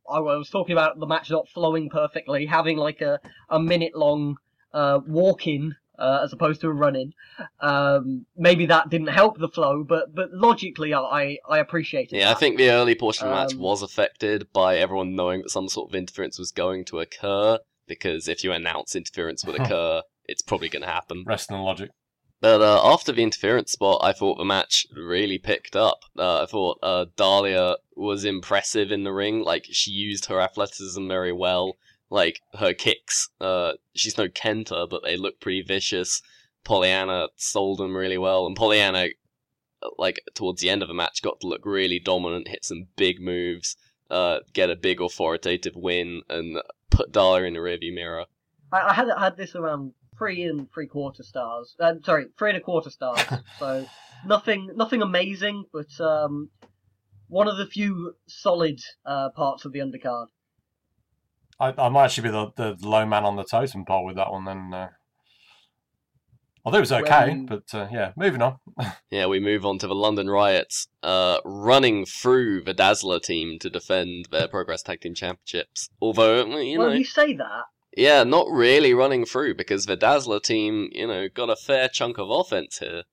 I 0.09 0.19
was 0.19 0.49
talking 0.49 0.73
about 0.73 0.99
the 0.99 1.07
match 1.07 1.29
not 1.31 1.47
flowing 1.49 1.89
perfectly, 1.89 2.45
having 2.45 2.77
like 2.77 3.01
a 3.01 3.19
a 3.49 3.59
minute 3.59 3.95
long 3.95 4.37
uh, 4.73 4.99
walk 5.05 5.47
in 5.47 5.75
uh, 5.97 6.21
as 6.23 6.33
opposed 6.33 6.61
to 6.61 6.67
a 6.67 6.73
run 6.73 6.95
in. 6.95 7.13
Um, 7.59 8.25
maybe 8.35 8.65
that 8.67 8.89
didn't 8.89 9.07
help 9.07 9.37
the 9.39 9.47
flow, 9.49 9.83
but 9.83 10.13
but 10.13 10.31
logically, 10.31 10.93
I 10.93 11.37
I 11.49 11.59
appreciated. 11.59 12.17
Yeah, 12.17 12.31
I 12.31 12.35
think 12.35 12.57
the 12.57 12.69
early 12.69 12.95
portion 12.95 13.27
of 13.27 13.31
the 13.31 13.35
match 13.35 13.53
Um, 13.53 13.59
was 13.59 13.81
affected 13.81 14.51
by 14.53 14.77
everyone 14.77 15.15
knowing 15.15 15.41
that 15.43 15.49
some 15.51 15.67
sort 15.69 15.89
of 15.89 15.95
interference 15.95 16.37
was 16.37 16.51
going 16.51 16.85
to 16.85 16.99
occur. 16.99 17.59
Because 17.85 18.29
if 18.29 18.45
you 18.45 18.53
announce 18.53 18.95
interference 18.95 19.43
would 19.45 19.55
occur, 19.59 20.01
it's 20.25 20.41
probably 20.41 20.69
going 20.69 20.83
to 20.83 20.87
happen. 20.89 21.17
Rest 21.27 21.49
Wrestling 21.51 21.61
logic. 21.65 21.89
But 22.43 22.61
uh, 22.61 22.81
after 22.83 23.13
the 23.13 23.23
interference 23.23 23.71
spot, 23.71 24.01
I 24.03 24.11
thought 24.11 24.37
the 24.37 24.43
match 24.43 24.85
really 24.93 25.37
picked 25.37 25.77
up. 25.77 26.03
Uh, 26.19 26.43
I 26.43 26.45
thought 26.45 26.77
uh, 26.83 27.05
Dahlia 27.15 27.77
was 27.95 28.25
impressive 28.25 28.91
in 28.91 29.05
the 29.05 29.13
ring. 29.13 29.43
Like 29.43 29.65
she 29.71 29.91
used 29.91 30.25
her 30.25 30.41
athleticism 30.41 31.07
very 31.07 31.31
well. 31.31 31.77
Like 32.09 32.41
her 32.59 32.73
kicks, 32.73 33.29
uh, 33.39 33.73
she's 33.95 34.17
no 34.17 34.27
Kenta, 34.27 34.89
but 34.89 35.03
they 35.05 35.15
look 35.15 35.39
pretty 35.39 35.61
vicious. 35.61 36.21
Pollyanna 36.65 37.29
sold 37.37 37.77
them 37.77 37.95
really 37.95 38.17
well, 38.17 38.45
and 38.45 38.57
Pollyanna, 38.57 39.07
like 39.97 40.19
towards 40.33 40.59
the 40.59 40.69
end 40.69 40.81
of 40.81 40.89
the 40.89 40.93
match, 40.93 41.21
got 41.21 41.39
to 41.39 41.47
look 41.47 41.65
really 41.65 41.97
dominant, 41.97 42.49
hit 42.49 42.65
some 42.65 42.87
big 42.97 43.21
moves, 43.21 43.77
uh, 44.11 44.39
get 44.51 44.69
a 44.69 44.75
big 44.75 44.99
authoritative 44.99 45.77
win, 45.77 46.23
and 46.29 46.57
put 46.89 47.13
Darla 47.13 47.47
in 47.47 47.53
the 47.53 47.59
rearview 47.59 47.93
mirror. 47.93 48.25
I, 48.73 48.89
I 48.89 48.93
had 48.93 49.09
I 49.09 49.23
had 49.23 49.37
this 49.37 49.55
around 49.55 49.93
three 50.17 50.43
and 50.43 50.71
three 50.73 50.87
quarter 50.87 51.23
stars. 51.23 51.75
Uh, 51.79 51.95
sorry, 52.03 52.25
three 52.37 52.49
and 52.49 52.57
a 52.57 52.61
quarter 52.61 52.89
stars. 52.89 53.21
so 53.59 53.85
nothing 54.25 54.69
nothing 54.75 55.01
amazing, 55.01 55.65
but 55.71 56.03
um, 56.03 56.49
one 57.27 57.47
of 57.47 57.57
the 57.57 57.65
few 57.65 58.13
solid 58.27 58.79
uh, 59.05 59.29
parts 59.29 59.65
of 59.65 59.73
the 59.73 59.79
undercard. 59.79 60.27
I, 61.59 61.73
I 61.77 61.89
might 61.89 62.05
actually 62.05 62.29
be 62.29 62.31
the, 62.31 62.51
the 62.55 62.87
low 62.87 63.05
man 63.05 63.25
on 63.25 63.35
the 63.35 63.43
totem 63.43 63.85
pole 63.85 64.05
with 64.05 64.15
that 64.15 64.31
one 64.31 64.45
then. 64.45 64.73
Uh... 64.73 64.89
Although 66.65 66.77
it 66.77 66.81
was 66.81 66.91
okay, 66.91 67.27
When- 67.27 67.45
but 67.45 67.63
uh, 67.73 67.87
yeah, 67.91 68.11
moving 68.15 68.41
on. 68.41 68.57
Yeah, 69.11 69.27
we 69.27 69.39
move 69.39 69.63
on 69.63 69.77
to 69.77 69.87
the 69.87 69.93
London 69.93 70.27
Riots, 70.27 70.87
uh, 71.03 71.37
running 71.45 72.03
through 72.05 72.63
the 72.63 72.73
Dazzler 72.73 73.19
team 73.19 73.59
to 73.59 73.69
defend 73.69 74.29
their 74.31 74.47
Progress 74.47 74.81
Tag 74.81 75.01
Team 75.01 75.13
Championships. 75.13 75.89
Although, 76.01 76.47
well, 76.47 76.61
you 76.61 76.79
well, 76.79 76.95
you 76.95 77.03
say 77.03 77.35
that. 77.35 77.65
Yeah, 77.97 78.23
not 78.23 78.47
really 78.49 78.93
running 78.93 79.25
through 79.25 79.55
because 79.55 79.85
the 79.85 79.95
Dazzler 79.95 80.39
team, 80.39 80.89
you 80.93 81.07
know, 81.07 81.27
got 81.29 81.49
a 81.49 81.55
fair 81.55 81.87
chunk 81.87 82.17
of 82.17 82.29
offense 82.29 82.79
here. 82.79 83.03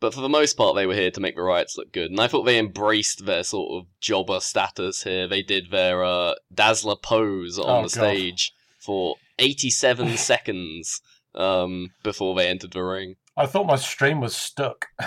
But 0.00 0.14
for 0.14 0.20
the 0.20 0.28
most 0.28 0.56
part, 0.56 0.74
they 0.74 0.86
were 0.86 0.94
here 0.96 1.12
to 1.12 1.20
make 1.20 1.36
the 1.36 1.42
Riots 1.42 1.76
look 1.76 1.92
good, 1.92 2.10
and 2.10 2.20
I 2.20 2.26
thought 2.26 2.42
they 2.42 2.58
embraced 2.58 3.24
their 3.24 3.44
sort 3.44 3.70
of 3.80 3.86
jobber 4.00 4.40
status 4.40 5.04
here. 5.04 5.28
They 5.28 5.42
did 5.42 5.70
their 5.70 6.02
uh, 6.04 6.34
Dazzler 6.52 6.96
pose 6.96 7.56
on 7.58 7.68
Oh, 7.84 7.88
the 7.88 7.94
God. 7.96 8.08
stage 8.08 8.52
for 8.80 9.14
87 9.38 10.16
seconds 10.16 11.00
um, 11.36 11.90
before 12.02 12.34
they 12.34 12.48
entered 12.48 12.72
the 12.72 12.82
ring. 12.82 13.14
I 13.36 13.46
thought 13.46 13.66
my 13.66 13.76
stream 13.76 14.20
was 14.20 14.36
stuck. 14.36 14.86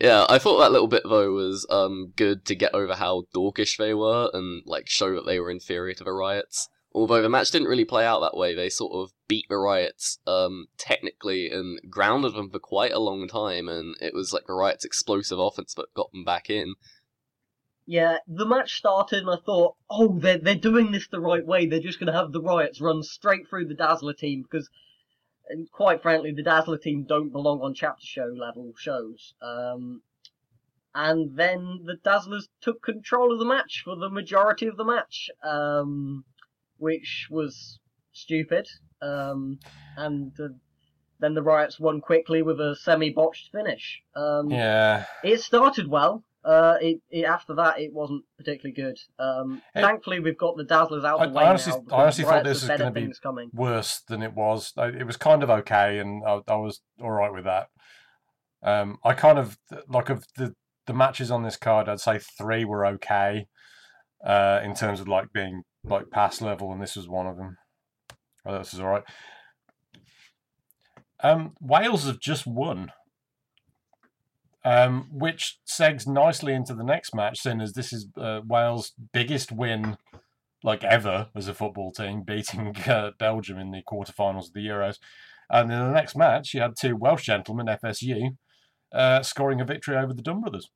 yeah, 0.00 0.26
I 0.28 0.38
thought 0.38 0.58
that 0.58 0.72
little 0.72 0.88
bit 0.88 1.02
though 1.04 1.32
was 1.32 1.66
um 1.70 2.12
good 2.16 2.44
to 2.46 2.54
get 2.54 2.74
over 2.74 2.94
how 2.94 3.24
dorkish 3.34 3.76
they 3.78 3.94
were 3.94 4.30
and 4.32 4.62
like 4.66 4.88
show 4.88 5.14
that 5.14 5.24
they 5.26 5.40
were 5.40 5.50
inferior 5.50 5.94
to 5.94 6.04
the 6.04 6.12
riots. 6.12 6.68
Although 6.94 7.22
the 7.22 7.28
match 7.28 7.50
didn't 7.50 7.68
really 7.68 7.84
play 7.84 8.06
out 8.06 8.20
that 8.20 8.36
way, 8.36 8.54
they 8.54 8.70
sort 8.70 8.92
of 8.94 9.12
beat 9.26 9.46
the 9.48 9.56
riots 9.56 10.18
um 10.26 10.68
technically 10.78 11.50
and 11.50 11.80
grounded 11.90 12.34
them 12.34 12.50
for 12.50 12.60
quite 12.60 12.92
a 12.92 13.00
long 13.00 13.26
time, 13.28 13.68
and 13.68 13.96
it 14.00 14.14
was 14.14 14.32
like 14.32 14.46
the 14.46 14.54
riots' 14.54 14.84
explosive 14.84 15.38
offense 15.38 15.74
that 15.74 15.92
got 15.94 16.12
them 16.12 16.24
back 16.24 16.48
in. 16.48 16.74
Yeah, 17.86 18.18
the 18.26 18.46
match 18.46 18.76
started 18.76 19.20
and 19.20 19.30
I 19.30 19.36
thought, 19.44 19.76
oh, 19.90 20.18
they're, 20.18 20.38
they're 20.38 20.54
doing 20.54 20.90
this 20.90 21.06
the 21.08 21.20
right 21.20 21.44
way. 21.44 21.66
They're 21.66 21.80
just 21.80 22.00
going 22.00 22.10
to 22.10 22.18
have 22.18 22.32
the 22.32 22.40
Riots 22.40 22.80
run 22.80 23.02
straight 23.02 23.46
through 23.46 23.66
the 23.66 23.74
Dazzler 23.74 24.14
team 24.14 24.42
because, 24.42 24.70
quite 25.70 26.00
frankly, 26.00 26.32
the 26.32 26.42
Dazzler 26.42 26.78
team 26.78 27.04
don't 27.04 27.30
belong 27.30 27.60
on 27.60 27.74
chapter 27.74 28.06
show 28.06 28.32
level 28.34 28.72
shows. 28.78 29.34
Um, 29.42 30.00
and 30.94 31.36
then 31.36 31.80
the 31.84 31.96
Dazzlers 31.96 32.48
took 32.62 32.82
control 32.82 33.32
of 33.32 33.38
the 33.38 33.44
match 33.44 33.82
for 33.84 33.96
the 33.96 34.08
majority 34.08 34.66
of 34.66 34.78
the 34.78 34.84
match, 34.84 35.28
um, 35.42 36.24
which 36.78 37.28
was 37.30 37.78
stupid. 38.12 38.66
Um, 39.02 39.58
and 39.96 40.32
uh, 40.40 40.48
then 41.20 41.34
the 41.34 41.42
Riots 41.42 41.78
won 41.78 42.00
quickly 42.00 42.42
with 42.42 42.60
a 42.60 42.76
semi-botched 42.76 43.50
finish. 43.52 44.02
Um, 44.16 44.50
yeah. 44.50 45.06
it 45.22 45.40
started 45.40 45.88
well. 45.88 46.24
Uh, 46.44 46.76
it, 46.80 47.00
it 47.10 47.24
after 47.24 47.54
that 47.54 47.80
it 47.80 47.90
wasn't 47.90 48.22
particularly 48.36 48.74
good. 48.74 48.98
Um, 49.18 49.62
It- 49.74 49.80
thankfully 49.80 50.20
we've 50.20 50.36
got 50.36 50.58
the 50.58 50.64
Dazzlers 50.64 51.02
out 51.04 51.20
I- 51.20 51.40
I 51.40 51.48
honestly- 51.48 51.72
now. 51.88 51.96
I 51.96 52.02
honestly 52.02 52.24
thought 52.24 52.44
this 52.44 52.60
was 52.68 52.78
gonna 52.78 52.90
be- 52.90 53.10
coming. 53.22 53.50
Worse 53.54 54.00
than 54.00 54.22
it 54.22 54.34
was. 54.34 54.74
It 54.76 55.06
was 55.06 55.16
kind 55.16 55.42
of 55.42 55.48
okay, 55.48 55.98
and 55.98 56.22
I, 56.26 56.40
I 56.46 56.56
was 56.56 56.82
all 57.00 57.12
right 57.12 57.32
with 57.32 57.44
that. 57.44 57.68
Um, 58.62 58.98
I 59.02 59.14
kind 59.14 59.38
of 59.38 59.58
like 59.88 60.10
of 60.10 60.26
the 60.36 60.54
the 60.86 60.92
matches 60.92 61.30
on 61.30 61.44
this 61.44 61.56
card. 61.56 61.88
I'd 61.88 62.00
say 62.00 62.18
three 62.18 62.66
were 62.66 62.84
okay, 62.84 63.46
uh, 64.22 64.60
in 64.62 64.74
terms 64.74 65.00
of 65.00 65.08
like 65.08 65.32
being 65.32 65.62
like 65.84 66.10
pass 66.10 66.40
level, 66.40 66.72
and 66.72 66.82
this 66.82 66.96
was 66.96 67.08
one 67.08 67.26
of 67.26 67.36
them. 67.36 67.56
Oh, 68.46 68.58
this 68.58 68.74
is 68.74 68.80
all 68.80 68.88
right. 68.88 69.04
Um, 71.22 71.54
Wales 71.60 72.06
have 72.06 72.20
just 72.20 72.46
won, 72.46 72.92
um, 74.64 75.08
which 75.10 75.58
segs 75.66 76.06
nicely 76.06 76.52
into 76.52 76.74
the 76.74 76.84
next 76.84 77.14
match, 77.14 77.40
seeing 77.40 77.60
as 77.60 77.72
this 77.72 77.92
is 77.92 78.08
uh, 78.18 78.40
Wales' 78.46 78.92
biggest 79.12 79.50
win, 79.50 79.96
like 80.62 80.84
ever, 80.84 81.28
as 81.34 81.48
a 81.48 81.54
football 81.54 81.92
team, 81.92 82.22
beating 82.26 82.76
uh, 82.86 83.12
Belgium 83.18 83.58
in 83.58 83.70
the 83.70 83.82
quarterfinals 83.82 84.48
of 84.48 84.52
the 84.52 84.66
Euros. 84.66 84.98
And 85.50 85.70
in 85.70 85.78
the 85.78 85.92
next 85.92 86.16
match, 86.16 86.54
you 86.54 86.60
had 86.60 86.74
two 86.78 86.96
Welsh 86.96 87.24
gentlemen, 87.24 87.66
FSU, 87.66 88.36
uh, 88.92 89.22
scoring 89.22 89.60
a 89.60 89.64
victory 89.64 89.96
over 89.96 90.12
the 90.12 90.22
Dunne 90.22 90.40
brothers 90.40 90.70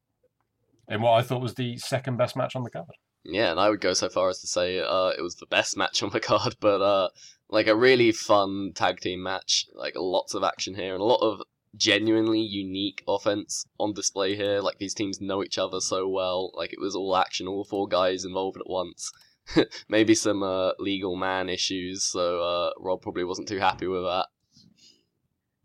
in 0.89 1.03
what 1.03 1.13
I 1.13 1.23
thought 1.23 1.43
was 1.43 1.55
the 1.55 1.77
second 1.79 2.17
best 2.17 2.37
match 2.37 2.57
on 2.57 2.65
the 2.65 2.71
card. 2.71 2.87
Yeah, 3.31 3.51
and 3.51 3.61
I 3.61 3.69
would 3.69 3.83
go 3.83 3.93
so 3.93 4.09
far 4.09 4.31
as 4.31 4.41
to 4.41 4.47
say 4.47 4.81
uh, 4.81 5.13
it 5.17 5.21
was 5.21 5.37
the 5.37 5.47
best 5.47 5.77
match 5.77 6.03
on 6.03 6.11
the 6.11 6.21
card, 6.31 6.57
but 6.61 6.81
uh, 6.81 7.11
like 7.51 7.67
a 7.67 7.77
really 7.77 8.11
fun 8.11 8.73
tag 8.75 9.01
team 9.01 9.23
match. 9.23 9.67
Like 9.75 9.95
lots 9.97 10.35
of 10.35 10.43
action 10.43 10.75
here 10.75 10.95
and 10.95 11.03
a 11.03 11.05
lot 11.05 11.21
of 11.21 11.43
genuinely 11.77 12.41
unique 12.41 13.05
offense 13.07 13.67
on 13.79 13.93
display 13.93 14.35
here. 14.35 14.61
Like 14.61 14.79
these 14.79 14.95
teams 14.95 15.21
know 15.21 15.45
each 15.45 15.59
other 15.59 15.81
so 15.81 16.09
well. 16.09 16.51
Like 16.55 16.73
it 16.73 16.81
was 16.81 16.97
all 16.97 17.17
action, 17.17 17.47
all 17.47 17.65
four 17.65 17.87
guys 17.87 18.25
involved 18.25 18.59
at 18.59 18.69
once. 18.69 19.13
Maybe 19.89 20.15
some 20.15 20.43
uh, 20.43 20.73
legal 20.79 21.15
man 21.17 21.49
issues, 21.49 22.05
so 22.05 22.41
uh, 22.43 22.71
Rob 22.79 23.03
probably 23.03 23.25
wasn't 23.25 23.49
too 23.49 23.59
happy 23.59 23.87
with 23.87 24.03
that. 24.03 24.27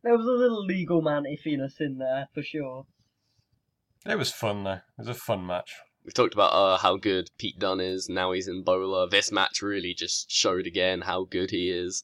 There 0.04 0.18
was 0.18 0.26
a 0.26 0.32
little 0.32 0.66
legal 0.66 1.02
man 1.02 1.24
iffiness 1.24 1.80
in 1.80 1.98
there 1.98 2.28
for 2.34 2.44
sure. 2.44 2.86
It 4.06 4.18
was 4.18 4.32
fun, 4.32 4.66
though. 4.66 4.74
It 4.74 4.82
was 4.98 5.08
a 5.08 5.14
fun 5.14 5.46
match. 5.46 5.72
We've 6.04 6.14
talked 6.14 6.34
about 6.34 6.52
uh, 6.52 6.78
how 6.78 6.98
good 6.98 7.30
Pete 7.38 7.60
Dunne 7.60 7.80
is. 7.80 8.10
Now 8.10 8.32
he's 8.32 8.48
in 8.48 8.64
BOLA. 8.64 9.10
This 9.10 9.32
match 9.32 9.62
really 9.62 9.94
just 9.94 10.30
showed 10.30 10.68
again 10.68 11.02
how 11.02 11.24
good 11.24 11.52
he 11.52 11.70
is. 11.70 12.04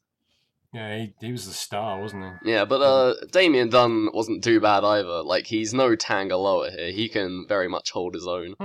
Yeah, 0.74 0.98
he, 0.98 1.14
he 1.20 1.32
was 1.32 1.48
the 1.48 1.54
star, 1.54 2.00
wasn't 2.00 2.26
he? 2.44 2.52
Yeah, 2.52 2.66
but 2.66 2.82
uh, 2.82 3.16
Damien 3.32 3.70
Dunne 3.70 4.10
wasn't 4.14 4.44
too 4.44 4.60
bad 4.60 4.84
either. 4.84 5.24
Like 5.24 5.48
he's 5.48 5.74
no 5.74 5.96
Tangaloa 5.96 6.72
here. 6.72 6.92
He 6.92 7.10
can 7.10 7.46
very 7.48 7.68
much 7.68 7.92
hold 7.92 8.14
his 8.14 8.28
own. 8.28 8.56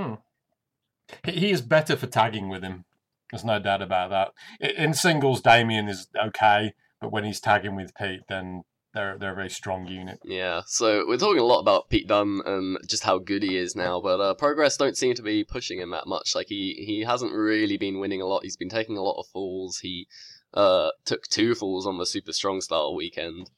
He, 1.25 1.31
he 1.31 1.51
is 1.51 1.61
better 1.61 1.95
for 1.95 2.07
tagging 2.07 2.47
with 2.47 2.63
him. 2.63 2.85
There's 3.31 3.43
no 3.43 3.59
doubt 3.59 3.81
about 3.81 4.11
that. 4.11 4.75
In 4.77 4.93
singles, 4.93 5.41
Damien 5.41 5.89
is 5.89 6.07
okay, 6.15 6.73
but 7.01 7.11
when 7.11 7.23
he's 7.23 7.39
tagging 7.39 7.75
with 7.75 7.95
Pete, 7.95 8.21
then 8.29 8.63
they're 8.95 9.17
they're 9.19 9.33
a 9.33 9.35
very 9.35 9.49
strong 9.49 9.85
unit. 9.87 10.19
Yeah, 10.23 10.61
so 10.65 11.05
we're 11.07 11.17
talking 11.17 11.41
a 11.41 11.45
lot 11.45 11.59
about 11.59 11.89
Pete 11.89 12.07
Dunne 12.07 12.41
and 12.45 12.77
just 12.87 13.03
how 13.03 13.19
good 13.19 13.43
he 13.43 13.57
is 13.57 13.75
now, 13.75 14.01
but 14.01 14.19
uh, 14.19 14.33
Progress 14.33 14.77
don't 14.77 14.97
seem 14.97 15.13
to 15.15 15.21
be 15.21 15.43
pushing 15.43 15.79
him 15.79 15.91
that 15.91 16.07
much. 16.07 16.33
Like 16.33 16.47
he 16.47 16.83
he 16.87 17.01
hasn't 17.01 17.33
really 17.33 17.77
been 17.77 17.99
winning 17.99 18.21
a 18.21 18.25
lot. 18.25 18.43
He's 18.43 18.57
been 18.57 18.69
taking 18.69 18.97
a 18.97 19.03
lot 19.03 19.19
of 19.19 19.27
falls. 19.27 19.79
He 19.79 20.07
uh 20.53 20.89
took 21.03 21.27
two 21.27 21.53
falls 21.53 21.85
on 21.85 21.97
the 21.97 22.05
Super 22.05 22.31
Strong 22.31 22.61
Style 22.61 22.95
weekend. 22.95 23.51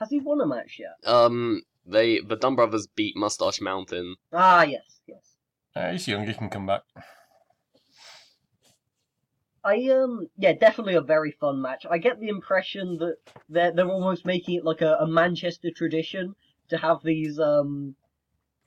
Has 0.00 0.10
he 0.10 0.20
won 0.20 0.40
a 0.40 0.46
match 0.46 0.78
yet? 0.78 1.10
Um, 1.10 1.62
they 1.86 2.20
the 2.20 2.36
Dunne 2.36 2.56
brothers 2.56 2.88
beat 2.88 3.16
Mustache 3.16 3.60
Mountain. 3.60 4.16
Ah, 4.32 4.64
yes, 4.64 5.00
yes. 5.06 5.36
Uh, 5.74 5.92
he's 5.92 6.08
young, 6.08 6.26
he 6.26 6.34
can 6.34 6.50
come 6.50 6.66
back. 6.66 6.82
I 9.68 9.90
um 9.90 10.28
yeah, 10.38 10.54
definitely 10.54 10.94
a 10.94 11.02
very 11.02 11.32
fun 11.32 11.60
match. 11.60 11.84
I 11.90 11.98
get 11.98 12.20
the 12.20 12.28
impression 12.28 12.96
that 12.98 13.16
they're 13.50 13.72
they're 13.72 13.90
almost 13.90 14.24
making 14.24 14.56
it 14.56 14.64
like 14.64 14.80
a, 14.80 14.94
a 15.00 15.06
Manchester 15.06 15.70
tradition 15.70 16.34
to 16.70 16.78
have 16.78 17.02
these 17.02 17.38
um 17.38 17.94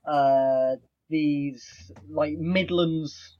uh 0.06 0.76
these 1.08 1.90
like 2.08 2.34
Midlands 2.38 3.36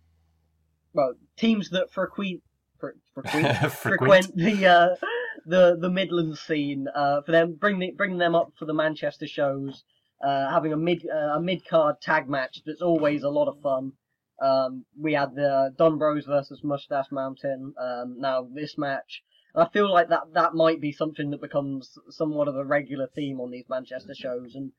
well 0.92 1.14
teams 1.36 1.70
that 1.70 1.92
frequent 1.92 2.42
fre- 2.80 3.00
frequent 3.14 3.56
Frequent. 3.70 4.24
frequent 4.24 4.36
the 4.36 4.66
uh 4.66 4.96
the 5.46 5.76
the 5.80 5.90
Midlands 5.90 6.40
scene 6.40 6.88
uh 6.92 7.22
for 7.22 7.30
them 7.30 7.54
bring 7.54 7.78
the, 7.78 7.92
bring 7.92 8.18
them 8.18 8.34
up 8.34 8.52
for 8.58 8.64
the 8.64 8.74
Manchester 8.74 9.28
shows 9.28 9.84
uh 10.20 10.50
having 10.50 10.72
a 10.72 10.76
mid 10.76 11.06
uh, 11.08 11.36
a 11.36 11.40
mid 11.40 11.64
card 11.64 12.00
tag 12.00 12.28
match 12.28 12.62
that's 12.66 12.82
always 12.82 13.22
a 13.22 13.28
lot 13.28 13.46
of 13.46 13.60
fun. 13.62 13.92
Um, 14.42 14.84
we 14.98 15.12
had 15.14 15.34
the 15.34 15.72
Dunne 15.78 15.98
Bros 15.98 16.26
versus 16.26 16.60
Mustache 16.64 17.12
Mountain. 17.12 17.74
Um, 17.80 18.16
now 18.18 18.48
this 18.52 18.76
match, 18.76 19.22
I 19.54 19.68
feel 19.68 19.92
like 19.92 20.08
that 20.08 20.32
that 20.34 20.54
might 20.54 20.80
be 20.80 20.92
something 20.92 21.30
that 21.30 21.40
becomes 21.40 21.96
somewhat 22.10 22.48
of 22.48 22.56
a 22.56 22.64
regular 22.64 23.08
theme 23.14 23.40
on 23.40 23.50
these 23.50 23.66
Manchester 23.68 24.14
shows, 24.14 24.56
and 24.56 24.72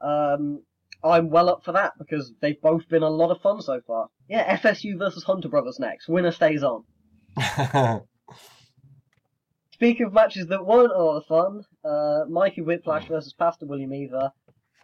um, 0.00 0.62
I'm 1.04 1.30
well 1.30 1.48
up 1.48 1.64
for 1.64 1.72
that 1.72 1.92
because 1.98 2.32
they've 2.40 2.60
both 2.60 2.88
been 2.88 3.02
a 3.02 3.10
lot 3.10 3.30
of 3.30 3.42
fun 3.42 3.60
so 3.60 3.80
far. 3.86 4.08
Yeah, 4.28 4.56
FSU 4.56 4.98
versus 4.98 5.24
Hunter 5.24 5.48
Brothers 5.48 5.78
next. 5.78 6.08
Winner 6.08 6.32
stays 6.32 6.62
on. 6.62 6.84
Speaking 9.72 10.06
of 10.06 10.12
matches 10.12 10.46
that 10.46 10.64
weren't 10.64 10.92
a 10.92 11.02
lot 11.02 11.16
of 11.16 11.26
fun, 11.26 11.64
uh, 11.84 12.24
Mikey 12.30 12.60
Whiplash 12.62 13.08
versus 13.08 13.32
Pastor 13.32 13.66
William 13.66 13.92
Eaver. 13.92 14.30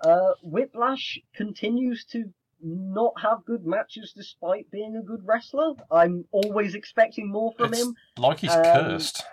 Uh, 0.02 0.32
Whiplash 0.42 1.20
continues 1.34 2.04
to 2.06 2.32
not 2.62 3.14
have 3.22 3.44
good 3.44 3.64
matches 3.66 4.12
despite 4.16 4.70
being 4.70 4.96
a 4.96 5.02
good 5.02 5.20
wrestler. 5.24 5.74
I'm 5.90 6.24
always 6.32 6.74
expecting 6.74 7.30
more 7.30 7.52
from 7.56 7.72
It's 7.72 7.82
him. 7.82 7.94
like 8.16 8.40
he's 8.40 8.50
Um, 8.50 8.62
cursed. 8.62 9.24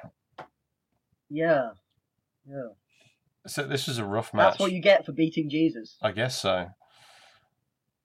Yeah. 1.30 1.70
Yeah. 2.48 2.70
So 3.48 3.64
this 3.64 3.88
is 3.88 3.98
a 3.98 4.06
rough 4.06 4.34
match. 4.34 4.52
That's 4.54 4.60
what 4.60 4.72
you 4.72 4.82
get 4.82 5.06
for 5.06 5.12
beating 5.12 5.50
Jesus. 5.50 5.98
I 6.02 6.12
guess 6.12 6.40
so. 6.40 6.68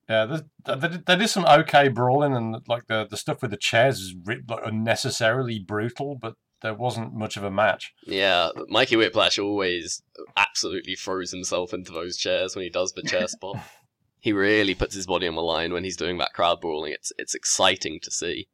Yeah, 0.09 0.25
there, 0.25 0.75
there, 0.75 0.89
there 1.05 1.21
is 1.21 1.31
some 1.31 1.45
okay 1.45 1.87
brawling, 1.87 2.35
and 2.35 2.57
like 2.67 2.87
the 2.87 3.07
the 3.09 3.15
stuff 3.17 3.41
with 3.41 3.51
the 3.51 3.57
chairs 3.57 3.99
is 3.99 4.15
like 4.27 4.59
unnecessarily 4.65 5.59
brutal, 5.59 6.17
but 6.19 6.33
there 6.61 6.73
wasn't 6.73 7.13
much 7.13 7.37
of 7.37 7.43
a 7.43 7.51
match. 7.51 7.93
Yeah, 8.05 8.49
Mikey 8.67 8.97
Whiplash 8.97 9.39
always 9.39 10.03
absolutely 10.35 10.95
throws 10.95 11.31
himself 11.31 11.73
into 11.73 11.91
those 11.93 12.17
chairs 12.17 12.55
when 12.55 12.63
he 12.63 12.69
does 12.69 12.91
the 12.93 13.03
chair 13.03 13.27
spot. 13.29 13.57
He 14.21 14.31
really 14.31 14.75
puts 14.75 14.93
his 14.95 15.07
body 15.07 15.27
on 15.27 15.35
the 15.35 15.41
line 15.41 15.73
when 15.73 15.83
he's 15.83 15.97
doing 15.97 16.19
that 16.19 16.33
crowd 16.33 16.61
brawling. 16.61 16.93
It's 16.93 17.11
it's 17.17 17.33
exciting 17.35 17.99
to 18.03 18.11
see. 18.11 18.47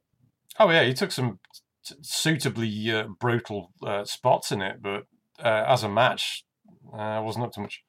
Oh 0.58 0.70
yeah, 0.70 0.82
he 0.82 0.94
took 0.94 1.12
some 1.12 1.38
t- 1.84 1.94
suitably 2.00 2.90
uh, 2.90 3.04
brutal 3.20 3.70
uh, 3.86 4.04
spots 4.04 4.50
in 4.50 4.62
it, 4.62 4.82
but 4.82 5.04
uh, 5.44 5.64
as 5.68 5.84
a 5.84 5.88
match, 5.88 6.44
uh, 6.92 7.20
wasn't 7.22 7.44
up 7.44 7.52
to 7.52 7.60
much. 7.60 7.82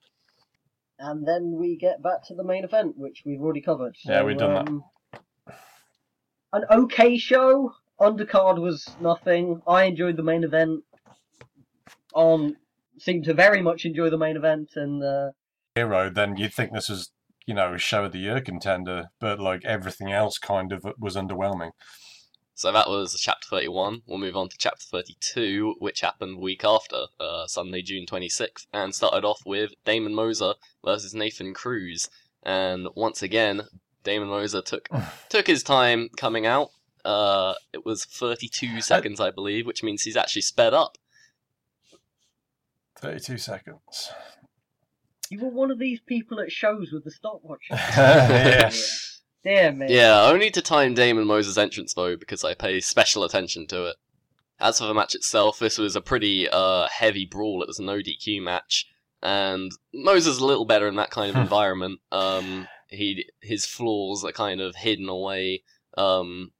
And 0.99 1.25
then 1.25 1.55
we 1.57 1.77
get 1.77 2.03
back 2.03 2.27
to 2.27 2.35
the 2.35 2.43
main 2.43 2.65
event, 2.65 2.97
which 2.97 3.23
we've 3.25 3.39
already 3.39 3.61
covered. 3.61 3.95
Yeah, 4.03 4.23
we've 4.23 4.37
done 4.37 4.53
that. 4.53 4.67
um, 4.67 4.83
An 6.51 6.65
okay 6.69 7.17
show. 7.17 7.73
Undercard 7.97 8.61
was 8.61 8.89
nothing. 8.99 9.61
I 9.65 9.83
enjoyed 9.85 10.17
the 10.17 10.23
main 10.23 10.43
event. 10.43 10.83
On 12.13 12.57
seemed 12.97 13.23
to 13.25 13.33
very 13.33 13.61
much 13.61 13.85
enjoy 13.85 14.09
the 14.09 14.17
main 14.17 14.35
event, 14.35 14.71
and 14.75 15.01
uh, 15.01 15.31
Hero, 15.75 16.09
then 16.09 16.35
you'd 16.35 16.53
think 16.53 16.73
this 16.73 16.89
was 16.89 17.11
you 17.49 17.55
know 17.55 17.75
show 17.77 18.05
of 18.05 18.11
the 18.11 18.19
year 18.19 18.39
contender, 18.39 19.09
but 19.19 19.39
like 19.39 19.65
everything 19.65 20.11
else, 20.11 20.37
kind 20.37 20.71
of 20.71 20.85
was 20.99 21.15
underwhelming. 21.15 21.71
So 22.53 22.71
that 22.71 22.87
was 22.87 23.19
chapter 23.19 23.47
31. 23.49 24.03
We'll 24.05 24.19
move 24.19 24.37
on 24.37 24.49
to 24.49 24.57
chapter 24.59 24.85
32, 24.91 25.77
which 25.79 26.01
happened 26.01 26.37
week 26.37 26.63
after, 26.63 27.05
uh, 27.19 27.47
Sunday, 27.47 27.81
June 27.81 28.05
26th, 28.05 28.67
and 28.71 28.93
started 28.93 29.25
off 29.25 29.41
with 29.47 29.71
Damon 29.83 30.13
Moser 30.13 30.53
versus 30.85 31.15
Nathan 31.15 31.55
Cruz. 31.55 32.07
And 32.43 32.87
once 32.95 33.23
again, 33.23 33.63
Damon 34.03 34.27
Moser 34.27 34.61
took 34.61 34.87
took 35.29 35.47
his 35.47 35.63
time 35.63 36.09
coming 36.17 36.45
out. 36.45 36.69
Uh, 37.03 37.55
it 37.73 37.83
was 37.83 38.05
32 38.05 38.81
seconds, 38.81 39.19
I 39.19 39.31
believe, 39.31 39.65
which 39.65 39.81
means 39.81 40.03
he's 40.03 40.17
actually 40.17 40.43
sped 40.43 40.75
up. 40.75 40.99
Thirty-two 42.97 43.37
seconds. 43.39 44.11
You 45.29 45.39
were 45.39 45.49
one 45.49 45.71
of 45.71 45.79
these 45.79 45.99
people 46.01 46.39
at 46.39 46.51
shows 46.51 46.91
with 46.91 47.03
the 47.03 47.11
stopwatch. 47.11 47.61
yeah. 47.69 48.71
Dear 49.43 49.71
me. 49.71 49.87
Yeah, 49.89 50.21
I 50.21 50.31
only 50.31 50.51
to 50.51 50.61
time 50.61 50.93
Damon 50.93 51.25
Moser's 51.25 51.57
entrance 51.57 51.93
though, 51.93 52.15
because 52.17 52.43
I 52.43 52.53
pay 52.53 52.79
special 52.79 53.23
attention 53.23 53.67
to 53.67 53.85
it. 53.85 53.95
As 54.59 54.79
for 54.79 54.85
the 54.85 54.93
match 54.93 55.15
itself, 55.15 55.59
this 55.59 55.77
was 55.77 55.95
a 55.95 56.01
pretty 56.01 56.49
uh, 56.49 56.87
heavy 56.89 57.25
brawl. 57.25 57.61
It 57.61 57.67
was 57.67 57.79
a 57.79 57.83
no 57.83 57.99
DQ 57.99 58.43
match, 58.43 58.87
and 59.23 59.71
Moser's 59.93 60.39
a 60.39 60.45
little 60.45 60.65
better 60.65 60.87
in 60.87 60.97
that 60.97 61.11
kind 61.11 61.29
of 61.29 61.41
environment. 61.41 62.01
Um, 62.11 62.67
he 62.89 63.29
his 63.41 63.65
flaws 63.65 64.25
are 64.25 64.33
kind 64.33 64.59
of 64.59 64.75
hidden 64.75 65.07
away. 65.07 65.63
Um, 65.97 66.51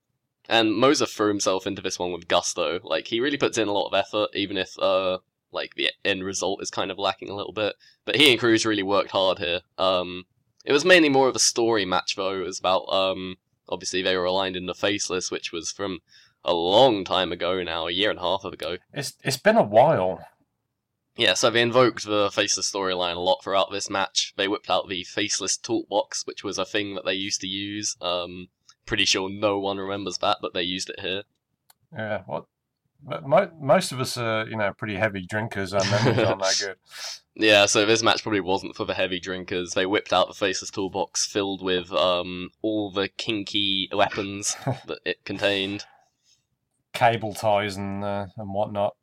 and 0.48 0.76
Moser 0.76 1.06
threw 1.06 1.28
himself 1.28 1.68
into 1.68 1.82
this 1.82 2.00
one 2.00 2.12
with 2.12 2.28
gusto. 2.28 2.80
Like 2.84 3.08
he 3.08 3.20
really 3.20 3.38
puts 3.38 3.58
in 3.58 3.68
a 3.68 3.74
lot 3.74 3.88
of 3.88 3.94
effort, 3.94 4.30
even 4.34 4.58
if 4.58 4.78
uh, 4.80 5.20
like 5.52 5.76
the 5.76 5.92
end 6.06 6.24
result 6.24 6.62
is 6.62 6.70
kind 6.70 6.92
of 6.92 7.00
lacking 7.00 7.30
a 7.30 7.36
little 7.36 7.54
bit. 7.54 7.76
But 8.06 8.16
he 8.16 8.32
and 8.32 8.40
Cruz 8.40 8.66
really 8.66 8.84
worked 8.84 9.12
hard 9.12 9.40
here. 9.40 9.62
Um, 9.78 10.26
it 10.66 10.74
was 10.74 10.86
mainly 10.86 11.10
more 11.10 11.28
of 11.28 11.36
a 11.36 11.40
story 11.40 11.86
match, 11.86 12.16
though. 12.16 12.42
It 12.42 12.46
was 12.46 12.60
about, 12.60 12.86
um, 12.92 13.38
obviously 13.68 14.02
they 14.02 14.18
were 14.18 14.26
aligned 14.26 14.56
in 14.56 14.66
the 14.66 14.76
Faceless, 14.76 15.32
which 15.32 15.52
was 15.52 15.72
from 15.72 16.00
a 16.44 16.54
long 16.54 17.04
time 17.04 17.32
ago 17.32 17.64
now, 17.64 17.88
a 17.88 17.92
year 17.92 18.10
and 18.10 18.20
a 18.20 18.24
half 18.24 18.44
ago. 18.46 18.78
It's 18.94 19.14
it's 19.24 19.38
been 19.38 19.58
a 19.58 19.64
while. 19.64 20.26
Yeah, 21.18 21.34
so 21.34 21.50
they 21.50 21.62
invoked 21.62 22.06
the 22.06 22.30
Faceless 22.32 22.72
storyline 22.72 23.18
a 23.18 23.20
lot 23.20 23.44
throughout 23.44 23.72
this 23.72 23.90
match. 23.90 24.34
They 24.38 24.48
whipped 24.48 24.70
out 24.70 24.88
the 24.88 25.04
Faceless 25.04 25.58
Toolbox, 25.58 26.26
which 26.26 26.44
was 26.44 26.58
a 26.58 26.66
thing 26.66 26.96
that 26.96 27.04
they 27.04 27.14
used 27.14 27.42
to 27.42 27.48
use. 27.48 27.98
Um, 28.02 28.48
pretty 28.86 29.06
sure 29.06 29.30
no 29.30 29.60
one 29.60 29.78
remembers 29.78 30.18
that, 30.20 30.38
but 30.42 30.54
they 30.54 30.64
used 30.64 30.90
it 30.90 31.02
here. 31.02 31.24
Yeah, 31.94 32.24
what? 32.26 32.46
But 33.02 33.26
mo- 33.26 33.52
most 33.60 33.92
of 33.92 34.00
us 34.00 34.18
are, 34.18 34.48
you 34.48 34.58
know, 34.58 34.74
pretty 34.74 34.96
heavy 34.96 35.26
drinkers. 35.26 35.74
Our 35.74 35.84
memories 35.86 36.20
aren't 36.20 36.42
that 36.42 36.58
good. 36.60 36.76
Yeah, 37.36 37.68
so 37.68 37.86
this 37.86 38.04
match 38.04 38.22
probably 38.22 38.42
wasn't 38.42 38.76
for 38.76 38.84
the 38.84 38.94
heavy 38.94 39.20
drinkers. 39.20 39.72
They 39.72 39.86
whipped 39.86 40.12
out 40.12 40.28
the 40.28 40.34
Faceless 40.34 40.72
Toolbox 40.72 41.26
filled 41.26 41.64
with 41.64 41.92
um, 41.94 42.50
all 42.62 42.92
the 42.92 43.08
kinky 43.08 43.90
weapons 43.94 44.58
that 44.66 45.00
it 45.06 45.24
contained. 45.24 45.86
Cable 46.94 47.34
ties 47.34 47.78
and 47.78 48.04
uh, 48.04 48.28
and 48.36 48.54
whatnot. 48.54 48.96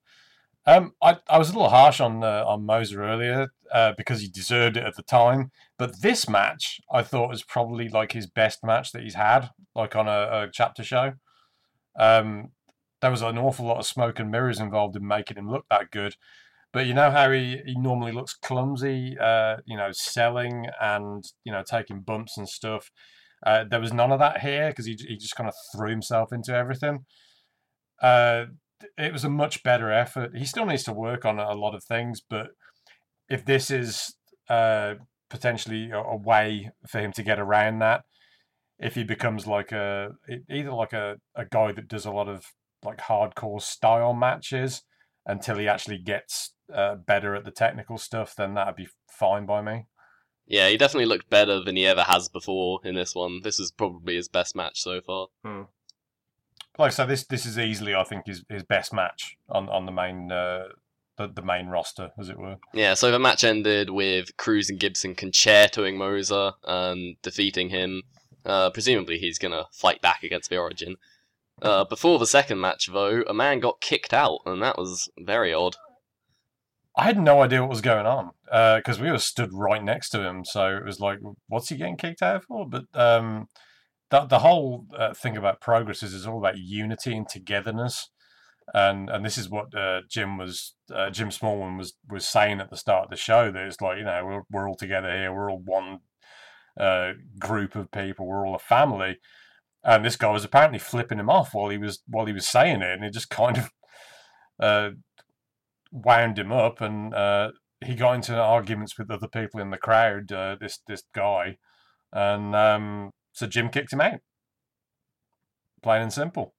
Um, 0.66 0.94
I, 1.00 1.18
I 1.28 1.38
was 1.38 1.50
a 1.50 1.52
little 1.52 1.70
harsh 1.70 2.00
on 2.00 2.22
uh, 2.22 2.44
on 2.46 2.66
Moser 2.66 3.02
earlier 3.02 3.52
uh, 3.72 3.92
because 3.96 4.20
he 4.20 4.28
deserved 4.28 4.76
it 4.76 4.84
at 4.84 4.96
the 4.96 5.02
time, 5.02 5.52
but 5.78 6.02
this 6.02 6.28
match 6.28 6.80
I 6.92 7.02
thought 7.02 7.30
was 7.30 7.44
probably 7.44 7.88
like 7.88 8.12
his 8.12 8.26
best 8.26 8.64
match 8.64 8.90
that 8.92 9.02
he's 9.02 9.14
had, 9.14 9.50
like 9.74 9.94
on 9.94 10.08
a, 10.08 10.10
a 10.10 10.48
chapter 10.52 10.82
show. 10.82 11.14
Um, 11.98 12.50
there 13.06 13.12
was 13.12 13.22
an 13.22 13.38
awful 13.38 13.64
lot 13.66 13.78
of 13.78 13.86
smoke 13.86 14.18
and 14.18 14.32
mirrors 14.32 14.58
involved 14.58 14.96
in 14.96 15.06
making 15.06 15.36
him 15.36 15.48
look 15.48 15.64
that 15.70 15.92
good, 15.92 16.16
but 16.72 16.86
you 16.86 16.92
know 16.92 17.12
how 17.12 17.30
he, 17.30 17.58
he 17.64 17.78
normally 17.78 18.10
looks 18.10 18.34
clumsy, 18.34 19.16
uh, 19.16 19.58
you 19.64 19.76
know, 19.76 19.90
selling 19.92 20.66
and 20.80 21.22
you 21.44 21.52
know 21.52 21.62
taking 21.62 22.00
bumps 22.00 22.36
and 22.36 22.48
stuff. 22.48 22.90
Uh, 23.46 23.62
there 23.70 23.78
was 23.78 23.92
none 23.92 24.10
of 24.10 24.18
that 24.18 24.40
here 24.40 24.70
because 24.70 24.86
he 24.86 24.96
he 25.06 25.16
just 25.16 25.36
kind 25.36 25.48
of 25.48 25.54
threw 25.72 25.88
himself 25.88 26.32
into 26.32 26.52
everything. 26.52 27.04
Uh, 28.02 28.46
it 28.98 29.12
was 29.12 29.22
a 29.22 29.30
much 29.30 29.62
better 29.62 29.92
effort. 29.92 30.36
He 30.36 30.44
still 30.44 30.66
needs 30.66 30.82
to 30.82 30.92
work 30.92 31.24
on 31.24 31.38
a 31.38 31.54
lot 31.54 31.76
of 31.76 31.84
things, 31.84 32.20
but 32.28 32.48
if 33.28 33.44
this 33.44 33.70
is 33.70 34.16
uh, 34.50 34.94
potentially 35.30 35.92
a, 35.92 35.98
a 35.98 36.16
way 36.16 36.72
for 36.88 36.98
him 36.98 37.12
to 37.12 37.22
get 37.22 37.38
around 37.38 37.78
that, 37.78 38.02
if 38.80 38.96
he 38.96 39.04
becomes 39.04 39.46
like 39.46 39.70
a 39.70 40.10
either 40.50 40.72
like 40.72 40.92
a, 40.92 41.18
a 41.36 41.44
guy 41.44 41.70
that 41.70 41.86
does 41.86 42.04
a 42.04 42.10
lot 42.10 42.28
of 42.28 42.46
like 42.86 42.98
hardcore 42.98 43.60
style 43.60 44.14
matches 44.14 44.82
until 45.26 45.58
he 45.58 45.68
actually 45.68 45.98
gets 45.98 46.54
uh, 46.72 46.94
better 46.94 47.34
at 47.34 47.44
the 47.44 47.50
technical 47.50 47.98
stuff, 47.98 48.34
then 48.36 48.54
that'd 48.54 48.76
be 48.76 48.88
fine 49.10 49.44
by 49.44 49.60
me. 49.60 49.86
Yeah, 50.46 50.68
he 50.68 50.76
definitely 50.76 51.06
looked 51.06 51.28
better 51.28 51.60
than 51.60 51.76
he 51.76 51.86
ever 51.86 52.02
has 52.02 52.28
before 52.28 52.78
in 52.84 52.94
this 52.94 53.14
one. 53.14 53.40
This 53.42 53.58
is 53.58 53.72
probably 53.72 54.14
his 54.14 54.28
best 54.28 54.54
match 54.54 54.80
so 54.80 55.00
far. 55.00 55.26
Like 56.78 56.88
I 56.88 56.90
said, 56.90 57.08
this 57.08 57.24
this 57.24 57.46
is 57.46 57.58
easily 57.58 57.94
I 57.94 58.04
think 58.04 58.26
his, 58.26 58.44
his 58.48 58.62
best 58.62 58.92
match 58.92 59.36
on 59.48 59.68
on 59.68 59.86
the 59.86 59.92
main 59.92 60.30
uh, 60.30 60.64
the 61.16 61.28
the 61.28 61.42
main 61.42 61.66
roster, 61.66 62.10
as 62.18 62.28
it 62.28 62.38
were. 62.38 62.56
Yeah, 62.72 62.94
so 62.94 63.10
the 63.10 63.18
match 63.18 63.42
ended 63.42 63.90
with 63.90 64.36
Cruz 64.36 64.70
and 64.70 64.78
Gibson 64.78 65.14
concertoing 65.14 65.96
Moser 65.96 66.52
and 66.64 67.16
defeating 67.22 67.70
him. 67.70 68.02
Uh, 68.44 68.70
presumably, 68.70 69.18
he's 69.18 69.38
gonna 69.38 69.64
fight 69.72 70.00
back 70.00 70.22
against 70.22 70.50
the 70.50 70.58
Origin. 70.58 70.96
Uh, 71.62 71.84
before 71.84 72.18
the 72.18 72.26
second 72.26 72.60
match, 72.60 72.88
though, 72.92 73.22
a 73.26 73.34
man 73.34 73.60
got 73.60 73.80
kicked 73.80 74.12
out, 74.12 74.40
and 74.44 74.62
that 74.62 74.76
was 74.76 75.08
very 75.18 75.54
odd. 75.54 75.76
I 76.96 77.04
had 77.04 77.18
no 77.18 77.42
idea 77.42 77.60
what 77.60 77.70
was 77.70 77.82
going 77.82 78.06
on 78.06 78.30
because 78.76 78.98
we 78.98 79.10
were 79.10 79.18
stood 79.18 79.52
right 79.52 79.82
next 79.82 80.10
to 80.10 80.22
him, 80.22 80.44
so 80.44 80.76
it 80.76 80.84
was 80.84 81.00
like, 81.00 81.18
what's 81.48 81.68
he 81.68 81.76
getting 81.76 81.96
kicked 81.96 82.22
out 82.22 82.44
for? 82.44 82.66
But 82.66 82.84
um, 82.94 83.48
the 84.10 84.24
the 84.24 84.38
whole 84.38 84.86
uh, 84.96 85.12
thing 85.14 85.36
about 85.36 85.60
progress 85.60 86.02
is 86.02 86.14
is 86.14 86.26
all 86.26 86.38
about 86.38 86.58
unity 86.58 87.14
and 87.16 87.28
togetherness, 87.28 88.10
and 88.72 89.10
and 89.10 89.24
this 89.24 89.36
is 89.36 89.50
what 89.50 89.74
uh, 89.74 90.02
Jim 90.08 90.38
was 90.38 90.74
uh, 90.94 91.10
Jim 91.10 91.28
Smallman 91.28 91.76
was 91.76 91.94
was 92.08 92.26
saying 92.26 92.60
at 92.60 92.70
the 92.70 92.76
start 92.76 93.04
of 93.04 93.10
the 93.10 93.16
show 93.16 93.50
that 93.50 93.66
it's 93.66 93.80
like 93.80 93.98
you 93.98 94.04
know 94.04 94.24
we're 94.24 94.42
we're 94.50 94.68
all 94.68 94.76
together 94.76 95.10
here, 95.10 95.32
we're 95.32 95.50
all 95.50 95.62
one 95.62 96.00
uh, 96.78 97.12
group 97.38 97.74
of 97.74 97.90
people, 97.90 98.26
we're 98.26 98.46
all 98.46 98.54
a 98.54 98.58
family, 98.58 99.18
and 99.86 100.04
this 100.04 100.16
guy 100.16 100.30
was 100.30 100.44
apparently 100.44 100.80
flipping 100.80 101.20
him 101.20 101.30
off 101.30 101.54
while 101.54 101.70
he 101.70 101.78
was 101.78 102.02
while 102.08 102.26
he 102.26 102.32
was 102.32 102.48
saying 102.48 102.82
it, 102.82 102.90
and 102.90 103.04
it 103.04 103.12
just 103.12 103.30
kind 103.30 103.56
of 103.56 103.70
uh, 104.60 104.90
wound 105.92 106.38
him 106.38 106.50
up, 106.50 106.80
and 106.80 107.14
uh, 107.14 107.52
he 107.84 107.94
got 107.94 108.16
into 108.16 108.36
arguments 108.36 108.98
with 108.98 109.10
other 109.10 109.28
people 109.28 109.60
in 109.60 109.70
the 109.70 109.78
crowd. 109.78 110.32
Uh, 110.32 110.56
this 110.60 110.80
this 110.88 111.04
guy, 111.14 111.56
and 112.12 112.54
um, 112.56 113.12
so 113.32 113.46
Jim 113.46 113.68
kicked 113.68 113.92
him 113.92 114.00
out. 114.00 114.18
Plain 115.82 116.02
and 116.02 116.12
simple. 116.12 116.52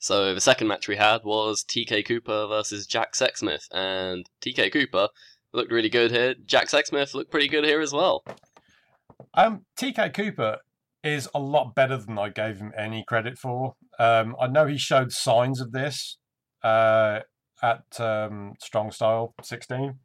So 0.00 0.34
the 0.34 0.40
second 0.40 0.66
match 0.66 0.88
we 0.88 0.96
had 0.96 1.20
was 1.22 1.64
TK 1.64 2.04
Cooper 2.04 2.48
versus 2.48 2.88
Jack 2.88 3.12
Sexsmith, 3.12 3.68
and 3.70 4.28
TK 4.44 4.72
Cooper 4.72 5.08
looked 5.52 5.70
really 5.70 5.90
good 5.90 6.10
here. 6.10 6.34
Jack 6.44 6.66
Sexsmith 6.66 7.14
looked 7.14 7.30
pretty 7.30 7.46
good 7.46 7.64
here 7.64 7.80
as 7.80 7.92
well. 7.92 8.24
Um, 9.34 9.64
TK 9.78 10.12
Cooper 10.12 10.58
is 11.02 11.28
a 11.34 11.38
lot 11.38 11.74
better 11.74 11.96
than 11.96 12.18
I 12.18 12.28
gave 12.28 12.58
him 12.58 12.72
any 12.76 13.04
credit 13.06 13.38
for. 13.38 13.74
Um, 13.98 14.36
I 14.40 14.46
know 14.46 14.66
he 14.66 14.78
showed 14.78 15.12
signs 15.12 15.60
of 15.60 15.72
this 15.72 16.18
uh, 16.62 17.20
at 17.62 18.00
um, 18.00 18.54
Strong 18.60 18.92
Style 18.92 19.34
16. 19.42 19.98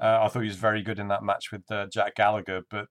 Uh, 0.00 0.20
I 0.22 0.28
thought 0.28 0.42
he 0.42 0.48
was 0.48 0.56
very 0.56 0.82
good 0.82 0.98
in 0.98 1.08
that 1.08 1.22
match 1.22 1.50
with 1.52 1.70
uh, 1.70 1.86
Jack 1.92 2.14
Gallagher, 2.14 2.62
but 2.70 2.86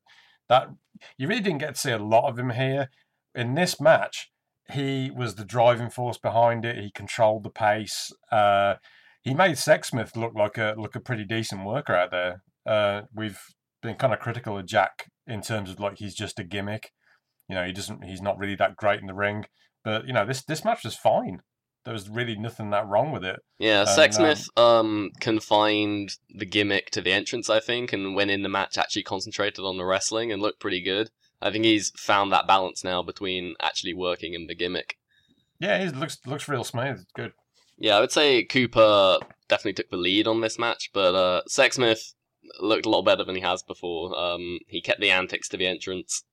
That 0.50 0.70
you 1.18 1.28
really 1.28 1.42
didn't 1.42 1.60
get 1.60 1.76
to 1.76 1.82
see 1.82 1.92
a 1.92 1.98
lot 1.98 2.30
of 2.30 2.38
him 2.38 2.52
here. 2.52 2.90
In 3.34 3.56
this 3.56 3.80
match, 3.80 4.30
he 4.72 5.10
was 5.16 5.36
the 5.36 5.46
driving 5.46 5.90
force 5.90 6.18
behind 6.18 6.66
it. 6.66 6.78
He 6.78 6.92
controlled 6.92 7.44
the 7.44 7.50
pace. 7.50 8.12
Uh, 8.32 8.76
he 9.22 9.34
made 9.34 9.56
Sexsmith 9.56 10.16
look 10.16 10.34
like 10.36 10.58
a 10.58 10.76
look 10.78 10.96
a 10.96 11.00
pretty 11.00 11.26
decent 11.26 11.66
worker 11.66 11.96
out 11.96 12.12
there. 12.12 12.44
Uh, 12.66 13.04
we've 13.14 13.40
been 13.82 13.96
kind 13.96 14.14
of 14.14 14.20
critical 14.20 14.58
of 14.58 14.66
Jack 14.66 15.10
in 15.26 15.42
terms 15.42 15.70
of 15.70 15.80
like 15.80 15.98
he's 15.98 16.16
just 16.16 16.40
a 16.40 16.44
gimmick. 16.44 16.92
You 17.48 17.56
know, 17.56 17.66
he 17.66 17.72
doesn't. 17.72 18.04
He's 18.04 18.22
not 18.22 18.38
really 18.38 18.56
that 18.56 18.76
great 18.76 19.00
in 19.00 19.08
the 19.08 19.14
ring. 19.14 19.46
But 19.84 20.08
you 20.08 20.14
know, 20.14 20.26
this 20.26 20.44
this 20.44 20.66
match 20.66 20.84
was 20.84 20.96
fine. 20.96 21.42
There 21.86 21.94
was 21.94 22.10
really 22.10 22.36
nothing 22.36 22.72
that 22.72 22.86
wrong 22.86 23.14
with 23.14 23.24
it. 23.24 23.40
Yeah, 23.60 23.86
And, 23.88 23.90
Sexsmith 23.90 24.50
um, 24.58 25.12
confined 25.22 26.18
the 26.30 26.46
gimmick 26.46 26.90
to 26.92 27.02
the 27.02 27.14
entrance, 27.14 27.50
I 27.50 27.62
think, 27.62 27.94
and 27.94 28.14
when 28.14 28.30
in 28.30 28.44
the 28.44 28.50
match 28.50 28.78
actually 28.78 29.04
concentrated 29.04 29.64
on 29.64 29.78
the 29.78 29.86
wrestling 29.86 30.30
and 30.30 30.42
looked 30.42 30.60
pretty 30.60 30.82
good. 30.82 31.12
I 31.42 31.50
think 31.50 31.64
he's 31.64 31.92
found 31.96 32.34
that 32.34 32.48
balance 32.48 32.84
now 32.84 33.02
between 33.04 33.56
actually 33.62 33.94
working 33.94 34.36
and 34.36 34.50
the 34.50 34.56
gimmick. 34.56 34.98
Yeah, 35.60 35.82
he 35.82 35.90
looks 35.90 36.18
looks 36.26 36.50
real 36.50 36.66
smooth. 36.66 37.06
Good. 37.16 37.32
Yeah, 37.78 37.96
I 37.96 38.00
would 38.02 38.12
say 38.12 38.44
Cooper 38.44 39.20
definitely 39.48 39.74
took 39.74 39.90
the 39.90 39.98
lead 39.98 40.28
on 40.28 40.42
this 40.42 40.60
match, 40.60 40.90
but 40.94 41.16
uh, 41.16 41.42
Sexsmith 41.50 42.14
looked 42.60 42.86
a 42.86 42.90
lot 42.90 43.04
better 43.04 43.24
than 43.24 43.36
he 43.36 43.42
has 43.42 43.64
before. 43.64 44.18
Um, 44.18 44.60
he 44.68 44.82
kept 44.82 45.00
the 45.00 45.12
antics 45.12 45.48
to 45.50 45.58
the 45.58 45.68
entrance. 45.68 46.24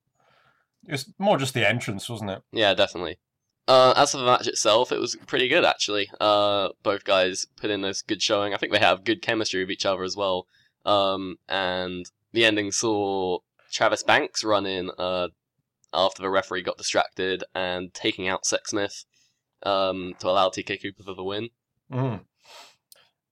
It 0.87 0.93
was 0.93 1.13
more 1.19 1.39
just 1.39 1.55
the 1.55 1.69
entrance, 1.69 2.09
wasn't 2.09 2.31
it? 2.31 2.43
Yeah, 2.53 2.75
definitely. 2.75 3.19
Uh, 3.67 3.95
as 3.97 4.13
for 4.13 4.19
the 4.19 4.25
match 4.25 4.47
itself, 4.47 4.93
it 4.93 5.01
was 5.01 5.17
pretty 5.27 5.49
good 5.49 5.65
actually. 5.65 6.11
Uh, 6.21 6.69
both 6.83 7.05
guys 7.05 7.47
put 7.57 7.71
in 7.71 7.81
this 7.81 8.03
good 8.03 8.21
showing. 8.21 8.53
I 8.53 8.59
think 8.59 8.73
they 8.73 8.79
have 8.79 9.05
good 9.05 9.23
chemistry 9.23 9.63
with 9.63 9.71
each 9.71 9.87
other 9.87 10.03
as 10.03 10.17
well. 10.17 10.47
Um, 10.85 11.37
and 11.49 12.05
the 12.33 12.45
ending 12.45 12.73
saw 12.73 13.39
Travis 13.73 14.03
Banks 14.03 14.45
run 14.45 14.67
in 14.67 14.91
uh, 14.99 15.29
after 15.95 16.23
the 16.23 16.29
referee 16.29 16.63
got 16.63 16.77
distracted 16.77 17.43
and 17.55 17.95
taking 17.95 18.29
out 18.29 18.45
Sexsmith 18.45 19.05
um, 19.63 20.15
to 20.19 20.29
allow 20.29 20.51
TK 20.51 20.83
Cooper 20.83 21.03
for 21.03 21.15
the 21.15 21.25
win. 21.25 21.49
Mm. 21.91 22.21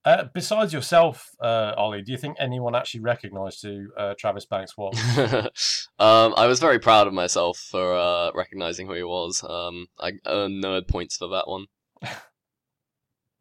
Uh, 0.04 0.24
besides 0.34 0.72
yourself, 0.72 1.30
uh, 1.40 1.74
Ollie, 1.76 2.02
do 2.02 2.10
you 2.10 2.18
think 2.18 2.36
anyone 2.40 2.74
actually 2.74 3.00
recognised 3.00 3.62
who 3.62 3.86
uh, 3.96 4.14
Travis 4.18 4.46
Banks 4.46 4.76
was? 4.76 4.98
um, 5.98 6.34
I 6.36 6.46
was 6.46 6.58
very 6.58 6.80
proud 6.80 7.06
of 7.06 7.12
myself 7.12 7.58
for 7.58 7.94
uh, 7.94 8.32
recognizing 8.34 8.88
who 8.88 8.94
he 8.94 9.04
was. 9.04 9.44
Um, 9.48 9.86
I 10.00 10.12
earned 10.26 10.62
nerd 10.62 10.88
points 10.88 11.16
for 11.16 11.28
that 11.28 11.46
one. 11.46 11.66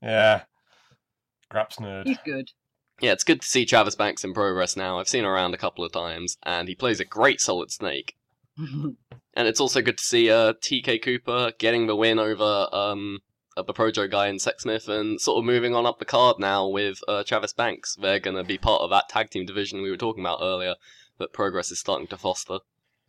yeah, 0.04 0.44
Graps 1.50 1.78
nerd. 1.78 2.06
He's 2.06 2.20
good. 2.24 2.52
Yeah, 3.02 3.14
it's 3.14 3.24
good 3.24 3.42
to 3.42 3.48
see 3.48 3.66
Travis 3.66 3.96
Banks 3.96 4.24
in 4.24 4.34
progress 4.34 4.78
now. 4.78 5.00
I've 5.00 5.08
seen 5.08 5.24
him 5.24 5.32
around 5.32 5.56
a 5.56 5.58
couple 5.58 5.84
of 5.84 5.92
times, 5.92 6.38
and 6.44 6.68
he 6.68 6.76
plays 6.76 7.00
a 7.00 7.06
great 7.06 7.42
Solid 7.42 7.72
Snake. 7.72 8.16
And 9.34 9.48
it's 9.48 9.62
also 9.62 9.82
good 9.82 9.98
to 9.98 10.04
see 10.04 10.30
uh, 10.30 10.54
TK 10.54 11.02
Cooper 11.02 11.54
getting 11.58 11.88
the 11.88 11.96
win 11.96 12.20
over 12.20 12.68
um, 12.74 13.20
the 13.56 13.74
Projo 13.74 14.10
guy 14.10 14.28
in 14.28 14.38
Sexsmith 14.38 14.88
and 14.88 15.20
sort 15.20 15.40
of 15.40 15.46
moving 15.46 15.76
on 15.76 15.86
up 15.86 16.00
the 16.00 16.06
card 16.06 16.38
now 16.40 16.68
with 16.68 17.00
uh, 17.08 17.24
Travis 17.24 17.54
Banks. 17.54 17.96
They're 17.96 18.20
going 18.20 18.38
to 18.38 18.44
be 18.44 18.58
part 18.58 18.82
of 18.82 18.90
that 18.92 19.10
tag 19.10 19.30
team 19.30 19.46
division 19.46 19.82
we 19.82 19.92
were 19.92 19.98
talking 19.98 20.24
about 20.24 20.40
earlier 20.42 20.76
that 21.20 21.34
Progress 21.34 21.72
is 21.72 21.80
starting 21.80 22.08
to 22.08 22.18
foster. 22.18 22.60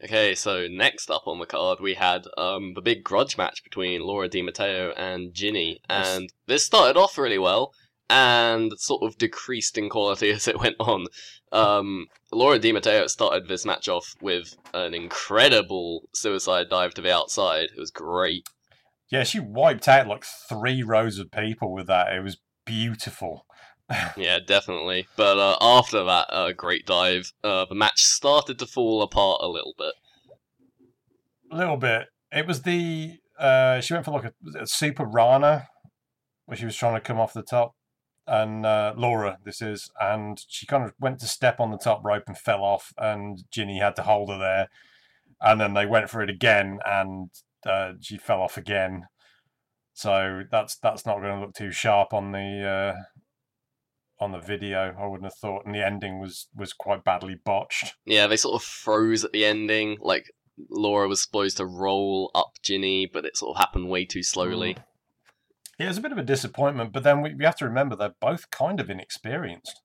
Okay, 0.05 0.35
so 0.35 0.67
next 0.69 1.11
up 1.11 1.27
on 1.27 1.39
the 1.39 1.47
card 1.47 1.79
we 1.81 1.95
had 1.95 2.27
um, 2.37 2.75
the 2.75 2.83
big 2.83 3.05
grudge 3.05 3.39
match 3.39 3.63
between 3.63 4.03
Laura 4.03 4.29
Di 4.29 4.43
Matteo 4.43 4.93
and 4.97 5.33
Jinny, 5.33 5.81
and 5.89 6.33
this 6.47 6.67
started 6.67 6.99
off 6.99 7.17
really 7.17 7.39
well 7.39 7.73
and 8.11 8.73
sort 8.79 9.03
of 9.05 9.17
decreased 9.17 9.79
in 9.79 9.89
quality 9.89 10.31
as 10.33 10.49
it 10.49 10.59
went 10.59 10.77
on. 10.81 11.07
Um, 11.53 12.07
Laura 12.33 12.59
Di 12.59 12.73
Matteo 12.73 13.07
started 13.07 13.47
this 13.47 13.65
match 13.65 13.89
off 13.89 14.15
with 14.21 14.57
an 14.75 14.93
incredible 14.93 16.09
suicide 16.13 16.69
dive 16.69 16.95
to 16.95 17.03
the 17.03 17.15
outside. 17.15 17.69
It 17.75 17.79
was 17.79 17.91
great. 17.93 18.49
Yeah, 19.13 19.25
she 19.25 19.41
wiped 19.41 19.89
out 19.89 20.09
like 20.09 20.25
three 20.25 20.83
rows 20.83 21.19
of 21.19 21.31
people 21.31 21.71
with 21.71 21.87
that. 21.87 22.15
It 22.15 22.23
was 22.25 22.39
beautiful. 22.65 23.47
Yeah, 24.17 24.39
definitely. 24.39 25.07
But 25.17 25.37
uh, 25.37 25.59
after 25.61 26.03
that 26.03 26.27
uh, 26.31 26.53
great 26.53 26.87
dive, 26.87 27.31
uh, 27.45 27.67
the 27.67 27.75
match 27.75 28.03
started 28.03 28.59
to 28.61 28.67
fall 28.67 29.03
apart 29.03 29.43
a 29.43 29.49
little 29.49 29.75
bit. 29.77 29.93
A 31.51 31.57
little 31.57 31.77
bit. 31.77 32.07
It 32.31 32.47
was 32.47 32.63
the 32.63 33.19
uh, 33.39 33.83
she 33.83 33.93
went 33.93 34.07
for 34.07 34.13
like 34.13 34.25
a, 34.25 34.61
a 34.61 34.67
super 34.67 35.05
Rana, 35.05 35.69
where 36.47 36.57
she 36.57 36.65
was 36.65 36.77
trying 36.77 36.95
to 36.95 37.03
come 37.03 37.21
off 37.21 37.35
the 37.35 37.43
top, 37.43 37.75
and 38.27 38.65
uh, 38.65 38.95
Laura 38.97 39.37
this 39.45 39.61
is, 39.61 39.91
and 40.01 40.43
she 40.49 40.65
kind 40.65 40.85
of 40.85 40.95
went 40.99 41.19
to 41.19 41.27
step 41.27 41.61
on 41.61 41.71
the 41.71 41.77
top 41.77 42.03
rope 42.03 42.25
and 42.29 42.39
fell 42.39 42.63
off, 42.65 42.95
and 42.97 43.45
Jinny 43.51 43.79
had 43.79 43.97
to 43.97 44.05
hold 44.05 44.31
her 44.31 44.39
there, 44.39 44.69
and 45.43 45.61
then 45.61 45.75
they 45.75 45.85
went 45.85 46.09
for 46.09 46.23
it 46.23 46.31
again, 46.31 46.79
and 46.87 47.29
uh, 47.67 47.93
she 48.01 48.17
fell 48.17 48.41
off 48.41 48.57
again. 48.57 49.07
So 49.95 50.43
that's 50.51 50.77
that's 50.77 51.05
not 51.05 51.21
going 51.21 51.35
to 51.35 51.41
look 51.41 51.55
too 51.55 51.71
sharp 51.71 52.15
on 52.15 52.33
the 52.33 52.95
uh, 52.99 54.23
on 54.23 54.33
the 54.33 54.39
video. 54.39 54.95
I 54.99 55.07
wouldn't 55.07 55.31
have 55.31 55.39
thought, 55.39 55.67
and 55.67 55.75
the 55.75 55.85
ending 55.85 56.21
was 56.21 56.49
was 56.57 56.73
quite 56.73 57.05
badly 57.05 57.35
botched. 57.35 57.95
Yeah, 58.07 58.27
they 58.27 58.37
sort 58.37 58.61
of 58.61 58.67
froze 58.67 59.25
at 59.25 59.33
the 59.33 59.45
ending. 59.45 59.99
Like 60.01 60.31
Laura 60.71 61.09
was 61.09 61.21
supposed 61.23 61.59
to 61.59 61.67
roll 61.67 62.31
up 62.35 62.53
Jinny, 62.63 63.07
but 63.07 63.25
it 63.25 63.37
sort 63.37 63.57
of 63.57 63.61
happened 63.61 63.89
way 63.89 64.05
too 64.05 64.23
slowly. 64.23 64.77
Yeah, 65.79 65.87
it 65.87 65.89
was 65.89 65.99
a 65.99 66.03
bit 66.03 66.13
of 66.13 66.19
a 66.19 66.23
disappointment, 66.23 66.93
but 66.93 67.03
then 67.03 67.23
we, 67.23 67.35
we 67.35 67.45
have 67.45 67.57
to 67.57 67.65
remember 67.65 67.97
they're 67.97 68.15
both 68.21 68.51
kind 68.51 68.79
of 68.79 68.91
inexperienced. 68.91 69.81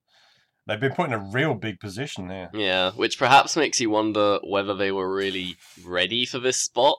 They've 0.67 0.79
been 0.79 0.93
put 0.93 1.07
in 1.07 1.13
a 1.13 1.29
real 1.31 1.53
big 1.53 1.79
position 1.79 2.29
here. 2.29 2.49
Yeah, 2.53 2.91
which 2.91 3.17
perhaps 3.17 3.55
makes 3.55 3.79
you 3.79 3.89
wonder 3.89 4.39
whether 4.43 4.73
they 4.75 4.91
were 4.91 5.13
really 5.13 5.55
ready 5.85 6.25
for 6.25 6.39
this 6.39 6.57
spot. 6.57 6.97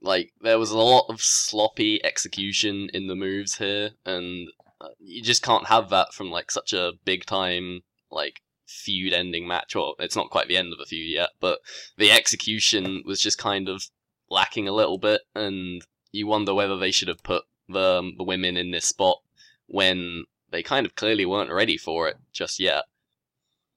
Like, 0.00 0.32
there 0.40 0.58
was 0.58 0.70
a 0.70 0.78
lot 0.78 1.06
of 1.08 1.20
sloppy 1.20 2.04
execution 2.04 2.90
in 2.92 3.06
the 3.06 3.16
moves 3.16 3.58
here, 3.58 3.90
and 4.04 4.48
uh, 4.80 4.88
you 4.98 5.22
just 5.22 5.42
can't 5.42 5.66
have 5.66 5.90
that 5.90 6.12
from, 6.12 6.30
like, 6.30 6.50
such 6.50 6.72
a 6.72 6.92
big 7.04 7.24
time, 7.24 7.82
like, 8.10 8.42
feud 8.66 9.12
ending 9.12 9.46
match. 9.46 9.74
Or 9.74 9.94
it's 9.98 10.16
not 10.16 10.30
quite 10.30 10.48
the 10.48 10.56
end 10.56 10.72
of 10.72 10.80
a 10.80 10.86
feud 10.86 11.10
yet, 11.10 11.30
but 11.40 11.60
the 11.96 12.10
execution 12.10 13.02
was 13.06 13.20
just 13.20 13.38
kind 13.38 13.68
of 13.68 13.84
lacking 14.30 14.68
a 14.68 14.74
little 14.74 14.98
bit, 14.98 15.22
and 15.34 15.84
you 16.12 16.26
wonder 16.26 16.54
whether 16.54 16.76
they 16.76 16.90
should 16.90 17.08
have 17.08 17.22
put 17.22 17.44
the, 17.68 17.98
um, 17.98 18.14
the 18.16 18.24
women 18.24 18.56
in 18.56 18.70
this 18.70 18.86
spot 18.86 19.18
when 19.66 20.24
they 20.50 20.62
kind 20.62 20.86
of 20.86 20.94
clearly 20.94 21.26
weren't 21.26 21.50
ready 21.50 21.76
for 21.76 22.08
it 22.08 22.16
just 22.32 22.60
yet 22.60 22.84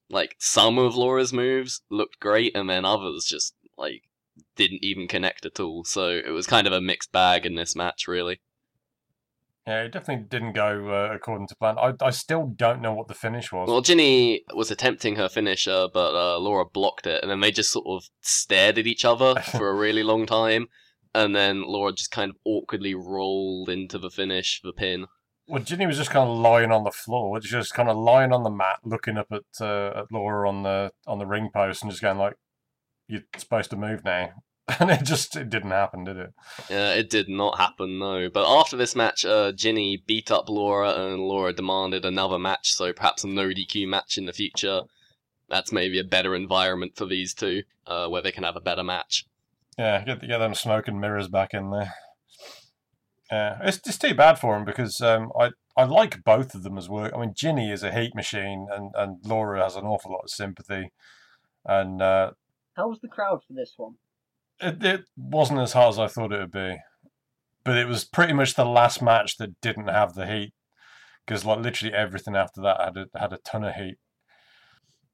like 0.10 0.36
some 0.40 0.78
of 0.78 0.96
Laura's 0.96 1.32
moves 1.32 1.82
looked 1.90 2.20
great, 2.20 2.56
and 2.56 2.70
then 2.70 2.84
others 2.84 3.26
just 3.26 3.54
like 3.78 4.04
didn't 4.60 4.84
even 4.84 5.08
connect 5.08 5.46
at 5.46 5.60
all. 5.60 5.86
So 5.86 6.10
it 6.10 6.32
was 6.32 6.46
kind 6.46 6.68
of 6.68 6.74
a 6.74 6.82
mixed 6.82 7.12
bag 7.12 7.46
in 7.46 7.56
this 7.56 7.76
match, 7.76 8.08
really. 8.08 8.42
Yeah, 9.66 9.84
it 9.84 9.92
definitely 9.92 10.26
didn't 10.28 10.54
go 10.54 10.90
uh, 10.90 11.14
according 11.14 11.48
to 11.48 11.56
plan. 11.56 11.78
I, 11.78 11.94
I 12.02 12.10
still 12.10 12.48
don't 12.48 12.82
know 12.82 12.94
what 12.94 13.08
the 13.08 13.14
finish 13.14 13.52
was. 13.52 13.70
Well, 13.70 13.82
Jinny 13.82 14.44
was 14.54 14.72
attempting 14.72 15.16
her 15.16 15.30
finisher, 15.30 15.88
but 15.94 16.16
uh, 16.16 16.40
Laura 16.40 16.66
blocked 16.66 17.06
it, 17.08 17.22
and 17.22 17.32
then 17.32 17.40
they 17.40 17.52
just 17.52 17.72
sort 17.72 17.86
of 17.88 18.10
stared 18.22 18.78
at 18.78 18.88
each 18.88 19.06
other 19.06 19.40
for 19.42 19.70
a 19.70 19.76
really 19.76 20.04
long 20.04 20.26
time, 20.26 20.68
and 21.14 21.36
then 21.36 21.64
Laura 21.64 21.94
just 21.94 22.12
kind 22.12 22.32
of 22.32 22.38
awkwardly 22.46 22.96
rolled 22.96 23.70
into 23.70 23.98
the 23.98 24.10
finish, 24.10 24.60
the 24.64 24.74
pin. 24.74 25.06
Well, 25.48 25.64
Jinny 25.64 25.86
was 25.86 25.98
just 25.98 26.12
kind 26.12 26.28
of 26.28 26.38
lying 26.38 26.72
on 26.72 26.84
the 26.84 26.92
floor, 26.92 27.40
just 27.40 27.74
kind 27.74 27.90
of 27.90 27.98
lying 27.98 28.34
on 28.34 28.44
the 28.44 28.50
mat, 28.50 28.80
looking 28.84 29.18
up 29.18 29.28
at 29.32 29.44
uh, 29.62 29.94
at 29.96 30.12
Laura 30.12 30.50
on 30.50 30.64
the 30.64 30.92
on 31.06 31.20
the 31.20 31.28
ring 31.28 31.50
post, 31.54 31.84
and 31.84 31.92
just 31.92 32.02
going 32.02 32.18
like, 32.18 32.36
"You're 33.08 33.22
supposed 33.38 33.70
to 33.70 33.76
move 33.76 34.04
now," 34.04 34.32
and 34.80 34.92
it 34.92 35.04
just 35.04 35.36
it 35.36 35.50
didn't 35.50 35.72
happen, 35.72 36.04
did 36.04 36.18
it? 36.18 36.34
Yeah, 36.70 36.94
it 36.94 37.10
did 37.10 37.30
not 37.30 37.58
happen, 37.58 37.98
no. 37.98 38.30
But 38.30 38.48
after 38.48 38.78
this 38.78 38.96
match, 38.96 39.26
uh, 39.26 39.52
Jinny 39.52 40.04
beat 40.06 40.32
up 40.32 40.50
Laura, 40.50 40.92
and 40.92 41.20
Laura 41.20 41.54
demanded 41.54 42.06
another 42.06 42.38
match, 42.38 42.74
so 42.74 42.94
perhaps 42.94 43.24
a 43.24 43.28
no 43.28 43.50
DQ 43.50 43.88
match 43.88 44.18
in 44.18 44.26
the 44.26 44.34
future. 44.34 44.82
That's 45.50 45.72
maybe 45.72 46.00
a 46.00 46.04
better 46.04 46.36
environment 46.36 46.96
for 46.96 47.06
these 47.06 47.34
two, 47.34 47.64
uh, 47.88 48.08
where 48.08 48.22
they 48.22 48.32
can 48.32 48.44
have 48.44 48.56
a 48.56 48.62
better 48.62 48.84
match. 48.84 49.26
Yeah, 49.78 50.04
get 50.04 50.22
get 50.22 50.38
them 50.38 50.54
smoking 50.54 51.00
mirrors 51.00 51.28
back 51.28 51.54
in 51.54 51.72
there. 51.72 51.94
Yeah, 53.32 53.60
it's 53.64 53.80
it's 53.88 53.98
too 53.98 54.14
bad 54.14 54.40
for 54.40 54.56
him 54.58 54.66
because 54.66 55.02
um, 55.02 55.32
I 55.40 55.52
I 55.76 55.86
like 55.86 56.24
both 56.24 56.54
of 56.54 56.64
them 56.64 56.78
as 56.78 56.90
work. 56.90 57.14
I 57.16 57.20
mean, 57.20 57.34
Jinny 57.36 57.72
is 57.72 57.84
a 57.84 57.92
heat 57.92 58.14
machine, 58.14 58.68
and 58.72 58.92
and 58.96 59.18
Laura 59.26 59.64
has 59.64 59.76
an 59.76 59.86
awful 59.86 60.12
lot 60.12 60.24
of 60.26 60.30
sympathy, 60.30 60.92
and 61.66 62.02
uh, 62.02 62.32
How 62.76 62.90
was 62.90 63.00
the 63.00 63.08
crowd 63.08 63.42
for 63.48 63.54
this 63.54 63.74
one? 63.78 63.96
It, 64.62 64.84
it 64.84 65.02
wasn't 65.18 65.60
as 65.60 65.74
hard 65.74 65.94
as 65.94 66.00
I 66.00 66.08
thought 66.08 66.34
it 66.34 66.40
would 66.40 66.52
be, 66.52 66.78
but 67.64 67.78
it 67.78 67.88
was 67.88 68.04
pretty 68.04 68.34
much 68.34 68.56
the 68.56 68.66
last 68.66 69.02
match 69.02 69.38
that 69.38 69.60
didn't 69.62 69.88
have 69.88 70.14
the 70.14 70.28
heat 70.28 70.54
because 71.26 71.46
like 71.46 71.60
literally 71.60 71.94
everything 71.94 72.36
after 72.36 72.62
that 72.62 72.82
had 72.82 72.98
a, 72.98 73.20
had 73.20 73.34
a 73.34 73.38
ton 73.38 73.64
of 73.64 73.76
heat. 73.76 73.98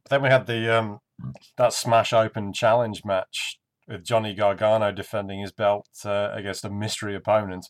Then 0.09 0.21
we 0.21 0.29
had 0.29 0.47
the 0.47 0.77
um 0.77 0.99
that 1.57 1.73
Smash 1.73 2.13
Open 2.13 2.53
challenge 2.53 3.03
match 3.03 3.59
with 3.87 4.05
Johnny 4.05 4.33
Gargano 4.33 4.91
defending 4.91 5.41
his 5.41 5.51
belt 5.51 5.87
uh, 6.05 6.29
against 6.33 6.65
a 6.65 6.69
mystery 6.69 7.15
opponent, 7.15 7.67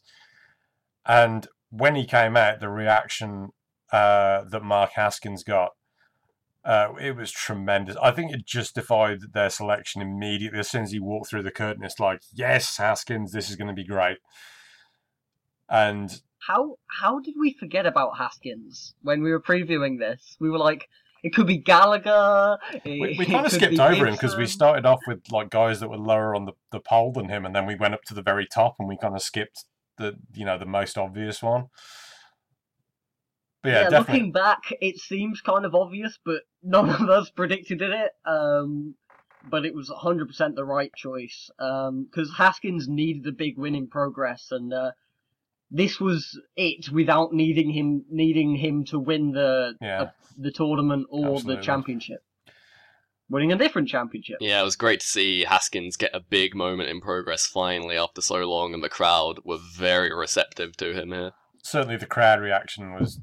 and 1.06 1.48
when 1.70 1.96
he 1.96 2.06
came 2.06 2.38
out, 2.38 2.60
the 2.60 2.70
reaction 2.70 3.50
uh, 3.92 4.44
that 4.50 4.64
Mark 4.64 4.92
Haskins 4.94 5.44
got 5.44 5.72
Uh, 6.66 6.94
it 7.00 7.16
was 7.16 7.32
tremendous. 7.32 7.96
I 8.02 8.10
think 8.10 8.34
it 8.34 8.46
justified 8.46 9.34
their 9.34 9.52
selection 9.52 10.02
immediately 10.02 10.60
as 10.60 10.70
soon 10.70 10.82
as 10.82 10.92
he 10.92 11.00
walked 11.00 11.30
through 11.30 11.44
the 11.44 11.52
curtain. 11.52 11.84
It's 11.84 12.00
like, 12.00 12.24
yes, 12.34 12.78
Haskins, 12.78 13.32
this 13.32 13.52
is 13.52 13.56
going 13.56 13.68
to 13.68 13.74
be 13.74 13.86
great. 13.86 14.18
And 15.70 16.22
how 16.48 16.78
how 16.88 17.20
did 17.20 17.36
we 17.40 17.54
forget 17.54 17.86
about 17.86 18.18
Haskins 18.18 18.96
when 19.04 19.22
we 19.22 19.32
were 19.32 19.42
previewing 19.42 20.00
this? 20.00 20.38
We 20.40 20.50
were 20.50 20.58
like, 20.58 20.90
it 21.24 21.34
could 21.34 21.48
be 21.48 21.58
Gallagher. 21.58 22.58
We, 22.84 23.16
we 23.18 23.26
kind 23.26 23.46
of 23.46 23.52
skipped 23.52 23.80
over 23.80 24.08
him 24.08 24.14
because 24.14 24.36
we 24.36 24.46
started 24.46 24.86
off 24.86 25.00
with 25.08 25.32
like 25.32 25.50
guys 25.50 25.80
that 25.80 25.90
were 25.90 25.98
lower 25.98 26.36
on 26.36 26.46
the, 26.46 26.54
the 26.72 26.80
pole 26.80 27.12
than 27.12 27.30
him, 27.30 27.46
and 27.46 27.56
then 27.56 27.66
we 27.66 27.76
went 27.76 27.94
up 27.94 28.04
to 28.06 28.14
the 28.14 28.22
very 28.22 28.46
top, 28.46 28.76
and 28.80 28.88
we 28.88 28.98
kind 28.98 29.16
of 29.16 29.22
skipped 29.22 29.66
the 29.98 30.18
you 30.34 30.46
know 30.46 30.58
the 30.58 30.66
most 30.66 30.98
obvious 30.98 31.42
one. 31.42 31.68
But 33.66 33.72
yeah, 33.72 33.90
yeah 33.90 34.00
looking 34.00 34.32
back, 34.32 34.72
it 34.80 35.00
seems 35.00 35.42
kind 35.42 35.66
of 35.66 35.74
obvious, 35.74 36.20
but 36.24 36.44
none 36.62 36.90
of 36.90 37.10
us 37.10 37.30
predicted 37.36 37.82
it. 37.82 38.12
Um, 38.26 38.96
but 39.50 39.66
it 39.66 39.74
was 39.74 39.90
100% 39.90 40.56
the 40.56 40.66
right 40.66 40.94
choice 40.96 41.50
because 41.58 42.30
um, 42.30 42.36
Haskins 42.36 42.88
needed 42.88 43.28
a 43.28 43.32
big 43.32 43.58
win 43.58 43.76
in 43.76 43.88
progress, 43.88 44.48
and 44.52 44.74
uh, 44.74 44.92
this 45.72 46.00
was 46.00 46.40
it 46.56 46.90
without 46.92 47.34
needing 47.34 47.72
him 47.72 48.06
needing 48.10 48.56
him 48.56 48.86
to 48.86 49.00
win 49.00 49.32
the 49.32 49.74
yeah. 49.82 50.06
the, 50.38 50.44
the, 50.44 50.52
tournament 50.52 51.08
or 51.10 51.36
Absolutely. 51.36 51.56
the 51.56 51.62
championship. 51.62 52.24
Winning 53.28 53.52
a 53.52 53.58
different 53.58 53.88
championship. 53.88 54.38
Yeah, 54.40 54.62
it 54.62 54.66
was 54.66 54.76
great 54.76 55.00
to 55.00 55.06
see 55.08 55.46
Haskins 55.46 55.98
get 55.98 56.12
a 56.14 56.20
big 56.20 56.54
moment 56.54 56.90
in 56.90 57.02
progress 57.02 57.48
finally 57.48 57.98
after 57.98 58.22
so 58.22 58.38
long, 58.48 58.76
and 58.76 58.84
the 58.84 58.90
crowd 58.90 59.40
were 59.44 59.58
very 59.58 60.14
receptive 60.14 60.78
to 60.78 60.94
him 60.94 61.12
here. 61.12 61.32
Certainly, 61.64 61.98
the 61.98 62.06
crowd 62.06 62.40
reaction 62.40 62.94
was 62.94 63.20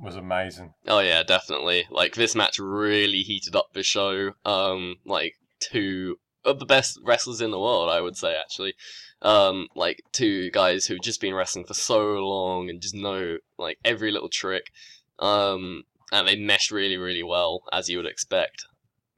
was 0.00 0.16
amazing. 0.16 0.74
Oh 0.86 1.00
yeah, 1.00 1.22
definitely. 1.22 1.86
Like 1.90 2.14
this 2.14 2.34
match 2.34 2.58
really 2.58 3.20
heated 3.20 3.54
up 3.54 3.72
the 3.72 3.82
show. 3.82 4.32
Um, 4.44 4.96
like 5.04 5.34
two 5.60 6.18
of 6.44 6.58
the 6.58 6.66
best 6.66 6.98
wrestlers 7.04 7.40
in 7.40 7.50
the 7.50 7.60
world, 7.60 7.90
I 7.90 8.00
would 8.00 8.16
say 8.16 8.34
actually 8.34 8.74
um, 9.22 9.68
like 9.74 10.02
two 10.12 10.50
guys 10.50 10.86
who've 10.86 11.02
just 11.02 11.20
been 11.20 11.34
wrestling 11.34 11.64
for 11.64 11.74
so 11.74 12.00
long 12.14 12.70
and 12.70 12.80
just 12.80 12.94
know 12.94 13.38
like 13.58 13.78
every 13.84 14.10
little 14.10 14.28
trick. 14.28 14.70
Um, 15.18 15.84
and 16.12 16.26
they 16.26 16.36
meshed 16.36 16.70
really, 16.70 16.96
really 16.96 17.22
well, 17.22 17.62
as 17.72 17.88
you 17.88 17.98
would 17.98 18.06
expect. 18.06 18.64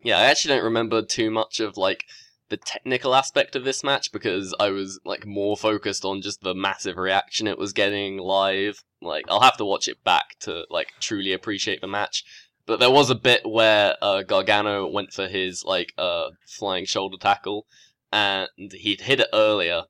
Yeah, 0.02 0.18
I 0.18 0.24
actually 0.24 0.54
don't 0.54 0.64
remember 0.64 1.02
too 1.02 1.30
much 1.30 1.60
of 1.60 1.76
like 1.76 2.04
the 2.52 2.58
technical 2.58 3.14
aspect 3.14 3.56
of 3.56 3.64
this 3.64 3.82
match 3.82 4.12
because 4.12 4.54
I 4.60 4.68
was 4.68 5.00
like 5.06 5.24
more 5.24 5.56
focused 5.56 6.04
on 6.04 6.20
just 6.20 6.42
the 6.42 6.54
massive 6.54 6.98
reaction 6.98 7.46
it 7.46 7.58
was 7.58 7.72
getting 7.72 8.18
live. 8.18 8.84
Like 9.00 9.24
I'll 9.30 9.40
have 9.40 9.56
to 9.56 9.64
watch 9.64 9.88
it 9.88 10.04
back 10.04 10.38
to 10.40 10.66
like 10.68 10.92
truly 11.00 11.32
appreciate 11.32 11.80
the 11.80 11.86
match. 11.86 12.22
But 12.66 12.78
there 12.78 12.90
was 12.90 13.08
a 13.08 13.14
bit 13.14 13.48
where 13.48 13.96
uh, 14.02 14.22
Gargano 14.22 14.86
went 14.86 15.14
for 15.14 15.28
his 15.28 15.64
like 15.64 15.94
uh, 15.96 16.28
flying 16.46 16.84
shoulder 16.84 17.16
tackle, 17.18 17.64
and 18.12 18.50
he'd 18.56 19.00
hit 19.00 19.20
it 19.20 19.28
earlier, 19.32 19.84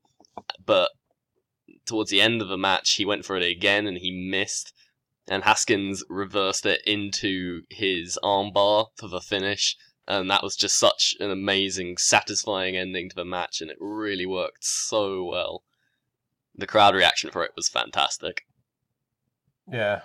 but 0.65 0.93
towards 1.85 2.13
the 2.13 2.21
end 2.21 2.41
of 2.41 2.47
the 2.47 2.57
match, 2.57 2.93
he 2.93 3.05
went 3.05 3.25
for 3.25 3.37
it 3.37 3.43
again 3.43 3.89
and 3.89 3.99
he 3.99 4.13
missed. 4.13 4.73
And 5.27 5.43
Haskins 5.43 6.05
reversed 6.09 6.65
it 6.65 6.81
into 6.87 7.63
his 7.71 8.21
armbar 8.23 8.87
for 8.95 9.09
the 9.09 9.21
finish. 9.21 9.77
And 10.09 10.31
that 10.31 10.43
was 10.43 10.57
just 10.57 10.77
such 10.77 11.15
an 11.20 11.31
amazing, 11.31 11.97
satisfying 11.97 12.77
ending 12.77 13.09
to 13.09 13.16
the 13.16 13.24
match, 13.24 13.61
and 13.61 13.70
it 13.70 13.77
really 13.81 14.27
worked 14.27 14.65
so 14.65 15.24
well. 15.24 15.62
The 16.55 16.66
crowd 16.66 16.95
reaction 16.95 17.31
for 17.31 17.45
it 17.45 17.53
was 17.57 17.69
fantastic. 17.69 18.45
Yeah, 19.70 20.03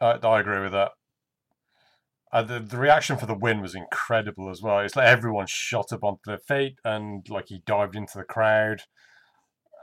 I, 0.00 0.12
I 0.22 0.40
agree 0.40 0.60
with 0.60 0.72
that. 0.72 0.92
Uh, 2.32 2.42
the, 2.42 2.60
the 2.60 2.78
reaction 2.78 3.16
for 3.16 3.26
the 3.26 3.34
win 3.34 3.60
was 3.60 3.74
incredible 3.74 4.50
as 4.50 4.60
well. 4.62 4.80
It's 4.80 4.96
like 4.96 5.06
everyone 5.06 5.46
shot 5.46 5.92
up 5.92 6.02
onto 6.02 6.22
their 6.26 6.38
feet 6.38 6.76
and 6.84 7.28
like 7.28 7.48
he 7.48 7.62
dived 7.66 7.94
into 7.94 8.18
the 8.18 8.24
crowd 8.24 8.82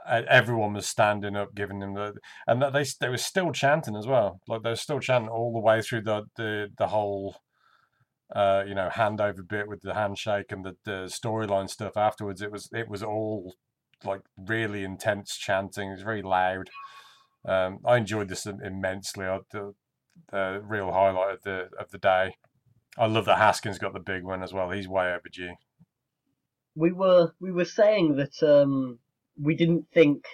everyone 0.06 0.74
was 0.74 0.86
standing 0.86 1.36
up, 1.36 1.54
giving 1.54 1.80
him 1.80 1.94
the, 1.94 2.14
and 2.46 2.62
they 2.62 2.84
they 3.00 3.08
were 3.08 3.16
still 3.16 3.52
chanting 3.52 3.96
as 3.96 4.06
well. 4.06 4.40
Like 4.48 4.62
they 4.62 4.70
were 4.70 4.76
still 4.76 5.00
chanting 5.00 5.30
all 5.30 5.52
the 5.52 5.60
way 5.60 5.82
through 5.82 6.02
the 6.02 6.24
the 6.36 6.68
the 6.76 6.88
whole, 6.88 7.36
uh, 8.34 8.64
you 8.66 8.74
know, 8.74 8.88
handover 8.92 9.46
bit 9.46 9.68
with 9.68 9.82
the 9.82 9.94
handshake 9.94 10.52
and 10.52 10.64
the, 10.64 10.76
the 10.84 11.06
storyline 11.06 11.68
stuff 11.68 11.96
afterwards. 11.96 12.42
It 12.42 12.52
was 12.52 12.68
it 12.72 12.88
was 12.88 13.02
all 13.02 13.54
like 14.04 14.22
really 14.36 14.84
intense 14.84 15.36
chanting. 15.36 15.88
It 15.88 15.94
was 15.94 16.02
very 16.02 16.22
loud. 16.22 16.70
Um, 17.44 17.78
I 17.84 17.96
enjoyed 17.96 18.28
this 18.28 18.46
immensely. 18.46 19.26
I, 19.26 19.40
the 19.52 19.74
the 20.30 20.62
real 20.64 20.92
highlight 20.92 21.34
of 21.34 21.42
the 21.42 21.68
of 21.78 21.90
the 21.90 21.98
day. 21.98 22.36
I 22.98 23.06
love 23.06 23.24
that 23.26 23.38
Haskins 23.38 23.78
got 23.78 23.94
the 23.94 24.00
big 24.00 24.24
one 24.24 24.42
as 24.42 24.52
well. 24.52 24.70
He's 24.70 24.88
way 24.88 25.12
overdue. 25.12 25.54
We 26.74 26.92
were 26.92 27.32
we 27.40 27.50
were 27.50 27.64
saying 27.64 28.16
that 28.16 28.42
um, 28.42 28.98
we 29.40 29.54
didn't 29.54 29.86
think 29.92 30.24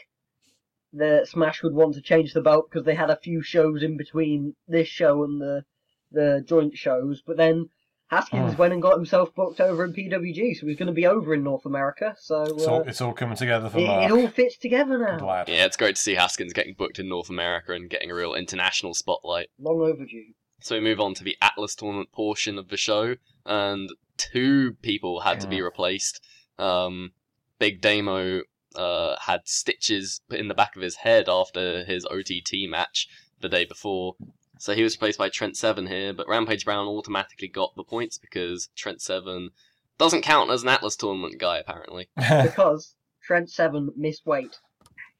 that 0.92 1.28
Smash 1.28 1.62
would 1.62 1.74
want 1.74 1.94
to 1.94 2.02
change 2.02 2.32
the 2.32 2.40
belt 2.40 2.68
because 2.70 2.84
they 2.84 2.94
had 2.94 3.10
a 3.10 3.20
few 3.22 3.42
shows 3.42 3.82
in 3.82 3.96
between 3.96 4.54
this 4.68 4.88
show 4.88 5.24
and 5.24 5.40
the 5.40 5.64
the 6.10 6.42
joint 6.46 6.76
shows. 6.76 7.22
But 7.26 7.36
then 7.36 7.68
Haskins 8.08 8.54
oh. 8.54 8.56
went 8.56 8.72
and 8.72 8.80
got 8.80 8.94
himself 8.94 9.34
booked 9.34 9.60
over 9.60 9.84
in 9.84 9.92
PWG, 9.92 10.56
so 10.56 10.66
he's 10.66 10.76
going 10.76 10.86
to 10.86 10.92
be 10.92 11.06
over 11.06 11.34
in 11.34 11.42
North 11.42 11.66
America. 11.66 12.14
So 12.20 12.42
uh, 12.42 12.44
it's, 12.44 12.66
all, 12.66 12.80
it's, 12.82 13.00
all, 13.00 13.12
coming 13.12 13.36
together 13.36 13.68
for 13.68 13.78
it, 13.78 13.86
Mark. 13.86 14.04
It 14.04 14.12
all 14.12 14.28
fits 14.28 14.56
together 14.56 14.98
now. 14.98 15.44
Yeah, 15.48 15.64
it's 15.64 15.76
great 15.76 15.96
to 15.96 16.02
see 16.02 16.14
Haskins 16.14 16.52
getting 16.52 16.74
booked 16.74 17.00
in 17.00 17.08
North 17.08 17.30
America 17.30 17.72
and 17.72 17.90
getting 17.90 18.10
a 18.10 18.14
real 18.14 18.34
international 18.34 18.94
spotlight. 18.94 19.48
Long 19.58 19.80
overdue. 19.80 20.34
So 20.60 20.76
we 20.76 20.80
move 20.80 21.00
on 21.00 21.14
to 21.14 21.24
the 21.24 21.36
Atlas 21.42 21.74
tournament 21.74 22.12
portion 22.12 22.58
of 22.58 22.68
the 22.68 22.76
show, 22.76 23.16
and 23.44 23.90
two 24.16 24.76
people 24.82 25.20
had 25.20 25.38
yeah. 25.38 25.40
to 25.40 25.48
be 25.48 25.60
replaced. 25.60 26.24
Um, 26.58 27.12
Big 27.58 27.80
Damo 27.80 28.42
uh, 28.76 29.16
had 29.20 29.40
stitches 29.44 30.20
put 30.28 30.38
in 30.38 30.48
the 30.48 30.54
back 30.54 30.76
of 30.76 30.82
his 30.82 30.96
head 30.96 31.28
after 31.28 31.84
his 31.84 32.06
OTT 32.06 32.68
match 32.68 33.08
the 33.40 33.48
day 33.48 33.64
before. 33.64 34.14
So 34.58 34.74
he 34.74 34.82
was 34.82 34.94
replaced 34.96 35.18
by 35.18 35.28
Trent 35.28 35.56
Seven 35.56 35.86
here, 35.86 36.12
but 36.12 36.28
Rampage 36.28 36.64
Brown 36.64 36.86
automatically 36.86 37.48
got 37.48 37.74
the 37.76 37.84
points 37.84 38.18
because 38.18 38.68
Trent 38.74 39.00
Seven 39.00 39.50
doesn't 39.98 40.22
count 40.22 40.50
as 40.50 40.62
an 40.62 40.68
Atlas 40.68 40.96
tournament 40.96 41.38
guy 41.38 41.58
apparently. 41.58 42.08
because 42.16 42.94
Trent 43.22 43.50
Seven 43.50 43.90
missed 43.96 44.26
weight. 44.26 44.58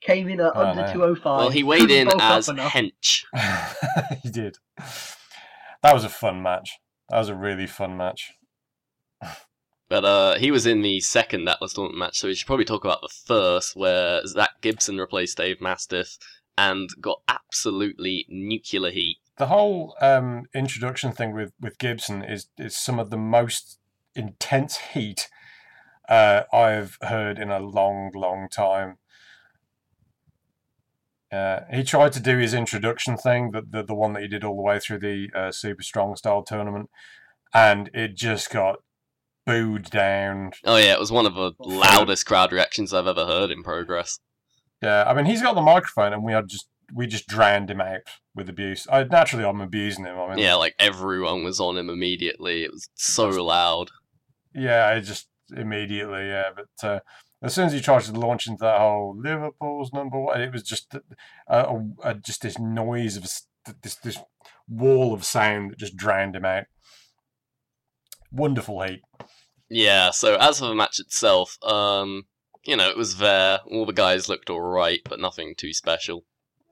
Came 0.01 0.29
in 0.29 0.41
at 0.41 0.53
oh, 0.55 0.67
under 0.67 0.87
no. 0.87 0.93
205. 0.93 1.39
Well, 1.39 1.51
he 1.51 1.63
weighed 1.63 1.91
in 1.91 2.09
as 2.21 2.49
hench. 2.49 3.25
he 4.23 4.31
did. 4.31 4.59
That 5.83 5.95
was 5.95 6.05
a 6.05 6.09
fun 6.09 6.43
match. 6.43 6.79
That 7.09 7.19
was 7.19 7.29
a 7.29 7.35
really 7.35 7.67
fun 7.67 7.97
match. 7.97 8.33
But 9.89 10.05
uh, 10.05 10.39
he 10.39 10.51
was 10.51 10.67
in 10.67 10.83
the 10.83 11.01
second 11.01 11.49
Atlas 11.49 11.73
Tournament 11.73 11.99
match, 11.99 12.19
so 12.19 12.29
we 12.29 12.35
should 12.35 12.47
probably 12.47 12.65
talk 12.65 12.85
about 12.85 13.03
the 13.03 13.09
first, 13.09 13.77
where 13.77 14.27
Zack 14.27 14.61
Gibson 14.61 14.99
replaced 14.99 15.37
Dave 15.37 15.61
Mastiff 15.61 16.19
and 16.59 16.89
got 17.01 17.23
absolutely 17.29 18.27
nuclear 18.29 18.91
heat. 18.91 19.19
The 19.39 19.47
whole 19.47 19.95
um, 20.01 20.45
introduction 20.55 21.13
thing 21.13 21.35
with, 21.35 21.53
with 21.61 21.79
Gibson 21.79 22.23
is, 22.23 22.49
is 22.57 22.77
some 22.77 22.99
of 22.99 23.11
the 23.11 23.19
most 23.19 23.79
intense 24.15 24.79
heat 24.95 25.29
uh, 26.09 26.43
I've 26.53 26.97
heard 27.03 27.39
in 27.39 27.51
a 27.51 27.61
long, 27.61 28.11
long 28.15 28.49
time. 28.51 28.97
Uh, 31.31 31.61
he 31.73 31.83
tried 31.83 32.13
to 32.13 32.21
do 32.21 32.39
his 32.39 32.55
introduction 32.55 33.17
thing, 33.17 33.51
the, 33.51 33.63
the, 33.69 33.83
the 33.83 33.95
one 33.95 34.13
that 34.15 34.23
he 34.23 34.29
did 34.29 34.45
all 34.45 34.57
the 34.57 34.63
way 34.63 34.79
through 34.79 35.01
the 35.01 35.29
uh, 35.35 35.51
Super 35.51 35.83
Strong 35.83 36.17
Style 36.17 36.43
tournament, 36.43 36.89
and 37.53 37.91
it 37.93 38.17
just 38.17 38.51
got 38.51 38.77
booed 39.45 39.91
down. 39.91 40.53
Oh 40.65 40.77
yeah, 40.77 40.93
it 40.93 41.01
was 41.01 41.13
one 41.13 41.27
of 41.27 41.35
the 41.35 41.53
loudest 41.59 42.27
crowd 42.27 42.53
reactions 42.53 42.95
I've 42.95 43.07
ever 43.07 43.27
heard 43.27 43.51
in 43.51 43.63
Progress. 43.63 44.21
Yeah, 44.83 45.05
I 45.05 45.15
mean 45.15 45.27
he's 45.27 45.43
got 45.43 45.55
the 45.55 45.63
microphone, 45.63 46.13
and 46.13 46.23
we 46.23 46.33
are 46.33 46.43
just 46.43 46.69
we 46.93 47.07
just 47.07 47.27
drowned 47.27 47.71
him 47.71 47.81
out 47.81 48.01
with 48.35 48.49
abuse. 48.49 48.87
I, 48.91 49.05
naturally, 49.05 49.45
I'm 49.45 49.61
abusing 49.61 50.05
him. 50.05 50.19
I 50.19 50.29
mean, 50.31 50.39
yeah, 50.39 50.55
like 50.55 50.75
everyone 50.79 51.45
was 51.45 51.61
on 51.61 51.77
him 51.77 51.91
immediately. 51.91 52.65
It 52.65 52.73
was 52.73 52.89
so 52.95 53.29
loud. 53.29 53.91
Yeah, 54.55 54.87
I 54.89 55.01
just 55.01 55.29
immediately. 55.55 56.29
Yeah, 56.29 56.51
but 56.55 56.89
uh, 56.89 57.01
as 57.43 57.55
soon 57.55 57.67
as 57.67 57.73
he 57.73 57.81
tried 57.81 58.03
to 58.03 58.13
launch 58.13 58.47
into 58.47 58.63
that 58.63 58.79
whole 58.79 59.17
Liverpool's 59.19 59.93
number 59.93 60.19
one, 60.19 60.41
it 60.41 60.53
was 60.53 60.63
just 60.63 60.95
a, 61.49 62.15
just 62.25 62.43
this 62.43 62.59
noise 62.59 63.17
of 63.17 63.23
this 63.83 63.95
this 63.97 64.19
wall 64.69 65.13
of 65.13 65.25
sound 65.25 65.71
that 65.71 65.79
just 65.79 65.97
drowned 65.97 66.37
him 66.37 66.45
out. 66.45 66.65
Wonderful 68.31 68.83
heat. 68.83 69.03
Yeah, 69.69 70.11
so 70.11 70.37
as 70.37 70.61
for 70.61 70.67
the 70.67 70.75
match 70.75 71.01
itself, 71.01 71.59
um, 71.65 72.27
you 72.65 72.77
know, 72.77 72.89
it 72.89 72.97
was 72.97 73.17
there. 73.17 73.61
All 73.71 73.87
the 73.87 73.93
guys 73.93 74.29
looked 74.29 74.51
alright, 74.51 75.01
but 75.05 75.21
nothing 75.21 75.55
too 75.57 75.73
special. 75.73 76.25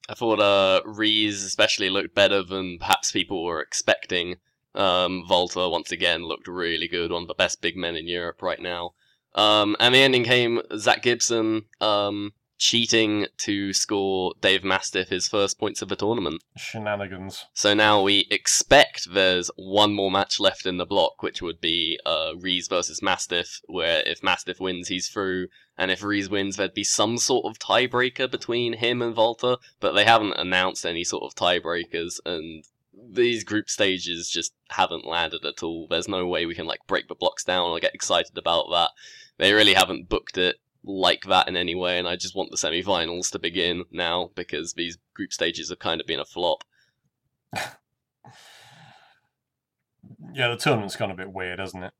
I 0.08 0.14
thought 0.14 0.40
uh, 0.40 0.82
Rees 0.84 1.42
especially 1.44 1.88
looked 1.88 2.14
better 2.14 2.42
than 2.42 2.78
perhaps 2.78 3.12
people 3.12 3.42
were 3.44 3.60
expecting. 3.60 4.36
Um, 4.74 5.24
Walter, 5.28 5.68
once 5.68 5.92
again, 5.92 6.24
looked 6.24 6.48
really 6.48 6.88
good, 6.88 7.10
one 7.10 7.22
of 7.22 7.28
the 7.28 7.34
best 7.34 7.62
big 7.62 7.76
men 7.76 7.96
in 7.96 8.06
Europe 8.06 8.42
right 8.42 8.60
now. 8.60 8.92
Um, 9.34 9.76
and 9.80 9.94
the 9.94 9.98
ending 9.98 10.24
came 10.24 10.60
Zack 10.76 11.02
Gibson 11.02 11.64
um, 11.80 12.32
cheating 12.58 13.26
to 13.38 13.72
score 13.72 14.32
Dave 14.40 14.64
Mastiff 14.64 15.08
his 15.08 15.26
first 15.26 15.58
points 15.58 15.82
of 15.82 15.88
the 15.88 15.96
tournament. 15.96 16.42
Shenanigans. 16.56 17.46
So 17.52 17.74
now 17.74 18.02
we 18.02 18.26
expect 18.30 19.12
there's 19.12 19.50
one 19.56 19.94
more 19.94 20.10
match 20.10 20.38
left 20.40 20.66
in 20.66 20.76
the 20.76 20.86
block, 20.86 21.22
which 21.22 21.42
would 21.42 21.60
be 21.60 21.98
uh, 22.06 22.32
Rees 22.38 22.68
versus 22.68 23.02
Mastiff, 23.02 23.60
where 23.66 24.02
if 24.06 24.22
Mastiff 24.22 24.60
wins, 24.60 24.88
he's 24.88 25.08
through, 25.08 25.48
and 25.76 25.90
if 25.90 26.02
Rees 26.02 26.28
wins, 26.28 26.56
there'd 26.56 26.74
be 26.74 26.84
some 26.84 27.18
sort 27.18 27.46
of 27.46 27.58
tiebreaker 27.58 28.30
between 28.30 28.74
him 28.74 29.02
and 29.02 29.16
Walter, 29.16 29.56
but 29.80 29.92
they 29.92 30.04
haven't 30.04 30.34
announced 30.34 30.86
any 30.86 31.04
sort 31.04 31.24
of 31.24 31.34
tiebreakers, 31.34 32.20
and 32.24 32.64
these 32.92 33.44
group 33.44 33.68
stages 33.68 34.30
just 34.30 34.54
haven't 34.70 35.06
landed 35.06 35.44
at 35.44 35.62
all. 35.62 35.86
There's 35.88 36.08
no 36.08 36.26
way 36.26 36.46
we 36.46 36.54
can 36.54 36.66
like 36.66 36.86
break 36.86 37.08
the 37.08 37.14
blocks 37.14 37.44
down 37.44 37.70
or 37.70 37.80
get 37.80 37.94
excited 37.94 38.38
about 38.38 38.70
that. 38.70 38.90
They 39.36 39.52
really 39.52 39.74
haven't 39.74 40.08
booked 40.08 40.38
it 40.38 40.56
like 40.84 41.22
that 41.24 41.48
in 41.48 41.56
any 41.56 41.74
way, 41.74 41.98
and 41.98 42.06
I 42.06 42.16
just 42.16 42.36
want 42.36 42.50
the 42.50 42.56
semi-finals 42.56 43.30
to 43.30 43.38
begin 43.38 43.84
now 43.90 44.30
because 44.34 44.74
these 44.74 44.98
group 45.14 45.32
stages 45.32 45.70
have 45.70 45.78
kind 45.78 46.00
of 46.00 46.06
been 46.06 46.20
a 46.20 46.24
flop. 46.24 46.64
Yeah, 50.34 50.48
the 50.48 50.56
tournament's 50.56 50.96
gone 50.96 51.12
a 51.12 51.14
bit 51.14 51.32
weird, 51.32 51.60
hasn't 51.60 51.84
it? 51.84 51.92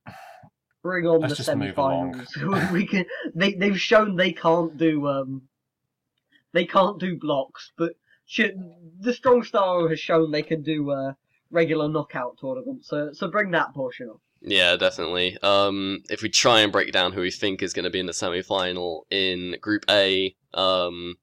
Bring 0.82 1.06
on 1.06 1.20
Let's 1.20 1.34
the 1.34 1.36
just 1.44 1.56
move 1.56 1.78
along. 1.78 2.26
semi-finals. 2.26 2.70
we 2.72 2.86
can. 2.86 3.06
They 3.34 3.54
they've 3.54 3.80
shown 3.80 4.16
they 4.16 4.32
can't 4.32 4.76
do 4.76 5.06
um. 5.06 5.42
They 6.52 6.66
can't 6.66 6.98
do 6.98 7.16
blocks, 7.16 7.72
but 7.76 7.92
should, 8.26 8.60
the 9.00 9.12
Strong 9.12 9.44
Star 9.44 9.88
has 9.88 10.00
shown 10.00 10.30
they 10.30 10.42
can 10.42 10.62
do 10.62 10.90
uh, 10.90 11.12
regular 11.50 11.88
knockout 11.88 12.38
tournaments. 12.40 12.88
So 12.88 13.12
so 13.12 13.28
bring 13.28 13.50
that 13.52 13.72
portion 13.72 14.10
up. 14.10 14.20
Yeah, 14.46 14.76
definitely. 14.76 15.38
Um, 15.42 16.02
if 16.10 16.20
we 16.20 16.28
try 16.28 16.60
and 16.60 16.70
break 16.70 16.92
down 16.92 17.12
who 17.12 17.22
we 17.22 17.30
think 17.30 17.62
is 17.62 17.72
going 17.72 17.84
to 17.84 17.90
be 17.90 17.98
in 17.98 18.06
the 18.06 18.12
semi-final 18.12 19.06
in 19.10 19.56
Group 19.58 19.86
A, 19.88 20.36
um, 20.52 21.16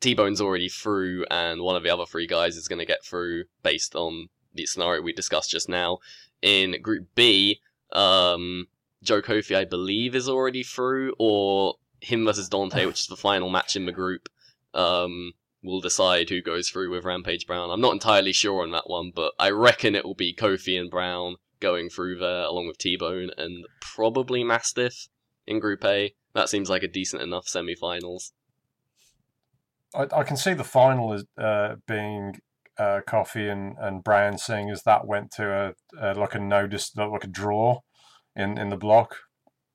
T-Bone's 0.00 0.40
already 0.40 0.70
through, 0.70 1.26
and 1.30 1.60
one 1.60 1.76
of 1.76 1.82
the 1.82 1.90
other 1.90 2.06
three 2.06 2.26
guys 2.26 2.56
is 2.56 2.66
going 2.66 2.78
to 2.78 2.86
get 2.86 3.04
through 3.04 3.44
based 3.62 3.94
on 3.94 4.28
the 4.54 4.64
scenario 4.64 5.02
we 5.02 5.12
discussed 5.12 5.50
just 5.50 5.68
now. 5.68 5.98
In 6.40 6.80
Group 6.80 7.08
B, 7.14 7.60
um, 7.92 8.68
Joe 9.02 9.20
Coffey, 9.20 9.54
I 9.54 9.66
believe, 9.66 10.14
is 10.14 10.28
already 10.28 10.62
through, 10.62 11.14
or 11.18 11.74
him 12.00 12.24
versus 12.24 12.48
Dante, 12.48 12.86
which 12.86 13.00
is 13.00 13.06
the 13.08 13.16
final 13.16 13.50
match 13.50 13.76
in 13.76 13.84
the 13.84 13.92
group, 13.92 14.26
um, 14.72 15.32
will 15.62 15.82
decide 15.82 16.30
who 16.30 16.40
goes 16.40 16.70
through 16.70 16.90
with 16.90 17.04
Rampage 17.04 17.46
Brown. 17.46 17.70
I'm 17.70 17.82
not 17.82 17.92
entirely 17.92 18.32
sure 18.32 18.62
on 18.62 18.70
that 18.70 18.88
one, 18.88 19.12
but 19.14 19.34
I 19.38 19.50
reckon 19.50 19.94
it 19.94 20.06
will 20.06 20.14
be 20.14 20.32
Coffey 20.32 20.78
and 20.78 20.90
Brown 20.90 21.36
going 21.60 21.90
through 21.90 22.18
there 22.18 22.42
along 22.42 22.66
with 22.66 22.78
T-Bone 22.78 23.30
and 23.36 23.66
probably 23.80 24.44
Mastiff 24.44 25.08
in 25.46 25.58
Group 25.60 25.84
A. 25.84 26.14
That 26.34 26.48
seems 26.48 26.70
like 26.70 26.82
a 26.82 26.88
decent 26.88 27.22
enough 27.22 27.48
semi-finals. 27.48 28.32
I, 29.94 30.06
I 30.12 30.22
can 30.22 30.36
see 30.36 30.54
the 30.54 30.64
final 30.64 31.14
as 31.14 31.24
uh, 31.36 31.76
being 31.86 32.38
uh, 32.78 33.00
Coffey 33.06 33.48
and, 33.48 33.76
and 33.78 34.04
Brown, 34.04 34.38
seeing 34.38 34.70
as 34.70 34.82
that 34.84 35.06
went 35.06 35.30
to 35.32 35.74
a, 36.00 36.12
a 36.12 36.14
like 36.14 36.34
a 36.34 36.38
no 36.38 36.66
dis, 36.66 36.94
like 36.96 37.24
a 37.24 37.28
draw 37.28 37.80
in, 38.36 38.58
in 38.58 38.68
the 38.68 38.76
block. 38.76 39.16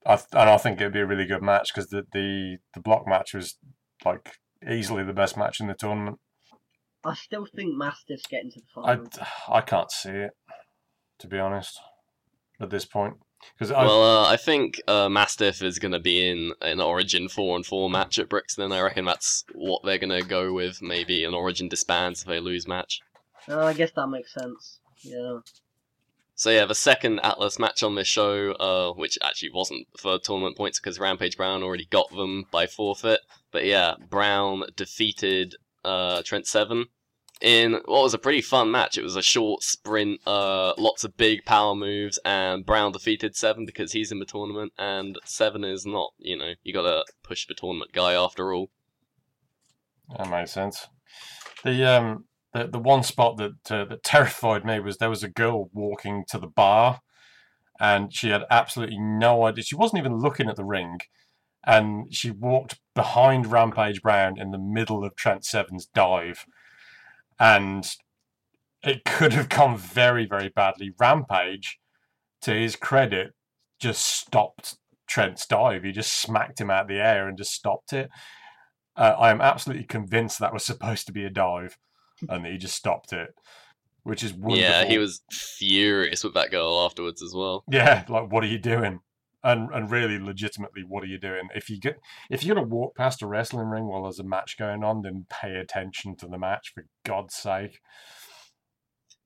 I 0.05 0.15
th- 0.15 0.27
and 0.34 0.49
I 0.49 0.57
think 0.57 0.80
it'd 0.80 0.93
be 0.93 0.99
a 0.99 1.05
really 1.05 1.26
good 1.26 1.41
match 1.41 1.73
because 1.73 1.89
the, 1.89 2.05
the 2.11 2.57
the 2.73 2.81
block 2.81 3.07
match 3.07 3.34
was 3.34 3.57
like 4.05 4.38
easily 4.69 5.03
the 5.03 5.14
best 5.14 5.38
match 5.38 5.60
in 5.60 5.68
the 5.68 5.73
tournament. 5.73 6.19
I 7.05 7.15
still 7.15 7.45
think 7.45 7.76
Mastiff's 7.76 8.27
getting 8.27 8.51
to 8.51 8.60
the 8.60 8.65
final. 8.73 8.89
I, 8.89 8.95
final. 8.95 9.27
I 9.49 9.61
can't 9.61 9.91
see 9.91 10.10
it 10.10 10.31
to 11.24 11.28
be 11.30 11.40
honest 11.40 11.80
at 12.60 12.70
this 12.70 12.84
point 12.84 13.16
because 13.58 13.72
Well, 13.72 14.04
uh, 14.04 14.30
I 14.30 14.36
think 14.36 14.82
uh, 14.88 15.08
Mastiff 15.08 15.62
is 15.62 15.80
going 15.80 15.94
to 15.94 16.00
be 16.00 16.30
in 16.30 16.52
an 16.62 16.82
Origin 16.82 17.30
4 17.30 17.56
and 17.56 17.66
4 17.66 17.90
match 17.90 18.20
at 18.20 18.28
Brixton. 18.28 18.74
I 18.74 18.82
reckon 18.82 19.06
that's 19.06 19.45
what 19.54 19.82
they're 19.84 19.98
going 19.98 20.22
to 20.22 20.28
go 20.28 20.54
with. 20.54 20.82
Maybe 20.82 21.24
an 21.24 21.34
Origin 21.34 21.70
disbands 21.70 22.22
if 22.22 22.28
they 22.28 22.41
lose 22.41 22.68
match. 22.68 23.00
Uh, 23.48 23.64
I 23.64 23.74
guess 23.74 23.91
that 23.95 24.08
makes 24.08 24.34
sense. 24.34 24.80
Yeah. 25.02 25.40
So 26.36 26.50
yeah, 26.50 26.66
the 26.66 26.76
second 26.76 27.20
Atlas 27.22 27.58
match 27.58 27.84
on 27.84 27.95
this 27.95 28.08
show, 28.08 28.52
uh, 28.54 28.94
which 28.94 29.18
actually 29.24 29.52
wasn't 29.54 29.88
for 29.98 30.20
tournament 30.20 30.58
points 30.58 30.80
because 30.80 31.00
Rampage 31.00 31.38
Brown 31.38 31.64
already 31.64 31.86
got 31.86 32.10
them 32.12 32.45
by 32.52 32.68
forfeit. 32.68 33.22
But 33.52 33.66
yeah, 33.66 33.94
Brown 34.10 34.64
defeated 34.76 35.56
uh, 35.86 36.22
Trent 36.24 36.48
Seven 36.48 36.88
in 37.44 37.74
what 37.74 38.03
was 38.03 38.14
a 38.14 38.20
pretty 38.20 38.41
fun 38.41 38.72
match. 38.72 38.98
It 38.98 39.03
was 39.03 39.18
a 39.18 39.22
short 39.22 39.61
sprint, 39.64 40.22
uh, 40.26 40.74
lots 40.78 41.03
of 41.03 41.18
big 41.18 41.44
power 41.45 41.76
moves, 41.76 42.18
and 42.24 42.65
Brown 42.65 42.94
defeated 42.94 43.36
Seven 43.36 43.65
because 43.65 43.91
he's 43.91 44.11
in 44.11 44.20
the 44.20 44.26
tournament, 44.26 44.72
and 44.80 45.20
Seven 45.26 45.65
is 45.65 45.86
not. 45.86 46.11
You 46.18 46.38
know, 46.38 46.53
you 46.64 46.74
gotta 46.74 47.03
push 47.22 47.45
the 47.45 47.53
tournament 47.53 47.91
guy 47.91 48.14
after 48.14 48.53
all. 48.53 48.72
That 50.18 50.30
makes 50.30 50.52
sense. 50.52 50.88
The 51.64 51.84
um 51.86 52.26
the, 52.53 52.68
the 52.68 52.80
one 52.80 53.03
spot 53.03 53.38
that 53.38 53.72
uh, 53.72 53.86
that 53.86 54.03
terrified 54.03 54.64
me 54.64 54.80
was 54.80 54.98
there 54.98 55.10
was 55.10 55.24
a 55.24 55.30
girl 55.30 55.70
walking 55.74 56.24
to 56.30 56.38
the 56.38 56.48
bar, 56.48 57.02
and 57.78 58.14
she 58.14 58.30
had 58.30 58.44
absolutely 58.49 58.99
no 58.99 59.45
idea. 59.45 59.65
She 59.65 59.76
wasn't 59.76 59.99
even 59.99 60.18
looking 60.18 60.48
at 60.48 60.56
the 60.56 60.64
ring, 60.64 60.99
and 61.65 62.14
she 62.15 62.32
walked 62.32 62.80
behind 62.95 63.52
Rampage 63.52 64.02
Brown 64.02 64.40
in 64.40 64.52
the 64.52 64.57
middle 64.57 65.03
of 65.03 65.18
Trent 65.18 65.44
Seven's 65.44 65.88
dive, 65.88 66.45
and 67.39 67.85
it 68.84 69.05
could 69.05 69.34
have 69.34 69.49
gone 69.49 69.77
very 69.77 70.26
very 70.26 70.49
badly. 70.49 70.91
Rampage, 70.99 71.80
to 72.41 72.53
his 72.53 72.76
credit, 72.76 73.34
just 73.80 74.05
stopped 74.05 74.77
Trent's 75.07 75.45
dive. 75.45 75.84
He 75.84 75.91
just 75.91 76.22
smacked 76.22 76.60
him 76.60 76.69
out 76.69 76.84
of 76.84 76.88
the 76.88 77.01
air 77.01 77.27
and 77.27 77.38
just 77.38 77.53
stopped 77.53 77.93
it. 77.93 78.10
Uh, 78.95 79.15
I 79.18 79.31
am 79.31 79.41
absolutely 79.41 79.85
convinced 79.85 80.39
that 80.39 80.53
was 80.53 80.65
supposed 80.65 81.07
to 81.07 81.14
be 81.14 81.26
a 81.26 81.30
dive, 81.30 81.77
and 82.30 82.45
that 82.45 82.51
he 82.51 82.57
just 82.57 82.76
stopped 82.76 83.11
it, 83.11 83.30
which 84.03 84.23
is 84.23 84.34
wonderful. 84.34 84.57
Yeah, 84.57 84.85
he 84.85 84.97
was 84.97 85.22
furious 85.31 86.23
with 86.23 86.35
that 86.35 86.51
girl 86.51 86.80
afterwards 86.85 87.23
as 87.23 87.34
well. 87.34 87.64
Yeah, 87.69 88.05
like 88.07 88.31
what 88.31 88.43
are 88.43 88.47
you 88.47 88.60
doing? 88.60 88.99
And 89.44 89.70
and 89.74 89.91
really, 89.91 90.20
legitimately, 90.20 90.84
what 90.88 91.03
are 91.03 91.07
you 91.07 91.20
doing? 91.20 91.49
If 91.53 91.70
you 91.70 91.80
get 91.80 91.99
if 92.30 92.44
you're 92.44 92.56
gonna 92.56 92.68
walk 92.68 92.95
past 92.95 93.22
a 93.22 93.28
wrestling 93.28 93.68
ring 93.68 93.88
while 93.88 94.03
there's 94.03 94.20
a 94.20 94.24
match 94.24 94.57
going 94.57 94.84
on, 94.84 95.02
then 95.02 95.26
pay 95.30 95.56
attention 95.56 96.15
to 96.18 96.28
the 96.28 96.38
match 96.38 96.72
for 96.74 96.86
God's 97.03 97.36
sake. 97.36 97.80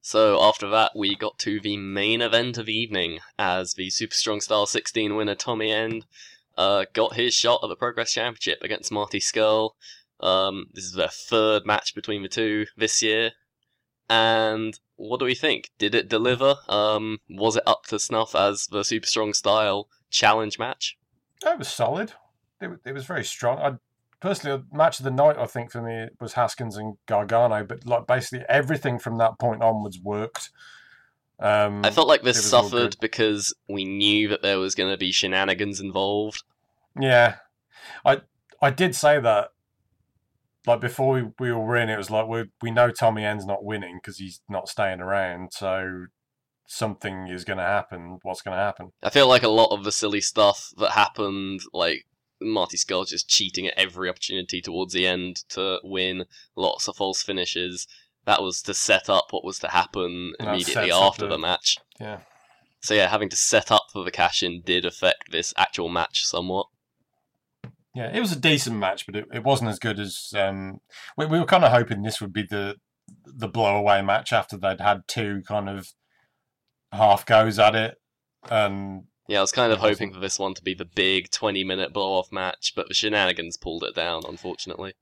So 0.01 0.41
after 0.41 0.69
that, 0.69 0.93
we 0.95 1.15
got 1.15 1.37
to 1.39 1.59
the 1.59 1.75
main 1.75 2.21
event 2.21 2.57
of 2.57 2.65
the 2.65 2.73
evening 2.73 3.19
as 3.37 3.73
the 3.73 3.89
Super 3.89 4.15
Strong 4.15 4.39
Style 4.39 4.65
16 4.65 5.15
winner 5.15 5.35
Tommy 5.35 5.71
End 5.71 6.05
uh, 6.57 6.85
got 6.93 7.15
his 7.15 7.33
shot 7.33 7.59
at 7.61 7.67
the 7.67 7.75
Progress 7.75 8.13
Championship 8.13 8.63
against 8.63 8.91
Marty 8.91 9.19
Scurll. 9.19 9.71
Um, 10.19 10.67
this 10.73 10.85
is 10.85 10.93
their 10.93 11.09
third 11.09 11.65
match 11.65 11.93
between 11.93 12.23
the 12.23 12.29
two 12.29 12.65
this 12.75 13.01
year. 13.01 13.31
And 14.09 14.79
what 14.95 15.19
do 15.19 15.25
we 15.25 15.35
think? 15.35 15.71
Did 15.77 15.93
it 15.93 16.09
deliver? 16.09 16.55
Um, 16.69 17.19
was 17.29 17.57
it 17.57 17.63
up 17.67 17.83
to 17.89 17.99
snuff 17.99 18.33
as 18.33 18.67
the 18.67 18.83
Super 18.83 19.07
Strong 19.07 19.33
Style 19.33 19.89
challenge 20.09 20.59
match? 20.59 20.97
It 21.45 21.57
was 21.57 21.67
solid. 21.67 22.13
It, 22.61 22.71
it 22.85 22.93
was 22.93 23.05
very 23.05 23.23
strong. 23.23 23.59
I 23.59 23.77
personally, 24.19 24.63
match 24.71 24.99
of 24.99 25.03
the 25.03 25.11
night, 25.11 25.37
I 25.37 25.45
think 25.45 25.71
for 25.71 25.81
me 25.81 25.93
it 25.93 26.15
was 26.19 26.33
Haskins 26.33 26.77
and 26.77 26.97
Gargano, 27.05 27.63
but 27.63 27.85
like 27.85 28.07
basically 28.07 28.45
everything 28.49 28.99
from 28.99 29.17
that 29.17 29.39
point 29.39 29.61
onwards 29.61 29.99
worked. 29.99 30.49
Um, 31.39 31.85
I 31.85 31.91
felt 31.91 32.07
like 32.07 32.23
this 32.23 32.43
suffered 32.43 32.97
because 32.99 33.53
we 33.69 33.85
knew 33.85 34.27
that 34.29 34.41
there 34.41 34.57
was 34.57 34.73
going 34.73 34.91
to 34.91 34.97
be 34.97 35.11
shenanigans 35.11 35.79
involved. 35.79 36.43
Yeah, 36.99 37.35
I 38.03 38.21
I 38.61 38.71
did 38.71 38.95
say 38.95 39.19
that. 39.19 39.49
Like 40.65 40.81
before 40.81 41.13
we, 41.13 41.29
we 41.39 41.51
all 41.51 41.63
were 41.63 41.77
in, 41.77 41.89
it 41.89 41.97
was 41.97 42.09
like 42.09 42.27
we 42.27 42.45
we 42.61 42.71
know 42.71 42.89
Tommy 42.89 43.23
End's 43.23 43.45
not 43.45 43.63
winning 43.63 43.99
because 44.01 44.17
he's 44.17 44.41
not 44.49 44.67
staying 44.67 44.99
around. 44.99 45.53
So 45.53 46.07
something 46.67 47.27
is 47.29 47.43
going 47.45 47.57
to 47.57 47.63
happen. 47.63 48.19
What's 48.23 48.41
going 48.41 48.55
to 48.55 48.61
happen? 48.63 48.91
I 49.01 49.09
feel 49.09 49.27
like 49.27 49.43
a 49.43 49.47
lot 49.49 49.71
of 49.75 49.83
the 49.83 49.91
silly 49.91 50.21
stuff 50.21 50.69
that 50.77 50.91
happened, 50.91 51.61
like 51.73 52.05
Marty 52.41 52.77
Scurll 52.77 53.07
just 53.07 53.27
cheating 53.29 53.65
at 53.67 53.73
every 53.77 54.09
opportunity 54.09 54.61
towards 54.61 54.93
the 54.93 55.07
end 55.07 55.37
to 55.49 55.79
win, 55.83 56.25
lots 56.55 56.87
of 56.87 56.97
false 56.97 57.23
finishes. 57.23 57.87
That 58.25 58.43
was 58.43 58.61
to 58.63 58.73
set 58.73 59.09
up 59.09 59.27
what 59.31 59.45
was 59.45 59.57
to 59.59 59.69
happen 59.69 60.33
immediately 60.39 60.91
after 60.91 61.25
the- 61.25 61.35
the 61.35 61.37
match. 61.39 61.77
Yeah, 61.99 62.19
So 62.81 62.93
yeah, 62.93 63.07
having 63.07 63.29
to 63.29 63.37
set 63.37 63.71
up 63.71 63.83
for 63.91 64.03
the 64.03 64.11
cash 64.11 64.43
in 64.43 64.61
did 64.61 64.85
affect 64.85 65.31
this 65.31 65.53
actual 65.57 65.87
match 65.89 66.25
somewhat. 66.25 66.67
yeah. 67.95 68.11
It 68.13 68.19
was 68.19 68.31
a 68.33 68.39
decent 68.39 68.75
match, 68.75 69.05
but 69.05 69.15
it, 69.15 69.25
it 69.33 69.43
wasn't 69.43 69.69
as 69.69 69.79
good 69.79 69.99
as 69.99 70.33
um. 70.37 70.81
We, 71.17 71.25
we 71.25 71.39
were 71.39 71.45
kind 71.45 71.63
of 71.63 71.71
hoping 71.71 72.03
this 72.03 72.21
would 72.21 72.33
be 72.33 72.43
the 72.43 72.75
the 73.25 73.47
blowaway 73.49 74.05
match 74.05 74.33
after 74.33 74.57
they'd 74.57 74.81
had 74.81 75.07
two 75.07 75.41
kind 75.47 75.69
of 75.69 75.93
half 76.91 77.25
goes 77.25 77.59
at 77.59 77.75
it, 77.75 77.97
and 78.49 79.03
Yeah, 79.27 79.39
I 79.39 79.41
was 79.41 79.51
kind 79.51 79.71
of 79.73 79.79
hoping 79.79 80.13
for 80.13 80.19
this 80.19 80.39
one 80.39 80.53
to 80.55 80.63
be 80.63 80.73
the 80.73 80.85
big 80.85 81.29
20 81.31 81.63
minute 81.63 81.93
blow 81.93 82.13
off 82.13 82.31
match, 82.31 82.73
but 82.75 82.87
the 82.87 82.93
shenanigans 82.93 83.57
pulled 83.57 83.83
it 83.83 83.95
down, 83.95 84.23
unfortunately. 84.27 84.93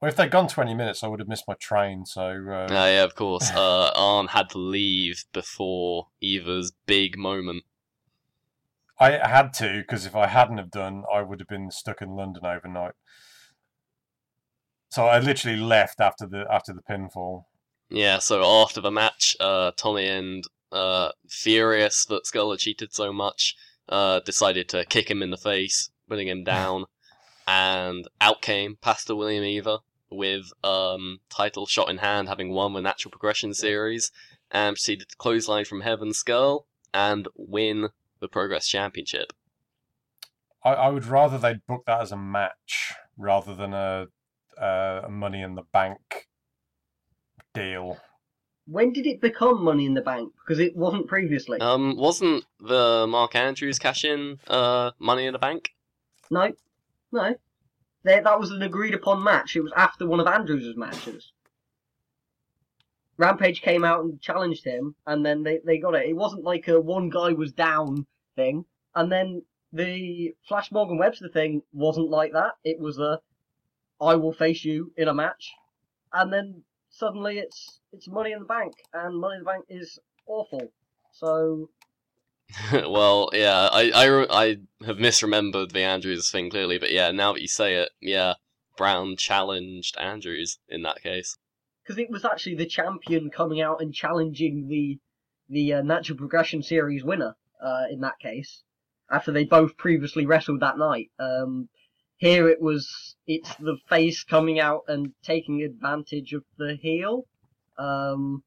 well, 0.00 0.08
if 0.10 0.16
they'd 0.16 0.30
gone 0.30 0.48
twenty 0.48 0.74
minutes, 0.74 1.02
I 1.04 1.08
would 1.08 1.20
have 1.20 1.28
missed 1.28 1.46
my 1.48 1.54
train. 1.60 2.06
So 2.06 2.22
uh, 2.22 2.68
Ah, 2.70 2.86
yeah, 2.86 3.04
of 3.04 3.14
course. 3.14 3.50
Uh, 3.50 3.90
Arn 3.96 4.28
had 4.28 4.48
to 4.50 4.58
leave 4.58 5.24
before 5.32 6.08
Eaver's 6.22 6.72
big 6.86 7.18
moment. 7.18 7.64
I 8.98 9.12
had 9.26 9.52
to 9.54 9.78
because 9.80 10.04
if 10.06 10.14
I 10.14 10.26
hadn't 10.26 10.58
have 10.58 10.70
done, 10.70 11.04
I 11.12 11.22
would 11.22 11.40
have 11.40 11.48
been 11.48 11.70
stuck 11.70 12.02
in 12.02 12.10
London 12.10 12.44
overnight. 12.44 12.92
So 14.90 15.06
I 15.06 15.18
literally 15.20 15.56
left 15.58 16.00
after 16.00 16.26
the 16.26 16.44
after 16.50 16.72
the 16.72 16.82
pinfall. 16.82 17.44
Yeah, 17.88 18.18
so 18.18 18.44
after 18.62 18.80
the 18.80 18.90
match, 18.90 19.36
uh, 19.40 19.72
Tommy 19.76 20.06
End 20.06 20.44
uh, 20.72 21.10
furious 21.28 22.04
that 22.06 22.24
Scurll 22.24 22.52
had 22.52 22.60
cheated 22.60 22.94
so 22.94 23.12
much, 23.12 23.56
uh, 23.88 24.20
decided 24.20 24.68
to 24.70 24.84
kick 24.84 25.10
him 25.10 25.22
in 25.22 25.30
the 25.30 25.36
face, 25.36 25.90
putting 26.08 26.28
him 26.28 26.44
down, 26.44 26.86
and 27.46 28.06
out 28.20 28.42
came 28.42 28.76
Pastor 28.76 29.14
William 29.14 29.44
Eaver 29.44 29.78
with 30.10 30.52
um, 30.64 31.20
title 31.28 31.66
shot 31.66 31.88
in 31.88 31.98
hand, 31.98 32.28
having 32.28 32.50
won 32.50 32.72
the 32.72 32.80
Natural 32.80 33.10
Progression 33.10 33.54
Series, 33.54 34.10
and 34.50 34.74
proceeded 34.74 35.08
to 35.08 35.16
clothesline 35.16 35.64
from 35.64 35.82
Heaven 35.82 36.10
Scurll 36.10 36.66
and 36.92 37.28
win 37.36 37.90
the 38.20 38.28
Progress 38.28 38.68
Championship. 38.68 39.32
I, 40.64 40.70
I 40.70 40.88
would 40.88 41.06
rather 41.06 41.38
they'd 41.38 41.64
book 41.66 41.84
that 41.86 42.00
as 42.00 42.12
a 42.12 42.16
match 42.16 42.92
rather 43.16 43.54
than 43.54 43.72
a, 43.72 44.06
a 44.58 45.08
Money 45.08 45.42
in 45.42 45.54
the 45.54 45.62
Bank 45.72 46.28
deal. 47.54 47.98
When 48.70 48.92
did 48.92 49.04
it 49.06 49.20
become 49.20 49.64
Money 49.64 49.84
in 49.84 49.94
the 49.94 50.00
Bank? 50.00 50.32
Because 50.38 50.60
it 50.60 50.76
wasn't 50.76 51.08
previously. 51.08 51.60
Um, 51.60 51.96
wasn't 51.96 52.44
the 52.60 53.04
Mark 53.08 53.34
Andrews 53.34 53.80
cash 53.80 54.04
in 54.04 54.38
uh, 54.46 54.92
Money 55.00 55.26
in 55.26 55.32
the 55.32 55.40
Bank? 55.40 55.70
No, 56.30 56.52
no. 57.10 57.34
That 58.04 58.38
was 58.38 58.52
an 58.52 58.62
agreed 58.62 58.94
upon 58.94 59.24
match. 59.24 59.56
It 59.56 59.62
was 59.62 59.72
after 59.76 60.06
one 60.06 60.20
of 60.20 60.28
Andrews' 60.28 60.76
matches. 60.76 61.32
Rampage 63.16 63.60
came 63.60 63.84
out 63.84 64.04
and 64.04 64.20
challenged 64.20 64.64
him, 64.64 64.94
and 65.04 65.26
then 65.26 65.42
they, 65.42 65.58
they 65.64 65.78
got 65.78 65.96
it. 65.96 66.08
It 66.08 66.16
wasn't 66.16 66.44
like 66.44 66.68
a 66.68 66.80
one 66.80 67.10
guy 67.10 67.32
was 67.32 67.52
down 67.52 68.06
thing, 68.36 68.64
and 68.94 69.10
then 69.10 69.42
the 69.72 70.34
Flash 70.46 70.70
Morgan 70.70 70.96
Webster 70.96 71.28
thing 71.28 71.62
wasn't 71.72 72.08
like 72.08 72.32
that. 72.32 72.52
It 72.62 72.78
was 72.78 72.98
a 72.98 73.20
I 74.00 74.14
will 74.14 74.32
face 74.32 74.64
you 74.64 74.92
in 74.96 75.08
a 75.08 75.14
match, 75.14 75.52
and 76.12 76.32
then 76.32 76.62
suddenly 77.00 77.38
it's 77.38 77.80
it's 77.92 78.06
Money 78.06 78.32
in 78.32 78.40
the 78.40 78.44
Bank, 78.44 78.74
and 78.92 79.18
Money 79.18 79.38
in 79.38 79.40
the 79.40 79.50
Bank 79.50 79.64
is 79.68 79.98
awful. 80.26 80.70
So 81.12 81.70
well, 82.72 83.30
yeah, 83.32 83.68
I, 83.72 83.90
I, 83.94 84.42
I 84.42 84.56
have 84.84 84.98
misremembered 84.98 85.72
the 85.72 85.82
Andrews 85.82 86.30
thing 86.30 86.50
clearly, 86.50 86.78
but 86.78 86.92
yeah, 86.92 87.10
now 87.10 87.32
that 87.32 87.42
you 87.42 87.48
say 87.48 87.74
it, 87.76 87.90
yeah, 88.00 88.34
Brown 88.76 89.16
challenged 89.16 89.96
Andrews 89.98 90.58
in 90.68 90.82
that 90.82 91.02
case. 91.02 91.36
because 91.82 91.98
it 91.98 92.10
was 92.10 92.24
actually 92.24 92.56
the 92.56 92.66
champion 92.66 93.30
coming 93.30 93.60
out 93.60 93.80
and 93.80 93.92
challenging 93.94 94.68
the 94.68 94.98
the 95.48 95.74
uh, 95.74 95.82
natural 95.82 96.16
progression 96.18 96.62
series 96.62 97.02
winner 97.02 97.34
uh, 97.60 97.84
in 97.90 98.00
that 98.00 98.18
case 98.20 98.62
after 99.10 99.32
they 99.32 99.44
both 99.44 99.76
previously 99.76 100.24
wrestled 100.24 100.60
that 100.60 100.78
night 100.78 101.10
um, 101.18 101.68
here 102.20 102.48
it 102.48 102.60
was 102.60 103.16
it's 103.26 103.54
the 103.56 103.78
face 103.88 104.22
coming 104.22 104.60
out 104.60 104.82
and 104.88 105.12
taking 105.24 105.62
advantage 105.62 106.34
of 106.34 106.44
the 106.58 106.78
heel 106.80 107.24
um, 107.78 108.42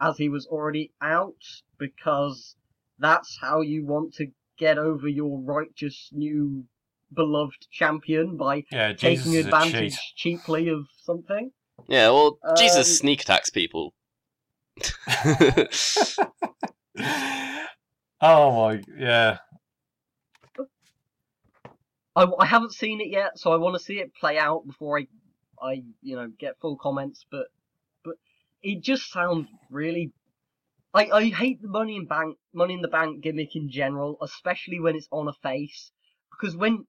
as 0.00 0.18
he 0.18 0.28
was 0.28 0.46
already 0.46 0.92
out 1.00 1.42
because 1.78 2.56
that's 2.98 3.38
how 3.40 3.60
you 3.60 3.86
want 3.86 4.12
to 4.14 4.26
get 4.58 4.78
over 4.78 5.08
your 5.08 5.40
righteous 5.40 6.10
new 6.12 6.64
beloved 7.14 7.66
champion 7.70 8.36
by 8.36 8.64
Yeah, 8.70 8.92
taking 8.92 9.34
is 9.34 9.46
advantage 9.46 10.14
cheaply 10.16 10.68
of 10.68 10.86
something 11.04 11.52
Yeah, 11.88 12.10
well, 12.10 12.38
Jesus 12.58 12.88
Um, 12.88 12.96
sneak 12.96 13.22
attacks 13.22 13.50
people. 13.50 13.94
oh 18.20 18.50
my, 18.60 18.82
yeah. 18.98 19.38
I, 22.16 22.26
I 22.38 22.46
haven't 22.46 22.74
seen 22.74 23.00
it 23.00 23.08
yet, 23.10 23.38
so 23.38 23.52
I 23.52 23.56
want 23.56 23.76
to 23.76 23.82
see 23.82 23.98
it 23.98 24.14
play 24.14 24.38
out 24.38 24.66
before 24.66 24.98
I, 24.98 25.06
I 25.60 25.82
you 26.02 26.16
know, 26.16 26.30
get 26.38 26.60
full 26.60 26.76
comments. 26.76 27.26
But, 27.30 27.46
but 28.04 28.14
it 28.62 28.82
just 28.82 29.10
sounds 29.10 29.48
really. 29.70 30.12
I, 30.92 31.10
I 31.10 31.24
hate 31.24 31.60
the 31.60 31.68
money 31.68 31.96
in 31.96 32.06
bank 32.06 32.36
money 32.52 32.74
in 32.74 32.80
the 32.80 32.88
bank 32.88 33.22
gimmick 33.22 33.56
in 33.56 33.68
general, 33.68 34.16
especially 34.22 34.78
when 34.78 34.94
it's 34.94 35.08
on 35.10 35.26
a 35.26 35.32
face, 35.32 35.90
because 36.30 36.56
when 36.56 36.86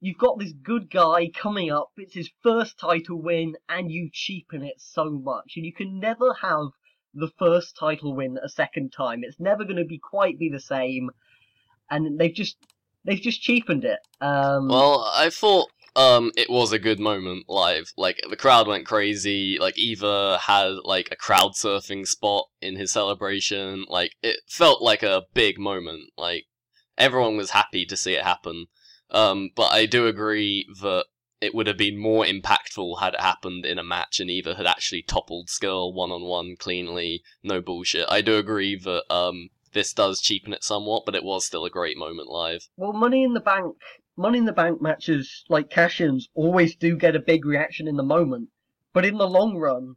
you've 0.00 0.18
got 0.18 0.38
this 0.38 0.52
good 0.52 0.90
guy 0.90 1.28
coming 1.32 1.70
up, 1.70 1.90
it's 1.96 2.14
his 2.14 2.30
first 2.42 2.78
title 2.78 3.22
win, 3.22 3.54
and 3.68 3.92
you 3.92 4.10
cheapen 4.12 4.64
it 4.64 4.80
so 4.80 5.10
much, 5.10 5.52
and 5.56 5.64
you 5.64 5.72
can 5.72 6.00
never 6.00 6.34
have 6.42 6.68
the 7.14 7.30
first 7.38 7.76
title 7.76 8.14
win 8.14 8.36
a 8.42 8.48
second 8.48 8.92
time. 8.92 9.20
It's 9.22 9.38
never 9.38 9.64
going 9.64 9.76
to 9.76 9.84
be 9.84 9.98
quite 9.98 10.38
be 10.38 10.48
the 10.48 10.60
same, 10.60 11.10
and 11.88 12.18
they've 12.18 12.34
just 12.34 12.56
they've 13.04 13.20
just 13.20 13.42
cheapened 13.42 13.84
it. 13.84 14.00
Um, 14.20 14.68
well, 14.68 15.10
I 15.14 15.30
thought 15.30 15.68
um 15.96 16.30
it 16.36 16.48
was 16.48 16.72
a 16.72 16.78
good 16.78 17.00
moment 17.00 17.46
live. 17.48 17.92
Like 17.96 18.20
the 18.28 18.36
crowd 18.36 18.68
went 18.68 18.86
crazy. 18.86 19.58
Like 19.58 19.78
Eaver 19.78 20.38
had 20.40 20.74
like 20.84 21.08
a 21.10 21.16
crowd 21.16 21.52
surfing 21.54 22.06
spot 22.06 22.46
in 22.60 22.76
his 22.76 22.92
celebration. 22.92 23.84
Like 23.88 24.12
it 24.22 24.38
felt 24.48 24.82
like 24.82 25.02
a 25.02 25.22
big 25.34 25.58
moment. 25.58 26.10
Like 26.16 26.44
everyone 26.96 27.36
was 27.36 27.50
happy 27.50 27.84
to 27.86 27.96
see 27.96 28.14
it 28.14 28.22
happen. 28.22 28.66
Um, 29.10 29.50
but 29.56 29.72
I 29.72 29.86
do 29.86 30.06
agree 30.06 30.66
that 30.80 31.06
it 31.40 31.54
would 31.54 31.66
have 31.66 31.78
been 31.78 31.98
more 31.98 32.24
impactful 32.24 33.00
had 33.00 33.14
it 33.14 33.20
happened 33.20 33.64
in 33.64 33.78
a 33.78 33.82
match 33.82 34.20
and 34.20 34.30
Eaver 34.30 34.54
had 34.54 34.66
actually 34.66 35.02
toppled 35.02 35.48
Scurll 35.48 35.94
one 35.94 36.12
on 36.12 36.22
one 36.22 36.54
cleanly, 36.56 37.22
no 37.42 37.60
bullshit. 37.60 38.06
I 38.08 38.20
do 38.20 38.36
agree 38.36 38.76
that 38.76 39.12
um 39.12 39.48
this 39.72 39.92
does 39.92 40.20
cheapen 40.20 40.52
it 40.52 40.64
somewhat, 40.64 41.04
but 41.06 41.14
it 41.14 41.24
was 41.24 41.46
still 41.46 41.64
a 41.64 41.70
great 41.70 41.96
moment 41.96 42.28
live. 42.28 42.68
Well, 42.76 42.92
Money 42.92 43.24
in 43.24 43.34
the 43.34 43.40
Bank, 43.40 43.76
Money 44.16 44.38
in 44.38 44.44
the 44.44 44.52
Bank 44.52 44.82
matches 44.82 45.44
like 45.48 45.70
cash-ins 45.70 46.28
always 46.34 46.76
do 46.76 46.96
get 46.96 47.16
a 47.16 47.20
big 47.20 47.44
reaction 47.44 47.86
in 47.88 47.96
the 47.96 48.02
moment, 48.02 48.48
but 48.92 49.04
in 49.04 49.16
the 49.16 49.28
long 49.28 49.56
run, 49.56 49.96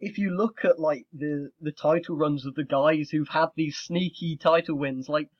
if 0.00 0.18
you 0.18 0.36
look 0.36 0.64
at 0.64 0.78
like 0.78 1.06
the 1.12 1.50
the 1.60 1.72
title 1.72 2.16
runs 2.16 2.44
of 2.44 2.54
the 2.54 2.64
guys 2.64 3.10
who've 3.10 3.28
had 3.28 3.48
these 3.54 3.76
sneaky 3.76 4.36
title 4.36 4.76
wins, 4.76 5.08
like 5.08 5.30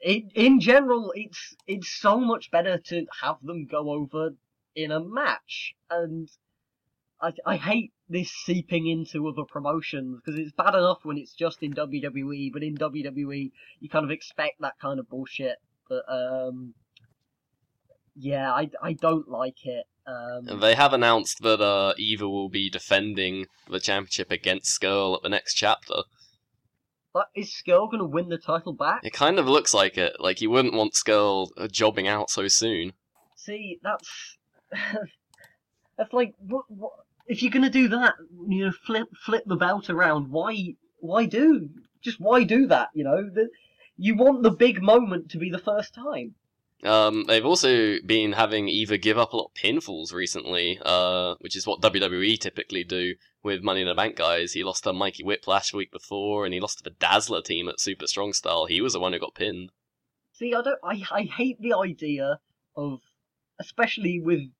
it 0.00 0.24
in 0.34 0.60
general, 0.60 1.12
it's 1.14 1.56
it's 1.66 1.88
so 1.88 2.18
much 2.18 2.50
better 2.50 2.78
to 2.78 3.06
have 3.22 3.36
them 3.42 3.66
go 3.66 3.90
over 3.90 4.36
in 4.74 4.90
a 4.92 5.00
match, 5.00 5.74
and 5.90 6.28
I 7.22 7.32
I 7.46 7.56
hate 7.56 7.92
this 8.08 8.30
seeping 8.30 8.86
into 8.86 9.28
other 9.28 9.44
promotions 9.44 10.20
because 10.24 10.38
it's 10.38 10.52
bad 10.52 10.74
enough 10.74 11.00
when 11.04 11.18
it's 11.18 11.34
just 11.34 11.62
in 11.62 11.72
WWE, 11.74 12.52
but 12.52 12.62
in 12.62 12.76
WWE 12.76 13.52
you 13.80 13.88
kind 13.88 14.04
of 14.04 14.10
expect 14.10 14.60
that 14.60 14.78
kind 14.80 14.98
of 14.98 15.08
bullshit. 15.08 15.56
But 15.88 16.04
um, 16.08 16.74
yeah, 18.16 18.52
I, 18.52 18.70
I 18.82 18.92
don't 18.92 19.28
like 19.28 19.64
it. 19.64 19.86
Um, 20.06 20.60
they 20.60 20.74
have 20.74 20.92
announced 20.92 21.42
that 21.42 21.60
uh, 21.60 21.94
Eaver 21.98 22.28
will 22.28 22.48
be 22.48 22.70
defending 22.70 23.46
the 23.68 23.80
championship 23.80 24.30
against 24.30 24.80
Scurll 24.80 25.16
at 25.16 25.22
the 25.22 25.28
next 25.28 25.54
chapter. 25.54 26.02
but 27.12 27.26
is 27.34 27.52
Scurll 27.54 27.90
gonna 27.90 28.06
win 28.06 28.28
the 28.28 28.38
title 28.38 28.72
back? 28.72 29.00
It 29.04 29.12
kind 29.12 29.38
of 29.38 29.46
looks 29.46 29.74
like 29.74 29.98
it. 29.98 30.16
Like 30.18 30.40
you 30.40 30.50
wouldn't 30.50 30.74
want 30.74 30.94
Scurll 30.94 31.50
uh, 31.56 31.68
jobbing 31.68 32.08
out 32.08 32.30
so 32.30 32.48
soon. 32.48 32.92
See, 33.36 33.78
that's 33.82 34.38
that's 35.96 36.12
like 36.12 36.34
what, 36.38 36.64
what 36.68 36.92
if 37.26 37.42
you're 37.42 37.52
gonna 37.52 37.70
do 37.70 37.88
that? 37.88 38.14
You 38.48 38.66
know, 38.66 38.72
flip 38.72 39.08
flip 39.24 39.44
the 39.46 39.56
belt 39.56 39.90
around. 39.90 40.30
Why 40.30 40.74
why 40.98 41.26
do 41.26 41.70
just 42.02 42.20
why 42.20 42.44
do 42.44 42.66
that? 42.68 42.88
You 42.94 43.04
know, 43.04 43.30
the, 43.30 43.48
you 43.96 44.16
want 44.16 44.42
the 44.42 44.50
big 44.50 44.82
moment 44.82 45.30
to 45.30 45.38
be 45.38 45.50
the 45.50 45.58
first 45.58 45.94
time. 45.94 46.34
Um, 46.82 47.24
they've 47.26 47.44
also 47.44 47.96
been 48.06 48.32
having 48.32 48.68
Eaver 48.68 48.96
give 48.96 49.18
up 49.18 49.32
a 49.32 49.36
lot 49.36 49.50
of 49.50 49.62
pinfalls 49.62 50.14
recently, 50.14 50.78
uh, 50.82 51.34
which 51.40 51.54
is 51.54 51.66
what 51.66 51.82
WWE 51.82 52.38
typically 52.38 52.84
do 52.84 53.16
with 53.42 53.62
Money 53.62 53.82
in 53.82 53.86
the 53.86 53.94
Bank 53.94 54.16
guys. 54.16 54.52
He 54.52 54.64
lost 54.64 54.84
to 54.84 54.92
Mikey 54.94 55.22
Whiplash 55.22 55.72
the 55.72 55.76
week 55.76 55.92
before, 55.92 56.44
and 56.44 56.54
he 56.54 56.60
lost 56.60 56.78
to 56.78 56.84
the 56.84 56.96
Dazzler 56.98 57.42
team 57.42 57.68
at 57.68 57.80
Super 57.80 58.06
Strong 58.06 58.32
Style. 58.32 58.64
He 58.64 58.80
was 58.80 58.94
the 58.94 59.00
one 59.00 59.12
who 59.12 59.18
got 59.18 59.34
pinned. 59.34 59.72
See, 60.32 60.54
I 60.54 60.62
don't. 60.62 60.78
I 60.82 61.02
I 61.10 61.22
hate 61.24 61.60
the 61.60 61.74
idea 61.74 62.40
of, 62.74 63.00
especially 63.58 64.18
with 64.18 64.38
it, 64.38 64.50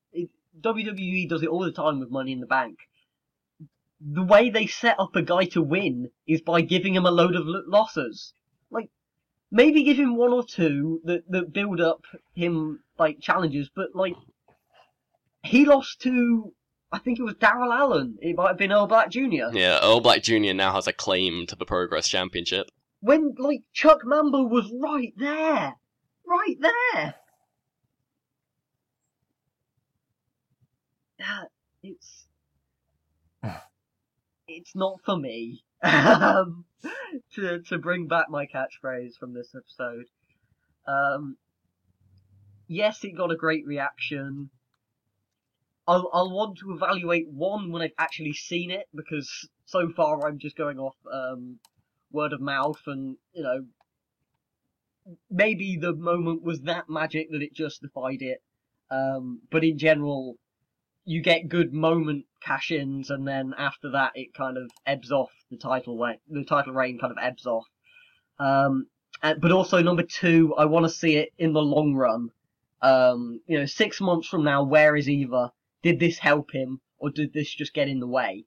WWE 0.60 1.28
does 1.28 1.42
it 1.42 1.48
all 1.48 1.60
the 1.64 1.72
time 1.72 2.00
with 2.00 2.10
Money 2.10 2.32
in 2.32 2.40
the 2.40 2.46
Bank. 2.46 2.78
The 4.00 4.22
way 4.22 4.48
they 4.50 4.66
set 4.66 4.98
up 4.98 5.14
a 5.14 5.22
guy 5.22 5.44
to 5.46 5.60
win 5.62 6.10
is 6.26 6.40
by 6.40 6.62
giving 6.62 6.94
him 6.94 7.04
a 7.06 7.10
load 7.10 7.34
of 7.36 7.44
losses. 7.46 8.32
Like, 8.70 8.88
maybe 9.50 9.82
give 9.82 9.98
him 9.98 10.16
one 10.16 10.32
or 10.32 10.44
two 10.44 11.00
that 11.04 11.30
that 11.30 11.52
build 11.52 11.80
up 11.80 12.04
him 12.34 12.80
like 12.98 13.20
challenges, 13.20 13.70
but 13.74 13.94
like, 13.94 14.14
he 15.42 15.64
lost 15.66 16.00
to. 16.02 16.54
I 16.92 16.98
think 16.98 17.18
it 17.20 17.22
was 17.22 17.34
Daryl 17.34 17.72
Allen. 17.72 18.18
It 18.20 18.36
might 18.36 18.48
have 18.48 18.56
been 18.58 18.72
Earl 18.72 18.86
Black 18.86 19.10
Jr. 19.10 19.50
Yeah, 19.52 19.78
Earl 19.82 20.00
Black 20.00 20.22
Jr. 20.22 20.54
now 20.54 20.72
has 20.72 20.86
a 20.88 20.92
claim 20.92 21.46
to 21.46 21.54
the 21.56 21.64
Progress 21.66 22.08
Championship. 22.08 22.70
when 23.00 23.34
like 23.38 23.62
Chuck 23.72 24.00
Mambo 24.04 24.42
was 24.42 24.70
right 24.82 25.12
there, 25.16 25.74
right 26.26 26.56
there. 26.60 27.14
Yeah, 31.20 31.44
it's 31.82 32.26
it's 34.48 34.74
not 34.74 35.00
for 35.04 35.18
me. 35.18 35.62
um, 35.82 36.64
to 37.34 37.60
to 37.68 37.78
bring 37.78 38.06
back 38.06 38.30
my 38.30 38.46
catchphrase 38.46 39.16
from 39.18 39.34
this 39.34 39.54
episode. 39.54 40.06
Um, 40.88 41.36
yes, 42.68 43.04
it 43.04 43.16
got 43.16 43.30
a 43.30 43.36
great 43.36 43.66
reaction. 43.66 44.48
I'll 45.86 46.08
I'll 46.10 46.30
want 46.30 46.58
to 46.60 46.72
evaluate 46.72 47.28
one 47.28 47.70
when 47.70 47.82
I've 47.82 47.90
actually 47.98 48.32
seen 48.32 48.70
it 48.70 48.86
because 48.94 49.30
so 49.66 49.90
far 49.90 50.26
I'm 50.26 50.38
just 50.38 50.56
going 50.56 50.78
off 50.78 50.96
um, 51.12 51.58
word 52.10 52.32
of 52.32 52.40
mouth 52.40 52.80
and 52.86 53.18
you 53.34 53.42
know 53.42 53.66
maybe 55.30 55.76
the 55.76 55.94
moment 55.94 56.42
was 56.42 56.62
that 56.62 56.88
magic 56.88 57.30
that 57.30 57.42
it 57.42 57.52
justified 57.52 58.22
it. 58.22 58.42
Um, 58.90 59.42
but 59.50 59.62
in 59.64 59.78
general, 59.78 60.36
you 61.10 61.20
get 61.20 61.48
good 61.48 61.72
moment 61.72 62.24
cash-ins, 62.40 63.10
and 63.10 63.26
then 63.26 63.52
after 63.58 63.90
that, 63.90 64.12
it 64.14 64.32
kind 64.32 64.56
of 64.56 64.70
ebbs 64.86 65.10
off. 65.10 65.32
The 65.50 65.56
title 65.56 65.98
reign, 65.98 66.18
the 66.28 66.44
title 66.44 66.72
reign 66.72 67.00
kind 67.00 67.10
of 67.10 67.18
ebbs 67.20 67.46
off. 67.46 67.66
Um, 68.38 68.86
and, 69.20 69.40
but 69.40 69.50
also 69.50 69.82
number 69.82 70.04
two, 70.04 70.54
I 70.56 70.66
want 70.66 70.84
to 70.84 70.90
see 70.90 71.16
it 71.16 71.30
in 71.36 71.52
the 71.52 71.62
long 71.62 71.94
run. 71.96 72.30
Um, 72.80 73.40
you 73.48 73.58
know, 73.58 73.66
six 73.66 74.00
months 74.00 74.28
from 74.28 74.44
now, 74.44 74.62
where 74.62 74.94
is 74.94 75.08
Eaver? 75.08 75.50
Did 75.82 75.98
this 75.98 76.18
help 76.18 76.52
him, 76.52 76.80
or 76.98 77.10
did 77.10 77.32
this 77.32 77.52
just 77.52 77.74
get 77.74 77.88
in 77.88 77.98
the 77.98 78.06
way? 78.06 78.44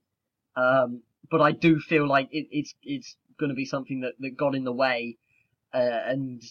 Um, 0.56 1.04
but 1.30 1.42
I 1.42 1.52
do 1.52 1.82
feel 1.82 2.08
like 2.08 2.30
it, 2.32 2.48
it's 2.50 2.74
it's 2.82 3.18
going 3.38 3.50
to 3.50 3.56
be 3.56 3.66
something 3.66 4.00
that, 4.02 4.14
that 4.20 4.38
got 4.38 4.56
in 4.56 4.64
the 4.64 4.72
way, 4.72 5.18
uh, 5.74 6.00
and 6.08 6.42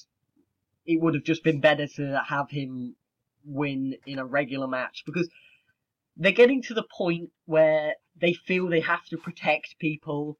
it 0.84 1.00
would 1.00 1.14
have 1.14 1.24
just 1.24 1.42
been 1.42 1.60
better 1.60 1.86
to 1.86 2.22
have 2.28 2.50
him 2.50 2.96
win 3.46 3.96
in 4.06 4.18
a 4.18 4.26
regular 4.26 4.68
match 4.68 5.04
because 5.06 5.28
they're 6.16 6.32
getting 6.32 6.62
to 6.62 6.74
the 6.74 6.84
point 6.96 7.30
where 7.46 7.94
they 8.20 8.32
feel 8.32 8.68
they 8.68 8.80
have 8.80 9.04
to 9.06 9.16
protect 9.16 9.78
people 9.78 10.38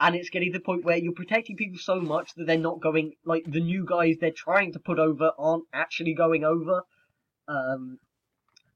and 0.00 0.16
it's 0.16 0.30
getting 0.30 0.52
to 0.52 0.58
the 0.58 0.64
point 0.64 0.84
where 0.84 0.96
you're 0.96 1.12
protecting 1.12 1.56
people 1.56 1.78
so 1.78 2.00
much 2.00 2.34
that 2.34 2.46
they're 2.46 2.58
not 2.58 2.80
going 2.80 3.12
like 3.24 3.44
the 3.46 3.60
new 3.60 3.84
guys 3.84 4.16
they're 4.20 4.30
trying 4.30 4.72
to 4.72 4.78
put 4.78 4.98
over 4.98 5.32
aren't 5.38 5.64
actually 5.72 6.14
going 6.14 6.44
over 6.44 6.82
um, 7.48 7.98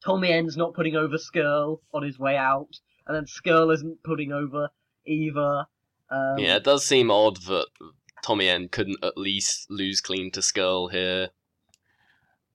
Tommy 0.04 0.30
End's 0.32 0.56
not 0.56 0.74
putting 0.74 0.96
over 0.96 1.16
Scurll 1.16 1.80
on 1.92 2.02
his 2.02 2.18
way 2.18 2.36
out 2.36 2.78
and 3.06 3.16
then 3.16 3.24
Scurll 3.24 3.72
isn't 3.72 4.02
putting 4.02 4.32
over 4.32 4.68
either. 5.06 5.66
um, 6.10 6.38
yeah, 6.38 6.56
it 6.56 6.64
does 6.64 6.84
seem 6.84 7.10
odd 7.10 7.36
that 7.42 7.66
Tommy 8.22 8.48
End 8.48 8.70
couldn't 8.70 9.02
at 9.02 9.16
least 9.16 9.70
lose 9.70 10.00
clean 10.00 10.30
to 10.32 10.40
Scurll 10.40 10.90
here. 10.90 11.30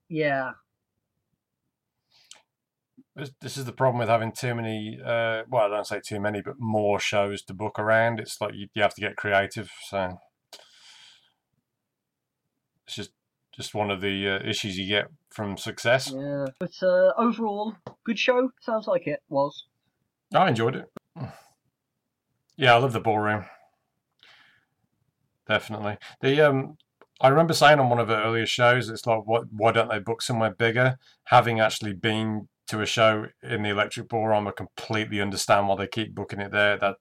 yeah 0.08 0.52
This, 3.16 3.32
this 3.42 3.58
is 3.58 3.66
the 3.66 3.72
problem 3.74 4.00
with 4.00 4.10
having 4.10 4.32
too 4.32 4.56
many. 4.56 5.00
Uh, 5.04 5.44
well, 5.50 5.66
I 5.66 5.70
don't 5.70 5.88
say 5.88 6.00
too 6.00 6.20
many, 6.20 6.42
but 6.42 6.60
more 6.60 7.00
shows 7.00 7.42
to 7.44 7.54
book 7.54 7.80
around. 7.80 8.20
It's 8.20 8.40
like 8.40 8.54
you, 8.54 8.68
you 8.74 8.82
have 8.82 8.96
to 8.96 9.02
get 9.02 9.18
creative. 9.18 9.72
So 9.90 10.20
it's 12.86 12.96
just 12.96 13.12
just 13.54 13.74
one 13.74 13.92
of 13.92 14.00
the 14.00 14.30
uh, 14.30 14.48
issues 14.48 14.78
you 14.78 14.88
get 14.88 15.08
from 15.32 15.58
success. 15.58 16.14
yeah 16.16 16.46
but 16.60 16.72
uh, 16.82 17.12
overall 17.18 17.76
good 18.06 18.18
show 18.18 18.50
sounds 18.62 18.88
like 18.88 19.06
it 19.06 19.22
was 19.28 19.66
I 20.34 20.50
enjoyed 20.50 20.76
it. 20.76 20.86
Yeah, 22.56 22.76
I 22.76 22.78
love 22.78 22.94
the 22.94 23.00
ballroom. 23.00 23.46
Definitely. 25.48 25.98
The 26.22 26.42
um, 26.42 26.78
I 27.22 27.30
remember 27.30 27.54
saying 27.54 27.80
on 27.80 27.90
one 27.90 28.00
of 28.00 28.08
the 28.08 28.18
earlier 28.18 28.46
shows, 28.46 28.90
it's 28.90 29.08
like, 29.08 29.26
what? 29.26 29.46
Why 29.52 29.72
don't 29.72 29.90
they 29.90 30.00
book 30.00 30.22
somewhere 30.22 30.52
bigger? 30.52 30.98
Having 31.26 31.60
actually 31.60 31.94
been 31.94 32.48
to 32.70 32.82
a 32.82 32.86
show 32.86 33.26
in 33.42 33.64
the 33.64 33.70
Electric 33.70 34.08
Ballroom, 34.08 34.48
I 34.48 34.52
completely 34.52 35.22
understand 35.22 35.68
why 35.68 35.76
they 35.76 35.88
keep 35.88 36.14
booking 36.14 36.40
it 36.40 36.52
there. 36.52 36.78
That 36.78 36.98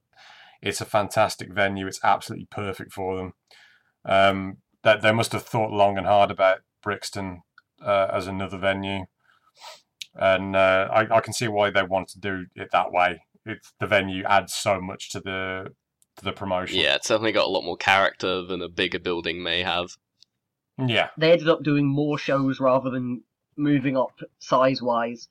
it's 0.62 0.80
a 0.80 0.86
fantastic 0.86 1.52
venue. 1.52 1.86
It's 1.86 2.00
absolutely 2.02 2.48
perfect 2.50 2.92
for 2.92 3.16
them. 3.16 3.32
Um, 4.04 4.56
that 4.82 5.02
they 5.02 5.12
must 5.12 5.32
have 5.32 5.44
thought 5.44 5.70
long 5.70 5.98
and 5.98 6.06
hard 6.06 6.30
about 6.30 6.60
Brixton 6.82 7.42
uh, 7.84 8.08
as 8.12 8.26
another 8.26 8.56
venue, 8.56 9.04
and 10.14 10.56
uh, 10.56 10.88
I, 10.90 11.16
I 11.16 11.20
can 11.20 11.34
see 11.34 11.48
why 11.48 11.70
they 11.70 11.82
want 11.82 12.08
to 12.08 12.18
do 12.18 12.46
it 12.54 12.70
that 12.72 12.90
way. 12.90 13.20
It's 13.44 13.72
the 13.78 13.86
venue 13.86 14.24
adds 14.24 14.54
so 14.54 14.80
much 14.80 15.10
to 15.10 15.20
the 15.20 15.68
to 16.16 16.24
the 16.24 16.32
promotion. 16.32 16.78
Yeah, 16.78 16.94
it's 16.94 17.08
definitely 17.08 17.32
got 17.32 17.46
a 17.46 17.50
lot 17.50 17.64
more 17.64 17.76
character 17.76 18.42
than 18.42 18.62
a 18.62 18.68
bigger 18.68 18.98
building 18.98 19.42
may 19.42 19.62
have. 19.62 19.90
yeah, 20.78 21.10
they 21.18 21.32
ended 21.32 21.48
up 21.48 21.62
doing 21.62 21.86
more 21.86 22.16
shows 22.16 22.58
rather 22.58 22.88
than 22.88 23.22
moving 23.56 23.96
up 23.96 24.12
size 24.38 24.80
wise 24.80 25.28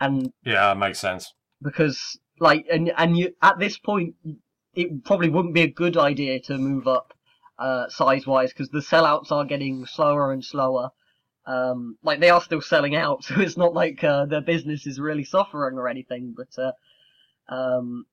and 0.00 0.32
yeah, 0.44 0.68
that 0.68 0.78
makes 0.78 0.98
sense. 0.98 1.32
because 1.62 2.18
like 2.40 2.66
and 2.70 2.92
and 2.96 3.16
you 3.16 3.34
at 3.42 3.58
this 3.58 3.78
point 3.78 4.14
it 4.74 5.04
probably 5.04 5.28
wouldn't 5.28 5.54
be 5.54 5.62
a 5.62 5.70
good 5.70 5.96
idea 5.96 6.40
to 6.40 6.56
move 6.56 6.86
up 6.86 7.12
uh 7.58 7.88
size 7.88 8.26
wise 8.26 8.52
because 8.52 8.68
the 8.70 8.78
sellouts 8.78 9.32
are 9.32 9.44
getting 9.44 9.84
slower 9.86 10.32
and 10.32 10.44
slower 10.44 10.90
um 11.46 11.96
like 12.02 12.20
they 12.20 12.30
are 12.30 12.40
still 12.40 12.60
selling 12.60 12.94
out 12.94 13.24
so 13.24 13.40
it's 13.40 13.56
not 13.56 13.74
like 13.74 14.04
uh, 14.04 14.26
their 14.26 14.40
business 14.40 14.86
is 14.86 15.00
really 15.00 15.24
suffering 15.24 15.76
or 15.76 15.88
anything 15.88 16.34
but 16.36 16.62
uh 16.62 16.72
um 17.52 18.04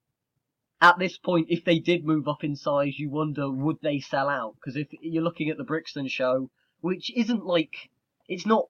at 0.80 0.98
this 0.98 1.16
point 1.18 1.46
if 1.48 1.64
they 1.64 1.78
did 1.78 2.04
move 2.04 2.26
up 2.28 2.42
in 2.42 2.56
size 2.56 2.98
you 2.98 3.08
wonder 3.10 3.50
would 3.50 3.76
they 3.82 4.00
sell 4.00 4.28
out 4.28 4.54
because 4.56 4.76
if 4.76 4.88
you're 5.00 5.22
looking 5.22 5.48
at 5.50 5.56
the 5.56 5.64
brixton 5.64 6.08
show 6.08 6.50
which 6.80 7.10
isn't 7.16 7.46
like 7.46 7.90
it's 8.28 8.46
not 8.46 8.64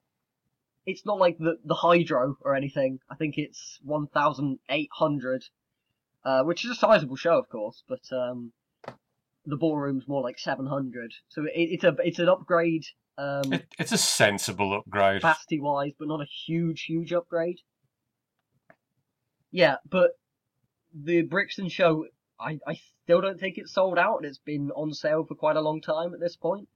it's 0.86 1.04
not 1.04 1.18
like 1.18 1.36
the 1.38 1.58
the 1.64 1.74
hydro 1.74 2.36
or 2.42 2.54
anything 2.54 2.98
i 3.10 3.14
think 3.14 3.36
it's 3.36 3.78
1800 3.82 5.44
uh, 6.26 6.42
which 6.42 6.64
is 6.64 6.72
a 6.72 6.74
sizable 6.74 7.14
show, 7.14 7.38
of 7.38 7.48
course, 7.48 7.84
but 7.88 8.00
um, 8.10 8.52
the 9.44 9.56
ballroom's 9.56 10.08
more 10.08 10.22
like 10.22 10.40
700. 10.40 11.12
So 11.28 11.44
it, 11.44 11.52
it's 11.54 11.84
a 11.84 11.94
it's 12.00 12.18
an 12.18 12.28
upgrade 12.28 12.84
um, 13.16 13.52
It, 13.52 13.66
it's 13.78 13.92
a 13.92 13.98
sensible 13.98 14.76
upgrade. 14.76 15.20
capacity 15.20 15.60
wise, 15.60 15.92
but 15.96 16.08
not 16.08 16.20
a 16.20 16.26
huge 16.46 16.82
huge 16.82 17.12
upgrade. 17.12 17.60
Yeah, 19.52 19.76
but 19.88 20.18
the 20.92 21.22
Brixton 21.22 21.68
show, 21.68 22.06
I 22.40 22.58
I 22.66 22.80
still 23.04 23.20
don't 23.20 23.38
think 23.38 23.56
it's 23.56 23.72
sold 23.72 23.96
out. 23.96 24.16
And 24.16 24.26
it's 24.26 24.38
been 24.38 24.72
on 24.72 24.92
sale 24.92 25.24
for 25.24 25.36
quite 25.36 25.56
a 25.56 25.60
long 25.60 25.80
time 25.80 26.12
at 26.12 26.18
this 26.18 26.34
point. 26.34 26.68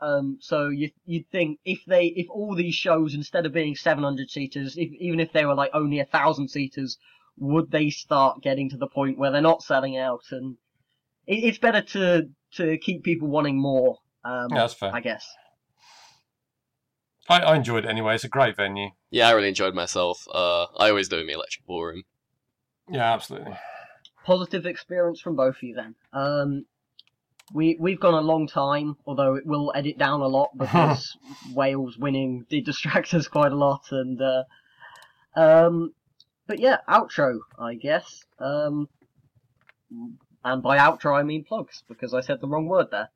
Um, 0.00 0.38
so 0.40 0.68
you 0.68 0.90
you'd 1.06 1.28
think 1.30 1.58
if 1.64 1.80
they 1.86 2.06
if 2.06 2.28
all 2.30 2.54
these 2.54 2.74
shows 2.74 3.14
instead 3.14 3.46
of 3.46 3.52
being 3.52 3.74
700 3.74 4.30
seaters, 4.30 4.76
if, 4.76 4.90
even 4.92 5.20
if 5.20 5.32
they 5.32 5.44
were 5.44 5.54
like 5.54 5.70
only 5.74 5.98
a 5.98 6.04
thousand 6.04 6.48
seaters, 6.48 6.98
would 7.36 7.70
they 7.70 7.90
start 7.90 8.42
getting 8.42 8.70
to 8.70 8.76
the 8.76 8.86
point 8.86 9.18
where 9.18 9.30
they're 9.32 9.40
not 9.40 9.62
selling 9.62 9.96
out? 9.96 10.22
And 10.30 10.56
it, 11.26 11.44
it's 11.44 11.58
better 11.58 11.82
to 11.82 12.28
to 12.54 12.78
keep 12.78 13.02
people 13.02 13.28
wanting 13.28 13.60
more. 13.60 13.98
Um, 14.24 14.48
Yeah, 14.50 14.58
that's 14.58 14.74
fair. 14.74 14.94
I 14.94 15.00
guess. 15.00 15.26
I, 17.28 17.40
I 17.40 17.56
enjoyed 17.56 17.84
it 17.84 17.88
anyway. 17.88 18.14
It's 18.14 18.24
a 18.24 18.28
great 18.28 18.56
venue. 18.56 18.90
Yeah, 19.10 19.28
I 19.28 19.32
really 19.32 19.48
enjoyed 19.48 19.74
myself. 19.74 20.26
Uh, 20.32 20.64
I 20.78 20.88
always 20.88 21.08
do 21.08 21.18
in 21.18 21.26
the 21.26 21.34
Electric 21.34 21.66
Ballroom. 21.66 22.04
Yeah, 22.90 23.12
absolutely. 23.12 23.54
positive 24.24 24.64
experience 24.66 25.20
from 25.20 25.36
both 25.36 25.56
of 25.56 25.62
you 25.62 25.74
then. 25.74 25.94
Um, 26.12 26.64
we 27.52 27.76
we've 27.80 28.00
gone 28.00 28.14
a 28.14 28.20
long 28.20 28.46
time, 28.46 28.96
although 29.06 29.34
it 29.34 29.46
will 29.46 29.72
edit 29.74 29.98
down 29.98 30.20
a 30.20 30.26
lot 30.26 30.50
because 30.56 31.16
Wales 31.54 31.96
winning 31.98 32.46
did 32.48 32.64
distract 32.64 33.14
us 33.14 33.28
quite 33.28 33.52
a 33.52 33.56
lot, 33.56 33.82
and 33.90 34.20
uh, 34.20 34.44
um, 35.36 35.94
but 36.46 36.58
yeah, 36.58 36.78
outro, 36.88 37.38
I 37.58 37.74
guess. 37.74 38.24
Um, 38.38 38.88
and 40.44 40.62
by 40.62 40.78
outro 40.78 41.18
I 41.18 41.22
mean 41.22 41.44
plugs 41.44 41.82
because 41.88 42.14
I 42.14 42.20
said 42.20 42.40
the 42.40 42.48
wrong 42.48 42.66
word 42.66 42.88
there. 42.90 43.10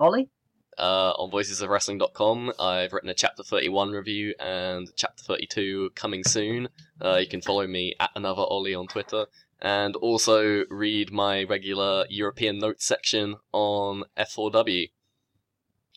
Ollie, 0.00 0.28
Uh, 0.76 1.12
on 1.12 1.30
voicesofwrestling.com, 1.30 2.52
I've 2.58 2.92
written 2.92 3.08
a 3.10 3.14
Chapter 3.14 3.44
31 3.44 3.92
review 3.92 4.34
and 4.40 4.88
Chapter 4.96 5.22
32 5.22 5.90
coming 5.94 6.24
soon. 6.24 6.68
Uh, 7.00 7.16
you 7.18 7.28
can 7.28 7.40
follow 7.40 7.66
me 7.66 7.94
at 8.00 8.10
another 8.16 8.42
Ollie 8.42 8.74
on 8.74 8.88
Twitter. 8.88 9.26
And 9.64 9.96
also 9.96 10.66
read 10.68 11.10
my 11.10 11.42
regular 11.42 12.04
European 12.10 12.58
notes 12.58 12.84
section 12.84 13.36
on 13.50 14.04
F4W. 14.14 14.90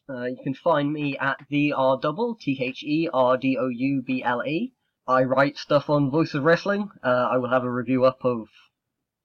uh, 0.09 0.23
you 0.23 0.37
can 0.41 0.53
find 0.53 0.93
me 0.93 1.17
at 1.17 1.45
the 1.49 1.73
R 1.73 1.99
double 2.01 2.35
T 2.35 2.57
H 2.61 2.81
E 2.81 3.09
R 3.13 3.35
D 3.35 3.57
O 3.59 3.67
U 3.67 4.01
B 4.01 4.23
L 4.23 4.41
E. 4.45 4.71
I 5.05 5.23
write 5.23 5.57
stuff 5.57 5.89
on 5.89 6.09
Voice 6.09 6.33
of 6.33 6.43
Wrestling. 6.43 6.89
Uh, 7.03 7.27
I 7.29 7.37
will 7.37 7.49
have 7.49 7.65
a 7.65 7.69
review 7.69 8.05
up 8.05 8.23
of 8.23 8.47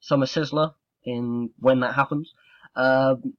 Summer 0.00 0.26
Sizzler 0.26 0.74
in 1.04 1.50
when 1.60 1.78
that 1.80 1.94
happens. 1.94 2.34
Um, 2.74 3.34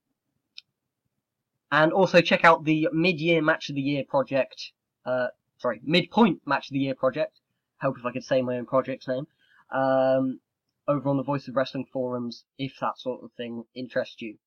and 1.69 1.91
also 1.91 2.21
check 2.21 2.45
out 2.45 2.63
the 2.63 2.87
mid-year 2.93 3.41
match 3.41 3.67
of 3.67 3.75
the 3.75 3.81
year 3.81 4.03
project. 4.07 4.71
Uh, 5.05 5.27
sorry, 5.57 5.81
midpoint 5.83 6.41
match 6.45 6.69
of 6.69 6.73
the 6.73 6.79
year 6.79 6.95
project. 6.95 7.41
Help 7.79 7.97
if 7.97 8.05
I 8.05 8.13
could 8.13 8.23
say 8.23 8.41
my 8.41 8.57
own 8.57 8.65
project's 8.65 9.07
name. 9.09 9.27
Um, 9.69 10.39
over 10.87 11.09
on 11.09 11.17
the 11.17 11.23
Voice 11.23 11.47
of 11.47 11.55
Wrestling 11.55 11.85
forums, 11.91 12.45
if 12.57 12.73
that 12.81 12.99
sort 12.99 13.23
of 13.23 13.31
thing 13.33 13.63
interests 13.75 14.21
you. 14.21 14.37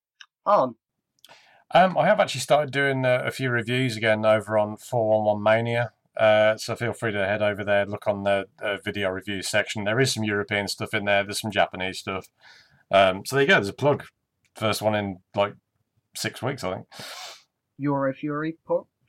On. 0.45 0.77
Um, 1.75 1.99
I 1.99 2.07
have 2.07 2.21
actually 2.21 2.43
started 2.43 2.73
doing 2.73 3.05
uh, 3.05 3.23
a 3.25 3.31
few 3.31 3.51
reviews 3.51 3.97
again 3.97 4.25
over 4.25 4.57
on 4.57 4.77
411 4.77 5.43
Mania. 5.43 5.93
Uh, 6.17 6.57
so 6.57 6.77
feel 6.77 6.93
free 6.93 7.13
to 7.13 7.27
head 7.27 7.43
over 7.43 7.65
there, 7.65 7.85
look 7.85 8.07
on 8.07 8.23
the 8.23 8.47
uh, 8.63 8.77
video 8.85 9.11
review 9.11 9.43
section. 9.43 9.85
There 9.85 10.01
is 10.01 10.15
some 10.15 10.25
European 10.25 10.69
stuff 10.69 10.95
in 10.95 11.05
there. 11.05 11.25
There's 11.25 11.41
some 11.41 11.51
Japanese 11.51 11.99
stuff. 11.99 12.29
Um, 12.91 13.25
so 13.27 13.37
there 13.37 13.43
you 13.43 13.49
go. 13.49 13.55
There's 13.55 13.69
a 13.69 13.75
plug. 13.75 14.05
First 14.55 14.81
one 14.81 14.95
in 14.95 15.19
like 15.35 15.55
six 16.15 16.41
weeks, 16.41 16.65
I 16.65 16.75
think. 16.75 16.87
Euro 17.79 18.15
Fury. 18.15 18.57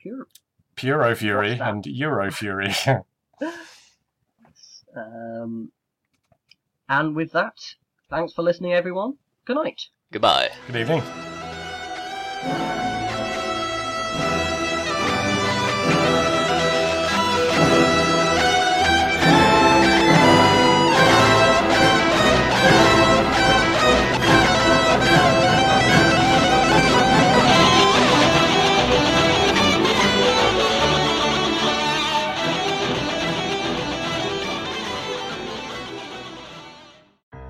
Pure. 0.00 0.26
Puro 0.76 1.14
Fury 1.14 1.58
and 1.58 1.86
Euro 1.86 2.30
Fury. 2.30 2.74
Um, 4.96 5.70
and 6.88 7.14
with 7.14 7.32
that, 7.32 7.74
thanks 8.10 8.32
for 8.32 8.42
listening, 8.42 8.72
everyone. 8.72 9.18
Good 9.44 9.56
night. 9.56 9.88
Goodbye. 10.12 10.50
Good 10.66 10.76
evening. 10.76 11.02